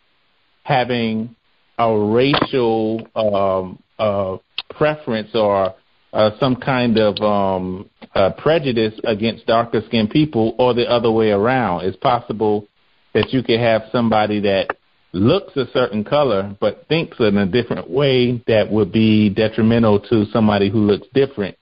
having 0.62 1.35
a 1.78 1.97
racial 1.98 3.06
um, 3.15 3.82
uh, 3.98 4.36
preference 4.77 5.31
or 5.35 5.74
uh, 6.12 6.31
some 6.39 6.56
kind 6.56 6.98
of 6.98 7.16
um, 7.20 7.90
uh, 8.15 8.31
prejudice 8.39 8.94
against 9.05 9.47
darker 9.47 9.82
skinned 9.86 10.11
people 10.11 10.55
or 10.59 10.73
the 10.74 10.89
other 10.89 11.11
way 11.11 11.31
around. 11.31 11.85
It's 11.85 11.97
possible 11.97 12.66
that 13.15 13.32
you 13.32 13.43
could 13.43 13.61
have 13.61 13.82
somebody 13.90 14.40
that 14.40 14.77
looks 15.12 15.56
a 15.56 15.66
certain 15.73 16.02
color 16.05 16.56
but 16.61 16.86
thinks 16.89 17.19
in 17.20 17.36
a 17.36 17.47
different 17.47 17.89
way 17.89 18.43
that 18.48 18.70
would 18.70 18.93
be 18.93 19.31
detrimental 19.31 20.01
to 20.01 20.24
somebody 20.32 20.70
who 20.70 20.78
looks 20.78 21.06
different. 21.15 21.56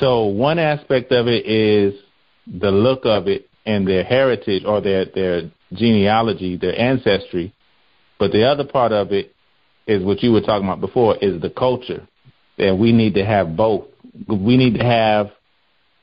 So 0.00 0.24
one 0.24 0.58
aspect 0.58 1.12
of 1.12 1.28
it 1.28 1.46
is 1.46 1.94
the 2.46 2.70
look 2.70 3.04
of 3.04 3.28
it 3.28 3.48
and 3.66 3.86
their 3.86 4.02
heritage 4.02 4.64
or 4.64 4.80
their 4.80 5.04
their 5.04 5.50
genealogy, 5.72 6.56
their 6.56 6.78
ancestry. 6.78 7.54
But 8.18 8.32
the 8.32 8.44
other 8.44 8.64
part 8.64 8.92
of 8.92 9.12
it 9.12 9.34
is 9.86 10.02
what 10.02 10.22
you 10.22 10.32
were 10.32 10.40
talking 10.40 10.66
about 10.66 10.80
before 10.80 11.16
is 11.16 11.40
the 11.40 11.50
culture. 11.50 12.06
And 12.58 12.80
we 12.80 12.92
need 12.92 13.14
to 13.14 13.24
have 13.24 13.56
both. 13.56 13.86
We 14.26 14.56
need 14.56 14.78
to 14.78 14.84
have 14.84 15.30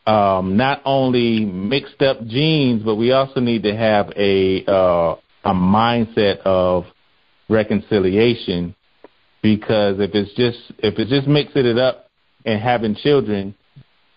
um, 0.05 0.57
not 0.57 0.81
only 0.85 1.43
mixed 1.43 2.01
up 2.01 2.25
genes, 2.25 2.83
but 2.83 2.95
we 2.95 3.11
also 3.11 3.39
need 3.39 3.63
to 3.63 3.75
have 3.75 4.11
a 4.15 4.63
uh, 4.65 5.15
a 5.43 5.53
mindset 5.53 6.39
of 6.41 6.85
reconciliation. 7.49 8.75
Because 9.41 9.99
if 9.99 10.11
it's 10.13 10.33
just 10.35 10.59
if 10.79 10.99
it's 10.99 11.09
just 11.09 11.27
mixing 11.27 11.65
it 11.65 11.77
up 11.77 12.09
and 12.45 12.61
having 12.61 12.95
children, 12.95 13.55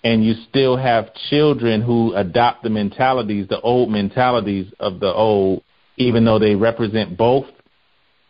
and 0.03 0.25
you 0.25 0.35
still 0.49 0.77
have 0.77 1.13
children 1.29 1.83
who 1.83 2.15
adopt 2.15 2.63
the 2.63 2.71
mentalities, 2.71 3.49
the 3.49 3.61
old 3.61 3.91
mentalities 3.91 4.73
of 4.81 5.01
the 5.01 5.13
old, 5.13 5.63
even 5.97 6.25
though 6.25 6.39
they 6.39 6.55
represent 6.55 7.17
both, 7.17 7.47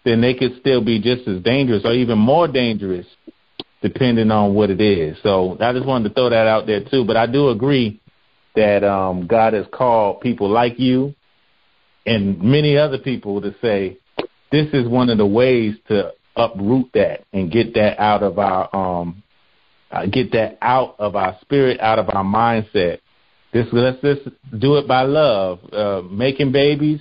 then 0.04 0.20
they 0.20 0.34
could 0.34 0.58
still 0.60 0.82
be 0.82 1.00
just 1.00 1.28
as 1.28 1.42
dangerous 1.42 1.84
or 1.84 1.92
even 1.92 2.18
more 2.18 2.48
dangerous 2.48 3.06
depending 3.82 4.30
on 4.30 4.54
what 4.54 4.70
it 4.70 4.80
is. 4.80 5.16
So 5.22 5.56
I 5.60 5.72
just 5.72 5.86
wanted 5.86 6.08
to 6.08 6.14
throw 6.14 6.30
that 6.30 6.46
out 6.46 6.66
there 6.66 6.84
too. 6.84 7.04
But 7.04 7.16
I 7.16 7.26
do 7.26 7.48
agree 7.48 8.00
that 8.54 8.84
um, 8.84 9.26
God 9.26 9.52
has 9.52 9.66
called 9.72 10.20
people 10.20 10.50
like 10.50 10.78
you 10.78 11.14
and 12.04 12.42
many 12.42 12.76
other 12.76 12.98
people 12.98 13.40
to 13.40 13.54
say 13.62 13.98
this 14.50 14.66
is 14.72 14.88
one 14.88 15.08
of 15.10 15.18
the 15.18 15.26
ways 15.26 15.76
to 15.88 16.12
uproot 16.36 16.90
that 16.94 17.24
and 17.32 17.52
get 17.52 17.74
that 17.74 18.00
out 18.00 18.22
of 18.22 18.38
our 18.38 18.74
um, 18.74 19.22
uh, 19.90 20.06
get 20.06 20.32
that 20.32 20.58
out 20.62 20.96
of 20.98 21.16
our 21.16 21.36
spirit, 21.40 21.80
out 21.80 21.98
of 21.98 22.08
our 22.10 22.24
mindset. 22.24 23.00
This 23.52 23.66
let's 23.72 24.00
just 24.00 24.28
do 24.58 24.76
it 24.76 24.86
by 24.86 25.02
love, 25.02 25.58
uh, 25.72 26.02
making 26.08 26.52
babies, 26.52 27.00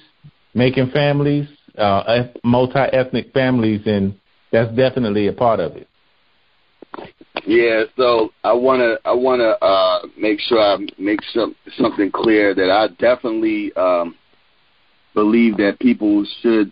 making 0.55 0.89
families, 0.89 1.47
uh, 1.77 2.23
multi-ethnic 2.43 3.31
families, 3.33 3.81
and 3.85 4.15
that's 4.51 4.75
definitely 4.75 5.27
a 5.27 5.33
part 5.33 5.59
of 5.59 5.75
it. 5.75 5.87
Yeah, 7.45 7.83
so 7.95 8.31
I 8.43 8.53
wanna 8.53 8.95
I 9.05 9.13
wanna 9.13 9.51
uh, 9.61 10.07
make 10.17 10.39
sure 10.39 10.59
I 10.59 10.77
make 10.97 11.19
some, 11.33 11.55
something 11.77 12.11
clear 12.11 12.55
that 12.55 12.71
I 12.71 12.87
definitely 12.99 13.71
um, 13.73 14.15
believe 15.13 15.57
that 15.57 15.79
people 15.79 16.25
should 16.41 16.71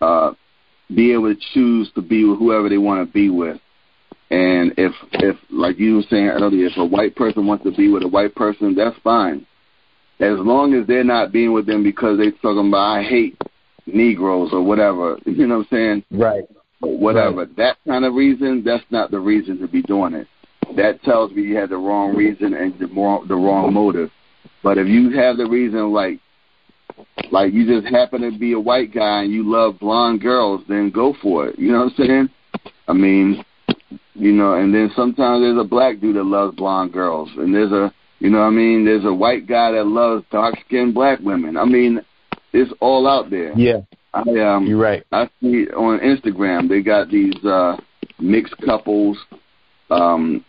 uh, 0.00 0.32
be 0.94 1.12
able 1.12 1.34
to 1.34 1.40
choose 1.52 1.90
to 1.94 2.02
be 2.02 2.24
with 2.24 2.38
whoever 2.38 2.68
they 2.68 2.78
want 2.78 3.06
to 3.06 3.12
be 3.12 3.28
with. 3.28 3.60
And 4.30 4.72
if 4.76 4.92
if 5.12 5.36
like 5.50 5.78
you 5.78 5.96
were 5.96 6.02
saying 6.08 6.28
earlier, 6.28 6.66
if 6.66 6.76
a 6.76 6.84
white 6.84 7.16
person 7.16 7.46
wants 7.46 7.64
to 7.64 7.72
be 7.72 7.90
with 7.90 8.04
a 8.04 8.08
white 8.08 8.34
person, 8.34 8.74
that's 8.76 8.96
fine. 9.02 9.46
As 10.20 10.38
long 10.38 10.74
as 10.74 10.86
they're 10.86 11.02
not 11.02 11.32
being 11.32 11.52
with 11.52 11.66
them 11.66 11.82
because 11.82 12.18
they're 12.18 12.30
talking 12.30 12.68
about 12.68 12.98
I 12.98 13.02
hate 13.02 13.36
Negroes 13.86 14.50
or 14.52 14.62
whatever. 14.62 15.18
You 15.26 15.46
know 15.46 15.58
what 15.58 15.68
I'm 15.72 15.76
saying? 15.76 16.04
Right. 16.10 16.44
whatever. 16.80 17.38
Right. 17.38 17.56
That 17.56 17.76
kind 17.86 18.04
of 18.04 18.14
reason, 18.14 18.62
that's 18.64 18.84
not 18.90 19.10
the 19.10 19.18
reason 19.18 19.58
to 19.60 19.68
be 19.68 19.82
doing 19.82 20.14
it. 20.14 20.26
That 20.76 21.02
tells 21.02 21.32
me 21.32 21.42
you 21.42 21.56
had 21.56 21.70
the 21.70 21.76
wrong 21.76 22.14
reason 22.14 22.54
and 22.54 22.78
the 22.78 22.86
wrong 22.86 23.26
the 23.26 23.34
wrong 23.34 23.72
motive. 23.72 24.10
But 24.62 24.78
if 24.78 24.86
you 24.86 25.10
have 25.18 25.36
the 25.38 25.46
reason 25.46 25.92
like 25.92 26.20
like 27.32 27.52
you 27.52 27.66
just 27.66 27.92
happen 27.92 28.20
to 28.22 28.38
be 28.38 28.52
a 28.52 28.60
white 28.60 28.94
guy 28.94 29.22
and 29.22 29.32
you 29.32 29.50
love 29.50 29.80
blonde 29.80 30.20
girls, 30.20 30.62
then 30.68 30.90
go 30.90 31.14
for 31.22 31.48
it. 31.48 31.58
You 31.58 31.72
know 31.72 31.84
what 31.84 31.92
I'm 31.98 32.06
saying? 32.06 32.28
I 32.86 32.92
mean, 32.92 33.44
you 34.14 34.32
know, 34.32 34.54
and 34.54 34.74
then 34.74 34.90
sometimes 34.94 35.42
there's 35.42 35.58
a 35.58 35.68
black 35.68 36.00
dude 36.00 36.16
that 36.16 36.24
loves 36.24 36.56
blonde 36.56 36.92
girls, 36.92 37.30
and 37.36 37.54
there's 37.54 37.72
a, 37.72 37.92
you 38.18 38.30
know, 38.30 38.38
what 38.38 38.44
I 38.44 38.50
mean, 38.50 38.84
there's 38.84 39.04
a 39.04 39.12
white 39.12 39.46
guy 39.46 39.72
that 39.72 39.86
loves 39.86 40.24
dark 40.30 40.54
skinned 40.66 40.94
black 40.94 41.20
women. 41.20 41.56
I 41.56 41.64
mean, 41.64 42.00
it's 42.52 42.72
all 42.80 43.06
out 43.06 43.30
there. 43.30 43.56
Yeah. 43.56 43.80
I 44.12 44.20
um 44.20 44.66
You're 44.66 44.78
right. 44.78 45.04
I 45.12 45.28
see 45.40 45.66
on 45.68 46.00
Instagram 46.00 46.68
they 46.68 46.82
got 46.82 47.08
these 47.10 47.36
uh 47.44 47.76
mixed 48.18 48.56
couples 48.64 49.16
um 49.90 50.44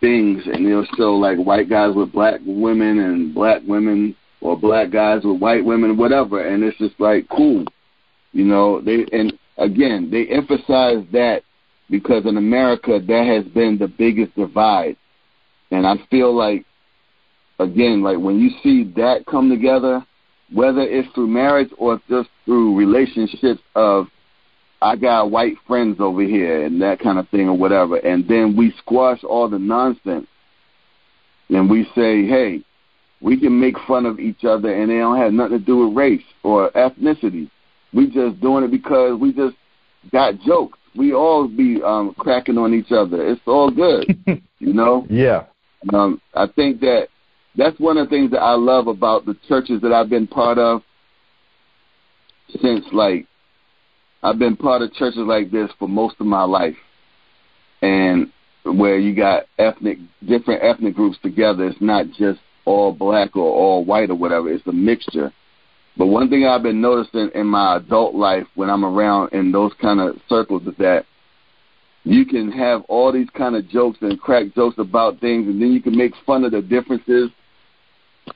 things 0.00 0.42
and 0.46 0.66
they'll 0.66 0.86
show 0.96 1.14
like 1.14 1.38
white 1.38 1.68
guys 1.68 1.94
with 1.94 2.12
black 2.12 2.40
women 2.46 3.00
and 3.00 3.34
black 3.34 3.62
women 3.66 4.14
or 4.40 4.56
black 4.58 4.90
guys 4.90 5.22
with 5.24 5.40
white 5.40 5.64
women, 5.64 5.96
whatever, 5.96 6.46
and 6.46 6.62
it's 6.62 6.78
just 6.78 6.98
like 7.00 7.28
cool. 7.28 7.64
You 8.32 8.44
know, 8.44 8.80
they 8.80 9.06
and 9.12 9.32
again 9.58 10.10
they 10.10 10.26
emphasize 10.26 11.04
that 11.12 11.42
because 11.90 12.26
in 12.26 12.36
America 12.36 13.00
that 13.06 13.26
has 13.26 13.44
been 13.52 13.78
the 13.78 13.88
biggest 13.88 14.34
divide. 14.34 14.96
And 15.70 15.86
I 15.86 15.96
feel 16.10 16.34
like 16.34 16.64
again, 17.58 18.02
like 18.02 18.18
when 18.18 18.38
you 18.38 18.50
see 18.62 18.92
that 18.96 19.26
come 19.26 19.50
together, 19.50 20.04
whether 20.52 20.80
it's 20.80 21.08
through 21.14 21.28
marriage 21.28 21.70
or 21.78 22.00
just 22.08 22.28
through 22.44 22.76
relationships 22.76 23.60
of 23.74 24.06
I 24.82 24.96
got 24.96 25.30
white 25.30 25.56
friends 25.66 25.96
over 25.98 26.22
here 26.22 26.64
and 26.64 26.82
that 26.82 27.00
kind 27.00 27.18
of 27.18 27.28
thing 27.30 27.48
or 27.48 27.56
whatever, 27.56 27.96
and 27.96 28.28
then 28.28 28.54
we 28.56 28.74
squash 28.78 29.24
all 29.24 29.48
the 29.48 29.58
nonsense 29.58 30.26
and 31.48 31.70
we 31.70 31.84
say, 31.94 32.26
hey, 32.26 32.62
we 33.20 33.40
can 33.40 33.58
make 33.58 33.76
fun 33.86 34.04
of 34.04 34.20
each 34.20 34.44
other 34.44 34.72
and 34.74 34.90
they 34.90 34.98
don't 34.98 35.16
have 35.16 35.32
nothing 35.32 35.58
to 35.58 35.64
do 35.64 35.86
with 35.86 35.96
race 35.96 36.24
or 36.42 36.70
ethnicity. 36.72 37.50
We 37.94 38.10
just 38.10 38.40
doing 38.40 38.64
it 38.64 38.70
because 38.70 39.18
we 39.18 39.32
just 39.32 39.56
got 40.12 40.38
jokes. 40.40 40.78
We 40.96 41.12
all 41.12 41.48
be 41.48 41.82
um 41.82 42.14
cracking 42.18 42.58
on 42.58 42.72
each 42.74 42.92
other. 42.92 43.26
It's 43.26 43.40
all 43.46 43.70
good, 43.70 44.16
you 44.58 44.72
know. 44.72 45.06
Yeah. 45.10 45.44
Um, 45.92 46.20
I 46.34 46.46
think 46.46 46.80
that 46.80 47.08
that's 47.56 47.78
one 47.78 47.98
of 47.98 48.08
the 48.08 48.10
things 48.10 48.30
that 48.30 48.40
I 48.40 48.54
love 48.54 48.86
about 48.86 49.26
the 49.26 49.36
churches 49.48 49.80
that 49.82 49.92
I've 49.92 50.08
been 50.08 50.26
part 50.26 50.58
of 50.58 50.82
since 52.60 52.84
like 52.92 53.26
I've 54.22 54.38
been 54.38 54.56
part 54.56 54.82
of 54.82 54.92
churches 54.94 55.20
like 55.26 55.50
this 55.50 55.70
for 55.78 55.88
most 55.88 56.16
of 56.18 56.26
my 56.26 56.44
life. 56.44 56.76
And 57.82 58.32
where 58.64 58.98
you 58.98 59.14
got 59.14 59.44
ethnic 59.58 59.98
different 60.26 60.62
ethnic 60.64 60.94
groups 60.94 61.18
together, 61.22 61.66
it's 61.66 61.80
not 61.80 62.06
just 62.18 62.40
all 62.64 62.92
black 62.92 63.36
or 63.36 63.42
all 63.42 63.84
white 63.84 64.10
or 64.10 64.14
whatever, 64.14 64.50
it's 64.50 64.66
a 64.66 64.72
mixture. 64.72 65.32
But 65.96 66.06
one 66.06 66.28
thing 66.28 66.44
I've 66.44 66.62
been 66.62 66.80
noticing 66.80 67.30
in 67.34 67.46
my 67.46 67.76
adult 67.76 68.14
life 68.14 68.46
when 68.54 68.68
I'm 68.68 68.84
around 68.84 69.32
in 69.32 69.52
those 69.52 69.72
kind 69.80 70.00
of 70.00 70.16
circles 70.28 70.62
is 70.66 70.74
that 70.78 71.06
you 72.02 72.26
can 72.26 72.50
have 72.52 72.82
all 72.88 73.12
these 73.12 73.28
kind 73.30 73.56
of 73.56 73.68
jokes 73.68 73.98
and 74.02 74.20
crack 74.20 74.54
jokes 74.54 74.76
about 74.78 75.20
things, 75.20 75.46
and 75.46 75.60
then 75.60 75.72
you 75.72 75.80
can 75.80 75.96
make 75.96 76.12
fun 76.26 76.44
of 76.44 76.52
the 76.52 76.60
differences 76.60 77.30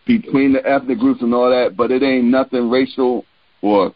between 0.07 0.53
the 0.53 0.67
ethnic 0.67 0.99
groups 0.99 1.21
and 1.23 1.35
all 1.35 1.51
that. 1.51 1.77
But 1.77 1.91
it 1.91 2.03
ain't 2.03 2.25
nothing 2.25 2.71
racial 2.71 3.25
or 3.63 3.93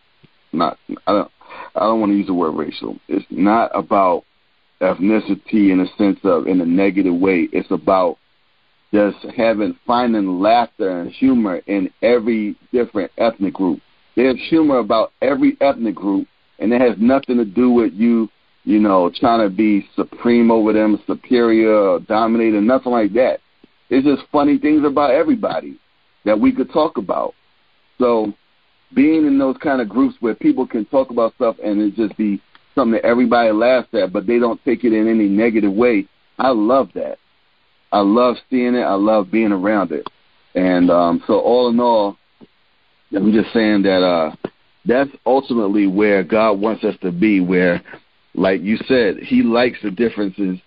not. 0.53 0.79
I 1.07 1.13
don't. 1.13 1.31
I 1.75 1.81
don't 1.81 2.01
want 2.01 2.13
to 2.13 2.17
use 2.17 2.27
the 2.27 2.35
word 2.35 2.53
racial. 2.53 2.99
It's 3.09 3.27
not 3.31 3.71
about 3.75 4.25
ethnicity 4.81 5.71
in 5.71 5.81
a 5.81 5.97
sense 5.97 6.19
of 6.25 6.47
in 6.47 6.61
a 6.61 6.67
negative 6.67 7.15
way. 7.15 7.49
It's 7.53 7.71
about 7.71 8.19
just 8.93 9.17
having 9.37 9.77
finding 9.87 10.41
laughter 10.41 11.01
and 11.01 11.11
humor 11.11 11.63
in 11.67 11.91
every 12.03 12.57
different 12.73 13.11
ethnic 13.17 13.55
group. 13.55 13.81
There's 14.17 14.37
humor 14.49 14.79
about 14.79 15.13
every 15.23 15.57
ethnic 15.61 15.95
group, 15.95 16.29
and 16.59 16.73
it 16.73 16.81
has 16.81 16.97
nothing 16.99 17.39
to 17.39 17.47
do 17.47 17.71
with 17.71 17.95
you, 17.95 18.29
you 18.65 18.79
know, 18.79 19.11
trying 19.19 19.49
to 19.49 19.55
be 19.55 19.87
supreme 19.97 20.51
over 20.51 20.73
them, 20.73 21.03
superior, 21.07 21.75
or 21.75 22.01
nothing 22.01 22.93
like 22.93 23.13
that. 23.15 23.39
It's 23.89 24.07
just 24.07 24.31
funny 24.31 24.59
things 24.59 24.85
about 24.85 25.11
everybody 25.11 25.79
that 26.25 26.39
we 26.39 26.53
could 26.53 26.71
talk 26.71 26.99
about. 26.99 27.35
So, 27.99 28.33
being 28.95 29.27
in 29.27 29.39
those 29.39 29.57
kind 29.57 29.81
of 29.81 29.89
groups 29.89 30.17
where 30.21 30.35
people 30.35 30.67
can 30.67 30.85
talk 30.87 31.11
about 31.11 31.35
stuff 31.37 31.57
and 31.65 31.81
it 31.81 31.95
just 31.95 32.15
be 32.19 32.43
something 32.75 32.93
that 32.93 33.07
everybody 33.07 33.51
laughs 33.51 33.89
at, 33.95 34.13
but 34.13 34.27
they 34.27 34.39
don't 34.39 34.63
take 34.65 34.85
it 34.85 34.93
in 34.93 35.09
any 35.09 35.29
negative 35.29 35.73
way. 35.73 36.07
I 36.39 36.51
love 36.51 36.91
that. 36.95 37.19
I 37.93 38.01
love 38.01 38.37
seeing 38.51 38.75
it. 38.75 38.83
I 38.83 38.95
love 38.95 39.31
being 39.31 39.53
around 39.53 39.93
it. 39.93 40.07
And 40.55 40.91
um, 40.91 41.23
so, 41.27 41.39
all 41.41 41.69
in 41.69 41.79
all, 41.79 42.17
I'm 43.15 43.33
just 43.33 43.53
saying 43.53 43.83
that 43.83 44.03
uh, 44.03 44.35
that's 44.85 45.11
ultimately 45.27 45.87
where 45.87 46.25
God 46.25 46.61
wants 46.61 46.85
us 46.85 46.97
to 47.03 47.13
be. 47.13 47.41
Where, 47.41 47.83
like 48.35 48.63
you 48.63 48.79
said, 48.89 49.19
He 49.19 49.43
likes 49.43 49.79
the 49.83 49.91
differences 49.91 50.59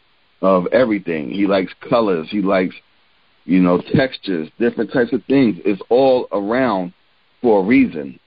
of 0.41 0.67
everything. 0.67 1.31
He 1.31 1.47
likes 1.47 1.73
colors. 1.89 2.27
He 2.29 2.41
likes, 2.41 2.75
you 3.45 3.59
know, 3.59 3.81
textures, 3.93 4.49
different 4.59 4.93
types 4.93 5.11
of 5.11 5.23
things. 5.25 5.57
It's 5.65 5.81
all 5.89 6.27
around 6.31 6.93
for 7.41 7.61
a 7.61 7.63
reason. 7.63 8.19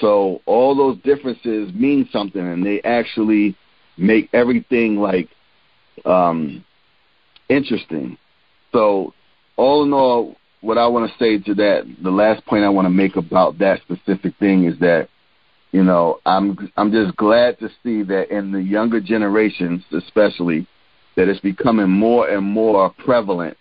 So 0.00 0.40
all 0.46 0.74
those 0.74 0.96
differences 1.02 1.72
mean 1.74 2.08
something, 2.10 2.40
and 2.40 2.64
they 2.64 2.80
actually 2.82 3.56
make 3.98 4.30
everything 4.32 4.96
like 4.96 5.28
um, 6.06 6.64
interesting. 7.48 8.16
So 8.72 9.14
all 9.56 9.84
in 9.84 9.92
all, 9.92 10.36
what 10.60 10.78
I 10.78 10.86
want 10.86 11.10
to 11.10 11.18
say 11.18 11.38
to 11.38 11.54
that, 11.54 11.96
the 12.02 12.10
last 12.10 12.44
point 12.46 12.64
I 12.64 12.68
want 12.68 12.86
to 12.86 12.90
make 12.90 13.16
about 13.16 13.58
that 13.58 13.80
specific 13.82 14.34
thing 14.38 14.64
is 14.64 14.78
that, 14.80 15.08
you 15.72 15.82
know, 15.82 16.20
I'm 16.26 16.70
I'm 16.76 16.92
just 16.92 17.16
glad 17.16 17.58
to 17.60 17.68
see 17.82 18.02
that 18.02 18.30
in 18.30 18.52
the 18.52 18.62
younger 18.62 19.00
generations, 19.00 19.82
especially, 19.92 20.66
that 21.16 21.28
it's 21.28 21.40
becoming 21.40 21.90
more 21.90 22.28
and 22.28 22.44
more 22.44 22.90
prevalent 22.90 23.56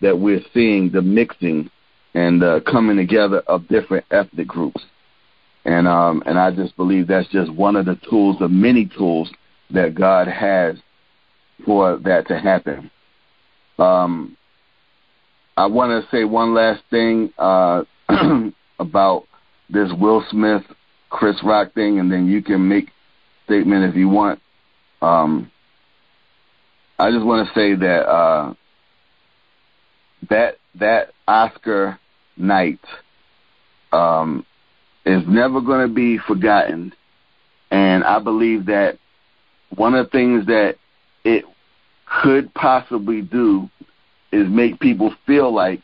that 0.00 0.18
we're 0.18 0.42
seeing 0.52 0.90
the 0.90 1.02
mixing 1.02 1.70
and 2.14 2.42
uh, 2.42 2.60
coming 2.60 2.96
together 2.96 3.40
of 3.46 3.68
different 3.68 4.04
ethnic 4.10 4.46
groups. 4.46 4.82
And 5.64 5.88
um, 5.88 6.22
and 6.26 6.38
I 6.38 6.52
just 6.52 6.76
believe 6.76 7.08
that's 7.08 7.28
just 7.28 7.52
one 7.52 7.76
of 7.76 7.86
the 7.86 7.98
tools, 8.08 8.36
of 8.40 8.50
many 8.50 8.86
tools 8.86 9.30
that 9.70 9.94
God 9.94 10.28
has 10.28 10.76
for 11.64 11.96
that 11.98 12.28
to 12.28 12.38
happen. 12.38 12.90
Um, 13.78 14.35
I 15.56 15.66
want 15.66 16.04
to 16.04 16.10
say 16.10 16.24
one 16.24 16.54
last 16.54 16.82
thing 16.90 17.32
uh, 17.38 17.84
about 18.78 19.24
this 19.70 19.90
Will 19.98 20.22
Smith, 20.30 20.62
Chris 21.08 21.36
Rock 21.42 21.72
thing, 21.72 21.98
and 21.98 22.12
then 22.12 22.26
you 22.26 22.42
can 22.42 22.68
make 22.68 22.90
statement 23.46 23.84
if 23.84 23.96
you 23.96 24.08
want. 24.08 24.40
Um, 25.00 25.50
I 26.98 27.10
just 27.10 27.24
want 27.24 27.48
to 27.48 27.54
say 27.54 27.74
that 27.74 28.06
uh, 28.06 28.54
that 30.28 30.56
that 30.78 31.12
Oscar 31.26 31.98
night 32.36 32.80
um, 33.92 34.44
is 35.06 35.22
never 35.26 35.60
going 35.60 35.88
to 35.88 35.94
be 35.94 36.18
forgotten. 36.18 36.92
And 37.70 38.04
I 38.04 38.18
believe 38.20 38.66
that 38.66 38.98
one 39.74 39.94
of 39.94 40.06
the 40.06 40.10
things 40.10 40.46
that 40.46 40.76
it 41.24 41.44
could 42.22 42.52
possibly 42.54 43.22
do 43.22 43.68
is 44.32 44.46
make 44.48 44.78
people 44.80 45.14
feel 45.26 45.54
like, 45.54 45.80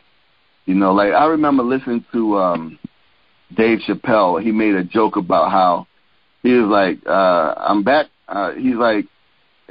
you 0.67 0.75
know, 0.75 0.93
like 0.93 1.13
I 1.13 1.27
remember 1.27 1.63
listening 1.63 2.05
to 2.13 2.39
um 2.39 2.79
Dave 3.57 3.81
Chappelle. 3.87 4.43
He 4.43 4.51
made 4.53 4.75
a 4.75 4.85
joke 4.85 5.17
about 5.17 5.51
how 5.51 5.87
he 6.43 6.53
was 6.53 6.69
like, 6.69 6.99
uh, 7.07 7.55
I'm 7.57 7.83
back. 7.83 8.07
Uh, 8.29 8.53
he's 8.53 8.77
like, 8.77 9.07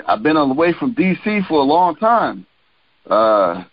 I've 0.07 0.23
been 0.23 0.37
away 0.37 0.73
from 0.79 0.95
DC 0.95 1.47
for 1.47 1.59
a 1.59 1.63
long 1.63 1.95
time. 1.95 2.45
Uh, 3.09 3.63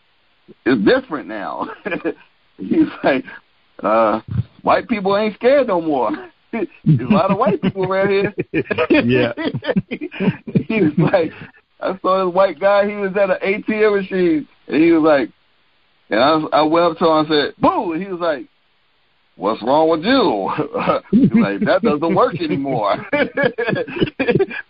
it's 0.64 0.84
different 0.84 1.28
now. 1.28 1.68
he's 2.56 2.88
like, 3.04 3.24
uh, 3.82 4.20
white 4.62 4.88
people 4.88 5.16
ain't 5.16 5.34
scared 5.34 5.68
no 5.68 5.80
more. 5.80 6.10
There's 6.52 6.66
a 7.00 7.12
lot 7.12 7.30
of 7.30 7.38
white 7.38 7.60
people 7.60 7.84
around 7.84 8.08
here. 8.08 8.34
yeah. 8.90 9.32
he 9.88 10.80
was 10.80 10.92
like, 10.96 11.32
I 11.80 11.98
saw 12.00 12.26
this 12.26 12.34
white 12.34 12.58
guy. 12.58 12.88
He 12.88 12.96
was 12.96 13.12
at 13.16 13.30
an 13.30 13.38
ATM 13.42 14.00
machine, 14.00 14.48
and 14.66 14.82
he 14.82 14.92
was 14.92 15.02
like, 15.02 15.30
and 16.10 16.20
I, 16.20 16.58
I 16.58 16.62
went 16.62 16.86
up 16.86 16.98
to 16.98 17.04
him 17.06 17.16
and 17.18 17.28
said, 17.28 17.54
"Boo!" 17.60 17.92
And 17.92 18.02
he 18.02 18.08
was 18.08 18.20
like, 18.20 18.46
"What's 19.36 19.62
wrong 19.62 19.88
with 19.90 20.04
you?" 20.04 20.50
like 21.42 21.60
that 21.60 21.82
doesn't 21.82 22.14
work 22.14 22.40
anymore. 22.40 22.96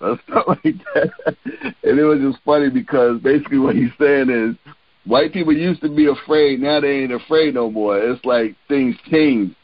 Like 0.01 0.77
that. 0.95 1.37
And 1.83 1.99
it 1.99 2.05
was 2.05 2.21
just 2.21 2.43
funny 2.45 2.71
because 2.71 3.21
basically 3.21 3.59
what 3.59 3.75
he's 3.75 3.91
saying 4.01 4.31
is, 4.31 4.73
white 5.05 5.33
people 5.33 5.53
used 5.53 5.81
to 5.83 5.89
be 5.89 6.07
afraid. 6.07 6.61
Now 6.61 6.81
they 6.81 7.01
ain't 7.01 7.13
afraid 7.13 7.55
no 7.55 7.71
more. 7.71 7.99
It's 7.99 8.25
like 8.25 8.57
things 8.69 8.97
change. 9.11 9.55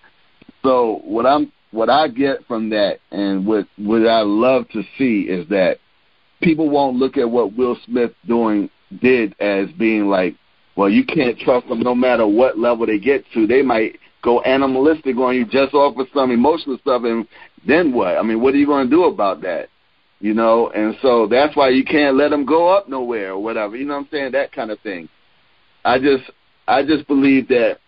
So 0.62 1.00
what 1.04 1.26
I'm 1.26 1.52
what 1.70 1.90
I 1.90 2.08
get 2.08 2.46
from 2.46 2.70
that, 2.70 2.98
and 3.10 3.46
what 3.46 3.66
what 3.76 4.06
I 4.06 4.20
love 4.20 4.68
to 4.70 4.82
see 4.98 5.22
is 5.22 5.48
that 5.48 5.78
people 6.44 6.68
won't 6.68 6.96
look 6.96 7.16
at 7.16 7.28
what 7.28 7.56
Will 7.56 7.76
Smith 7.86 8.12
doing 8.28 8.70
did 9.00 9.34
as 9.40 9.68
being 9.78 10.06
like, 10.06 10.36
well, 10.76 10.90
you 10.90 11.04
can't 11.04 11.38
trust 11.38 11.66
them 11.68 11.80
no 11.80 11.94
matter 11.94 12.26
what 12.26 12.58
level 12.58 12.86
they 12.86 12.98
get 12.98 13.24
to. 13.32 13.46
They 13.46 13.62
might 13.62 13.98
go 14.22 14.40
animalistic 14.42 15.16
on 15.16 15.34
you 15.34 15.44
just 15.44 15.74
off 15.74 15.96
of 15.96 16.06
some 16.14 16.30
emotional 16.30 16.78
stuff, 16.78 17.02
and 17.04 17.26
then 17.66 17.92
what? 17.92 18.18
I 18.18 18.22
mean, 18.22 18.40
what 18.40 18.54
are 18.54 18.58
you 18.58 18.66
going 18.66 18.86
to 18.86 18.90
do 18.90 19.04
about 19.04 19.40
that? 19.42 19.68
You 20.20 20.34
know, 20.34 20.70
and 20.70 20.96
so 21.02 21.26
that's 21.26 21.56
why 21.56 21.70
you 21.70 21.84
can't 21.84 22.16
let 22.16 22.30
them 22.30 22.44
go 22.44 22.68
up 22.68 22.88
nowhere 22.88 23.32
or 23.32 23.42
whatever. 23.42 23.76
You 23.76 23.86
know 23.86 23.94
what 23.94 24.00
I'm 24.00 24.08
saying? 24.10 24.32
That 24.32 24.52
kind 24.52 24.70
of 24.70 24.80
thing. 24.80 25.08
I 25.84 25.98
just, 25.98 26.30
I 26.66 26.82
just 26.82 27.06
believe 27.06 27.48
that 27.48 27.78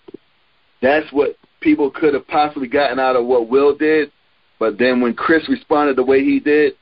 that's 0.82 1.10
what 1.12 1.36
people 1.60 1.90
could 1.90 2.14
have 2.14 2.26
possibly 2.28 2.68
gotten 2.68 2.98
out 2.98 3.16
of 3.16 3.24
what 3.26 3.48
Will 3.48 3.74
did, 3.76 4.12
but 4.58 4.78
then 4.78 5.00
when 5.00 5.14
Chris 5.14 5.48
responded 5.48 5.96
the 5.96 6.04
way 6.04 6.22
he 6.22 6.40
did, 6.40 6.74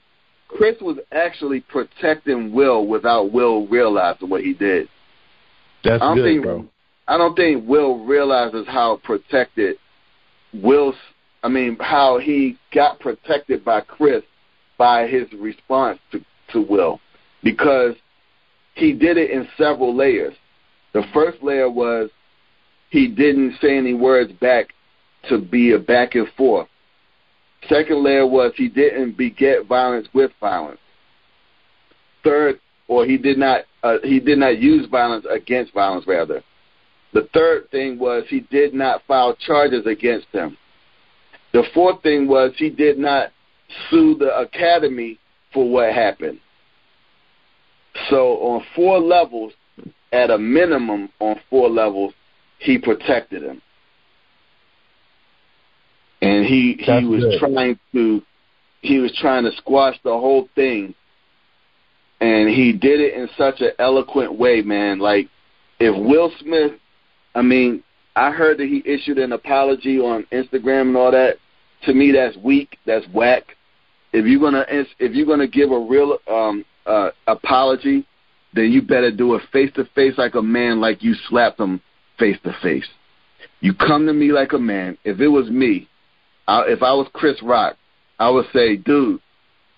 Chris 0.49 0.77
was 0.81 0.99
actually 1.13 1.61
protecting 1.61 2.53
Will 2.53 2.87
without 2.87 3.33
Will 3.33 3.67
realizing 3.67 4.29
what 4.29 4.43
he 4.43 4.55
did. 4.55 4.89
That's 5.83 6.03
I 6.03 6.07
don't 6.07 6.17
good, 6.17 6.25
think, 6.25 6.43
bro. 6.43 6.67
I 7.09 7.19
don't 7.19 7.35
think 7.35 7.69
Will 7.69 8.05
realizes 8.05 8.67
how 8.67 9.01
protected 9.03 9.77
Will's. 10.53 10.95
I 11.43 11.49
mean, 11.49 11.77
how 11.81 12.19
he 12.19 12.57
got 12.73 13.01
protected 13.01 13.65
by 13.65 13.83
Chris 13.83 14.23
by 14.79 15.07
his 15.07 15.31
response 15.35 15.99
to 16.13 16.25
to 16.53 16.63
Will, 16.63 17.01
because 17.43 17.95
he 18.75 18.93
did 18.93 19.17
it 19.17 19.31
in 19.31 19.49
several 19.57 19.95
layers. 19.95 20.35
The 20.93 21.05
first 21.13 21.43
layer 21.43 21.71
was 21.71 22.11
he 22.91 23.09
didn't 23.09 23.57
say 23.61 23.77
any 23.77 23.95
words 23.95 24.33
back 24.41 24.73
to 25.29 25.39
be 25.39 25.73
a 25.73 25.79
back 25.79 26.15
and 26.15 26.29
forth. 26.37 26.69
Second 27.69 28.03
layer 28.03 28.27
was 28.27 28.53
he 28.57 28.69
didn't 28.69 29.17
beget 29.17 29.67
violence 29.67 30.09
with 30.13 30.31
violence. 30.41 30.81
Third, 32.23 32.61
or 32.89 33.05
he 33.05 33.17
did 33.17 33.39
not 33.39 33.63
uh, 33.83 33.99
he 34.03 34.21
did 34.21 34.39
not 34.39 34.59
use 34.59 34.87
violence 34.91 35.27
against 35.31 35.73
violence 35.73 36.07
rather. 36.07 36.43
The 37.13 37.29
third 37.33 37.71
thing 37.71 37.99
was 37.99 38.25
he 38.29 38.41
did 38.41 38.75
not 38.75 39.03
file 39.07 39.37
charges 39.37 39.87
against 39.87 40.27
him. 40.33 40.57
The 41.53 41.63
fourth 41.73 42.03
thing 42.03 42.27
was 42.27 42.53
he 42.57 42.71
did 42.71 42.99
not 42.99 43.31
sue 43.89 44.17
the 44.19 44.37
academy 44.39 45.19
for 45.53 45.71
what 45.71 45.93
happened. 45.93 46.41
So 48.11 48.39
on 48.39 48.65
four 48.75 48.99
levels, 48.99 49.53
at 50.13 50.31
a 50.31 50.39
minimum 50.39 51.11
on 51.21 51.41
four 51.49 51.69
levels, 51.71 52.13
he 52.59 52.79
protected 52.79 53.43
him 53.43 53.63
and 56.25 56.45
he 56.47 56.77
That's 56.87 57.01
he 57.01 57.07
was 57.07 57.23
good. 57.25 57.39
trying 57.39 57.79
to 57.93 58.23
he 58.81 58.99
was 58.99 59.17
trying 59.21 59.45
to 59.45 59.53
squash 59.57 59.97
the 60.05 60.11
whole 60.11 60.49
thing 60.55 60.95
and 62.21 62.49
he 62.49 62.73
did 62.73 63.01
it 63.01 63.15
in 63.15 63.29
such 63.37 63.61
an 63.61 63.73
eloquent 63.79 64.39
way 64.39 64.63
man 64.63 64.99
like 64.99 65.29
if 65.81 65.95
will 65.95 66.31
smith 66.41 66.73
i 67.35 67.43
mean 67.43 67.83
i 68.17 68.31
heard 68.31 68.59
that 68.59 68.67
he 68.67 68.83
issued 68.85 69.19
an 69.19 69.33
apology 69.33 69.99
on 69.99 70.25
instagram 70.33 70.89
and 70.89 70.97
all 70.97 71.11
that 71.11 71.37
to 71.85 71.93
me 71.93 72.13
that's 72.13 72.37
weak 72.39 72.79
that's 72.87 73.07
whack 73.13 73.57
if 74.13 74.27
you're 74.27 74.41
gonna 74.41 74.65
if 74.69 75.13
you're 75.13 75.27
gonna 75.27 75.49
give 75.49 75.73
a 75.73 75.79
real 75.79 76.19
um 76.31 76.65
uh, 76.87 77.11
apology, 77.27 78.07
then 78.53 78.71
you 78.71 78.83
better 78.83 79.11
do 79.11 79.35
it 79.35 79.43
face 79.53 79.71
to 79.75 79.85
face 79.95 80.15
like 80.17 80.35
a 80.35 80.43
man, 80.43 80.81
like 80.81 81.03
you 81.03 81.15
slapped 81.29 81.59
him 81.59 81.81
face 82.19 82.37
to 82.45 82.55
face. 82.63 82.89
You 83.61 83.75
come 83.75 84.07
to 84.07 84.13
me 84.13 84.33
like 84.33 84.53
a 84.53 84.59
man. 84.59 84.97
If 85.05 85.21
it 85.21 85.29
was 85.29 85.49
me, 85.51 85.89
I, 86.47 86.63
if 86.69 86.83
I 86.83 86.93
was 86.93 87.09
Chris 87.13 87.43
Rock, 87.43 87.77
I 88.19 88.31
would 88.31 88.47
say, 88.53 88.77
dude, 88.77 89.21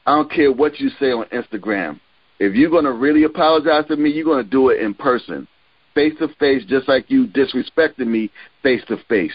I 0.05 0.17
don't 0.17 0.31
care 0.31 0.53
what 0.53 0.79
you 0.79 0.91
say 1.01 1.13
on 1.13 1.27
Instagram. 1.27 2.01
If 2.39 2.55
you're 2.55 2.71
gonna 2.71 2.93
really 2.93 3.25
apologize 3.25 3.87
to 3.89 3.97
me, 3.97 4.11
you're 4.11 4.25
gonna 4.25 4.45
do 4.45 4.69
it 4.69 4.81
in 4.81 4.95
person, 4.95 5.49
face 5.95 6.13
to 6.19 6.29
face, 6.39 6.63
just 6.67 6.89
like 6.89 7.11
you 7.11 7.27
disrespected 7.27 8.07
me 8.07 8.31
face 8.63 8.83
to 8.89 8.99
face. 9.09 9.33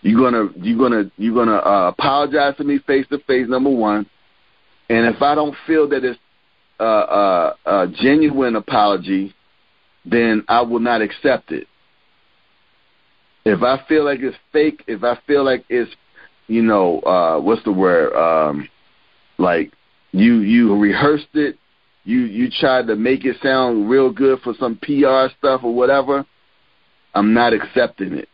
You're 0.00 0.20
gonna 0.20 0.50
you're 0.56 0.78
gonna 0.78 1.10
you're 1.16 1.34
gonna 1.34 1.56
uh, 1.56 1.92
apologize 1.96 2.56
to 2.56 2.64
me 2.64 2.78
face 2.86 3.06
to 3.10 3.18
face. 3.20 3.46
Number 3.48 3.70
one, 3.70 4.06
and 4.88 5.14
if 5.14 5.20
I 5.20 5.34
don't 5.34 5.54
feel 5.66 5.88
that 5.88 6.04
it's 6.04 6.18
uh, 6.80 6.82
uh, 6.82 7.54
a 7.66 7.86
genuine 8.00 8.56
apology, 8.56 9.34
then 10.04 10.44
I 10.48 10.62
will 10.62 10.80
not 10.80 11.02
accept 11.02 11.52
it. 11.52 11.66
If 13.44 13.62
I 13.62 13.82
feel 13.88 14.04
like 14.04 14.20
it's 14.20 14.36
fake, 14.52 14.84
if 14.86 15.02
I 15.02 15.18
feel 15.26 15.44
like 15.44 15.64
it's, 15.68 15.90
you 16.46 16.62
know, 16.62 17.00
uh, 17.00 17.40
what's 17.40 17.62
the 17.64 17.72
word? 17.72 18.14
Um, 18.14 18.68
like 19.38 19.72
you 20.12 20.40
you 20.40 20.76
rehearsed 20.76 21.34
it, 21.34 21.58
you 22.04 22.20
you 22.20 22.50
tried 22.50 22.86
to 22.88 22.96
make 22.96 23.24
it 23.24 23.36
sound 23.42 23.88
real 23.88 24.10
good 24.10 24.40
for 24.40 24.54
some 24.58 24.76
PR 24.82 25.32
stuff 25.38 25.62
or 25.64 25.74
whatever. 25.74 26.26
I'm 27.14 27.34
not 27.34 27.52
accepting 27.52 28.14
it. 28.14 28.28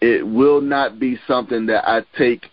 It 0.00 0.26
will 0.26 0.60
not 0.60 0.98
be 1.00 1.18
something 1.26 1.66
that 1.66 1.88
I 1.88 2.02
take 2.16 2.46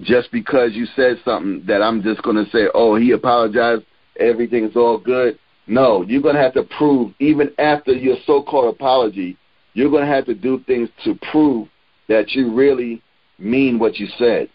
just 0.00 0.30
because 0.32 0.72
you 0.72 0.86
said 0.96 1.16
something 1.24 1.64
that 1.66 1.82
I'm 1.82 2.02
just 2.02 2.22
going 2.22 2.36
to 2.36 2.50
say, 2.50 2.68
oh, 2.74 2.96
he 2.96 3.12
apologized, 3.12 3.84
everything's 4.18 4.76
all 4.76 4.98
good. 4.98 5.38
No, 5.66 6.02
you're 6.02 6.22
going 6.22 6.34
to 6.34 6.40
have 6.40 6.54
to 6.54 6.62
prove, 6.62 7.12
even 7.18 7.50
after 7.58 7.92
your 7.92 8.16
so 8.26 8.42
called 8.42 8.74
apology, 8.74 9.36
you're 9.74 9.90
going 9.90 10.06
to 10.06 10.12
have 10.12 10.26
to 10.26 10.34
do 10.34 10.62
things 10.66 10.88
to 11.04 11.18
prove 11.30 11.68
that 12.08 12.30
you 12.32 12.54
really 12.54 13.02
mean 13.38 13.78
what 13.78 13.96
you 13.96 14.08
said. 14.18 14.48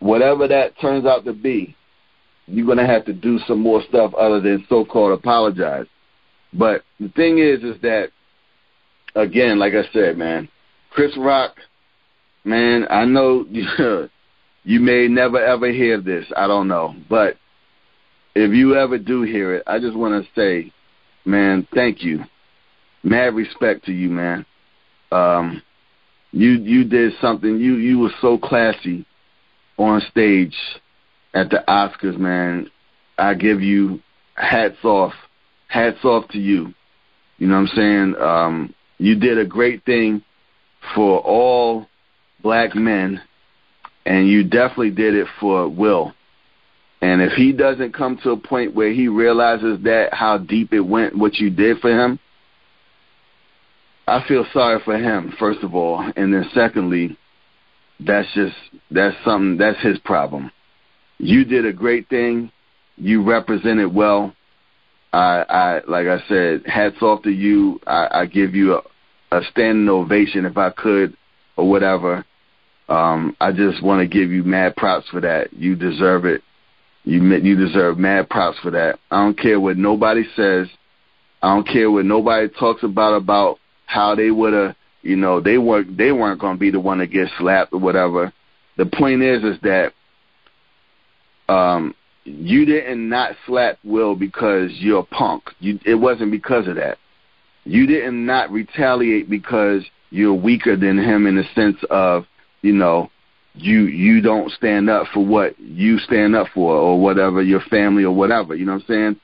Whatever 0.00 0.48
that 0.48 0.78
turns 0.80 1.06
out 1.06 1.24
to 1.24 1.32
be, 1.32 1.76
you're 2.46 2.66
going 2.66 2.78
to 2.78 2.86
have 2.86 3.04
to 3.06 3.12
do 3.12 3.38
some 3.46 3.60
more 3.60 3.82
stuff 3.88 4.12
other 4.14 4.40
than 4.40 4.66
so 4.68 4.84
called 4.84 5.18
apologize. 5.18 5.86
But 6.52 6.82
the 7.00 7.08
thing 7.08 7.38
is, 7.38 7.62
is 7.62 7.80
that, 7.82 8.10
again, 9.14 9.58
like 9.58 9.72
I 9.72 9.90
said, 9.92 10.18
man, 10.18 10.48
Chris 10.90 11.16
Rock, 11.16 11.56
man, 12.44 12.86
I 12.90 13.04
know 13.04 13.46
you 14.64 14.80
may 14.80 15.08
never 15.08 15.42
ever 15.42 15.72
hear 15.72 16.00
this. 16.00 16.26
I 16.36 16.46
don't 16.46 16.68
know. 16.68 16.94
But 17.08 17.36
if 18.34 18.52
you 18.52 18.76
ever 18.76 18.98
do 18.98 19.22
hear 19.22 19.54
it, 19.54 19.62
I 19.66 19.78
just 19.78 19.96
want 19.96 20.22
to 20.24 20.30
say, 20.40 20.72
man, 21.24 21.66
thank 21.74 22.02
you. 22.02 22.20
Mad 23.02 23.34
respect 23.34 23.84
to 23.86 23.92
you, 23.92 24.08
man. 24.08 24.46
Um, 25.12 25.62
you 26.34 26.50
you 26.50 26.84
did 26.84 27.12
something. 27.20 27.58
You 27.58 27.76
you 27.76 28.00
were 28.00 28.12
so 28.20 28.36
classy 28.36 29.06
on 29.78 30.00
stage 30.10 30.56
at 31.32 31.48
the 31.48 31.62
Oscars, 31.68 32.18
man. 32.18 32.70
I 33.16 33.34
give 33.34 33.62
you 33.62 34.00
hats 34.34 34.84
off. 34.84 35.12
Hats 35.68 36.04
off 36.04 36.28
to 36.30 36.38
you. 36.38 36.74
You 37.38 37.46
know 37.46 37.54
what 37.54 37.70
I'm 37.70 37.76
saying? 37.76 38.14
Um, 38.16 38.74
you 38.98 39.14
did 39.18 39.38
a 39.38 39.44
great 39.44 39.84
thing 39.84 40.22
for 40.94 41.20
all 41.20 41.86
black 42.42 42.74
men, 42.74 43.22
and 44.04 44.28
you 44.28 44.42
definitely 44.42 44.90
did 44.90 45.14
it 45.14 45.28
for 45.38 45.68
Will. 45.68 46.14
And 47.00 47.22
if 47.22 47.32
he 47.32 47.52
doesn't 47.52 47.94
come 47.94 48.18
to 48.24 48.30
a 48.30 48.36
point 48.36 48.74
where 48.74 48.92
he 48.92 49.06
realizes 49.06 49.82
that 49.84 50.12
how 50.12 50.38
deep 50.38 50.72
it 50.72 50.80
went, 50.80 51.16
what 51.16 51.36
you 51.36 51.50
did 51.50 51.78
for 51.78 51.90
him, 51.90 52.18
I 54.06 54.26
feel 54.28 54.44
sorry 54.52 54.80
for 54.84 54.96
him, 54.96 55.34
first 55.38 55.62
of 55.62 55.74
all, 55.74 56.00
and 56.16 56.32
then 56.32 56.48
secondly, 56.54 57.16
that's 58.00 58.28
just 58.34 58.56
that's 58.90 59.16
something 59.24 59.56
that's 59.56 59.80
his 59.80 59.98
problem. 60.00 60.50
You 61.18 61.44
did 61.44 61.64
a 61.64 61.72
great 61.72 62.08
thing. 62.08 62.50
You 62.96 63.22
represented 63.22 63.94
well. 63.94 64.34
I, 65.12 65.44
I 65.48 65.80
like 65.88 66.06
I 66.06 66.18
said, 66.28 66.64
hats 66.66 67.00
off 67.00 67.22
to 67.22 67.30
you. 67.30 67.80
I, 67.86 68.08
I 68.12 68.26
give 68.26 68.54
you 68.54 68.74
a, 68.74 68.82
a 69.38 69.42
standing 69.50 69.88
ovation 69.88 70.44
if 70.44 70.58
I 70.58 70.70
could 70.70 71.16
or 71.56 71.70
whatever. 71.70 72.24
Um, 72.88 73.36
I 73.40 73.52
just 73.52 73.82
want 73.82 74.00
to 74.00 74.18
give 74.18 74.30
you 74.30 74.42
mad 74.42 74.76
props 74.76 75.08
for 75.08 75.20
that. 75.20 75.52
You 75.52 75.76
deserve 75.76 76.26
it. 76.26 76.42
You 77.04 77.22
you 77.22 77.56
deserve 77.56 77.98
mad 77.98 78.28
props 78.28 78.58
for 78.62 78.70
that. 78.72 78.98
I 79.10 79.22
don't 79.22 79.38
care 79.38 79.60
what 79.60 79.78
nobody 79.78 80.24
says. 80.36 80.68
I 81.42 81.54
don't 81.54 81.68
care 81.68 81.90
what 81.90 82.04
nobody 82.04 82.48
talks 82.48 82.82
about 82.82 83.14
about 83.14 83.58
how 83.86 84.14
they 84.14 84.30
would 84.30 84.52
have, 84.52 84.76
you 85.02 85.16
know, 85.16 85.40
they 85.40 85.58
weren't 85.58 85.96
they 85.96 86.12
weren't 86.12 86.40
going 86.40 86.56
to 86.56 86.60
be 86.60 86.70
the 86.70 86.80
one 86.80 86.98
to 86.98 87.06
get 87.06 87.28
slapped 87.38 87.72
or 87.72 87.80
whatever. 87.80 88.32
The 88.76 88.86
point 88.86 89.22
is, 89.22 89.44
is 89.44 89.60
that 89.62 89.92
um, 91.48 91.94
you 92.24 92.64
didn't 92.64 93.08
not 93.08 93.36
slap 93.46 93.78
Will 93.84 94.16
because 94.16 94.70
you're 94.78 95.00
a 95.00 95.04
punk. 95.04 95.44
You, 95.60 95.78
it 95.84 95.94
wasn't 95.94 96.30
because 96.30 96.66
of 96.66 96.76
that. 96.76 96.98
You 97.64 97.86
didn't 97.86 98.24
not 98.24 98.50
retaliate 98.50 99.28
because 99.30 99.84
you're 100.10 100.34
weaker 100.34 100.76
than 100.76 100.98
him 100.98 101.26
in 101.26 101.36
the 101.36 101.44
sense 101.54 101.76
of, 101.90 102.26
you 102.62 102.72
know, 102.72 103.10
you 103.54 103.82
you 103.82 104.20
don't 104.20 104.50
stand 104.52 104.90
up 104.90 105.06
for 105.14 105.24
what 105.24 105.58
you 105.60 105.98
stand 105.98 106.34
up 106.34 106.48
for 106.52 106.74
or 106.74 107.00
whatever 107.00 107.42
your 107.42 107.60
family 107.60 108.04
or 108.04 108.14
whatever. 108.14 108.54
You 108.54 108.66
know 108.66 108.74
what 108.74 108.82
I'm 108.82 108.86
saying? 108.88 109.20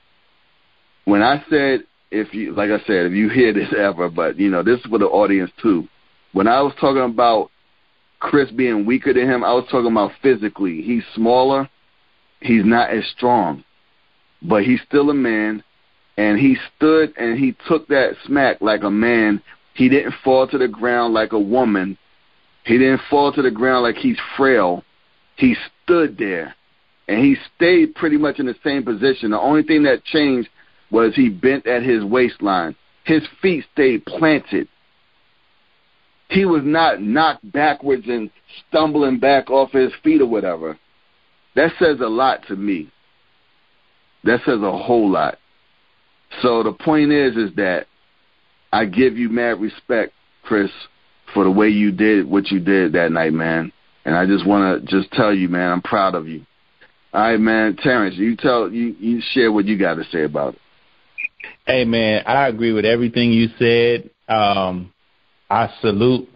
When 1.05 1.23
I 1.23 1.45
said 1.51 1.81
if 2.11 2.35
you 2.35 2.55
like 2.55 2.71
I 2.71 2.79
said, 2.87 3.07
if 3.07 3.13
you 3.13 3.29
hear 3.29 3.53
this 3.53 3.73
ever, 3.77 4.09
but 4.09 4.39
you 4.39 4.51
know, 4.51 4.63
this 4.63 4.81
is 4.81 4.87
for 4.87 4.99
the 4.99 5.07
audience 5.07 5.51
too. 5.63 5.89
When 6.33 6.47
I 6.47 6.61
was 6.63 6.73
talking 6.81 7.03
about 7.03 7.51
Chris 8.19 8.51
being 8.51 8.87
weaker 8.87 9.13
than 9.13 9.29
him, 9.29 9.45
I 9.45 9.53
was 9.53 9.65
talking 9.71 9.91
about 9.91 10.13
physically. 10.23 10.83
He's 10.83 11.05
smaller, 11.15 11.69
he's 12.41 12.65
not 12.65 12.91
as 12.91 13.05
strong, 13.17 13.65
but 14.43 14.65
he's 14.65 14.81
still 14.87 15.11
a 15.11 15.15
man 15.15 15.63
and 16.17 16.39
he 16.39 16.57
stood 16.77 17.17
and 17.17 17.39
he 17.39 17.57
took 17.67 17.89
that 17.89 18.15
smack 18.27 18.61
like 18.61 18.83
a 18.83 18.91
man. 18.91 19.43
He 19.75 19.89
didn't 19.89 20.15
fall 20.23 20.47
to 20.49 20.59
the 20.59 20.69
ground 20.69 21.15
like 21.15 21.33
a 21.33 21.39
woman. 21.39 21.97
He 22.65 22.77
didn't 22.77 23.01
fall 23.09 23.33
to 23.33 23.41
the 23.41 23.51
ground 23.51 23.85
like 23.85 23.97
he's 23.97 24.19
frail. 24.37 24.85
He 25.37 25.57
stood 25.85 26.19
there 26.19 26.55
and 27.09 27.25
he 27.25 27.37
stayed 27.57 27.95
pretty 27.95 28.19
much 28.19 28.39
in 28.39 28.47
the 28.47 28.55
same 28.63 28.85
position. 28.85 29.31
The 29.31 29.41
only 29.41 29.63
thing 29.63 29.85
that 29.85 30.05
changed 30.05 30.51
was 30.91 31.15
he 31.15 31.29
bent 31.29 31.67
at 31.67 31.83
his 31.83 32.05
waistline. 32.05 32.75
His 33.05 33.23
feet 33.41 33.65
stayed 33.73 34.05
planted. 34.05 34.69
He 36.29 36.45
was 36.45 36.63
not 36.65 37.03
knocked 37.03 37.51
backwards 37.51 38.05
and 38.07 38.31
stumbling 38.69 39.19
back 39.19 39.51
off 39.51 39.73
his 39.73 39.93
feet 40.03 40.21
or 40.21 40.27
whatever. 40.27 40.79
That 41.57 41.73
says 41.79 42.01
a 42.01 42.09
lot 42.09 42.47
to 42.47 42.57
me. 42.57 42.91
That 44.25 44.41
says 44.45 44.61
a 44.63 44.79
whole 44.79 45.11
lot. 45.11 45.39
So 46.43 46.63
the 46.63 46.73
point 46.73 47.11
is, 47.11 47.37
is 47.37 47.55
that 47.57 47.87
I 48.73 48.85
give 48.85 49.17
you 49.17 49.29
mad 49.29 49.61
respect, 49.61 50.13
Chris, 50.45 50.71
for 51.35 51.45
the 51.45 51.51
way 51.51 51.69
you 51.69 51.91
did 51.91 52.29
what 52.29 52.51
you 52.51 52.61
did 52.61 52.93
that 52.93 53.11
night, 53.11 53.33
man. 53.33 53.73
And 54.05 54.15
I 54.15 54.27
just 54.27 54.47
want 54.47 54.87
to 54.87 55.01
just 55.01 55.13
tell 55.13 55.35
you, 55.35 55.49
man, 55.49 55.73
I'm 55.73 55.83
proud 55.83 56.15
of 56.15 56.29
you. 56.29 56.47
All 57.13 57.23
right, 57.23 57.41
man, 57.41 57.77
Terrence, 57.77 58.17
you 58.17 58.37
tell 58.37 58.71
you 58.71 58.95
you 58.99 59.21
share 59.33 59.51
what 59.51 59.67
you 59.67 59.77
got 59.77 59.95
to 59.95 60.05
say 60.13 60.23
about 60.23 60.55
it. 60.55 60.61
Hey, 61.67 61.85
man, 61.85 62.23
I 62.27 62.49
agree 62.49 62.73
with 62.73 62.85
everything 62.85 63.33
you 63.33 63.49
said. 63.59 64.11
Um, 64.29 64.93
I 65.49 65.73
salute 65.81 66.29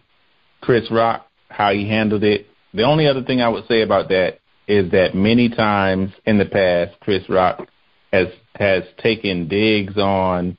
Chris 0.61 0.91
Rock 0.91 1.27
how 1.49 1.73
he 1.73 1.89
handled 1.89 2.25
it. 2.25 2.47
The 2.73 2.83
only 2.83 3.07
other 3.07 3.23
thing 3.23 3.41
I 3.41 3.49
would 3.49 3.67
say 3.69 3.83
about 3.83 4.09
that 4.09 4.39
is 4.67 4.91
that 4.93 5.15
many 5.15 5.49
times 5.49 6.11
in 6.25 6.39
the 6.39 6.45
past, 6.45 6.99
Chris 7.01 7.29
Rock 7.29 7.69
has 8.13 8.29
has 8.57 8.85
taken 9.03 9.49
digs 9.49 9.97
on 9.97 10.57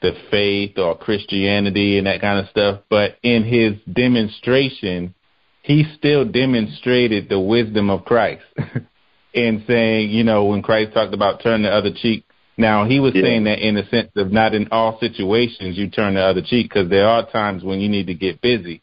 the 0.00 0.12
faith 0.30 0.78
or 0.78 0.96
Christianity 0.96 1.98
and 1.98 2.06
that 2.06 2.20
kind 2.20 2.38
of 2.38 2.50
stuff, 2.50 2.80
but 2.90 3.16
in 3.22 3.42
his 3.44 3.74
demonstration, 3.92 5.14
he 5.62 5.84
still 5.96 6.26
demonstrated 6.26 7.28
the 7.28 7.40
wisdom 7.40 7.88
of 7.88 8.04
Christ 8.04 8.44
in 9.32 9.64
saying, 9.66 10.10
you 10.10 10.22
know, 10.22 10.44
when 10.44 10.62
Christ 10.62 10.92
talked 10.92 11.14
about 11.14 11.42
turn 11.42 11.62
the 11.62 11.70
other 11.70 11.90
cheek. 11.90 12.26
Now, 12.56 12.84
he 12.84 13.00
was 13.00 13.14
yeah. 13.14 13.22
saying 13.22 13.44
that 13.44 13.58
in 13.58 13.74
the 13.74 13.84
sense 13.90 14.10
of 14.16 14.30
not 14.30 14.54
in 14.54 14.68
all 14.70 14.98
situations 15.00 15.76
you 15.76 15.90
turn 15.90 16.14
the 16.14 16.22
other 16.22 16.42
cheek 16.42 16.68
because 16.68 16.88
there 16.88 17.08
are 17.08 17.28
times 17.28 17.64
when 17.64 17.80
you 17.80 17.88
need 17.88 18.06
to 18.06 18.14
get 18.14 18.40
busy. 18.40 18.80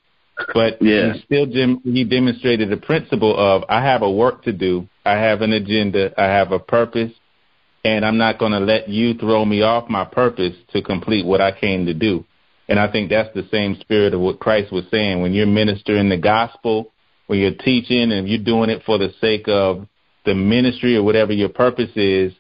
But 0.54 0.82
yeah. 0.82 1.14
he 1.14 1.22
still 1.22 1.46
he 1.84 2.04
demonstrated 2.04 2.70
the 2.70 2.78
principle 2.78 3.38
of 3.38 3.64
I 3.70 3.84
have 3.84 4.02
a 4.02 4.12
work 4.12 4.44
to 4.44 4.52
do, 4.52 4.88
I 5.06 5.14
have 5.14 5.42
an 5.42 5.54
agenda, 5.54 6.14
I 6.18 6.26
have 6.26 6.52
a 6.52 6.60
purpose, 6.60 7.12
and 7.84 8.06
I'm 8.06 8.18
not 8.18 8.40
going 8.40 8.52
to 8.52 8.60
let 8.60 8.90
you 8.90 9.14
throw 9.14 9.46
me 9.46 9.62
off 9.62 9.90
my 9.90 10.06
purpose 10.06 10.56
to 10.74 10.82
complete 10.82 11.26
what 11.26 11.42
I 11.42 11.52
came 11.52 11.86
to 11.86 11.94
do. 11.94 12.26
And 12.68 12.80
I 12.80 12.92
think 12.92 13.10
that's 13.10 13.34
the 13.34 13.48
same 13.52 13.78
spirit 13.82 14.14
of 14.14 14.22
what 14.22 14.40
Christ 14.40 14.72
was 14.72 14.86
saying. 14.92 15.22
When 15.22 15.34
you're 15.34 15.46
ministering 15.46 16.10
the 16.10 16.18
gospel, 16.18 16.92
when 17.28 17.40
you're 17.40 17.56
teaching 17.56 18.12
and 18.12 18.28
you're 18.28 18.44
doing 18.44 18.70
it 18.70 18.84
for 18.86 18.98
the 18.98 19.14
sake 19.20 19.48
of 19.48 19.88
the 20.26 20.36
ministry 20.36 20.96
or 20.96 21.04
whatever 21.04 21.34
your 21.34 21.50
purpose 21.50 21.92
is, 21.96 22.34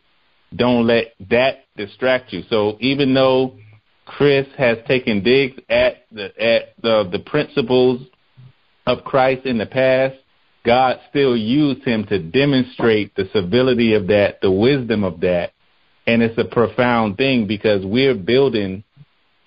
don't 0.55 0.85
let 0.85 1.13
that 1.29 1.65
distract 1.77 2.33
you. 2.33 2.43
So 2.49 2.77
even 2.79 3.13
though 3.13 3.55
Chris 4.05 4.47
has 4.57 4.77
taken 4.87 5.23
digs 5.23 5.59
at 5.69 6.05
the 6.11 6.25
at 6.41 6.75
the 6.81 7.09
the 7.11 7.19
principles 7.19 8.05
of 8.85 9.03
Christ 9.03 9.45
in 9.45 9.57
the 9.57 9.65
past, 9.65 10.15
God 10.65 10.99
still 11.09 11.35
used 11.35 11.83
him 11.83 12.05
to 12.07 12.19
demonstrate 12.19 13.15
the 13.15 13.29
civility 13.33 13.93
of 13.93 14.07
that, 14.07 14.41
the 14.41 14.51
wisdom 14.51 15.03
of 15.03 15.21
that, 15.21 15.51
and 16.05 16.21
it's 16.21 16.37
a 16.37 16.45
profound 16.45 17.17
thing 17.17 17.47
because 17.47 17.85
we're 17.85 18.15
building 18.15 18.83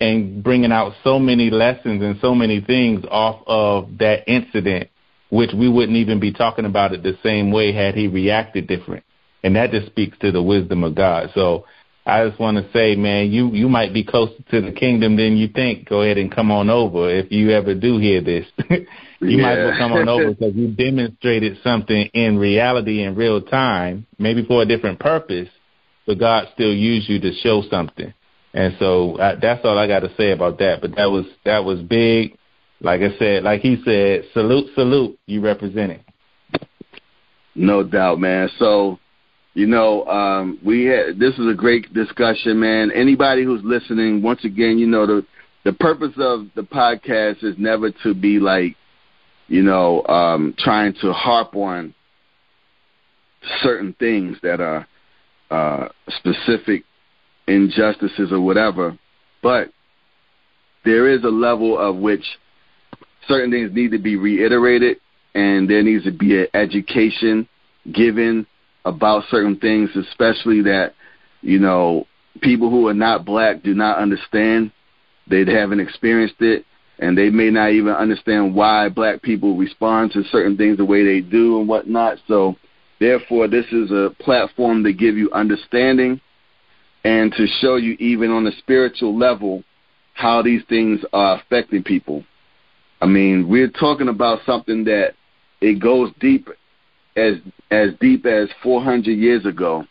and 0.01 0.43
bringing 0.43 0.71
out 0.71 0.93
so 1.03 1.19
many 1.19 1.49
lessons 1.49 2.01
and 2.03 2.17
so 2.19 2.35
many 2.35 2.59
things 2.59 3.05
off 3.09 3.41
of 3.47 3.97
that 3.99 4.27
incident, 4.27 4.89
which 5.29 5.51
we 5.53 5.69
wouldn't 5.69 5.97
even 5.97 6.19
be 6.19 6.33
talking 6.33 6.65
about 6.65 6.93
it 6.93 7.01
the 7.01 7.17
same 7.23 7.51
way 7.51 7.71
had 7.71 7.95
he 7.95 8.07
reacted 8.07 8.67
different. 8.67 9.04
And 9.45 9.55
that 9.57 9.69
just 9.69 9.85
speaks 9.85 10.17
to 10.21 10.31
the 10.31 10.41
wisdom 10.41 10.83
of 10.83 10.95
God. 10.95 11.29
So 11.35 11.65
I 12.03 12.27
just 12.27 12.39
want 12.39 12.57
to 12.57 12.71
say, 12.73 12.95
man, 12.95 13.31
you 13.31 13.51
you 13.51 13.69
might 13.69 13.93
be 13.93 14.03
closer 14.03 14.41
to 14.49 14.59
the 14.59 14.71
kingdom 14.71 15.17
than 15.17 15.37
you 15.37 15.49
think. 15.49 15.87
Go 15.87 16.01
ahead 16.01 16.17
and 16.17 16.33
come 16.33 16.49
on 16.49 16.71
over 16.71 17.11
if 17.11 17.31
you 17.31 17.51
ever 17.51 17.75
do 17.75 17.99
hear 17.99 18.21
this. 18.21 18.47
you 18.71 18.87
yeah. 19.19 19.41
might 19.43 19.59
as 19.59 19.69
well 19.69 19.77
come 19.77 19.93
on 19.93 20.09
over 20.09 20.33
because 20.33 20.55
you 20.55 20.69
demonstrated 20.69 21.59
something 21.63 22.09
in 22.15 22.39
reality 22.39 23.03
in 23.03 23.13
real 23.13 23.39
time, 23.39 24.07
maybe 24.17 24.43
for 24.43 24.63
a 24.63 24.65
different 24.65 24.99
purpose, 24.99 25.49
but 26.07 26.17
God 26.17 26.47
still 26.55 26.73
used 26.73 27.07
you 27.07 27.19
to 27.19 27.31
show 27.35 27.61
something. 27.69 28.11
And 28.55 28.75
so 28.79 29.19
I, 29.19 29.35
that's 29.35 29.63
all 29.63 29.77
I 29.77 29.85
got 29.85 29.99
to 29.99 30.15
say 30.17 30.31
about 30.31 30.57
that. 30.57 30.81
But 30.81 30.95
that 30.95 31.11
was 31.11 31.27
that 31.45 31.63
was 31.63 31.81
big. 31.81 32.35
Like 32.81 33.01
I 33.01 33.15
said, 33.19 33.43
like 33.43 33.61
he 33.61 33.79
said, 33.85 34.23
salute, 34.33 34.71
salute. 34.73 35.19
You 35.27 35.41
representing. 35.41 36.03
No 37.55 37.83
doubt, 37.83 38.19
man. 38.19 38.49
So, 38.59 38.99
you 39.55 39.65
know, 39.67 40.05
um, 40.05 40.59
we 40.63 40.83
had 40.83 41.17
this 41.17 41.33
is 41.39 41.47
a 41.47 41.53
great 41.53 41.91
discussion, 41.93 42.59
man. 42.59 42.91
Anybody 42.91 43.45
who's 43.45 43.61
listening, 43.63 44.21
once 44.21 44.43
again, 44.43 44.77
you 44.77 44.85
know 44.85 45.07
the 45.07 45.25
the 45.63 45.71
purpose 45.71 46.13
of 46.17 46.47
the 46.55 46.61
podcast 46.61 47.41
is 47.43 47.55
never 47.57 47.89
to 48.03 48.13
be 48.13 48.37
like, 48.37 48.75
you 49.47 49.63
know, 49.63 50.05
um, 50.07 50.53
trying 50.59 50.93
to 51.01 51.13
harp 51.13 51.55
on 51.55 51.95
certain 53.63 53.95
things 53.97 54.37
that 54.43 54.59
are 54.59 54.85
uh, 55.49 55.87
specific 56.09 56.83
injustices 57.47 58.33
or 58.33 58.41
whatever, 58.41 58.97
but 59.41 59.69
there 60.83 61.09
is 61.09 61.23
a 61.23 61.29
level 61.29 61.79
of 61.79 61.95
which 61.95 62.25
certain 63.27 63.51
things 63.51 63.71
need 63.73 63.91
to 63.91 63.99
be 63.99 64.17
reiterated 64.17 64.97
and 65.33 65.69
there 65.69 65.81
needs 65.81 66.03
to 66.03 66.11
be 66.11 66.39
an 66.41 66.47
education 66.53 67.47
given 67.91 68.45
about 68.85 69.23
certain 69.29 69.57
things, 69.57 69.89
especially 69.95 70.61
that, 70.63 70.93
you 71.41 71.59
know, 71.59 72.07
people 72.41 72.69
who 72.69 72.87
are 72.87 72.93
not 72.93 73.25
black 73.25 73.63
do 73.63 73.73
not 73.73 73.97
understand. 73.97 74.71
They 75.27 75.43
haven't 75.45 75.79
experienced 75.79 76.39
it 76.39 76.65
and 76.99 77.17
they 77.17 77.29
may 77.29 77.49
not 77.49 77.71
even 77.71 77.93
understand 77.93 78.55
why 78.55 78.89
black 78.89 79.21
people 79.21 79.57
respond 79.57 80.11
to 80.11 80.23
certain 80.25 80.55
things 80.55 80.77
the 80.77 80.85
way 80.85 81.03
they 81.03 81.21
do 81.21 81.59
and 81.59 81.67
whatnot. 81.67 82.19
So 82.27 82.55
therefore 82.99 83.47
this 83.47 83.65
is 83.71 83.91
a 83.91 84.15
platform 84.19 84.83
to 84.83 84.93
give 84.93 85.17
you 85.17 85.31
understanding 85.31 86.21
and 87.03 87.33
to 87.33 87.47
show 87.59 87.75
you 87.75 87.93
even 87.99 88.31
on 88.31 88.47
a 88.47 88.51
spiritual 88.59 89.17
level 89.17 89.63
how 90.13 90.41
these 90.41 90.63
things 90.69 91.01
are 91.11 91.39
affecting 91.39 91.83
people. 91.83 92.23
I 93.01 93.05
mean, 93.07 93.49
we're 93.49 93.69
talking 93.69 94.07
about 94.07 94.39
something 94.45 94.85
that 94.85 95.15
it 95.59 95.79
goes 95.79 96.11
deep 96.19 96.47
as 97.17 97.35
as 97.75 97.89
deep 97.99 98.25
as 98.25 98.47
400 98.63 99.11
years 99.11 99.45
ago 99.45 99.85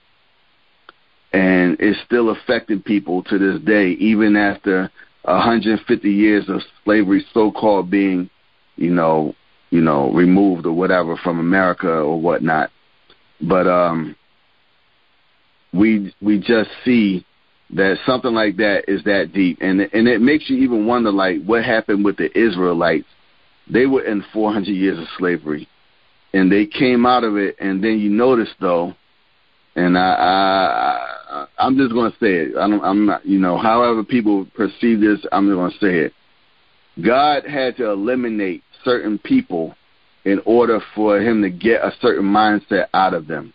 and 1.33 1.77
it's 1.81 2.01
still 2.05 2.31
affecting 2.31 2.81
people 2.81 3.23
to 3.25 3.39
this 3.39 3.61
day 3.63 3.91
even 3.93 4.37
after 4.37 4.91
150 5.23 6.11
years 6.11 6.49
of 6.49 6.61
slavery 6.85 7.25
so-called 7.33 7.91
being, 7.91 8.29
you 8.77 8.91
know, 8.91 9.35
you 9.71 9.81
know, 9.81 10.13
removed 10.13 10.67
or 10.67 10.73
whatever 10.73 11.17
from 11.17 11.39
America 11.39 11.89
or 11.89 12.21
whatnot. 12.21 12.71
But 13.41 13.67
um 13.67 14.17
we 15.73 16.15
we 16.23 16.39
just 16.39 16.71
see 16.85 17.27
that 17.71 17.99
something 18.07 18.33
like 18.33 18.57
that 18.59 18.85
is 18.87 19.03
that 19.05 19.33
deep, 19.33 19.59
and 19.61 19.81
and 19.81 20.07
it 20.07 20.21
makes 20.21 20.49
you 20.49 20.59
even 20.59 20.87
wonder 20.87 21.11
like 21.11 21.43
what 21.45 21.65
happened 21.65 22.05
with 22.05 22.17
the 22.17 22.31
Israelites. 22.39 23.09
They 23.69 23.87
were 23.87 24.05
in 24.05 24.23
400 24.33 24.71
years 24.71 24.99
of 24.99 25.07
slavery, 25.19 25.67
and 26.35 26.51
they 26.51 26.67
came 26.67 27.07
out 27.07 27.25
of 27.25 27.37
it. 27.37 27.57
And 27.61 27.83
then 27.83 27.99
you 27.99 28.11
notice 28.11 28.51
though, 28.61 28.93
and 29.77 29.97
I, 29.97 30.03
I 30.03 31.47
I'm 31.59 31.77
just 31.77 31.93
going 31.93 32.11
to 32.11 32.19
say 32.19 32.35
it. 32.35 32.57
I 32.57 32.69
don't, 32.69 32.85
I'm 32.85 33.07
not, 33.07 33.25
you 33.25 33.39
know, 33.39 33.57
however 33.57 34.05
people 34.05 34.47
perceive 34.55 35.01
this, 35.01 35.21
I'm 35.33 35.47
just 35.47 35.57
going 35.57 35.71
to 35.71 35.79
say 35.79 36.07
it. 36.07 36.13
God 37.05 37.45
had 37.47 37.77
to 37.79 37.91
eliminate 37.91 38.63
certain 38.85 39.19
people 39.19 39.75
in 40.25 40.41
order 40.45 40.81
for 40.95 41.21
him 41.21 41.43
to 41.43 41.51
get 41.51 41.83
a 41.83 41.93
certain 42.01 42.25
mindset 42.25 42.87
out 42.93 43.15
of 43.15 43.27
them. 43.27 43.53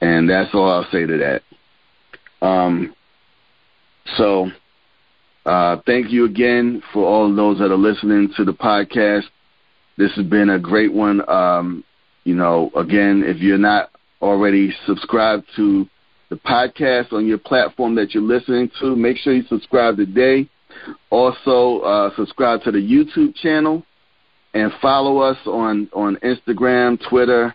And 0.00 0.28
that's 0.28 0.54
all 0.54 0.70
I'll 0.70 0.90
say 0.90 1.06
to 1.06 1.18
that. 1.18 2.46
Um, 2.46 2.94
so, 4.16 4.50
uh, 5.44 5.76
thank 5.86 6.10
you 6.10 6.24
again 6.24 6.82
for 6.92 7.04
all 7.04 7.34
those 7.34 7.58
that 7.58 7.70
are 7.70 7.76
listening 7.76 8.32
to 8.36 8.44
the 8.44 8.52
podcast. 8.52 9.24
This 10.00 10.14
has 10.14 10.24
been 10.24 10.48
a 10.48 10.58
great 10.58 10.94
one. 10.94 11.28
Um, 11.28 11.84
you 12.24 12.34
know, 12.34 12.70
again, 12.74 13.22
if 13.22 13.36
you're 13.36 13.58
not 13.58 13.90
already 14.22 14.72
subscribed 14.86 15.44
to 15.56 15.86
the 16.30 16.36
podcast 16.36 17.12
on 17.12 17.26
your 17.26 17.36
platform 17.36 17.94
that 17.96 18.14
you're 18.14 18.22
listening 18.22 18.70
to, 18.80 18.96
make 18.96 19.18
sure 19.18 19.34
you 19.34 19.42
subscribe 19.42 19.98
today. 19.98 20.48
Also, 21.10 21.80
uh, 21.80 22.16
subscribe 22.16 22.62
to 22.62 22.70
the 22.70 22.78
YouTube 22.78 23.34
channel 23.34 23.84
and 24.54 24.72
follow 24.80 25.18
us 25.18 25.36
on, 25.44 25.90
on 25.92 26.16
Instagram, 26.24 26.98
Twitter, 27.06 27.54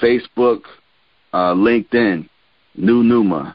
Facebook, 0.00 0.62
uh, 1.34 1.52
LinkedIn, 1.52 2.26
New 2.74 3.02
Numa. 3.02 3.54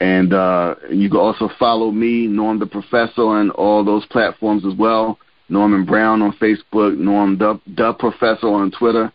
And 0.00 0.34
uh, 0.34 0.74
you 0.90 1.08
can 1.08 1.20
also 1.20 1.48
follow 1.56 1.92
me, 1.92 2.26
Norm 2.26 2.58
the 2.58 2.66
Professor, 2.66 3.22
on 3.22 3.50
all 3.50 3.84
those 3.84 4.04
platforms 4.06 4.66
as 4.66 4.76
well. 4.76 5.20
Norman 5.48 5.84
Brown 5.84 6.22
on 6.22 6.32
Facebook, 6.32 6.96
Norm 6.96 7.38
the, 7.38 7.60
the 7.66 7.92
Professor 7.94 8.48
on 8.48 8.70
Twitter. 8.70 9.12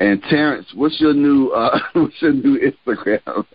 And 0.00 0.22
Terrence, 0.24 0.66
what's 0.74 1.00
your 1.00 1.14
new 1.14 1.50
uh, 1.50 1.78
what's 1.92 2.20
your 2.20 2.32
new 2.32 2.58
Instagram? 2.58 3.46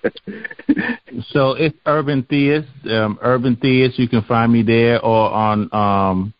so 1.31 1.51
it's 1.51 1.77
Urban 1.85 2.23
Theist. 2.23 2.67
Um, 2.89 3.19
Urban 3.21 3.57
Theist. 3.57 3.99
You 3.99 4.07
can 4.07 4.23
find 4.23 4.51
me 4.51 4.63
there, 4.63 5.03
or 5.03 5.29
on 5.31 5.69
um, 5.73 6.33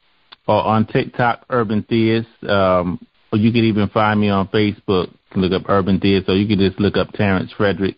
or 0.47 0.63
on 0.63 0.87
TikTok, 0.87 1.45
Urban 1.49 1.83
Theist. 1.83 2.27
Um, 2.49 3.05
or 3.31 3.37
you 3.39 3.51
can 3.51 3.65
even 3.65 3.89
find 3.89 4.19
me 4.19 4.29
on 4.29 4.47
Facebook. 4.47 5.13
Look 5.35 5.51
up 5.51 5.69
Urban 5.69 5.99
Theist, 5.99 6.29
or 6.29 6.35
you 6.35 6.47
can 6.47 6.59
just 6.59 6.79
look 6.79 6.95
up 6.95 7.11
Terrence 7.11 7.51
Frederick, 7.55 7.97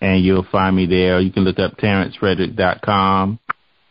and 0.00 0.22
you'll 0.22 0.46
find 0.52 0.76
me 0.76 0.86
there. 0.86 1.16
Or 1.16 1.20
You 1.20 1.32
can 1.32 1.44
look 1.44 1.58
up 1.58 1.76
TerrenceFrederick.com. 1.78 3.38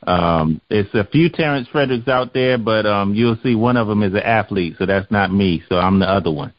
Um, 0.08 0.62
it's 0.70 0.94
a 0.94 1.04
few 1.04 1.30
Terrence 1.30 1.68
Fredericks 1.70 2.08
out 2.08 2.34
there, 2.34 2.58
but 2.58 2.86
um, 2.86 3.14
you'll 3.14 3.38
see 3.44 3.56
one 3.56 3.76
of 3.76 3.88
them 3.88 4.04
is 4.04 4.14
an 4.14 4.22
athlete, 4.22 4.76
so 4.80 4.86
that's 4.86 5.12
not 5.12 5.34
me. 5.34 5.62
So 5.68 5.76
I'm 5.76 6.00
the 6.00 6.10
other 6.10 6.32
one. 6.32 6.54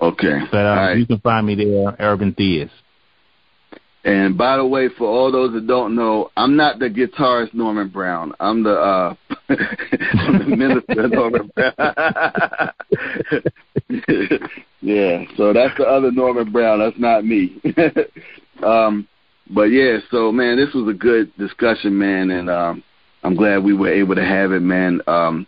Okay. 0.00 0.40
But 0.50 0.66
um, 0.66 0.78
right. 0.78 0.96
you 0.96 1.06
can 1.06 1.20
find 1.20 1.46
me 1.46 1.54
there, 1.54 1.94
Urban 2.00 2.32
Theist. 2.32 2.72
And 4.04 4.36
by 4.36 4.56
the 4.56 4.66
way, 4.66 4.88
for 4.88 5.06
all 5.06 5.30
those 5.30 5.52
that 5.52 5.68
don't 5.68 5.94
know, 5.94 6.32
I'm 6.36 6.56
not 6.56 6.80
the 6.80 6.86
guitarist 6.86 7.54
Norman 7.54 7.88
Brown. 7.88 8.32
I'm 8.40 8.64
the 8.64 8.72
uh 8.72 9.14
I'm 9.48 10.38
the 10.38 10.56
minister 10.56 11.06
Norman 11.06 11.52
Brown. 11.54 11.72
yeah, 14.80 15.22
so 15.36 15.52
that's 15.52 15.78
the 15.78 15.84
other 15.84 16.10
Norman 16.10 16.50
Brown. 16.50 16.80
That's 16.80 16.98
not 16.98 17.24
me. 17.24 17.62
um 18.64 19.06
but 19.54 19.64
yeah, 19.64 19.98
so 20.10 20.32
man, 20.32 20.56
this 20.56 20.74
was 20.74 20.88
a 20.88 20.96
good 20.96 21.36
discussion, 21.36 21.96
man, 21.98 22.30
and 22.30 22.50
um 22.50 22.82
I'm 23.24 23.36
glad 23.36 23.62
we 23.62 23.74
were 23.74 23.92
able 23.92 24.14
to 24.14 24.24
have 24.24 24.52
it, 24.52 24.60
man. 24.60 25.00
Um 25.06 25.46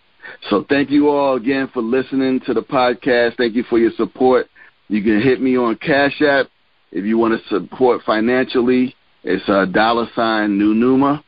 so 0.48 0.64
thank 0.68 0.90
you 0.90 1.08
all 1.08 1.36
again 1.36 1.68
for 1.72 1.82
listening 1.82 2.40
to 2.46 2.54
the 2.54 2.62
podcast. 2.62 3.36
Thank 3.36 3.54
you 3.54 3.64
for 3.64 3.78
your 3.78 3.92
support. 3.96 4.46
You 4.88 5.02
can 5.02 5.20
hit 5.20 5.40
me 5.40 5.56
on 5.56 5.76
Cash 5.76 6.20
App 6.22 6.46
if 6.94 7.04
you 7.04 7.18
want 7.18 7.38
to 7.38 7.48
support 7.48 8.02
financially, 8.06 8.94
it's 9.24 9.46
a 9.48 9.66
dollar 9.66 10.06
sign 10.14 10.56
New 10.56 10.74
Numa. 10.74 11.24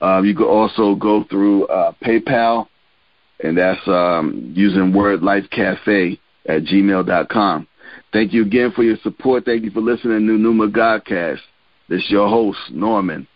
Uh, 0.00 0.22
you 0.22 0.34
can 0.34 0.46
also 0.46 0.94
go 0.94 1.22
through 1.24 1.66
uh, 1.66 1.92
PayPal, 2.02 2.66
and 3.40 3.56
that's 3.56 3.86
um, 3.86 4.52
using 4.56 4.92
Word 4.92 5.22
Life 5.22 5.44
Cafe 5.50 6.18
at 6.46 6.62
gmail.com. 6.62 7.68
Thank 8.12 8.32
you 8.32 8.42
again 8.42 8.72
for 8.74 8.82
your 8.82 8.96
support. 9.02 9.44
Thank 9.44 9.64
you 9.64 9.70
for 9.70 9.80
listening 9.82 10.18
to 10.18 10.24
New 10.24 10.38
Numa 10.38 10.68
Godcast. 10.68 11.40
This 11.92 12.04
is 12.04 12.10
your 12.10 12.26
host, 12.26 12.58
Norman. 12.70 13.28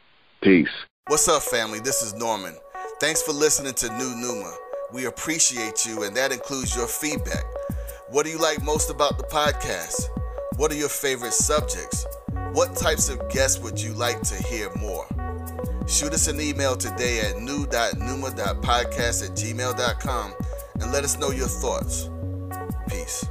Peace. 0.42 0.66
What's 1.08 1.28
up, 1.28 1.42
family? 1.42 1.78
This 1.78 2.00
is 2.00 2.14
Norman. 2.14 2.56
Thanks 3.00 3.20
for 3.20 3.32
listening 3.32 3.74
to 3.74 3.88
New 3.98 4.16
Numa. 4.16 4.50
We 4.94 5.04
appreciate 5.04 5.84
you, 5.84 6.04
and 6.04 6.16
that 6.16 6.32
includes 6.32 6.74
your 6.74 6.86
feedback. 6.86 7.44
What 8.08 8.24
do 8.24 8.30
you 8.32 8.38
like 8.38 8.64
most 8.64 8.88
about 8.88 9.18
the 9.18 9.24
podcast? 9.24 10.08
What 10.56 10.72
are 10.72 10.74
your 10.74 10.88
favorite 10.88 11.34
subjects? 11.34 12.06
What 12.54 12.74
types 12.74 13.10
of 13.10 13.28
guests 13.28 13.62
would 13.62 13.78
you 13.78 13.92
like 13.92 14.22
to 14.22 14.42
hear 14.44 14.74
more? 14.76 15.06
Shoot 15.86 16.14
us 16.14 16.26
an 16.26 16.40
email 16.40 16.76
today 16.76 17.20
at 17.28 17.38
new.numa.podcast 17.38 19.22
at 19.22 19.36
gmail.com 19.36 20.34
and 20.80 20.92
let 20.92 21.04
us 21.04 21.18
know 21.18 21.30
your 21.30 21.48
thoughts. 21.48 22.08
Peace. 22.88 23.22